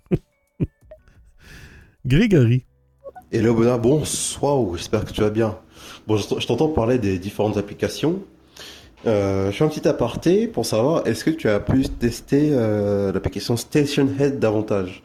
Grégory. 2.06 2.66
Hello 3.32 3.54
bonsoir, 3.78 4.76
j'espère 4.76 5.06
que 5.06 5.12
tu 5.12 5.22
vas 5.22 5.30
bien. 5.30 5.56
Bon, 6.08 6.18
je 6.18 6.48
t'entends 6.48 6.70
parler 6.70 6.98
des 6.98 7.20
différentes 7.20 7.58
applications. 7.58 8.24
Euh, 9.08 9.52
je 9.52 9.58
fais 9.58 9.64
un 9.64 9.70
petit 9.70 9.88
aparté 9.88 10.48
pour 10.48 10.66
savoir, 10.66 11.08
est-ce 11.08 11.24
que 11.24 11.30
tu 11.30 11.48
as 11.48 11.60
pu 11.60 11.88
tester 11.88 12.50
euh, 12.52 13.12
l'application 13.14 13.56
Station 13.56 14.08
Head 14.20 14.40
davantage? 14.40 15.04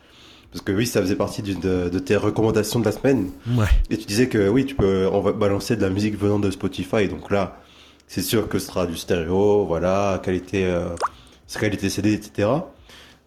Parce 0.53 0.65
que 0.65 0.73
oui, 0.73 0.87
ça 0.87 1.01
faisait 1.01 1.17
partie 1.17 1.43
de, 1.43 1.89
de, 1.89 1.99
tes 1.99 2.17
recommandations 2.17 2.79
de 2.79 2.85
la 2.85 2.93
semaine. 2.93 3.31
Ouais. 3.57 3.67
Et 3.91 3.97
tu 3.97 4.07
disais 4.07 4.29
que 4.29 4.49
oui, 4.49 4.65
tu 4.65 4.77
peux 4.77 5.09
on 5.13 5.21
va 5.21 5.33
balancer 5.33 5.75
de 5.77 5.83
la 5.83 5.91
musique 5.91 6.17
venant 6.17 6.39
de 6.39 6.51
Spotify. 6.51 7.09
Donc 7.09 7.31
là, 7.33 7.59
c'est 8.07 8.23
sûr 8.23 8.49
que 8.49 8.59
ce 8.59 8.69
sera 8.69 8.87
du 8.87 8.97
stéréo, 8.97 9.65
voilà, 9.65 10.21
qualité, 10.23 10.65
euh, 10.67 10.91
qualité 11.59 11.89
CD, 11.89 12.13
etc. 12.13 12.49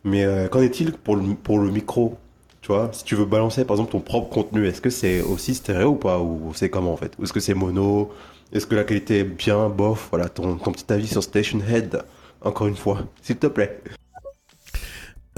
Mais 0.04 0.24
euh, 0.24 0.48
qu'en 0.48 0.62
est-il 0.62 0.94
pour 0.94 1.18
le, 1.18 1.36
pour 1.36 1.60
le 1.60 1.70
micro? 1.70 2.18
Tu 2.62 2.72
vois, 2.72 2.90
si 2.94 3.04
tu 3.04 3.16
veux 3.16 3.26
balancer 3.26 3.66
par 3.66 3.76
exemple 3.76 3.92
ton 3.92 4.00
propre 4.00 4.30
contenu, 4.30 4.66
est-ce 4.66 4.82
que 4.82 4.90
c'est 4.90 5.22
aussi 5.22 5.54
stéréo 5.56 5.90
ou 5.90 5.96
pas? 5.96 6.20
Ou 6.20 6.52
c'est 6.56 6.70
comment 6.70 6.94
en 6.94 6.98
fait? 6.98 7.14
Ou 7.20 7.24
est-ce 7.24 7.34
que 7.34 7.40
c'est 7.40 7.54
mono? 7.54 8.12
Est-ce 8.52 8.66
que 8.66 8.76
la 8.76 8.84
qualité 8.84 9.20
est 9.20 9.24
bien, 9.24 9.70
bof? 9.70 10.08
Voilà, 10.12 10.30
ton, 10.30 10.58
ton, 10.58 10.72
petit 10.72 10.92
avis 10.92 11.08
sur 11.08 11.24
Station 11.24 11.60
Head, 11.68 12.02
encore 12.42 12.68
une 12.68 12.76
fois, 12.76 13.08
s'il 13.22 13.38
te 13.38 13.48
plaît. 13.48 13.82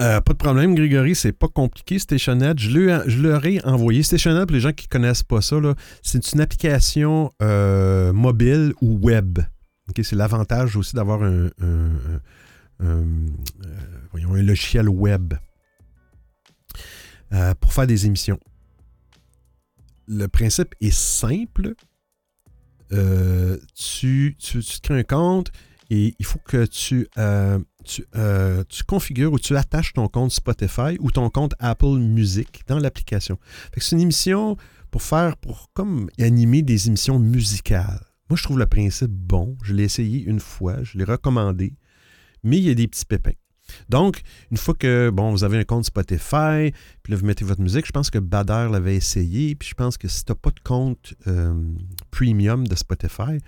Euh, 0.00 0.20
pas 0.20 0.32
de 0.32 0.38
problème, 0.38 0.74
Grégory, 0.74 1.14
c'est 1.14 1.32
pas 1.32 1.48
compliqué, 1.48 1.98
StationHead. 1.98 2.58
Je, 2.58 3.02
je 3.06 3.22
leur 3.22 3.44
ai 3.44 3.62
envoyé. 3.64 4.02
StationHead, 4.02 4.46
pour 4.46 4.54
les 4.54 4.60
gens 4.60 4.72
qui 4.72 4.88
connaissent 4.88 5.22
pas 5.22 5.42
ça, 5.42 5.56
c'est 6.02 6.32
une 6.32 6.40
application 6.40 7.30
euh, 7.42 8.12
mobile 8.12 8.72
ou 8.80 8.98
web. 9.02 9.40
c'est 9.94 10.16
l'avantage 10.16 10.76
aussi 10.76 10.96
d'avoir 10.96 11.22
un, 11.22 11.50
euh, 11.62 11.88
un 12.80 14.42
logiciel 14.42 14.88
web. 14.88 15.34
Euh, 17.32 17.54
pour 17.54 17.72
faire 17.72 17.86
des 17.86 18.06
émissions. 18.06 18.40
Le 20.08 20.26
principe 20.26 20.74
est 20.80 20.92
simple. 20.92 21.74
Euh, 22.92 23.58
tu, 23.74 24.36
tu, 24.38 24.60
crées 24.82 24.98
un 24.98 25.02
compte, 25.02 25.50
Et 25.90 26.14
il 26.18 26.24
faut 26.24 26.40
que 26.44 26.66
tu, 26.66 27.08
euh, 27.18 27.58
tu, 27.84 28.04
euh, 28.16 28.64
tu 28.68 28.84
configures 28.84 29.32
ou 29.32 29.38
tu 29.38 29.56
attaches 29.56 29.92
ton 29.92 30.08
compte 30.08 30.32
Spotify 30.32 30.96
ou 31.00 31.10
ton 31.10 31.30
compte 31.30 31.54
Apple 31.58 31.98
Music 31.98 32.62
dans 32.66 32.78
l'application. 32.78 33.38
C'est 33.76 33.96
une 33.96 34.02
émission 34.02 34.56
pour 34.90 35.02
faire, 35.02 35.36
pour 35.36 35.70
comme 35.72 36.08
animer 36.18 36.62
des 36.62 36.88
émissions 36.88 37.18
musicales. 37.18 38.04
Moi, 38.28 38.36
je 38.36 38.42
trouve 38.44 38.58
le 38.58 38.66
principe 38.66 39.10
bon. 39.10 39.56
Je 39.62 39.74
l'ai 39.74 39.84
essayé 39.84 40.22
une 40.22 40.40
fois, 40.40 40.82
je 40.82 40.98
l'ai 40.98 41.04
recommandé, 41.04 41.74
mais 42.44 42.58
il 42.58 42.64
y 42.64 42.70
a 42.70 42.74
des 42.74 42.86
petits 42.86 43.04
pépins. 43.04 43.32
Donc, 43.88 44.22
une 44.50 44.56
fois 44.56 44.74
que, 44.74 45.10
bon, 45.10 45.30
vous 45.30 45.44
avez 45.44 45.58
un 45.58 45.64
compte 45.64 45.84
Spotify, 45.84 46.72
puis 47.02 47.12
là, 47.12 47.16
vous 47.16 47.26
mettez 47.26 47.44
votre 47.44 47.60
musique, 47.60 47.86
je 47.86 47.92
pense 47.92 48.10
que 48.10 48.18
Bader 48.18 48.68
l'avait 48.70 48.96
essayé, 48.96 49.54
puis 49.54 49.68
je 49.68 49.74
pense 49.74 49.96
que 49.96 50.08
si 50.08 50.24
tu 50.24 50.32
n'as 50.32 50.36
pas 50.36 50.50
de 50.50 50.60
compte 50.60 51.14
euh, 51.26 51.54
premium 52.10 52.66
de 52.66 52.74
Spotify, 52.74 53.38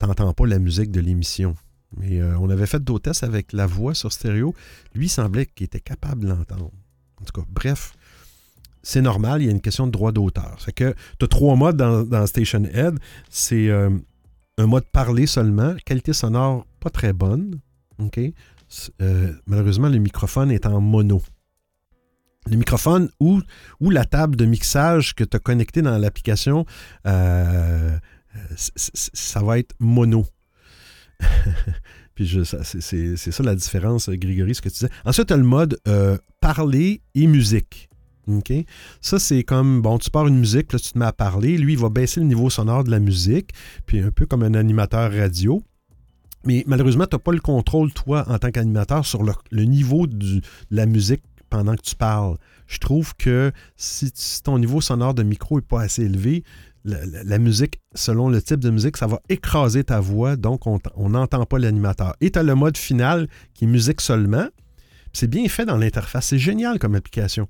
tu 0.00 0.06
n'entends 0.06 0.32
pas 0.32 0.46
la 0.46 0.58
musique 0.58 0.90
de 0.90 1.00
l'émission. 1.00 1.56
Mais 1.96 2.20
euh, 2.20 2.38
on 2.38 2.48
avait 2.50 2.66
fait 2.66 2.82
d'autres 2.82 3.10
tests 3.10 3.22
avec 3.22 3.52
la 3.52 3.66
voix 3.66 3.94
sur 3.94 4.12
stéréo. 4.12 4.54
Lui, 4.94 5.06
il 5.06 5.10
semblait 5.10 5.46
qu'il 5.46 5.64
était 5.64 5.80
capable 5.80 6.24
de 6.24 6.28
l'entendre. 6.28 6.70
En 7.20 7.24
tout 7.24 7.40
cas, 7.40 7.46
bref, 7.50 7.92
c'est 8.82 9.02
normal, 9.02 9.42
il 9.42 9.46
y 9.46 9.48
a 9.48 9.52
une 9.52 9.60
question 9.60 9.86
de 9.86 9.92
droit 9.92 10.12
d'auteur. 10.12 10.56
C'est 10.58 10.72
que 10.72 10.94
tu 11.18 11.24
as 11.24 11.28
trois 11.28 11.54
modes 11.54 11.76
dans, 11.76 12.26
Station 12.26 12.64
Head. 12.64 12.98
C'est 13.30 13.68
euh, 13.68 13.90
un 14.58 14.66
mode 14.66 14.84
parler 14.86 15.26
seulement, 15.26 15.74
qualité 15.84 16.12
sonore 16.12 16.66
pas 16.80 16.90
très 16.90 17.12
bonne. 17.12 17.60
OK? 17.98 18.18
Euh, 19.00 19.32
malheureusement, 19.46 19.88
le 19.88 19.98
microphone 19.98 20.50
est 20.50 20.66
en 20.66 20.80
mono. 20.80 21.22
Le 22.46 22.56
microphone 22.56 23.08
ou, 23.20 23.40
la 23.80 24.04
table 24.04 24.36
de 24.36 24.44
mixage 24.44 25.14
que 25.14 25.22
tu 25.22 25.36
as 25.36 25.40
connecté 25.40 25.80
dans 25.80 25.96
l'application, 25.96 26.66
euh, 27.06 27.96
ça 28.56 29.42
va 29.42 29.58
être 29.58 29.74
mono. 29.78 30.26
Puis 32.14 32.44
c'est 32.44 33.16
ça 33.16 33.42
la 33.42 33.54
différence, 33.54 34.10
Grégory, 34.10 34.54
ce 34.54 34.60
que 34.60 34.68
tu 34.68 34.74
disais. 34.74 34.90
Ensuite, 35.04 35.28
tu 35.28 35.34
as 35.34 35.36
le 35.36 35.44
mode 35.44 35.78
euh, 35.88 36.18
parler 36.40 37.00
et 37.14 37.26
musique. 37.26 37.88
OK? 38.26 38.52
Ça, 39.00 39.18
c'est 39.18 39.42
comme, 39.42 39.80
bon, 39.82 39.98
tu 39.98 40.10
pars 40.10 40.26
une 40.26 40.38
musique, 40.38 40.72
là, 40.72 40.78
tu 40.78 40.92
te 40.92 40.98
mets 40.98 41.06
à 41.06 41.12
parler. 41.12 41.56
Lui, 41.58 41.72
il 41.72 41.78
va 41.78 41.88
baisser 41.88 42.20
le 42.20 42.26
niveau 42.26 42.50
sonore 42.50 42.84
de 42.84 42.90
la 42.90 42.98
musique, 42.98 43.50
puis 43.86 44.00
un 44.00 44.10
peu 44.10 44.26
comme 44.26 44.42
un 44.42 44.54
animateur 44.54 45.12
radio. 45.12 45.62
Mais 46.44 46.64
malheureusement, 46.66 47.06
tu 47.06 47.14
n'as 47.14 47.20
pas 47.20 47.32
le 47.32 47.40
contrôle, 47.40 47.92
toi, 47.92 48.24
en 48.28 48.38
tant 48.38 48.50
qu'animateur, 48.50 49.06
sur 49.06 49.22
le, 49.22 49.64
niveau 49.64 50.06
de 50.06 50.40
la 50.70 50.86
musique 50.86 51.22
pendant 51.50 51.76
que 51.76 51.82
tu 51.82 51.94
parles. 51.94 52.36
Je 52.66 52.78
trouve 52.78 53.14
que 53.16 53.52
si, 53.76 54.10
ton 54.42 54.58
niveau 54.58 54.80
sonore 54.80 55.14
de 55.14 55.22
micro 55.22 55.56
n'est 55.56 55.66
pas 55.66 55.82
assez 55.82 56.02
élevé, 56.02 56.44
la, 56.84 57.38
musique, 57.38 57.80
selon 57.94 58.28
le 58.28 58.42
type 58.42 58.58
de 58.58 58.70
musique, 58.70 58.96
ça 58.96 59.06
va 59.06 59.20
écraser 59.28 59.84
ta 59.84 60.00
voix, 60.00 60.34
donc 60.34 60.66
on 60.66 61.08
n'entend 61.08 61.46
pas 61.46 61.58
l'animateur. 61.58 62.16
Et 62.20 62.32
tu 62.32 62.38
as 62.40 62.42
le 62.42 62.56
mode 62.56 62.76
final 62.76 63.28
qui 63.54 63.64
est 63.64 63.68
musique 63.68 64.00
seulement. 64.00 64.48
C'est 65.12 65.28
bien 65.28 65.46
fait 65.48 65.64
dans 65.64 65.76
l'interface. 65.76 66.26
C'est 66.26 66.38
génial 66.38 66.80
comme 66.80 66.96
application. 66.96 67.46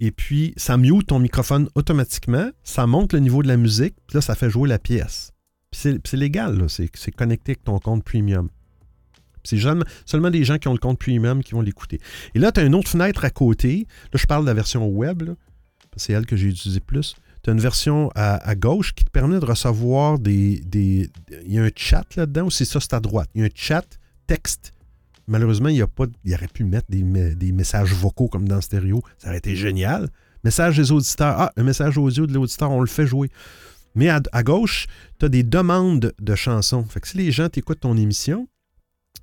Et 0.00 0.10
puis, 0.10 0.54
ça 0.56 0.76
mute 0.76 1.08
ton 1.08 1.18
microphone 1.18 1.68
automatiquement, 1.74 2.50
ça 2.64 2.86
monte 2.86 3.12
le 3.12 3.20
niveau 3.20 3.42
de 3.42 3.48
la 3.48 3.56
musique, 3.56 3.94
puis 4.06 4.16
là, 4.16 4.20
ça 4.20 4.34
fait 4.34 4.50
jouer 4.50 4.68
la 4.68 4.78
pièce. 4.78 5.31
C'est 5.72 6.12
légal, 6.12 6.66
c'est 6.68 6.88
connecté 7.10 7.52
avec 7.52 7.64
ton 7.64 7.78
compte 7.78 8.04
premium. 8.04 8.48
C'est 9.44 9.58
seulement 10.06 10.30
des 10.30 10.44
gens 10.44 10.58
qui 10.58 10.68
ont 10.68 10.72
le 10.72 10.78
compte 10.78 10.98
premium 10.98 11.42
qui 11.42 11.52
vont 11.52 11.62
l'écouter. 11.62 12.00
Et 12.34 12.38
là, 12.38 12.52
tu 12.52 12.60
as 12.60 12.64
une 12.64 12.74
autre 12.74 12.88
fenêtre 12.88 13.24
à 13.24 13.30
côté. 13.30 13.86
Là, 14.12 14.20
je 14.20 14.26
parle 14.26 14.42
de 14.44 14.46
la 14.48 14.54
version 14.54 14.86
web. 14.86 15.30
C'est 15.96 16.12
elle 16.12 16.26
que 16.26 16.36
j'ai 16.36 16.48
utilisée 16.48 16.80
plus. 16.80 17.16
Tu 17.42 17.50
as 17.50 17.52
une 17.52 17.60
version 17.60 18.10
à, 18.14 18.54
gauche 18.54 18.94
qui 18.94 19.04
te 19.04 19.10
permet 19.10 19.40
de 19.40 19.44
recevoir 19.44 20.18
des, 20.18 20.60
des 20.60 21.10
Il 21.44 21.52
y 21.52 21.58
a 21.58 21.64
un 21.64 21.70
chat 21.74 22.04
là-dedans 22.14 22.44
ou 22.44 22.50
c'est 22.50 22.64
ça, 22.64 22.78
c'est 22.78 22.94
à 22.94 23.00
droite. 23.00 23.28
Il 23.34 23.40
y 23.40 23.44
a 23.44 23.46
un 23.46 23.50
chat 23.54 23.84
texte. 24.28 24.72
Malheureusement, 25.26 25.68
il, 25.68 25.76
y 25.76 25.82
a 25.82 25.86
pas, 25.86 26.06
il 26.24 26.34
aurait 26.34 26.48
pu 26.48 26.64
mettre 26.64 26.86
des, 26.88 27.02
des 27.34 27.52
messages 27.52 27.92
vocaux 27.92 28.28
comme 28.28 28.46
dans 28.46 28.60
stéréo. 28.60 29.02
Ça 29.18 29.28
aurait 29.28 29.38
été 29.38 29.56
génial. 29.56 30.08
Message 30.44 30.76
des 30.76 30.92
auditeurs. 30.92 31.34
Ah, 31.36 31.52
un 31.56 31.62
message 31.62 31.98
audio 31.98 32.26
de 32.26 32.32
l'auditeur, 32.32 32.70
on 32.70 32.80
le 32.80 32.86
fait 32.86 33.06
jouer. 33.06 33.28
Mais 33.94 34.08
à, 34.08 34.42
gauche, 34.42 34.86
tu 35.18 35.26
as 35.26 35.28
des 35.28 35.42
demandes 35.42 36.12
de 36.18 36.34
chansons. 36.34 36.84
Fait 36.84 37.04
si 37.04 37.16
les 37.16 37.32
gens 37.32 37.48
t'écoutent 37.48 37.80
ton 37.80 37.96
émission, 37.96 38.48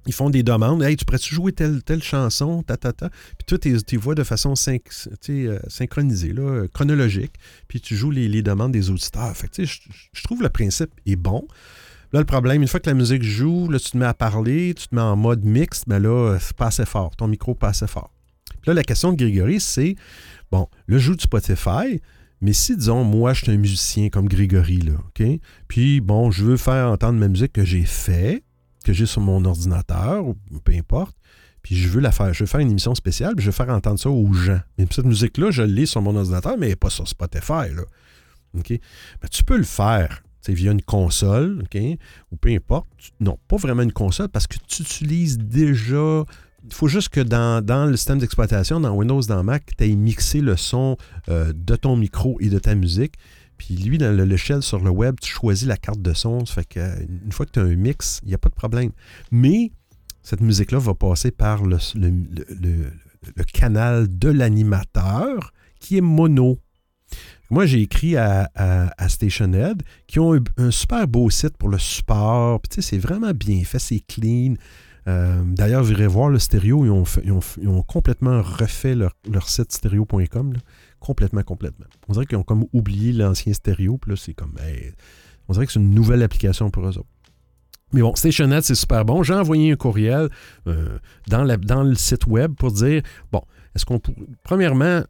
ils 0.06 0.14
font 0.14 0.30
des 0.30 0.44
demandes. 0.44 0.84
Hey, 0.84 0.96
tu 0.96 1.06
pourrais-tu 1.06 1.34
jouer 1.34 1.52
telle, 1.52 1.84
telle 1.84 2.04
chanson, 2.04 2.64
ta, 2.64 2.78
ta, 2.78 2.94
ta? 2.94 3.10
Puis 3.10 3.46
toi, 3.48 3.58
tu 3.58 3.70
les 3.92 3.98
vois 3.98 4.16
de 4.16 4.24
façon 4.24 4.54
euh, 4.54 5.60
synchronisée, 5.68 6.34
là, 6.34 6.68
chronologique. 6.74 7.34
Puis 7.68 7.82
tu 7.82 7.96
joues 7.96 8.12
les, 8.12 8.42
demandes 8.42 8.72
des 8.72 8.90
auditeurs. 8.90 9.36
Fait 9.36 9.66
je, 9.66 10.24
trouve 10.24 10.42
le 10.42 10.50
principe 10.50 10.92
est 11.06 11.16
bon. 11.16 11.48
Là, 12.12 12.20
le 12.20 12.26
problème, 12.26 12.62
une 12.62 12.68
fois 12.68 12.80
que 12.80 12.90
la 12.90 12.96
musique 12.96 13.24
joue, 13.24 13.70
là, 13.70 13.80
tu 13.80 13.92
te 13.92 13.98
mets 13.98 14.06
à 14.06 14.16
parler, 14.16 14.74
tu 14.76 14.88
te 14.88 14.96
mets 14.96 15.02
en 15.02 15.16
mode 15.16 15.44
mixte, 15.44 15.86
mais 15.88 16.00
là, 16.00 16.38
c'est 16.40 16.56
pas 16.56 16.68
assez 16.68 16.86
fort. 16.86 17.16
Ton 17.16 17.28
micro 17.28 17.54
pas 17.54 17.70
assez 17.70 17.88
fort. 17.88 18.12
Puis 18.62 18.70
là, 18.70 18.74
la 18.74 18.84
question 18.84 19.12
de 19.12 19.18
Grégory, 19.18 19.60
c'est 19.60 19.96
bon, 20.52 20.68
le 20.88 20.98
joue 20.98 21.16
du 21.16 21.24
Spotify, 21.24 22.02
mais 22.42 22.54
si, 22.54 22.76
disons, 22.76 23.04
moi, 23.04 23.34
je 23.34 23.44
suis 23.44 23.52
un 23.52 23.58
musicien 23.58 24.10
comme 24.10 24.28
Grégory, 24.28 24.80
là, 24.80 24.94
OK? 24.94 25.24
Puis, 25.68 26.02
bon, 26.02 26.32
je 26.32 26.46
veux 26.46 26.58
faire 26.58 26.88
entendre 26.88 27.20
ma 27.20 27.28
musique 27.28 27.54
que 27.54 27.66
j'ai 27.66 27.84
fait, 27.84 28.44
que 28.86 28.94
j'ai 28.94 29.06
sur 29.06 29.22
mon 29.22 29.44
ordinateur, 29.46 30.26
ou 30.26 30.36
peu 30.64 30.74
importe, 30.74 31.16
puis 31.62 31.76
je 31.76 31.90
veux 31.90 32.00
la 32.00 32.12
faire, 32.12 32.34
je 32.34 32.44
veux 32.44 32.48
faire 32.48 32.62
une 32.62 32.72
émission 32.72 32.96
spéciale, 32.96 33.36
puis 33.36 33.44
je 33.44 33.50
veux 33.50 33.56
faire 33.56 33.70
entendre 33.70 34.00
ça 34.00 34.10
aux 34.10 34.34
gens. 34.34 34.62
Mais 34.78 34.88
cette 34.90 35.06
musique-là, 35.06 35.52
je 35.52 35.64
l'ai 35.64 35.86
sur 35.86 36.02
mon 36.02 36.16
ordinateur, 36.16 36.58
mais 36.58 36.76
pas 36.76 36.90
sur 36.90 37.08
Spotify, 37.08 37.74
là. 37.76 37.84
OK? 38.58 38.70
Ben, 38.70 39.28
tu 39.30 39.44
peux 39.44 39.58
le 39.58 39.64
faire 39.64 40.24
via 40.48 40.72
une 40.72 40.82
console, 40.82 41.62
OK? 41.64 41.80
Ou 42.32 42.38
peu 42.38 42.50
importe. 42.50 42.88
Non, 43.20 43.38
pas 43.48 43.58
vraiment 43.58 43.84
une 43.84 43.92
console, 43.92 44.30
parce 44.30 44.48
que 44.48 44.58
tu 44.68 44.82
utilises 44.82 45.38
déjà 45.38 46.24
faut 46.74 46.88
juste 46.88 47.10
que 47.10 47.22
dans, 47.22 47.90
le 47.90 47.96
système 47.98 48.20
d'exploitation, 48.20 48.80
dans 48.80 48.94
Windows, 48.96 49.22
dans 49.22 49.44
Mac, 49.44 49.72
tu 49.78 49.84
aies 49.84 49.96
mixé 49.96 50.42
le 50.42 50.58
son 50.58 50.98
euh, 51.30 51.52
de 51.56 51.76
ton 51.76 51.96
micro 51.96 52.38
et 52.40 52.50
de 52.50 52.60
ta 52.60 52.76
musique. 52.76 53.16
Puis 53.58 53.76
lui, 53.76 53.98
dans 53.98 54.16
le 54.16 54.38
sur 54.38 54.80
le 54.80 54.90
web, 54.90 55.16
tu 55.22 55.30
choisis 55.30 55.68
la 55.68 55.78
carte 55.78 56.02
de 56.02 56.14
son. 56.14 56.46
Ça 56.46 56.56
fait 56.56 56.66
qu'une 56.66 57.32
fois 57.32 57.46
que 57.46 57.52
tu 57.52 57.60
as 57.60 57.64
un 57.64 57.76
mix, 57.76 58.22
il 58.24 58.30
n'y 58.30 58.34
a 58.34 58.38
pas 58.38 58.50
de 58.50 58.56
problème. 58.56 58.92
Mais 59.32 59.72
cette 60.24 60.42
musique-là 60.42 60.80
va 60.80 60.94
passer 60.94 61.32
par 61.32 61.64
le, 61.64 61.78
canal 63.54 64.08
de 64.08 64.30
l'animateur 64.30 65.54
qui 65.80 65.98
est 65.98 66.02
mono. 66.02 66.58
Moi, 67.50 67.66
j'ai 67.66 67.82
écrit 67.82 68.16
à, 68.16 68.50
à, 68.56 69.10
StationHead 69.10 69.84
qui 70.08 70.20
ont 70.20 70.36
un, 70.36 70.44
un, 70.58 70.72
super 70.72 71.08
beau 71.08 71.30
site 71.30 71.58
pour 71.58 71.68
le 71.68 71.80
support. 71.80 72.62
Puis, 72.62 72.82
c'est 72.82 72.98
vraiment 72.98 73.32
bien 73.32 73.64
fait, 73.66 73.80
c'est 73.80 74.00
clean. 74.08 74.54
Euh, 75.08 75.42
d'ailleurs, 75.46 75.84
vous 75.84 75.92
irez 75.92 76.08
voir 76.08 76.30
le 76.30 76.40
stéréo, 76.40 76.86
ils 76.86 77.32
ont, 77.32 77.84
complètement 77.84 78.42
refait 78.42 78.96
leur, 78.96 79.14
site 79.48 79.72
stéréo.com. 79.72 80.54
Complètement, 81.00 81.44
complètement. 81.44 81.86
On 82.08 82.14
dirait 82.14 82.26
qu'ils 82.26 82.38
ont 82.38 82.44
comme 82.44 82.66
oublié 82.74 83.14
l'ancien 83.14 83.54
stéréo, 83.54 83.98
puis 83.98 84.12
là, 84.12 84.18
c'est 84.18 84.34
comme. 84.34 84.56
on 85.48 85.54
dirait 85.54 85.66
que 85.66 85.72
c'est 85.72 85.80
une 85.80 85.94
nouvelle 85.94 86.24
application 86.24 86.70
pour 86.70 86.86
eux 86.86 86.98
autres. 86.98 87.10
Mais 87.92 88.02
bon, 88.02 88.14
StationNet, 88.16 88.62
c'est 88.62 88.76
super 88.76 89.04
bon. 89.04 89.24
J'ai 89.24 89.34
envoyé 89.34 89.72
un 89.72 89.76
courriel 89.76 90.30
euh, 90.68 91.00
dans, 91.28 91.84
le 91.84 91.96
site 91.96 92.28
web 92.28 92.54
pour 92.54 92.72
dire 92.72 93.02
bon, 93.32 93.42
est-ce 93.76 93.86
qu'on 93.86 94.00
premièrement, 94.44 95.02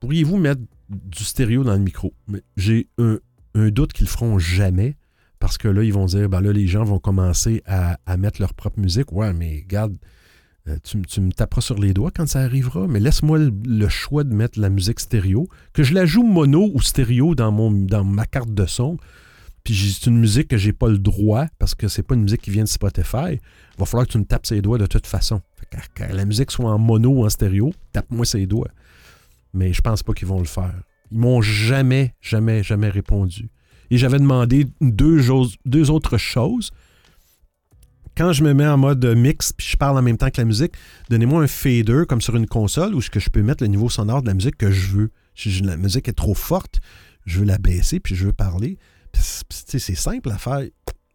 pourriez-vous 0.00 0.36
mettre 0.36 0.60
du 0.90 1.24
stéréo 1.24 1.64
dans 1.64 1.72
le 1.72 1.78
micro? 1.78 2.12
J'ai 2.56 2.88
un, 2.98 3.18
un 3.54 3.68
doute 3.70 3.94
qu'ils 3.94 4.04
le 4.04 4.10
feront 4.10 4.38
jamais 4.38 4.96
parce 5.38 5.58
que 5.58 5.68
là, 5.68 5.82
ils 5.82 5.92
vont 5.92 6.06
dire, 6.06 6.28
ben 6.28 6.40
là, 6.40 6.52
les 6.52 6.66
gens 6.66 6.84
vont 6.84 6.98
commencer 6.98 7.62
à, 7.66 8.16
mettre 8.16 8.40
leur 8.40 8.54
propre 8.54 8.80
musique. 8.80 9.12
Ouais, 9.12 9.32
mais 9.32 9.64
regarde, 9.64 9.96
euh, 10.68 10.76
tu, 10.82 11.20
me 11.20 11.30
taperas 11.30 11.60
sur 11.60 11.78
les 11.78 11.92
doigts 11.92 12.10
quand 12.10 12.26
ça 12.26 12.40
arrivera, 12.40 12.86
mais 12.86 13.00
laisse-moi 13.00 13.38
le, 13.38 13.88
choix 13.88 14.24
de 14.24 14.34
mettre 14.34 14.58
la 14.58 14.70
musique 14.70 15.00
stéréo, 15.00 15.46
que 15.72 15.82
je 15.82 15.94
la 15.94 16.06
joue 16.06 16.22
mono 16.22 16.70
ou 16.72 16.80
stéréo 16.80 17.34
dans, 17.34 17.52
ma 18.04 18.26
carte 18.26 18.52
de 18.52 18.66
son. 18.66 18.96
Puis 19.62 19.96
c'est 20.00 20.08
une 20.08 20.18
musique 20.18 20.48
que 20.48 20.56
j'ai 20.56 20.72
pas 20.72 20.88
le 20.88 20.98
droit, 20.98 21.46
parce 21.58 21.74
que 21.74 21.88
c'est 21.88 22.02
pas 22.02 22.14
une 22.14 22.22
musique 22.22 22.42
qui 22.42 22.50
vient 22.50 22.64
de 22.64 22.68
Spotify. 22.68 23.32
Il 23.34 23.78
va 23.78 23.84
falloir 23.84 24.06
que 24.06 24.12
tu 24.12 24.18
me 24.18 24.24
tapes 24.24 24.46
ses 24.46 24.62
doigts 24.62 24.78
de 24.78 24.86
toute 24.86 25.06
façon. 25.06 25.42
Que, 25.94 26.04
la 26.04 26.24
musique 26.24 26.50
soit 26.50 26.70
en 26.70 26.78
mono 26.78 27.10
ou 27.10 27.24
en 27.24 27.28
stéréo, 27.28 27.72
tape-moi 27.92 28.24
ses 28.24 28.46
doigts. 28.46 28.70
Mais 29.52 29.72
je 29.72 29.82
pense 29.82 30.02
pas 30.02 30.12
qu'ils 30.12 30.28
vont 30.28 30.38
le 30.38 30.46
faire. 30.46 30.74
Ils 31.10 31.18
m'ont 31.18 31.42
jamais, 31.42 32.14
jamais, 32.20 32.62
jamais 32.62 32.88
répondu 32.88 33.50
et 33.90 33.98
j'avais 33.98 34.18
demandé 34.18 34.66
deux, 34.80 35.20
deux 35.64 35.90
autres 35.90 36.18
choses. 36.18 36.70
Quand 38.16 38.32
je 38.32 38.42
me 38.42 38.54
mets 38.54 38.66
en 38.66 38.78
mode 38.78 39.04
mix 39.04 39.52
puis 39.52 39.66
je 39.66 39.76
parle 39.76 39.98
en 39.98 40.02
même 40.02 40.16
temps 40.16 40.30
que 40.30 40.40
la 40.40 40.46
musique, 40.46 40.72
donnez-moi 41.10 41.42
un 41.42 41.46
fader 41.46 42.04
comme 42.08 42.22
sur 42.22 42.34
une 42.34 42.46
console 42.46 42.94
où 42.94 43.00
je 43.00 43.10
peux 43.30 43.42
mettre 43.42 43.62
le 43.62 43.68
niveau 43.68 43.90
sonore 43.90 44.22
de 44.22 44.26
la 44.26 44.34
musique 44.34 44.56
que 44.56 44.70
je 44.70 44.88
veux. 44.88 45.10
Si 45.34 45.60
la 45.60 45.76
musique 45.76 46.08
est 46.08 46.14
trop 46.14 46.34
forte, 46.34 46.80
je 47.26 47.40
veux 47.40 47.44
la 47.44 47.58
baisser 47.58 48.00
puis 48.00 48.14
je 48.14 48.26
veux 48.26 48.32
parler. 48.32 48.78
C'est 49.12 49.78
simple 49.78 50.30
à 50.30 50.38
faire. 50.38 50.60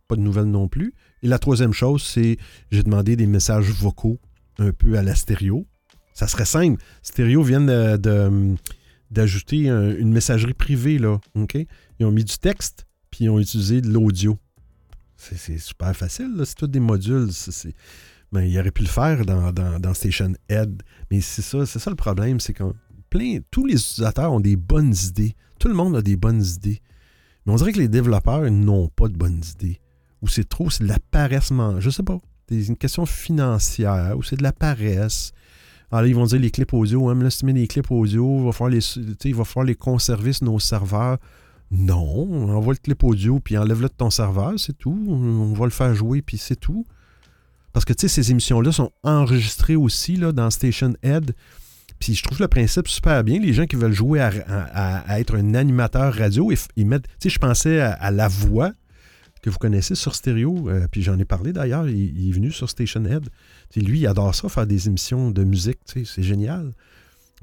Pas 0.08 0.16
de 0.16 0.22
nouvelles 0.22 0.46
non 0.46 0.68
plus. 0.68 0.94
Et 1.24 1.28
la 1.28 1.40
troisième 1.40 1.74
chose, 1.74 2.04
c'est 2.04 2.38
j'ai 2.72 2.84
demandé 2.84 3.16
des 3.16 3.28
messages 3.28 3.70
vocaux 3.70 4.20
un 4.60 4.72
peu 4.72 4.98
à 4.98 5.02
la 5.02 5.16
stéréo. 5.16 5.66
Ça 6.14 6.28
serait 6.28 6.46
simple. 6.46 6.84
Stéréo 7.02 7.42
vient 7.42 7.62
de 7.62 8.56
d'ajouter 9.12 9.68
une 9.68 10.12
messagerie 10.12 10.54
privée, 10.54 10.98
là. 10.98 11.20
OK? 11.36 11.58
Ils 12.00 12.06
ont 12.06 12.12
mis 12.12 12.24
du 12.24 12.38
texte, 12.38 12.88
puis 13.12 13.26
ils 13.26 13.30
ont 13.30 13.40
utilisé 13.40 13.82
de 13.82 13.90
l'audio. 13.90 14.40
C'est 15.18 15.60
super 15.60 15.96
facile, 15.96 16.42
c'est 16.46 16.56
tous 16.56 16.68
des 16.68 16.80
modules. 16.80 17.30
Mais 18.32 18.50
il 18.50 18.58
aurait 18.58 18.72
pu 18.72 18.82
le 18.82 18.88
faire 18.88 19.26
dans, 19.26 19.52
dans, 19.52 19.94
Station 19.94 20.34
Head. 20.50 20.82
Mais 21.12 21.22
c'est 21.22 21.42
ça, 21.42 21.66
c'est 21.66 21.80
ça 21.80 21.90
le 21.90 21.96
problème, 21.96 22.40
c'est 22.40 22.54
que 22.54 22.64
plein, 23.10 23.40
tous 23.52 23.66
les 23.66 23.76
utilisateurs 23.76 24.32
ont 24.32 24.40
des 24.40 24.56
bonnes 24.56 24.96
idées. 25.06 25.36
Tout 25.60 25.68
le 25.68 25.74
monde 25.76 25.96
a 25.96 26.02
des 26.02 26.16
bonnes 26.16 26.44
idées. 26.44 26.82
Mais 27.46 27.54
on 27.54 27.56
dirait 27.56 27.74
que 27.74 27.80
les 27.80 27.90
développeurs 27.90 28.50
n'ont 28.50 28.88
pas 28.88 29.10
de 29.10 29.18
bonnes 29.18 29.44
idées. 29.54 29.80
Ou 30.22 30.28
c'est 30.28 30.48
trop, 30.48 30.70
c'est 30.70 30.84
de 30.84 30.90
la 30.90 31.00
paresse. 31.12 31.52
Je 31.80 31.90
sais 31.90 32.04
pas. 32.04 32.18
C'est 32.50 32.66
une 32.66 32.78
question 32.78 33.06
financière, 33.06 34.18
ou 34.18 34.24
c'est 34.24 34.38
de 34.38 34.44
la 34.44 34.54
paresse. 34.54 35.34
Alors, 35.92 36.06
ils 36.06 36.16
vont 36.16 36.26
dire 36.26 36.40
les 36.40 36.52
clips 36.52 36.74
audio, 36.74 37.10
hein, 37.10 37.16
mais 37.16 37.26
là, 37.26 37.30
si 37.30 37.40
tu 37.40 37.46
mets 37.46 37.54
des 37.54 37.68
clips 37.68 37.92
audio, 37.92 38.40
il 38.40 38.46
va 38.46 38.52
falloir 38.54 39.66
les, 39.66 39.76
conserver 39.76 40.34
sur 40.34 40.46
nos 40.46 40.60
serveurs. 40.60 41.18
Non, 41.70 42.28
on 42.30 42.50
envoie 42.50 42.74
le 42.74 42.80
clip 42.80 43.04
audio, 43.04 43.40
puis 43.40 43.58
enlève-le 43.58 43.88
de 43.88 43.94
ton 43.94 44.10
serveur, 44.10 44.54
c'est 44.58 44.78
tout. 44.78 44.98
On 45.08 45.54
va 45.54 45.66
le 45.66 45.72
faire 45.72 45.94
jouer, 45.96 46.22
puis 46.22 46.38
c'est 46.38 46.56
tout. 46.56 46.86
Parce 47.74 47.86
que, 47.86 47.94
tu 47.94 48.02
sais, 48.02 48.08
ces 48.08 48.32
émissions-là 48.32 48.72
sont 48.72 48.92
enregistrées 49.04 49.76
aussi 49.76 50.16
là, 50.16 50.32
dans 50.32 50.50
Station 50.50 50.94
Head. 51.04 51.34
Puis 52.00 52.16
je 52.16 52.24
trouve 52.24 52.40
le 52.40 52.48
principe 52.48 52.88
super 52.88 53.24
bien. 53.24 53.40
Les 53.40 53.54
gens 53.54 53.66
qui 53.66 53.76
veulent 53.76 53.94
jouer 53.94 54.20
à, 54.20 55.20
être 55.20 55.38
un 55.38 55.54
animateur 55.54 56.14
radio, 56.14 56.52
ils, 56.76 56.86
mettent. 56.86 57.08
Tu 57.20 57.30
sais, 57.30 57.30
je 57.30 57.40
pensais 57.40 57.80
à, 57.80 58.12
la 58.12 58.28
voix 58.28 58.72
que 59.42 59.50
vous 59.50 59.58
connaissez 59.58 59.96
sur 59.96 60.16
stéréo. 60.16 60.70
Euh, 60.70 60.88
puis 60.90 61.02
j'en 61.02 61.18
ai 61.20 61.26
parlé 61.26 61.54
d'ailleurs. 61.54 61.88
Il, 61.88 62.30
est 62.30 62.32
venu 62.32 62.52
sur 62.52 62.70
Station 62.70 63.04
Head. 63.06 63.30
lui, 63.76 64.00
il 64.00 64.08
adore 64.08 64.36
ça, 64.36 64.50
faire 64.50 64.68
des 64.68 64.88
émissions 64.88 65.32
de 65.32 65.44
musique. 65.44 65.80
C'est 65.86 66.24
génial. 66.24 66.74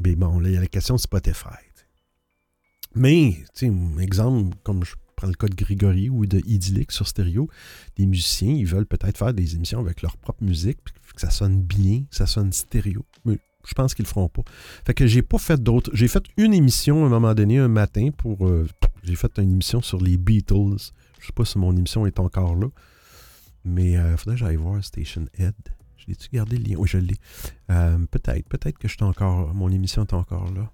Mais 0.01 0.15
bon, 0.15 0.39
là, 0.39 0.49
il 0.49 0.55
y 0.55 0.57
a 0.57 0.61
la 0.61 0.67
question 0.67 0.95
de 0.95 1.01
Spotify. 1.01 1.49
Mais, 2.95 3.37
tu 3.55 3.69
sais, 3.69 4.03
exemple, 4.03 4.57
comme 4.63 4.85
je 4.85 4.95
prends 5.17 5.27
le 5.27 5.35
cas 5.35 5.49
de 5.49 5.55
Grégory 5.55 6.09
ou 6.09 6.27
de 6.27 6.41
Idyllic 6.47 6.93
sur 6.93 7.07
stéréo, 7.07 7.49
des 7.97 8.07
musiciens, 8.07 8.53
ils 8.53 8.67
veulent 8.67 8.87
peut-être 8.87 9.19
faire 9.19 9.35
des 9.35 9.55
émissions 9.57 9.81
avec 9.81 10.03
leur 10.03 10.17
propre 10.17 10.43
musique, 10.43 10.79
que 11.15 11.21
ça 11.21 11.31
sonne 11.31 11.61
bien, 11.63 12.05
que 12.11 12.17
ça 12.17 12.27
sonne 12.27 12.53
stéréo. 12.53 13.05
Mais 13.25 13.39
je 13.67 13.75
pense 13.75 13.95
qu'ils 13.95 14.05
le 14.05 14.09
feront 14.09 14.29
pas. 14.29 14.43
Fait 14.87 14.95
que 14.95 15.07
j'ai 15.07 15.23
pas 15.23 15.39
fait 15.39 15.61
d'autres. 15.61 15.91
J'ai 15.93 16.09
fait 16.09 16.25
une 16.37 16.55
émission 16.55 17.03
à 17.05 17.07
un 17.07 17.11
moment 17.11 17.35
donné, 17.35 17.59
un 17.59 17.69
matin, 17.69 18.11
pour. 18.17 18.47
Euh, 18.47 18.67
j'ai 19.03 19.17
fait 19.17 19.39
une 19.39 19.53
émission 19.53 19.83
sur 19.83 20.01
les 20.01 20.17
Beatles. 20.17 20.93
Sais 21.29 21.35
pas 21.35 21.45
si 21.45 21.59
mon 21.59 21.77
émission 21.77 22.07
est 22.07 22.19
encore 22.21 22.57
là. 22.57 22.69
Mais 23.63 23.91
il 23.93 23.97
euh, 23.97 24.17
faudrait 24.17 24.37
que 24.37 24.41
j'aille 24.41 24.57
voir 24.57 24.83
Station 24.83 25.27
Head. 25.37 25.55
Je 25.99 26.07
l'ai-tu 26.07 26.31
gardé 26.33 26.57
le 26.57 26.65
lien? 26.65 26.77
Oui, 26.79 26.89
je 26.89 26.97
l'ai. 26.97 27.17
Euh, 27.71 27.99
peut-être. 28.11 28.49
Peut-être 28.49 28.79
que 28.79 28.89
je 28.89 28.97
encore. 29.05 29.53
Mon 29.55 29.71
émission 29.71 30.03
est 30.03 30.15
encore 30.15 30.51
là. 30.55 30.73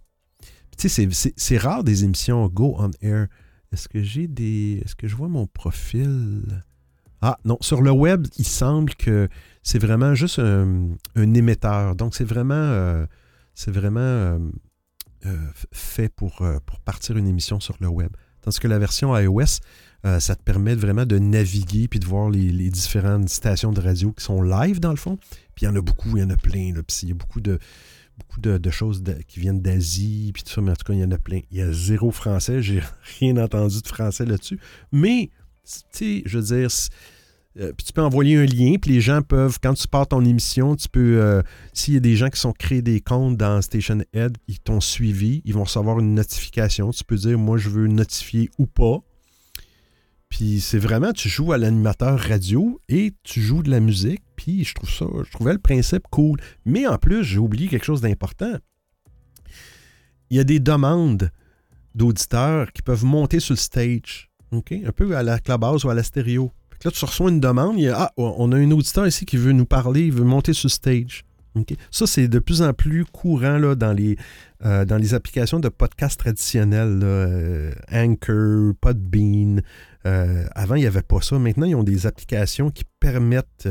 Tu 0.79 0.89
sais, 0.89 1.33
c'est 1.37 1.59
rare 1.59 1.83
des 1.83 2.05
émissions 2.05 2.47
Go 2.47 2.77
on 2.79 2.93
Air. 3.01 3.27
Est-ce 3.73 3.89
que 3.89 4.01
j'ai 4.01 4.29
des. 4.29 4.81
Est-ce 4.85 4.95
que 4.95 5.09
je 5.09 5.17
vois 5.17 5.27
mon 5.27 5.49
profil? 5.49 6.63
Ah 7.21 7.37
non, 7.45 7.59
sur 7.61 7.83
le 7.83 7.91
web, 7.91 8.29
il 8.39 8.47
semble 8.47 8.95
que 8.95 9.29
c'est 9.65 9.81
vraiment 9.81 10.15
juste 10.15 10.39
un, 10.39 10.97
émetteur. 11.17 11.97
Donc, 11.97 12.15
c'est 12.15 12.25
vraiment, 12.25 12.55
euh, 12.55 13.07
c'est 13.55 13.73
vraiment 13.73 14.39
fait 15.73 16.11
pour, 16.11 16.45
pour 16.65 16.81
partir 16.81 17.17
une 17.17 17.27
émission 17.27 17.59
sur 17.59 17.77
le 17.81 17.89
web. 17.89 18.13
Tandis 18.43 18.61
que 18.61 18.69
la 18.69 18.79
version 18.79 19.17
iOS, 19.17 19.61
ça 20.19 20.37
te 20.37 20.43
permet 20.43 20.75
vraiment 20.75 21.07
de 21.07 21.19
naviguer 21.19 21.89
puis 21.89 21.99
de 21.99 22.07
voir 22.07 22.29
les, 22.29 22.71
différentes 22.71 23.29
stations 23.31 23.73
de 23.73 23.81
radio 23.81 24.13
qui 24.13 24.23
sont 24.23 24.43
live 24.43 24.79
dans 24.79 24.91
le 24.91 24.97
fond. 24.97 25.17
Puis 25.55 25.63
il 25.63 25.65
y 25.65 25.69
en 25.69 25.77
a 25.77 25.81
beaucoup, 25.81 26.17
il 26.17 26.21
y 26.21 26.23
en 26.23 26.31
a 26.31 26.37
plein. 26.37 26.73
Puis 26.87 26.97
il 27.05 27.09
y 27.09 27.13
a 27.13 27.15
beaucoup 27.15 27.41
de, 27.41 27.59
beaucoup 28.19 28.41
de, 28.41 28.71
choses 28.71 29.03
qui 29.27 29.41
viennent 29.41 29.61
d'Asie, 29.61 30.31
puis 30.33 30.43
tout 30.43 30.53
ça, 30.53 30.61
mais 30.61 30.73
en 30.73 30.77
tout 30.77 30.85
cas, 30.85 30.93
il 30.93 31.01
y 31.01 31.05
en 31.05 31.11
a 31.11 31.19
plein. 31.19 31.41
Il 31.51 31.59
y 31.59 31.63
a 31.63 31.73
zéro 31.73 32.11
français, 32.11 32.63
j'ai 32.63 32.83
rien 33.21 33.37
entendu 33.37 33.81
de 33.81 33.89
français 33.89 34.25
là-dessus. 34.25 34.59
Mais, 34.93 35.31
tu 35.65 35.81
sais, 35.91 36.23
je 36.27 36.39
veux 36.39 36.45
dire, 36.45 36.71
euh, 37.61 37.73
puis 37.73 37.87
tu 37.87 37.93
peux 37.93 38.03
envoyer 38.03 38.37
un 38.37 38.47
lien, 38.47 38.77
puis 38.81 38.93
les 38.93 39.01
gens 39.01 39.23
peuvent, 39.23 39.59
quand 39.63 39.75
tu 39.75 39.89
pars 39.89 40.07
ton 40.07 40.25
émission, 40.25 40.77
tu 40.77 40.89
peux, 40.89 41.21
euh, 41.21 41.43
s'il 41.73 41.95
y 41.95 41.97
a 41.97 42.01
des 42.01 42.17
gens 42.17 42.29
qui 42.29 42.41
sont 42.41 42.53
créés 42.53 42.83
des 42.83 43.01
comptes 43.01 43.37
dans 43.37 43.61
Station 43.63 44.03
Head, 44.13 44.37
ils 44.49 44.61
t'ont 44.61 44.81
suivi, 44.81 45.43
ils 45.45 45.55
vont 45.55 45.65
recevoir 45.65 45.99
une 46.01 46.15
notification. 46.15 46.91
Tu 46.91 47.05
peux 47.05 47.17
dire, 47.17 47.39
moi, 47.39 47.59
je 47.59 47.69
veux 47.69 47.87
notifier 47.87 48.51
ou 48.59 48.67
pas. 48.67 49.03
Puis 50.35 50.59
c'est 50.61 50.81
vraiment, 50.81 51.13
tu 51.13 51.29
joues 51.29 51.53
à 51.53 51.59
l'animateur 51.59 52.19
radio 52.19 52.81
et 52.89 53.15
tu 53.23 53.41
joues 53.41 53.63
de 53.63 53.71
la 53.71 53.79
musique. 53.79 54.25
Puis 54.35 54.65
je 54.65 54.75
trouve 54.75 54.91
ça, 54.91 55.07
je 55.25 55.31
trouvais 55.31 55.53
le 55.53 55.61
principe 55.61 56.09
cool. 56.11 56.41
Mais 56.65 56.89
en 56.89 56.99
plus, 56.99 57.23
j'ai 57.23 57.39
oublié 57.39 57.69
quelque 57.69 57.85
chose 57.85 58.01
d'important. 58.01 58.55
Il 60.31 60.37
y 60.37 60.41
a 60.41 60.45
des 60.45 60.59
demandes 60.59 61.31
d'auditeurs 61.95 62.73
qui 62.73 62.83
peuvent 62.83 63.05
monter 63.05 63.39
sur 63.39 63.53
le 63.53 63.59
stage. 63.59 64.29
Un 64.51 64.91
peu 64.91 65.17
à 65.17 65.23
la 65.23 65.39
clubhouse 65.39 65.85
ou 65.85 65.91
à 65.91 65.95
la 65.95 66.03
stéréo. 66.03 66.51
Là, 66.85 66.91
tu 66.91 67.05
reçois 67.05 67.31
une 67.31 67.39
demande, 67.39 67.79
il 67.79 67.85
y 67.85 67.89
a, 67.89 67.97
ah, 67.97 68.13
on 68.17 68.51
a 68.51 68.57
un 68.57 68.71
auditeur 68.73 69.07
ici 69.07 69.27
qui 69.27 69.37
veut 69.37 69.53
nous 69.53 69.67
parler, 69.67 70.07
il 70.07 70.13
veut 70.13 70.25
monter 70.25 70.53
sur 70.53 70.69
stage. 70.69 71.25
Ça, 71.91 72.07
c'est 72.07 72.29
de 72.29 72.39
plus 72.39 72.63
en 72.63 72.73
plus 72.73 73.05
courant 73.05 73.59
là, 73.59 73.75
dans, 73.75 73.93
les, 73.93 74.17
euh, 74.65 74.85
applications 75.13 75.61
de 75.61 75.69
podcast 75.69 76.19
traditionnelles. 76.19 77.01
Euh, 77.03 77.73
Anchor, 77.93 78.75
Podbean. 78.81 79.63
Euh, 80.07 80.47
avant, 80.53 80.75
il 80.75 80.81
n'y 80.81 80.87
avait 80.87 81.03
pas 81.03 81.21
ça. 81.21 81.39
Maintenant, 81.39 81.67
ils 81.67 81.75
ont 81.75 81.85
des 81.85 82.07
applications 82.07 82.71
qui 82.71 82.85
permettent, 83.01 83.69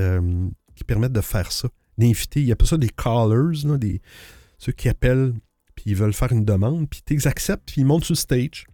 qui 0.76 0.84
permettent 0.84 1.14
de 1.14 1.22
faire 1.22 1.52
ça. 1.52 1.70
D'inviter. 1.98 2.42
Il 2.42 2.48
y 2.48 2.52
a 2.52 2.56
pas 2.56 2.66
ça 2.66 2.78
des 2.78 2.90
callers, 2.90 3.78
des, 3.78 4.02
ceux 4.58 4.72
qui 4.72 4.90
appellent, 4.90 5.34
puis 5.76 5.86
ils 5.88 5.96
veulent 5.96 6.14
faire 6.14 6.32
une 6.32 6.44
demande, 6.44 6.90
puis 6.90 7.02
tu 7.06 7.28
acceptes, 7.28 7.64
puis 7.68 7.82
ils 7.82 7.86
montent 7.86 8.06
sur 8.06 8.18
stage. 8.18 8.66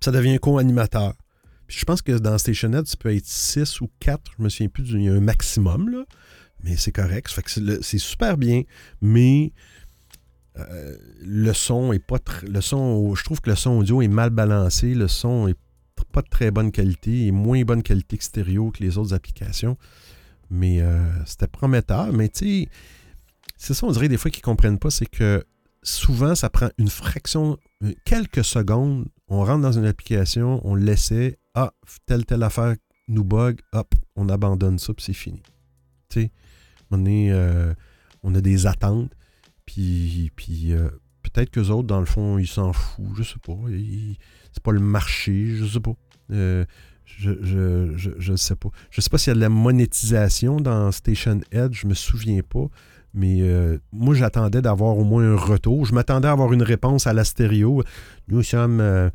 Ça 0.00 0.10
devient 0.10 0.34
un 0.34 0.38
co-animateur 0.38 1.14
je 1.78 1.84
pense 1.84 2.02
que 2.02 2.12
dans 2.12 2.36
StationNet, 2.38 2.84
tu 2.84 2.96
peux 2.96 3.14
être 3.14 3.26
6 3.26 3.80
ou 3.80 3.90
4, 4.00 4.32
je 4.38 4.42
me 4.42 4.48
souviens 4.48 4.68
plus, 4.68 4.90
il 4.90 5.02
y 5.02 5.08
a 5.08 5.12
un 5.12 5.20
maximum, 5.20 5.88
là, 5.88 6.04
mais 6.62 6.76
c'est 6.76 6.92
correct. 6.92 7.28
c'est 7.82 7.98
super 7.98 8.36
bien, 8.36 8.62
mais 9.00 9.52
euh, 10.58 10.96
le 11.20 11.52
son 11.52 11.92
est 11.92 11.98
pas 11.98 12.18
le 12.42 12.60
son, 12.60 13.14
je 13.14 13.24
trouve 13.24 13.40
que 13.40 13.50
le 13.50 13.56
son 13.56 13.70
audio 13.70 14.02
est 14.02 14.08
mal 14.08 14.30
balancé, 14.30 14.94
le 14.94 15.08
son 15.08 15.48
est 15.48 15.56
pas 16.04 16.22
de 16.22 16.28
très 16.28 16.50
bonne 16.50 16.72
qualité, 16.72 17.26
est 17.26 17.32
moins 17.32 17.62
bonne 17.62 17.82
qualité 17.82 18.18
que 18.18 18.24
stéréo 18.24 18.70
que 18.70 18.82
les 18.82 18.98
autres 18.98 19.14
applications. 19.14 19.76
Mais 20.50 20.80
euh, 20.80 21.02
c'était 21.24 21.46
prometteur, 21.46 22.12
mais 22.12 22.28
tu 22.28 22.64
sais, 22.64 22.68
c'est 23.56 23.74
ça, 23.74 23.86
on 23.86 23.92
dirait 23.92 24.08
des 24.08 24.16
fois 24.16 24.30
qu'ils 24.30 24.42
comprennent 24.42 24.78
pas, 24.78 24.90
c'est 24.90 25.06
que 25.06 25.44
souvent, 25.82 26.34
ça 26.34 26.50
prend 26.50 26.68
une 26.78 26.90
fraction, 26.90 27.56
euh, 27.82 27.92
quelques 28.04 28.44
secondes, 28.44 29.06
on 29.28 29.44
rentre 29.44 29.62
dans 29.62 29.72
une 29.72 29.86
application, 29.86 30.60
on 30.64 30.74
l'essaie, 30.74 31.38
ah, 31.54 31.72
telle, 32.06 32.26
telle 32.26 32.42
affaire 32.42 32.74
nous 33.08 33.24
bug, 33.24 33.60
hop, 33.72 33.94
on 34.14 34.28
abandonne 34.28 34.78
ça, 34.78 34.92
puis 34.92 35.04
c'est 35.04 35.12
fini. 35.12 35.42
Tu 36.08 36.22
sais, 36.22 36.30
on, 36.90 37.04
euh, 37.06 37.74
on 38.22 38.34
a 38.34 38.40
des 38.40 38.66
attentes, 38.66 39.10
puis, 39.64 40.30
puis 40.36 40.74
peut-être 41.22 41.50
qu'eux 41.50 41.68
autres, 41.68 41.86
dans 41.86 42.00
le 42.00 42.06
fond, 42.06 42.38
ils 42.38 42.46
s'en 42.46 42.72
foutent, 42.72 43.16
je 43.16 43.22
sais 43.22 43.38
pas. 43.44 43.56
C'est 44.52 44.62
pas 44.62 44.72
le 44.72 44.80
marché, 44.80 45.56
je 45.56 45.64
sais 45.64 45.80
pas. 45.80 45.94
Euh, 46.30 46.64
je, 47.04 47.32
je, 47.42 48.10
je, 48.18 48.36
sais 48.36 48.56
pas. 48.56 48.68
Je 48.90 49.00
sais 49.00 49.10
pas 49.10 49.18
s'il 49.18 49.30
y 49.30 49.32
a 49.32 49.34
de 49.34 49.40
la 49.40 49.48
monétisation 49.48 50.60
dans 50.60 50.90
Station 50.92 51.40
Edge, 51.50 51.80
je 51.82 51.86
me 51.86 51.94
souviens 51.94 52.40
pas. 52.42 52.66
Mais 53.14 53.42
moi, 53.92 54.14
j'attendais 54.14 54.62
d'avoir 54.62 54.96
au 54.96 55.04
moins 55.04 55.34
un 55.34 55.36
retour. 55.36 55.84
Je 55.84 55.94
m'attendais 55.94 56.28
à 56.28 56.32
avoir 56.32 56.54
une 56.54 56.62
réponse 56.62 57.06
à 57.06 57.12
la 57.12 57.24
stéréo. 57.24 57.82
Nous 58.28 58.42
sommes 58.42 59.10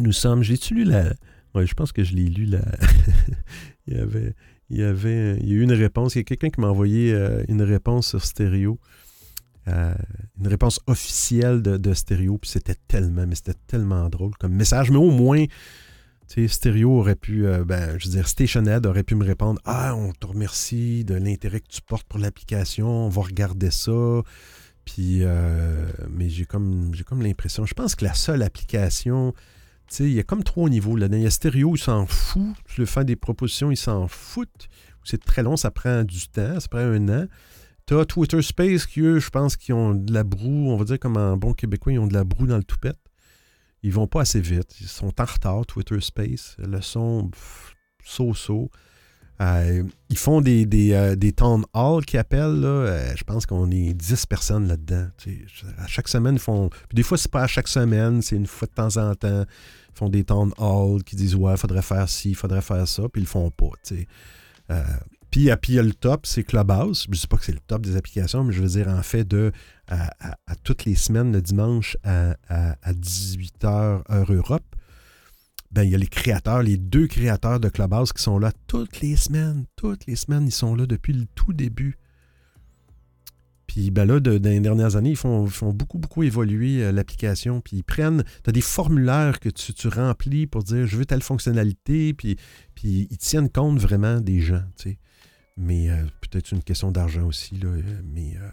nous 0.00 0.12
sommes. 0.12 0.42
J'ai-tu 0.42 0.74
lu 0.74 0.84
la. 0.84 1.12
Oui, 1.54 1.66
je 1.66 1.74
pense 1.74 1.92
que 1.92 2.02
je 2.02 2.14
l'ai 2.14 2.24
lu 2.24 2.46
la. 2.46 2.60
il 3.86 3.96
y 3.96 4.00
avait. 4.00 4.34
Il 4.70 4.78
y 4.78 4.82
avait. 4.82 5.36
Il 5.40 5.48
y 5.48 5.52
a 5.52 5.56
eu 5.56 5.62
une 5.62 5.72
réponse. 5.72 6.14
Il 6.14 6.18
y 6.18 6.20
a 6.20 6.24
quelqu'un 6.24 6.50
qui 6.50 6.60
m'a 6.60 6.68
envoyé 6.68 7.12
euh, 7.12 7.44
une 7.48 7.62
réponse 7.62 8.08
sur 8.08 8.24
stéréo. 8.24 8.78
Euh, 9.70 9.94
une 10.38 10.48
réponse 10.48 10.80
officielle 10.86 11.62
de, 11.62 11.94
stéréo. 11.94 12.38
Puis 12.38 12.50
c'était 12.50 12.76
tellement, 12.88 13.26
mais 13.26 13.34
c'était 13.34 13.58
tellement 13.66 14.08
drôle 14.08 14.32
comme 14.38 14.52
message. 14.52 14.90
Mais 14.90 14.96
au 14.96 15.10
moins, 15.10 15.44
tu 15.46 15.52
sais, 16.28 16.48
stéréo 16.48 16.98
aurait 16.98 17.16
pu, 17.16 17.46
euh, 17.46 17.64
ben, 17.64 17.98
je 17.98 18.06
veux 18.06 18.12
dire, 18.12 18.28
Stationhead 18.28 18.86
aurait 18.86 19.02
pu 19.02 19.14
me 19.14 19.24
répondre 19.24 19.60
Ah, 19.64 19.94
on 19.94 20.12
te 20.12 20.26
remercie 20.26 21.04
de 21.04 21.14
l'intérêt 21.14 21.60
que 21.60 21.68
tu 21.68 21.82
portes 21.82 22.06
pour 22.06 22.18
l'application, 22.18 22.88
on 22.88 23.08
va 23.08 23.22
regarder 23.22 23.70
ça. 23.70 24.22
Puis, 24.84 25.22
mais 26.10 26.28
j'ai 26.28 26.46
comme, 26.46 26.92
j'ai 26.94 27.04
comme 27.04 27.22
l'impression, 27.22 27.64
je 27.64 27.74
pense 27.74 27.94
que 27.94 28.04
la 28.04 28.14
seule 28.14 28.42
application 28.42 29.34
il 29.98 30.12
y 30.12 30.20
a 30.20 30.22
comme 30.22 30.44
trois 30.44 30.68
niveaux 30.68 30.96
là-dedans. 30.96 31.18
Il 31.18 31.24
y 31.24 31.26
a 31.26 31.30
stéréo, 31.30 31.74
il 31.74 31.80
s'en 31.80 32.06
fout. 32.06 32.54
Tu 32.66 32.80
le 32.80 32.86
fais 32.86 33.04
des 33.04 33.16
propositions, 33.16 33.70
il 33.70 33.76
s'en 33.76 34.06
foutent. 34.08 34.68
C'est 35.04 35.22
très 35.22 35.42
long, 35.42 35.56
ça 35.56 35.70
prend 35.70 36.04
du 36.04 36.28
temps, 36.28 36.60
ça 36.60 36.68
prend 36.68 36.80
un 36.80 37.08
an. 37.08 37.26
Tu 37.90 37.98
as 37.98 38.04
Twitter 38.04 38.40
Space 38.40 38.86
qui, 38.86 39.00
eux, 39.00 39.18
je 39.18 39.30
pense 39.30 39.56
qu'ils 39.56 39.74
ont 39.74 39.96
de 39.96 40.12
la 40.12 40.22
broue, 40.22 40.70
on 40.70 40.76
va 40.76 40.84
dire 40.84 41.00
comme 41.00 41.16
un 41.16 41.36
bon 41.36 41.54
québécois, 41.54 41.92
ils 41.92 41.98
ont 41.98 42.06
de 42.06 42.14
la 42.14 42.22
broue 42.22 42.46
dans 42.46 42.56
le 42.56 42.62
toupette. 42.62 43.00
Ils 43.82 43.92
vont 43.92 44.06
pas 44.06 44.20
assez 44.20 44.40
vite. 44.40 44.80
Ils 44.80 44.86
sont 44.86 45.12
en 45.20 45.24
retard, 45.24 45.66
Twitter 45.66 46.00
Space. 46.00 46.54
Le 46.60 46.80
son, 46.82 47.32
so-so. 48.04 48.70
Euh, 49.40 49.82
ils 50.08 50.16
font 50.16 50.40
des, 50.40 50.66
des, 50.66 50.92
euh, 50.92 51.16
des 51.16 51.32
town 51.32 51.64
hall 51.74 52.04
qui 52.04 52.16
appellent. 52.16 52.62
Euh, 52.64 53.12
je 53.16 53.24
pense 53.24 53.44
qu'on 53.44 53.68
est 53.72 53.92
10 53.92 54.26
personnes 54.26 54.68
là-dedans. 54.68 55.08
À 55.78 55.88
chaque 55.88 56.06
semaine, 56.06 56.34
ils 56.34 56.40
font. 56.40 56.68
Puis 56.68 56.94
des 56.94 57.02
fois, 57.02 57.18
c'est 57.18 57.32
pas 57.32 57.42
à 57.42 57.48
chaque 57.48 57.66
semaine, 57.66 58.22
c'est 58.22 58.36
une 58.36 58.46
fois 58.46 58.68
de 58.68 58.72
temps 58.74 58.98
en 58.98 59.16
temps. 59.16 59.44
Ils 59.88 59.98
font 59.98 60.08
des 60.08 60.22
town 60.22 60.52
hall 60.58 61.02
qui 61.02 61.16
disent 61.16 61.34
Ouais, 61.34 61.56
faudrait 61.56 61.82
faire 61.82 62.08
ci, 62.08 62.34
faudrait 62.34 62.62
faire 62.62 62.86
ça, 62.86 63.08
puis 63.08 63.20
ils 63.20 63.24
le 63.24 63.28
font 63.28 63.50
pas. 63.50 63.72
Puis, 65.30 65.50
à- 65.50 65.56
puis 65.56 65.74
il 65.74 65.76
y 65.76 65.78
a 65.78 65.82
le 65.82 65.94
top, 65.94 66.26
c'est 66.26 66.42
Clubhouse. 66.42 67.04
Je 67.06 67.10
ne 67.10 67.16
sais 67.16 67.26
pas 67.28 67.36
que 67.36 67.44
c'est 67.44 67.52
le 67.52 67.60
top 67.60 67.82
des 67.82 67.96
applications, 67.96 68.42
mais 68.44 68.52
je 68.52 68.60
veux 68.62 68.68
dire, 68.68 68.88
en 68.88 69.02
fait, 69.02 69.24
de 69.24 69.52
toutes 70.64 70.84
les 70.84 70.94
semaines, 70.94 71.32
le 71.32 71.42
dimanche 71.42 71.96
à, 72.02 72.36
à 72.48 72.92
18h, 72.92 74.02
heure 74.10 74.32
Europe, 74.32 74.64
ben, 75.70 75.84
il 75.84 75.90
y 75.90 75.94
a 75.94 75.98
les 75.98 76.08
créateurs, 76.08 76.62
les 76.62 76.76
deux 76.76 77.06
créateurs 77.06 77.60
de 77.60 77.68
Clubhouse 77.68 78.12
qui 78.12 78.22
sont 78.22 78.38
là 78.38 78.50
toutes 78.66 79.00
les 79.00 79.16
semaines. 79.16 79.66
Toutes 79.76 80.06
les 80.06 80.16
semaines, 80.16 80.46
ils 80.46 80.52
sont 80.52 80.74
là 80.74 80.86
depuis 80.86 81.12
le 81.12 81.26
tout 81.34 81.52
début. 81.52 81.96
Puis 83.68 83.92
ben 83.92 84.04
là, 84.04 84.18
dans 84.18 84.42
les 84.42 84.58
dernières 84.58 84.96
années, 84.96 85.10
ils 85.10 85.16
font, 85.16 85.46
beaucoup, 85.72 85.98
beaucoup 85.98 86.24
évoluer 86.24 86.82
euh, 86.82 86.90
l'application. 86.90 87.60
Puis 87.60 87.76
ils 87.76 87.84
prennent, 87.84 88.24
tu 88.42 88.50
as 88.50 88.52
des 88.52 88.60
formulaires 88.60 89.38
que 89.38 89.48
tu, 89.48 89.72
tu 89.72 89.86
remplis 89.86 90.48
pour 90.48 90.64
dire 90.64 90.88
je 90.88 90.96
veux 90.96 91.06
telle 91.06 91.22
fonctionnalité. 91.22 92.14
Puis, 92.14 92.36
puis 92.74 93.06
ils 93.08 93.18
tiennent 93.18 93.48
compte 93.48 93.78
vraiment 93.78 94.20
des 94.20 94.40
gens. 94.40 94.64
Mais 95.56 95.90
euh, 95.90 96.04
peut-être 96.20 96.52
une 96.52 96.62
question 96.62 96.90
d'argent 96.90 97.26
aussi. 97.26 97.56
Là, 97.56 97.68
euh, 97.68 97.82
mais 98.04 98.36
euh, 98.36 98.50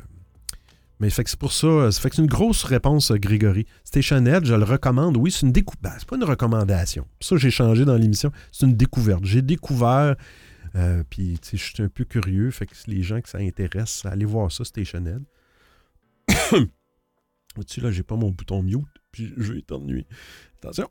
mais 0.99 1.09
fait 1.09 1.23
que 1.23 1.29
c'est 1.29 1.39
pour 1.39 1.53
ça, 1.53 1.91
ça 1.91 2.01
fait 2.01 2.09
que 2.09 2.15
c'est 2.15 2.21
une 2.23 2.27
grosse 2.27 2.63
réponse, 2.63 3.11
Grégory. 3.11 3.67
Station 3.83 4.25
Edge, 4.25 4.45
je 4.45 4.55
le 4.55 4.63
recommande. 4.63 5.15
Oui, 5.17 5.31
c'est 5.31 5.45
une 5.45 5.51
découverte. 5.51 5.97
c'est 5.99 6.09
pas 6.09 6.15
une 6.15 6.23
recommandation. 6.23 7.07
Ça, 7.19 7.37
j'ai 7.37 7.51
changé 7.51 7.85
dans 7.85 7.95
l'émission. 7.95 8.31
C'est 8.51 8.65
une 8.65 8.75
découverte. 8.75 9.23
J'ai 9.23 9.43
découvert, 9.43 10.15
euh, 10.75 11.03
puis 11.07 11.39
je 11.51 11.57
suis 11.57 11.83
un 11.83 11.89
peu 11.89 12.03
curieux. 12.03 12.49
Fait 12.49 12.65
que 12.65 12.73
les 12.87 13.03
gens 13.03 13.21
que 13.21 13.29
ça 13.29 13.37
intéresse, 13.37 14.05
allez 14.05 14.25
voir 14.25 14.51
ça, 14.51 14.63
Station 14.65 15.05
Edge. 15.05 15.23
Vois-tu, 17.55 17.81
là, 17.81 17.91
j'ai 17.91 18.03
pas 18.03 18.15
mon 18.15 18.31
bouton 18.31 18.63
mute, 18.63 18.85
puis 19.11 19.31
je 19.37 19.53
vais 19.53 19.59
éternuer. 19.59 20.07
Attention. 20.57 20.89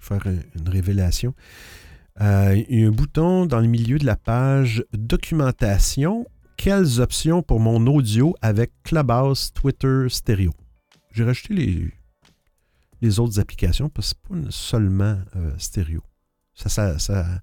Je 0.00 0.14
vais 0.14 0.20
faire 0.20 0.26
un- 0.34 0.58
une 0.60 0.68
révélation. 0.68 1.34
Il 2.20 2.66
y 2.68 2.84
a 2.84 2.88
un 2.88 2.90
bouton 2.90 3.46
dans 3.46 3.60
le 3.60 3.68
milieu 3.68 3.98
de 3.98 4.04
la 4.04 4.16
page 4.16 4.84
documentation 4.92 6.26
quelles 6.56 7.00
options 7.00 7.42
pour 7.42 7.60
mon 7.60 7.86
audio 7.86 8.34
avec 8.42 8.72
Clubhouse, 8.82 9.52
Twitter, 9.52 10.06
Stereo? 10.08 10.52
J'ai 11.12 11.24
rajouté 11.24 11.54
les, 11.54 11.92
les 13.00 13.20
autres 13.20 13.38
applications 13.38 13.88
parce 13.88 14.14
que 14.14 14.20
c'est 14.20 14.42
pas 14.42 14.50
seulement 14.50 15.18
euh, 15.36 15.52
Stereo. 15.58 16.02
Ça, 16.54 16.68
ça, 16.68 16.98
ça 16.98 17.40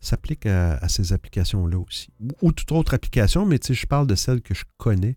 s'applique 0.00 0.46
à, 0.46 0.88
ces 0.88 1.12
applications-là 1.12 1.78
aussi. 1.78 2.08
Ou, 2.20 2.28
ou 2.42 2.52
toute 2.52 2.72
autre 2.72 2.94
application, 2.94 3.44
mais 3.44 3.58
je 3.68 3.86
parle 3.86 4.06
de 4.06 4.14
celles 4.14 4.40
que 4.40 4.54
je 4.54 4.64
connais. 4.76 5.16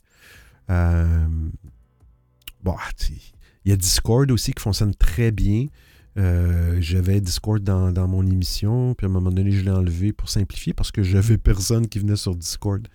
Euh, 0.69 1.27
bon, 2.63 2.75
sais, 2.97 3.13
il 3.65 3.69
y 3.69 3.73
a 3.73 3.77
Discord 3.77 4.29
aussi 4.31 4.53
qui 4.53 4.61
fonctionne 4.61 4.95
très 4.95 5.31
bien. 5.31 5.67
Euh, 6.17 6.77
j'avais 6.81 7.21
Discord 7.21 7.63
dans, 7.63 7.91
dans 7.91 8.07
mon 8.07 8.25
émission, 8.25 8.93
puis 8.95 9.05
à 9.05 9.09
un 9.09 9.13
moment 9.13 9.31
donné, 9.31 9.51
je 9.51 9.63
l'ai 9.63 9.71
enlevé 9.71 10.11
pour 10.11 10.29
simplifier 10.29 10.73
parce 10.73 10.91
que 10.91 11.03
j'avais 11.03 11.37
personne 11.37 11.87
qui 11.87 11.99
venait 11.99 12.15
sur 12.15 12.35
Discord 12.35 12.87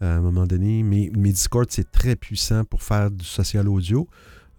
à 0.00 0.16
un 0.16 0.20
moment 0.20 0.46
donné. 0.46 0.82
Mais, 0.82 1.10
Discord, 1.32 1.66
c'est 1.70 1.90
très 1.90 2.16
puissant 2.16 2.64
pour 2.64 2.82
faire 2.82 3.10
du 3.10 3.24
social 3.24 3.68
audio. 3.68 4.08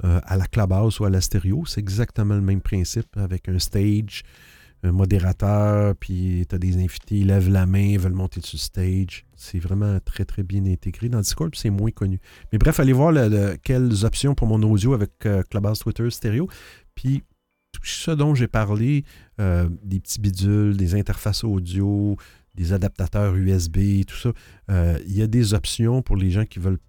Euh, 0.06 0.22
à 0.24 0.38
la 0.38 0.46
Clubhouse 0.48 1.00
ou 1.02 1.06
à 1.06 1.10
la 1.10 1.20
stéréo, 1.20 1.66
c'est 1.66 1.82
exactement 1.82 2.36
le 2.36 2.42
même 2.42 2.62
principe 2.62 3.18
avec 3.18 3.50
un 3.50 3.60
stage, 3.60 4.24
un 4.82 4.94
modérateur, 4.94 5.94
puis 5.98 6.46
tu 6.48 6.56
as 6.56 6.58
des 6.58 6.78
invités, 6.78 7.18
ils 7.18 7.28
lèvent 7.28 7.50
la 7.50 7.66
main, 7.66 7.82
ils 7.82 8.00
veulent 8.00 8.14
monter 8.14 8.40
sur 8.42 8.56
le 8.56 8.62
stage. 8.62 9.26
C'est 9.36 9.60
vraiment 9.60 10.00
très, 10.00 10.24
très 10.24 10.44
bien 10.44 10.66
intégré. 10.66 11.10
Dans 11.10 11.20
Discord, 11.20 11.52
puis 11.52 11.60
c'est 11.60 11.70
moins 11.70 11.92
connu. 11.92 12.22
Mais 12.54 12.58
bref, 12.58 12.80
allez 12.80 12.94
voir 12.94 13.12
le- 13.12 13.28
le- 13.28 13.58
quelles 13.62 14.06
options 14.06 14.36
pour 14.36 14.48
mon 14.48 14.64
audio 14.64 14.94
avec 14.94 15.12
euh, 15.26 15.44
Clubhouse, 15.50 15.80
Twitter, 15.80 16.10
stéréo. 16.10 16.48
Puis 16.96 17.24
tout 17.74 17.82
ce 17.84 18.12
dont 18.12 18.34
j'ai 18.36 18.48
parlé, 18.48 19.04
euh, 19.42 19.68
des 19.84 20.00
petits 20.00 20.22
bidules, 20.22 20.78
des 20.78 20.96
interfaces 20.96 21.44
audio, 21.44 22.16
des 22.56 22.74
adaptateurs 22.74 23.36
USB, 23.36 24.04
tout 24.06 24.16
ça, 24.16 24.32
euh, 24.70 25.00
il 25.08 25.18
y 25.18 25.22
a 25.22 25.28
des 25.28 25.54
options 25.54 26.02
pour 26.02 26.16
les 26.16 26.32
gens 26.32 26.46
qui 26.46 26.60
veulent 26.60 26.80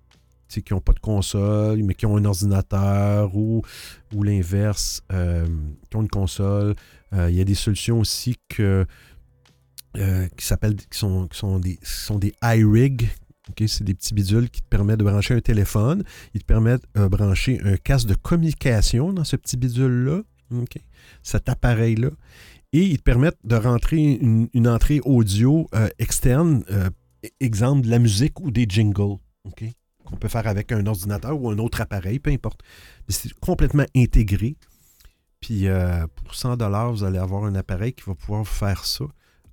qui 0.49 0.65
n'ont 0.73 0.81
pas 0.81 0.93
de 0.93 0.99
console, 0.99 1.81
mais 1.85 1.95
qui 1.95 2.07
ont 2.07 2.17
un 2.17 2.25
ordinateur 2.25 3.37
ou, 3.37 3.63
l'inverse, 4.21 5.01
euh, 5.13 5.47
qui 5.89 5.97
ont 5.97 6.03
une 6.03 6.09
console. 6.09 6.75
Euh, 7.13 7.31
il 7.31 7.37
y 7.37 7.41
a 7.41 7.45
des 7.45 7.55
solutions 7.55 8.01
aussi 8.01 8.37
que, 8.49 8.85
qui 9.95 10.45
s'appellent, 10.45 10.75
qui 10.75 10.99
sont, 10.99 11.29
qui 11.29 11.39
sont 11.39 11.61
des, 11.61 11.79
sont 11.85 12.19
des 12.19 12.35
iRig. 12.43 13.09
ok? 13.49 13.63
c'est 13.69 13.85
des 13.85 13.95
petits 13.95 14.13
bidules 14.13 14.51
qui 14.51 14.61
te 14.61 14.67
permettent 14.67 14.99
de 14.99 15.05
brancher 15.05 15.35
un 15.35 15.41
téléphone. 15.41 16.03
Ils 16.35 16.41
te 16.41 16.47
permettent 16.47 16.83
de 16.97 17.07
brancher 17.07 17.61
un 17.63 17.77
casque 17.77 18.09
de 18.09 18.15
communication 18.15 19.13
dans 19.13 19.23
ce 19.23 19.37
petit 19.37 19.57
bidule-là. 19.57 20.23
Cet 21.23 21.49
appareil-là. 21.49 22.11
Et 22.73 22.85
ils 22.85 22.99
te 22.99 23.03
permettent 23.03 23.39
de 23.45 23.57
rentrer 23.57 23.99
une, 23.99 24.69
entrée 24.69 25.01
audio 25.05 25.69
euh, 25.75 25.89
externe, 25.99 26.65
euh, 26.71 26.89
exemple 27.41 27.83
de 27.83 27.91
la 27.91 27.99
musique 27.99 28.39
ou 28.41 28.51
des 28.51 28.67
jingles. 28.69 29.17
qu'on 30.05 30.17
peut 30.17 30.29
faire 30.29 30.47
avec 30.47 30.71
un 30.71 30.87
ordinateur 30.87 31.41
ou 31.41 31.51
un 31.51 31.59
autre 31.59 31.81
appareil, 31.81 32.21
peu 32.21 32.31
importe. 32.31 32.61
Mais 33.09 33.15
c'est 33.15 33.33
complètement 33.35 33.87
intégré. 33.97 34.57
Puis 35.41 35.67
euh, 35.67 36.07
pour 36.15 36.35
100 36.35 36.57
vous 36.93 37.05
allez 37.05 37.19
avoir 37.19 37.45
un 37.45 37.55
appareil 37.55 37.93
qui 37.93 38.05
va 38.07 38.15
pouvoir 38.15 38.47
faire 38.47 38.85
ça, 38.85 39.07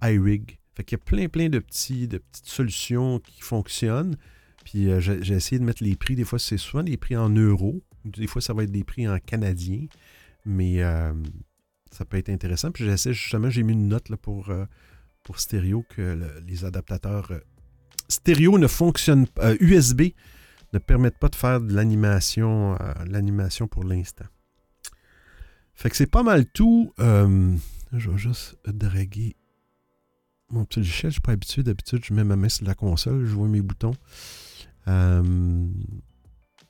iRig. 0.04 0.60
Fait 0.76 0.84
qu'il 0.84 1.00
y 1.00 1.02
a 1.02 1.04
plein, 1.04 1.28
plein 1.28 1.50
de, 1.50 1.58
petits, 1.58 2.08
de 2.08 2.20
petites 2.20 2.48
solutions 2.48 3.20
qui 3.20 3.42
fonctionnent. 3.42 4.16
Puis 4.64 4.90
j'ai 5.00 5.34
essayé 5.34 5.58
de 5.58 5.64
mettre 5.64 5.84
les 5.84 5.96
prix. 5.96 6.16
Des 6.16 6.26
fois, 6.26 6.38
c'est 6.38 6.58
souvent 6.58 6.84
des 6.84 6.98
prix 6.98 7.16
en 7.16 7.30
euros. 7.30 7.82
Des 8.06 8.28
fois, 8.28 8.42
ça 8.42 8.54
va 8.54 8.64
être 8.64 8.72
des 8.72 8.84
prix 8.84 9.08
en 9.08 9.18
canadien. 9.18 9.86
Mais 10.46 10.84
ça 11.98 12.06
peut 12.06 12.18
être 12.18 12.30
intéressant. 12.30 12.72
Puis 12.72 12.86
j'essaie 12.86 13.14
justement, 13.14 13.50
j'ai 13.50 13.64
mis 13.64 13.74
une 13.74 13.88
note 13.88 14.10
là, 14.10 14.18
pour, 14.18 14.50
euh, 14.50 14.66
pour 15.24 15.40
stéréo 15.40 15.84
que 15.90 16.02
le- 16.02 16.40
les 16.46 16.64
adaptateurs 16.66 17.32
euh, 17.32 17.40
stéréo 18.08 18.58
ne 18.58 18.68
fonctionnent 18.68 19.28
pas. 19.28 19.50
euh, 19.52 19.58
USB 19.60 20.02
ne 20.74 20.80
permettent 20.80 21.18
pas 21.18 21.30
de 21.30 21.36
faire 21.36 21.60
de 21.62 21.74
l'animation, 21.74 22.78
l'animation 23.08 23.68
pour 23.68 23.84
l'instant. 23.84 24.26
Fait 25.74 25.90
que 25.90 25.96
c'est 25.96 26.06
pas 26.12 26.24
mal 26.24 26.46
tout. 26.46 26.92
Je 27.00 28.10
vais 28.12 28.18
juste 28.18 28.58
draguer 28.66 29.36
mon 30.50 30.66
petit 30.66 30.80
logiciel. 30.80 31.10
Je 31.12 31.14
suis 31.16 31.22
pas 31.22 31.32
habitué. 31.32 31.64
D'habitude, 31.64 32.04
je 32.04 32.14
mets 32.14 32.24
ma 32.26 32.36
main 32.36 32.50
sur 32.50 32.66
la 32.66 32.76
console, 32.76 33.26
je 33.26 33.34
vois 33.34 33.48
mes 33.48 33.62
boutons. 33.62 33.94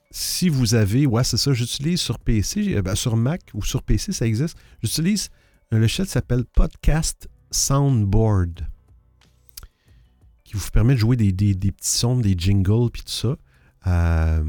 Euh, 0.07 0.11
si 0.11 0.49
vous 0.49 0.75
avez, 0.75 1.05
ouais, 1.05 1.23
c'est 1.23 1.37
ça, 1.37 1.53
j'utilise 1.53 1.99
sur 1.99 2.19
PC, 2.19 2.81
ben, 2.81 2.95
sur 2.95 3.15
Mac 3.15 3.41
ou 3.53 3.63
sur 3.63 3.83
PC, 3.83 4.11
ça 4.11 4.25
existe. 4.25 4.57
J'utilise 4.81 5.29
un 5.71 5.79
logiciel 5.79 6.07
qui 6.07 6.13
s'appelle 6.13 6.45
Podcast 6.45 7.27
Soundboard, 7.51 8.67
qui 10.43 10.53
vous 10.55 10.69
permet 10.71 10.93
de 10.93 10.99
jouer 10.99 11.15
des, 11.15 11.33
petits 11.33 11.89
sons, 11.89 12.19
des 12.19 12.35
jingles, 12.37 12.89
puis 12.91 13.03
tout 13.03 13.11
ça. 13.11 13.37
Euh, 13.87 14.43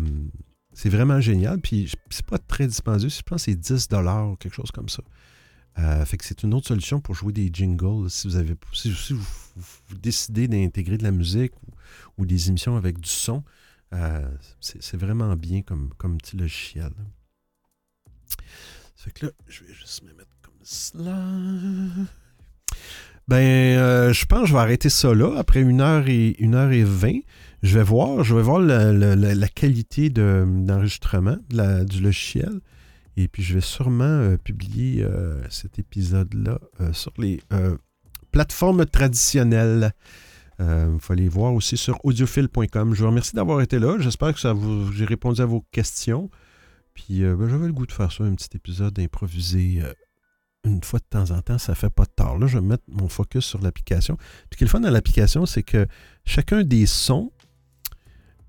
c'est 0.73 0.89
vraiment 0.89 1.21
génial. 1.21 1.61
Puis 1.61 1.93
c'est 2.11 2.25
pas 2.25 2.39
très 2.39 2.67
dispendieux. 2.67 3.09
Je 3.09 3.23
pense 3.23 3.45
que 3.45 3.53
c'est 3.53 3.57
10 3.57 3.89
ou 4.31 4.37
quelque 4.37 4.55
chose 4.55 4.71
comme 4.71 4.89
ça. 4.89 5.03
Euh, 5.79 6.05
fait 6.05 6.17
que 6.17 6.25
c'est 6.25 6.43
une 6.43 6.55
autre 6.55 6.67
solution 6.69 7.01
pour 7.01 7.15
jouer 7.15 7.33
des 7.33 7.51
jingles. 7.53 8.11
Si 8.11 8.27
vous 8.27 8.37
avez 8.37 8.55
si, 8.73 8.93
vous, 9.13 9.25
décidez 10.01 10.49
d'intégrer 10.49 10.99
de 10.99 11.05
la 11.05 11.11
musique 11.11 11.53
ou, 12.17 12.27
des 12.27 12.49
émissions 12.49 12.77
avec 12.77 13.01
du 13.01 13.09
son, 13.09 13.45
euh, 13.95 14.29
c'est 14.61 14.97
vraiment 14.97 15.35
bien 15.37 15.63
comme, 15.63 15.91
comme 15.97 16.19
petit 16.19 16.37
logiciel. 16.37 16.93
Fait 18.97 19.11
que 19.13 19.27
là, 19.27 19.33
je 19.47 19.65
vais 19.65 19.73
juste 19.73 20.03
me 20.03 20.13
mettre 20.13 20.31
comme 20.43 20.59
cela. 20.63 21.17
Ben, 23.29 23.79
euh, 23.79 24.13
je 24.13 24.25
pense 24.27 24.43
que 24.43 24.47
je 24.49 24.53
vais 24.55 24.59
arrêter 24.59 24.89
ça 24.89 25.15
là. 25.15 25.35
Après 25.39 25.61
une 25.61 25.81
heure 25.81 26.09
et, 26.09 26.35
une 26.39 26.55
heure 26.55 26.73
et 26.73 26.85
vingt, 26.85 27.21
je 27.63 27.79
vais 27.79 27.85
voir, 27.85 28.25
je 28.25 28.35
vais 28.35 28.43
voir 28.43 28.59
la, 28.59 29.49
qualité 29.49 30.11
d'enregistrement 30.11 31.37
du 31.51 32.01
logiciel. 32.01 32.61
Et 33.17 33.29
puis, 33.29 33.43
je 33.43 33.55
vais 33.55 33.61
sûrement 33.61 34.05
euh, 34.05 34.37
publier 34.37 35.05
cet 35.51 35.79
épisode-là 35.79 36.59
sur 36.93 37.13
les 37.19 37.41
plateformes 38.31 38.87
traditionnelles. 38.87 39.93
Il 40.61 40.99
faut 41.01 41.13
aller 41.13 41.29
voir 41.29 41.55
aussi 41.55 41.77
sur 41.77 42.05
audiophile.com. 42.05 42.95
Je 42.95 43.01
vous 43.01 43.09
remercie 43.09 43.35
d'avoir 43.37 43.61
été 43.61 43.79
là. 43.79 43.97
J'espère 43.99 44.35
que 44.35 44.41
ça 44.41 44.55
j'ai 44.93 45.05
répondu 45.05 45.41
à 45.41 45.47
vos 45.47 45.65
questions. 45.71 46.31
Puis, 46.95 47.21
ben, 47.21 47.49
j'avais 47.49 47.67
le 47.67 47.73
goût 47.73 47.87
de 47.87 47.93
faire 47.93 48.11
ça, 48.11 48.25
un 48.25 48.35
petit 48.35 48.57
épisode 48.57 48.99
improvisé 48.99 49.83
une 50.65 50.83
fois 50.83 50.99
de 50.99 51.05
temps 51.09 51.31
en 51.31 51.41
temps, 51.41 51.59
ça 51.59 51.75
fait 51.75 51.91
pas 51.91 52.05
de 52.05 52.11
tort. 52.15 52.39
Là, 52.39 52.47
je 52.47 52.59
vais 52.59 52.65
mettre 52.65 52.85
mon 52.89 53.09
focus 53.09 53.45
sur 53.45 53.61
l'application. 53.61 54.17
Puis, 54.17 54.49
ce 54.53 54.57
qui 54.59 54.65
est 54.65 54.67
le 54.67 54.71
fun 54.71 54.81
dans 54.81 54.91
l'application, 54.91 55.47
c'est 55.47 55.63
que 55.63 55.87
chacun 56.25 56.63
des 56.63 56.87
sons 56.87 57.33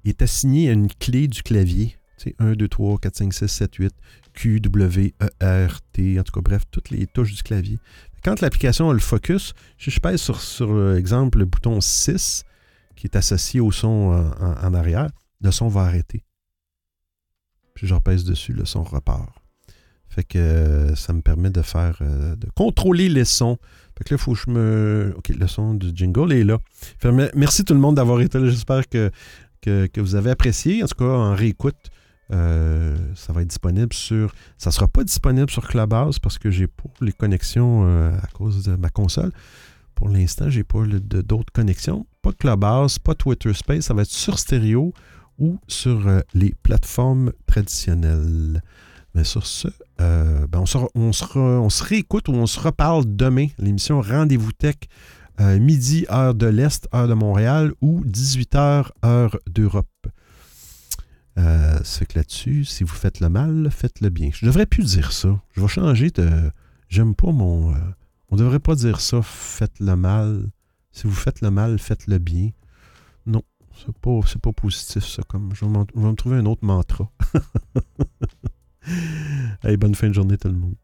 est 0.05 0.21
assigné 0.21 0.69
à 0.69 0.73
une 0.73 0.87
clé 0.87 1.27
du 1.27 1.43
clavier. 1.43 1.95
Tu 2.17 2.29
sais, 2.29 2.35
1, 2.39 2.53
2, 2.53 2.67
3, 2.67 2.97
4, 2.99 3.15
5, 3.15 3.33
6, 3.33 3.47
7, 3.47 3.75
8, 3.75 3.93
Q, 4.33 4.59
W, 4.59 5.13
E, 5.21 5.67
R, 5.67 5.81
T, 5.93 6.19
en 6.19 6.23
tout 6.23 6.33
cas, 6.33 6.41
bref, 6.41 6.63
toutes 6.69 6.89
les 6.89 7.07
touches 7.07 7.33
du 7.33 7.43
clavier. 7.43 7.79
Quand 8.23 8.41
l'application 8.41 8.89
a 8.89 8.93
le 8.93 8.99
focus, 8.99 9.53
si 9.77 9.91
je 9.91 9.99
pèse 9.99 10.21
sur, 10.21 10.41
sur 10.41 10.95
exemple, 10.95 11.39
le 11.39 11.45
bouton 11.45 11.81
6, 11.81 12.43
qui 12.95 13.07
est 13.07 13.15
associé 13.15 13.59
au 13.59 13.71
son 13.71 14.33
en, 14.41 14.67
en 14.67 14.73
arrière, 14.73 15.09
le 15.41 15.51
son 15.51 15.67
va 15.67 15.81
arrêter. 15.81 16.23
Puis 17.73 17.87
je 17.87 17.93
repèse 17.93 18.25
dessus, 18.25 18.53
le 18.53 18.65
son 18.65 18.83
repart. 18.83 19.29
Fait 20.09 20.23
que 20.23 20.39
euh, 20.39 20.95
ça 20.95 21.13
me 21.13 21.21
permet 21.21 21.51
de 21.51 21.61
faire, 21.61 21.99
euh, 22.01 22.35
de 22.35 22.47
contrôler 22.55 23.09
les 23.09 23.25
sons. 23.25 23.57
Fait 23.97 24.03
que 24.03 24.13
là, 24.13 24.17
il 24.19 24.21
faut 24.21 24.33
que 24.33 24.39
je 24.39 24.49
me. 24.49 25.13
OK, 25.17 25.29
le 25.29 25.47
son 25.47 25.75
du 25.75 25.91
jingle 25.93 26.33
est 26.33 26.43
là. 26.43 26.57
merci 27.35 27.63
tout 27.63 27.73
le 27.73 27.79
monde 27.79 27.95
d'avoir 27.95 28.19
été 28.21 28.39
là. 28.39 28.49
J'espère 28.49 28.89
que, 28.89 29.11
que, 29.61 30.01
vous 30.01 30.15
avez 30.15 30.31
apprécié. 30.31 30.83
En 30.83 30.87
tout 30.87 30.95
cas, 30.95 31.05
en 31.05 31.35
réécoute, 31.35 31.77
euh, 32.31 32.95
ça 33.15 33.33
va 33.33 33.41
être 33.41 33.47
disponible 33.47 33.93
sur. 33.93 34.33
Ça 34.57 34.69
ne 34.69 34.73
sera 34.73 34.87
pas 34.87 35.03
disponible 35.03 35.49
sur 35.49 35.67
Clubhouse 35.67 36.19
parce 36.19 36.37
que 36.37 36.51
j'ai 36.51 36.67
pas 36.67 36.89
les 37.01 37.13
connexions 37.13 37.85
à 38.11 38.27
cause 38.27 38.63
de 38.63 38.75
ma 38.75 38.89
console. 38.89 39.31
Pour 39.95 40.09
l'instant, 40.09 40.49
j'ai 40.49 40.63
pas 40.63 40.83
d'autres 40.85 41.51
connexions. 41.51 42.05
Pas 42.21 42.31
Clubhouse, 42.31 42.99
pas 42.99 43.15
Twitter 43.15 43.53
Space. 43.53 43.85
Ça 43.85 43.93
va 43.93 44.03
être 44.03 44.09
sur 44.09 44.39
stéréo 44.39 44.93
ou 45.37 45.59
sur 45.67 46.07
les 46.33 46.53
plateformes 46.63 47.31
traditionnelles. 47.47 48.61
Mais 49.15 49.23
sur 49.23 49.45
ce, 49.45 49.67
euh, 50.01 50.45
ben 50.47 50.59
on, 50.59 50.65
se, 50.65 50.77
on, 50.95 51.69
se 51.69 51.83
réécoute 51.83 52.29
ou 52.29 52.33
on 52.33 52.45
se 52.45 52.59
reparle 52.59 53.03
demain. 53.05 53.47
L'émission 53.57 54.01
Rendez-vous 54.01 54.51
Tech, 54.51 54.75
euh, 55.39 55.59
midi, 55.59 56.05
heure 56.11 56.35
de 56.35 56.45
l'Est, 56.45 56.87
heure 56.93 57.07
de 57.07 57.13
Montréal, 57.13 57.73
ou 57.81 58.03
18h, 58.05 58.89
heure 59.03 59.37
d'Europe. 59.47 59.87
Euh, 61.39 61.79
c'est 61.83 62.05
que 62.05 62.17
là-dessus, 62.17 62.65
si 62.65 62.83
vous 62.83 62.93
faites 62.93 63.21
le 63.21 63.29
mal, 63.29 63.69
faites 63.71 64.01
le 64.01 64.09
bien. 64.09 64.29
Je 64.33 64.45
devrais 64.45 64.65
plus 64.65 64.83
dire 64.83 65.11
ça. 65.11 65.39
Je 65.55 65.61
vais 65.61 65.67
changer 65.67 66.09
de. 66.09 66.51
J'aime 66.89 67.15
pas 67.15 67.31
mon. 67.31 67.73
on 68.29 68.35
devrait 68.35 68.59
pas 68.59 68.75
dire 68.75 68.99
ça, 68.99 69.21
faites 69.21 69.79
le 69.79 69.95
mal. 69.95 70.49
Si 70.91 71.07
vous 71.07 71.13
faites 71.13 71.41
le 71.41 71.51
mal, 71.51 71.79
faites 71.79 72.07
le 72.07 72.17
bien. 72.17 72.49
Non, 73.25 73.43
c'est 73.77 73.97
pas, 73.99 74.19
pas 74.41 74.51
positif, 74.51 75.05
ça. 75.05 75.21
Comme, 75.23 75.53
je 75.55 75.65
vais 75.65 75.71
me 75.71 76.13
trouver 76.13 76.37
un 76.37 76.45
autre 76.45 76.65
mantra. 76.65 77.09
Allez, 79.61 79.77
bonne 79.77 79.95
fin 79.95 80.09
de 80.09 80.13
journée 80.13 80.37
tout 80.37 80.47
le 80.49 80.55
monde. 80.55 80.75